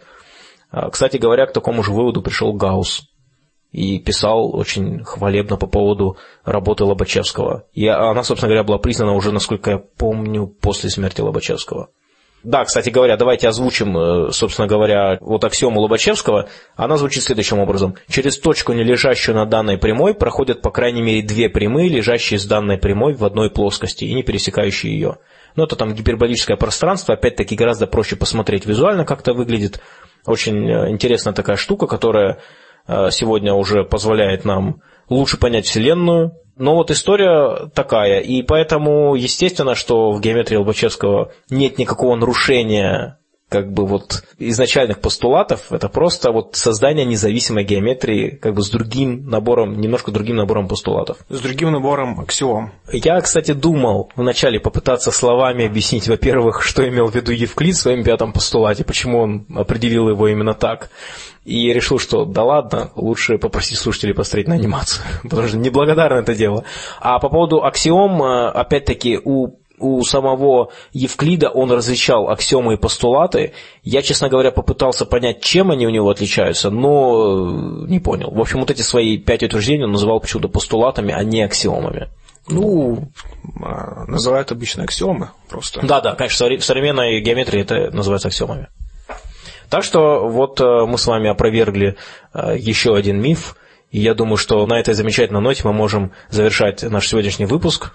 Э, 0.71 0.89
кстати 0.89 1.17
говоря, 1.17 1.47
к 1.47 1.51
такому 1.51 1.83
же 1.83 1.91
выводу 1.91 2.21
пришел 2.21 2.53
Гаусс 2.53 3.09
и 3.73 3.99
писал 3.99 4.55
очень 4.55 5.03
хвалебно 5.03 5.57
по 5.57 5.67
поводу 5.67 6.17
работы 6.45 6.85
Лобачевского. 6.85 7.65
И 7.73 7.87
она, 7.87 8.23
собственно 8.23 8.49
говоря, 8.49 8.63
была 8.63 8.77
признана 8.77 9.13
уже, 9.13 9.31
насколько 9.31 9.71
я 9.71 9.77
помню, 9.79 10.47
после 10.47 10.89
смерти 10.91 11.21
Лобачевского. 11.21 11.89
Да, 12.43 12.65
кстати 12.65 12.89
говоря, 12.89 13.15
давайте 13.17 13.47
озвучим, 13.47 13.97
э, 13.97 14.31
собственно 14.31 14.67
говоря, 14.67 15.17
вот 15.21 15.43
аксиому 15.43 15.79
Лобачевского. 15.79 16.49
Она 16.75 16.97
звучит 16.97 17.23
следующим 17.23 17.59
образом. 17.59 17.95
Через 18.09 18.37
точку, 18.37 18.73
не 18.73 18.83
лежащую 18.83 19.35
на 19.35 19.45
данной 19.45 19.77
прямой, 19.77 20.13
проходят 20.13 20.61
по 20.61 20.69
крайней 20.69 21.01
мере 21.01 21.21
две 21.21 21.49
прямые, 21.49 21.89
лежащие 21.89 22.39
с 22.39 22.45
данной 22.45 22.77
прямой 22.77 23.13
в 23.13 23.23
одной 23.23 23.49
плоскости 23.49 24.03
и 24.03 24.13
не 24.13 24.23
пересекающие 24.23 24.93
ее. 24.93 25.17
Но 25.55 25.63
это 25.63 25.75
там 25.75 25.93
гиперболическое 25.93 26.57
пространство, 26.57 27.15
опять-таки 27.15 27.55
гораздо 27.55 27.87
проще 27.87 28.17
посмотреть 28.17 28.65
визуально, 28.65 29.05
как 29.05 29.21
это 29.21 29.33
выглядит. 29.33 29.79
Очень 30.25 30.69
э, 30.69 30.89
интересная 30.89 31.33
такая 31.33 31.55
штука, 31.55 31.87
которая 31.87 32.39
сегодня 32.87 33.53
уже 33.53 33.83
позволяет 33.83 34.45
нам 34.45 34.81
лучше 35.09 35.37
понять 35.37 35.65
Вселенную. 35.65 36.33
Но 36.55 36.75
вот 36.75 36.91
история 36.91 37.67
такая, 37.73 38.19
и 38.19 38.43
поэтому 38.43 39.15
естественно, 39.15 39.73
что 39.73 40.11
в 40.11 40.21
геометрии 40.21 40.57
Лобачевского 40.57 41.31
нет 41.49 41.77
никакого 41.79 42.15
нарушения 42.15 43.17
как 43.53 43.71
бы 43.71 43.85
вот 43.85 44.23
изначальных 44.39 44.99
постулатов, 44.99 45.71
это 45.71 45.87
просто 45.87 46.31
вот 46.31 46.55
создание 46.55 47.05
независимой 47.05 47.63
геометрии 47.63 48.31
как 48.31 48.55
бы 48.55 48.63
с 48.63 48.69
другим 48.71 49.29
набором, 49.29 49.79
немножко 49.79 50.09
другим 50.09 50.37
набором 50.37 50.67
постулатов. 50.67 51.17
С 51.29 51.39
другим 51.39 51.71
набором 51.71 52.19
аксиом. 52.19 52.71
Я, 52.91 53.21
кстати, 53.21 53.51
думал 53.51 54.09
вначале 54.15 54.59
попытаться 54.59 55.11
словами 55.11 55.67
объяснить, 55.67 56.07
во-первых, 56.07 56.63
что 56.63 56.89
имел 56.89 57.11
в 57.11 57.15
виду 57.15 57.31
Евклид 57.31 57.75
в 57.75 57.79
своем 57.79 58.03
пятом 58.03 58.33
постулате, 58.33 58.83
почему 58.83 59.19
он 59.19 59.45
определил 59.55 60.09
его 60.09 60.27
именно 60.27 60.55
так. 60.55 60.89
И 61.45 61.73
решил, 61.73 61.99
что 61.99 62.25
да 62.25 62.43
ладно, 62.43 62.91
лучше 62.95 63.37
попросить 63.37 63.77
слушателей 63.77 64.15
посмотреть 64.15 64.47
на 64.47 64.55
анимацию, 64.55 65.05
потому 65.29 65.47
что 65.47 65.57
неблагодарно 65.57 66.19
это 66.19 66.33
дело. 66.33 66.63
А 67.01 67.19
по 67.19 67.29
поводу 67.29 67.63
аксиом, 67.63 68.23
э, 68.23 68.49
опять-таки, 68.49 69.19
у 69.23 69.57
у 69.83 70.03
самого 70.03 70.71
Евклида 70.93 71.49
он 71.49 71.71
различал 71.71 72.29
аксиомы 72.29 72.75
и 72.75 72.77
постулаты. 72.77 73.53
Я, 73.83 74.01
честно 74.01 74.29
говоря, 74.29 74.51
попытался 74.51 75.05
понять, 75.05 75.41
чем 75.41 75.71
они 75.71 75.85
у 75.85 75.89
него 75.89 76.09
отличаются, 76.09 76.69
но 76.69 77.85
э, 77.85 77.89
не 77.89 77.99
понял. 77.99 78.31
В 78.31 78.39
общем, 78.39 78.59
вот 78.59 78.71
эти 78.71 78.81
свои 78.81 79.17
пять 79.17 79.43
утверждений 79.43 79.83
он 79.83 79.91
называл 79.91 80.19
почему-то 80.19 80.47
постулатами, 80.47 81.13
а 81.13 81.23
не 81.23 81.43
аксиомами. 81.43 82.09
Ну, 82.47 83.09
а, 83.61 84.05
называют 84.05 84.51
обычно 84.51 84.83
аксиомы 84.83 85.29
просто. 85.49 85.85
Да, 85.85 86.01
да, 86.01 86.15
конечно, 86.15 86.47
в 86.47 86.63
современной 86.63 87.21
геометрии 87.21 87.61
это 87.61 87.89
называется 87.91 88.27
аксиомами. 88.27 88.67
Так 89.69 89.83
что 89.83 90.27
вот 90.27 90.61
э, 90.61 90.85
мы 90.85 90.97
с 90.97 91.07
вами 91.07 91.29
опровергли 91.29 91.97
э, 92.33 92.55
еще 92.57 92.95
один 92.95 93.21
миф, 93.21 93.55
и 93.91 93.99
я 93.99 94.13
думаю, 94.13 94.37
что 94.37 94.65
на 94.67 94.79
этой 94.79 94.93
замечательной 94.93 95.41
ноте 95.41 95.61
мы 95.65 95.73
можем 95.73 96.11
завершать 96.29 96.83
наш 96.83 97.07
сегодняшний 97.07 97.45
выпуск. 97.45 97.93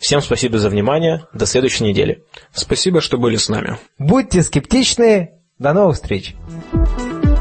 Всем 0.00 0.22
спасибо 0.22 0.58
за 0.58 0.70
внимание. 0.70 1.26
До 1.34 1.44
следующей 1.46 1.84
недели. 1.84 2.24
Спасибо, 2.52 3.00
что 3.00 3.18
были 3.18 3.36
с 3.36 3.48
нами. 3.48 3.76
Будьте 3.98 4.42
скептичны. 4.42 5.32
До 5.58 5.74
новых 5.74 5.96
встреч. 5.96 6.34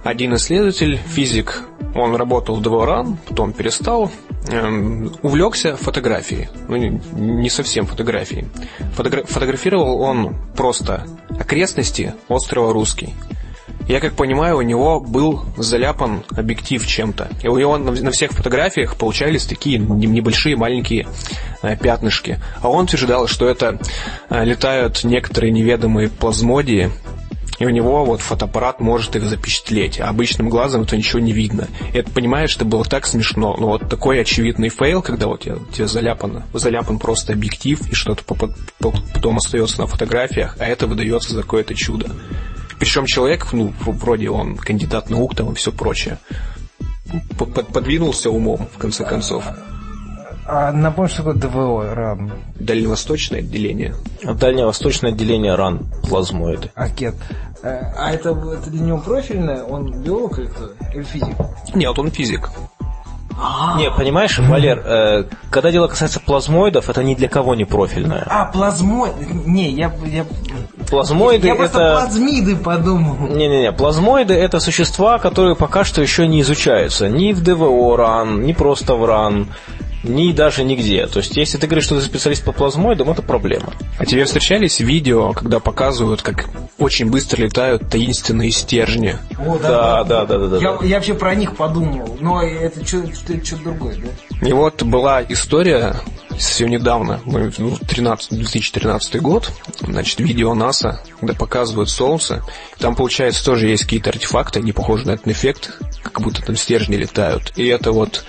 Один 0.04 0.36
исследователь, 0.36 0.98
физик, 0.98 1.64
он 1.96 2.16
работал 2.16 2.56
в 2.56 2.62
Дворан, 2.62 3.18
потом 3.28 3.54
перестал, 3.54 4.12
эм, 4.50 5.14
увлекся 5.22 5.78
фотографией. 5.78 6.50
Ну, 6.68 6.76
не, 6.76 7.02
не 7.14 7.50
совсем 7.50 7.86
фотографией. 7.86 8.48
Фотогра- 8.96 9.26
фотографировал 9.26 10.02
он 10.02 10.36
просто 10.56 11.06
окрестности 11.30 12.14
острова 12.28 12.74
Русский. 12.74 13.14
Я 13.88 14.00
как 14.00 14.14
понимаю, 14.14 14.58
у 14.58 14.62
него 14.62 15.00
был 15.00 15.42
заляпан 15.58 16.24
объектив 16.36 16.86
чем-то. 16.86 17.30
И 17.42 17.48
у 17.48 17.58
него 17.58 17.78
на 17.78 18.12
всех 18.12 18.32
фотографиях 18.32 18.96
получались 18.96 19.46
такие 19.46 19.80
небольшие 19.80 20.56
маленькие 20.56 21.08
э, 21.64 21.76
пятнышки. 21.76 22.40
А 22.62 22.70
он 22.70 22.86
утверждал, 22.86 23.28
что 23.28 23.48
это 23.48 23.80
э, 24.30 24.46
летают 24.46 25.04
некоторые 25.04 25.52
неведомые 25.52 26.10
плазмодии, 26.10 26.92
и 27.60 27.66
у 27.66 27.70
него 27.70 28.06
вот 28.06 28.22
фотоаппарат 28.22 28.80
может 28.80 29.16
их 29.18 29.24
запечатлеть, 29.24 30.00
а 30.00 30.08
обычным 30.08 30.50
глазом 30.50 30.84
это 30.84 30.96
ничего 30.96 31.20
не 31.20 31.34
видно. 31.34 31.68
И 31.94 31.98
это, 31.98 32.10
понимаешь, 32.10 32.56
это 32.56 32.64
было 32.64 32.86
так 32.86 33.06
смешно. 33.06 33.56
Но 33.60 33.68
вот 33.68 33.90
такой 33.90 34.22
очевидный 34.22 34.70
фейл, 34.70 35.02
когда 35.02 35.28
вот 35.28 35.42
тебе, 35.42 35.58
тебе 35.74 35.88
заляпан, 35.88 36.44
заляпан 36.54 37.00
просто 37.00 37.34
объектив, 37.34 37.80
и 37.92 37.94
что-то 37.94 38.24
потом 38.24 39.38
остается 39.38 39.82
на 39.82 39.88
фотографиях, 39.88 40.56
а 40.60 40.66
это 40.66 40.88
выдается 40.88 41.34
за 41.34 41.42
какое-то 41.42 41.76
чудо. 41.76 42.12
Причем 42.80 43.06
человек, 43.06 43.52
ну, 43.52 43.74
вроде 43.86 44.30
он 44.30 44.56
кандидат 44.56 45.10
наук 45.10 45.36
там 45.36 45.52
и 45.52 45.56
все 45.56 45.72
прочее, 45.72 46.18
подвинулся 47.74 48.30
умом, 48.30 48.68
в 48.74 48.78
конце 48.78 49.04
концов. 49.04 49.44
А 50.52 50.72
напомню, 50.72 51.10
что 51.10 51.18
такое 51.18 51.36
ДВО, 51.36 51.94
РАН? 51.94 52.32
Дальневосточное 52.56 53.40
отделение. 53.42 53.94
Дальневосточное 54.24 55.12
отделение 55.12 55.54
РАН, 55.54 55.86
плазмоиды. 56.08 56.72
А 56.74 56.90
кет. 56.90 57.14
Э, 57.62 57.92
а 57.96 58.12
это, 58.12 58.30
это 58.30 58.70
для 58.72 58.82
него 58.82 58.98
профильное? 58.98 59.62
Он 59.64 60.02
биолог 60.02 60.40
или 60.40 60.48
кто? 60.48 60.72
Или 60.94 61.04
физик? 61.04 61.36
Нет, 61.76 62.00
он 62.00 62.10
физик. 62.10 62.50
Не, 63.78 63.90
понимаешь, 63.92 64.38
Валер, 64.40 64.82
э, 64.84 65.24
когда 65.50 65.72
дело 65.72 65.88
касается 65.88 66.20
плазмоидов, 66.20 66.90
это 66.90 67.04
ни 67.04 67.16
для 67.16 67.30
кого 67.30 67.56
не 67.56 67.66
профильное. 67.66 68.26
А, 68.28 68.46
плазмоид... 68.46 69.14
Не, 69.46 69.72
я... 69.72 69.94
я... 70.06 70.26
Плазмоиды 70.90 71.48
я 71.48 71.54
это... 71.54 71.60
просто 71.60 71.80
плазмиды 71.80 72.56
подумал. 72.56 73.28
Не-не-не, 73.28 73.72
плазмоиды 73.72 74.34
это 74.34 74.60
существа, 74.60 75.20
которые 75.20 75.56
пока 75.56 75.84
что 75.84 76.02
еще 76.02 76.28
не 76.28 76.42
изучаются. 76.42 77.08
Ни 77.08 77.32
в 77.32 77.42
ДВО 77.42 77.96
РАН, 77.96 78.42
ни 78.42 78.54
просто 78.54 78.96
в 78.96 79.06
РАН. 79.06 79.48
Ни 80.04 80.32
даже 80.32 80.64
нигде. 80.64 81.08
То 81.08 81.20
есть, 81.20 81.36
если 81.36 81.58
ты 81.58 81.68
говоришь, 81.68 81.86
что 81.86 81.96
ты 81.96 82.02
специалист 82.02 82.44
по 82.44 82.52
плазмоидам, 82.52 83.10
это 83.10 83.22
проблема. 83.22 83.74
А 83.98 84.06
тебе 84.06 84.26
встречались 84.26 84.80
видео, 84.80 85.34
когда 85.34 85.60
показывают, 85.60 86.22
как 86.22 86.50
очень 86.78 87.10
быстро 87.10 87.44
летают 87.44 87.90
таинственные 87.90 88.52
стержни? 88.52 89.18
О, 89.38 89.58
да, 89.58 90.04
да, 90.04 90.26
да, 90.26 90.26
да, 90.26 90.38
да. 90.38 90.48
да, 90.48 90.58
я, 90.58 90.78
да. 90.78 90.86
я 90.86 90.96
вообще 90.96 91.14
про 91.14 91.36
них 91.36 91.56
подумал, 91.56 92.18
но 92.20 92.42
это 92.42 92.86
что-то 92.86 93.64
другое, 93.64 93.98
да? 93.98 94.48
И 94.48 94.54
вот 94.54 94.84
была 94.84 95.22
история 95.28 95.96
совсем 96.40 96.70
недавно, 96.70 97.20
ну, 97.26 97.50
13, 97.52 98.30
2013 98.32 99.22
год, 99.22 99.52
значит, 99.82 100.20
видео 100.20 100.54
НАСА, 100.54 101.02
где 101.22 101.34
показывают 101.34 101.90
Солнце. 101.90 102.44
Там, 102.78 102.96
получается, 102.96 103.44
тоже 103.44 103.68
есть 103.68 103.84
какие-то 103.84 104.10
артефакты, 104.10 104.62
не 104.62 104.72
похожи 104.72 105.06
на 105.06 105.12
этот 105.12 105.28
эффект, 105.28 105.78
как 106.02 106.22
будто 106.22 106.42
там 106.42 106.56
стержни 106.56 106.96
летают. 106.96 107.52
И 107.58 107.68
это 107.68 107.92
вот 107.92 108.24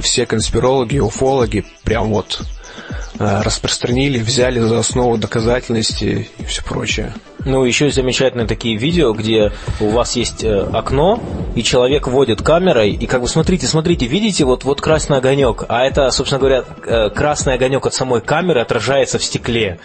все 0.00 0.26
конспирологи, 0.26 0.98
уфологи 0.98 1.64
прям 1.84 2.08
вот 2.10 2.40
э, 3.18 3.42
распространили, 3.42 4.18
взяли 4.18 4.60
за 4.60 4.78
основу 4.78 5.18
доказательности 5.18 6.28
и 6.38 6.44
все 6.44 6.62
прочее. 6.62 7.14
Ну, 7.44 7.64
еще 7.64 7.90
замечательные 7.90 8.46
такие 8.46 8.76
видео, 8.76 9.12
где 9.12 9.52
у 9.80 9.88
вас 9.90 10.16
есть 10.16 10.42
э, 10.42 10.60
окно, 10.72 11.22
и 11.54 11.62
человек 11.62 12.08
вводит 12.08 12.42
камерой, 12.42 12.90
и 12.90 13.06
как 13.06 13.22
бы 13.22 13.28
смотрите, 13.28 13.66
смотрите, 13.66 14.06
видите, 14.06 14.44
вот, 14.44 14.64
вот 14.64 14.80
красный 14.80 15.18
огонек, 15.18 15.64
а 15.68 15.84
это, 15.84 16.10
собственно 16.10 16.40
говоря, 16.40 16.64
э, 16.86 17.10
красный 17.10 17.54
огонек 17.54 17.86
от 17.86 17.94
самой 17.94 18.20
камеры 18.20 18.60
отражается 18.60 19.18
в 19.18 19.24
стекле. 19.24 19.78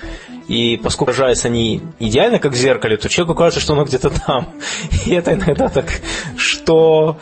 И 0.48 0.78
поскольку 0.84 1.11
отражаются 1.11 1.48
они 1.48 1.82
идеально, 1.99 2.40
как 2.40 2.52
в 2.52 2.57
зеркале, 2.57 2.98
то 2.98 3.07
человеку 3.07 3.36
кажется, 3.36 3.61
что 3.61 3.74
оно 3.74 3.86
где-то 3.86 4.10
там. 4.10 4.49
И 5.06 5.11
это 5.11 5.34
иногда 5.34 5.70
так, 5.70 5.86
что... 6.36 7.18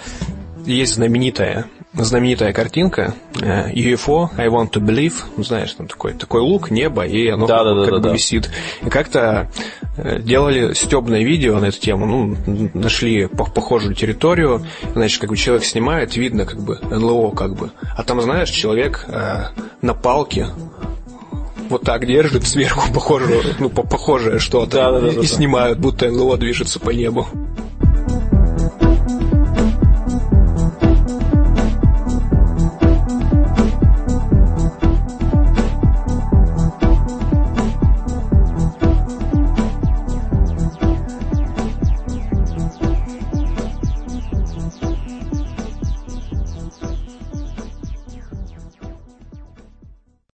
Есть 0.63 0.93
знаменитая 0.93 1.65
знаменитая 1.93 2.53
картинка 2.53 3.13
э, 3.39 3.71
UFO, 3.73 4.29
I 4.37 4.47
want 4.47 4.71
to 4.71 4.81
believe, 4.81 5.23
ну, 5.35 5.43
знаешь, 5.43 5.73
там 5.73 5.87
такой, 5.87 6.13
такой 6.13 6.41
лук, 6.41 6.71
небо, 6.71 7.05
и 7.05 7.27
оно 7.27 7.47
да, 7.47 7.63
да, 7.63 7.81
как 7.81 7.85
да, 7.85 7.97
бы 7.97 7.99
да. 7.99 8.13
висит. 8.13 8.49
И 8.81 8.89
как-то 8.89 9.49
э, 9.97 10.19
делали 10.19 10.73
стебное 10.73 11.23
видео 11.23 11.59
на 11.59 11.65
эту 11.65 11.79
тему, 11.79 12.05
ну, 12.05 12.69
нашли 12.73 13.27
похожую 13.27 13.93
территорию, 13.93 14.65
значит, 14.93 15.19
как 15.19 15.29
бы 15.29 15.37
человек 15.37 15.65
снимает, 15.65 16.15
видно 16.15 16.45
как 16.45 16.61
бы 16.61 16.79
НЛО 16.81 17.31
как 17.31 17.55
бы, 17.55 17.71
а 17.95 18.03
там, 18.03 18.21
знаешь, 18.21 18.49
человек 18.49 19.05
э, 19.07 19.47
на 19.81 19.93
палке 19.93 20.47
вот 21.69 21.83
так 21.83 22.05
держит 22.05 22.45
сверху 22.45 22.91
похожее, 22.93 23.55
ну, 23.59 23.69
похожее 23.69 24.39
что-то 24.39 24.77
да, 24.77 24.91
да, 24.91 24.99
да, 25.01 25.07
и 25.09 25.15
да, 25.17 25.23
снимают, 25.23 25.79
будто 25.79 26.09
НЛО 26.09 26.37
движется 26.37 26.79
по 26.79 26.91
небу. 26.91 27.27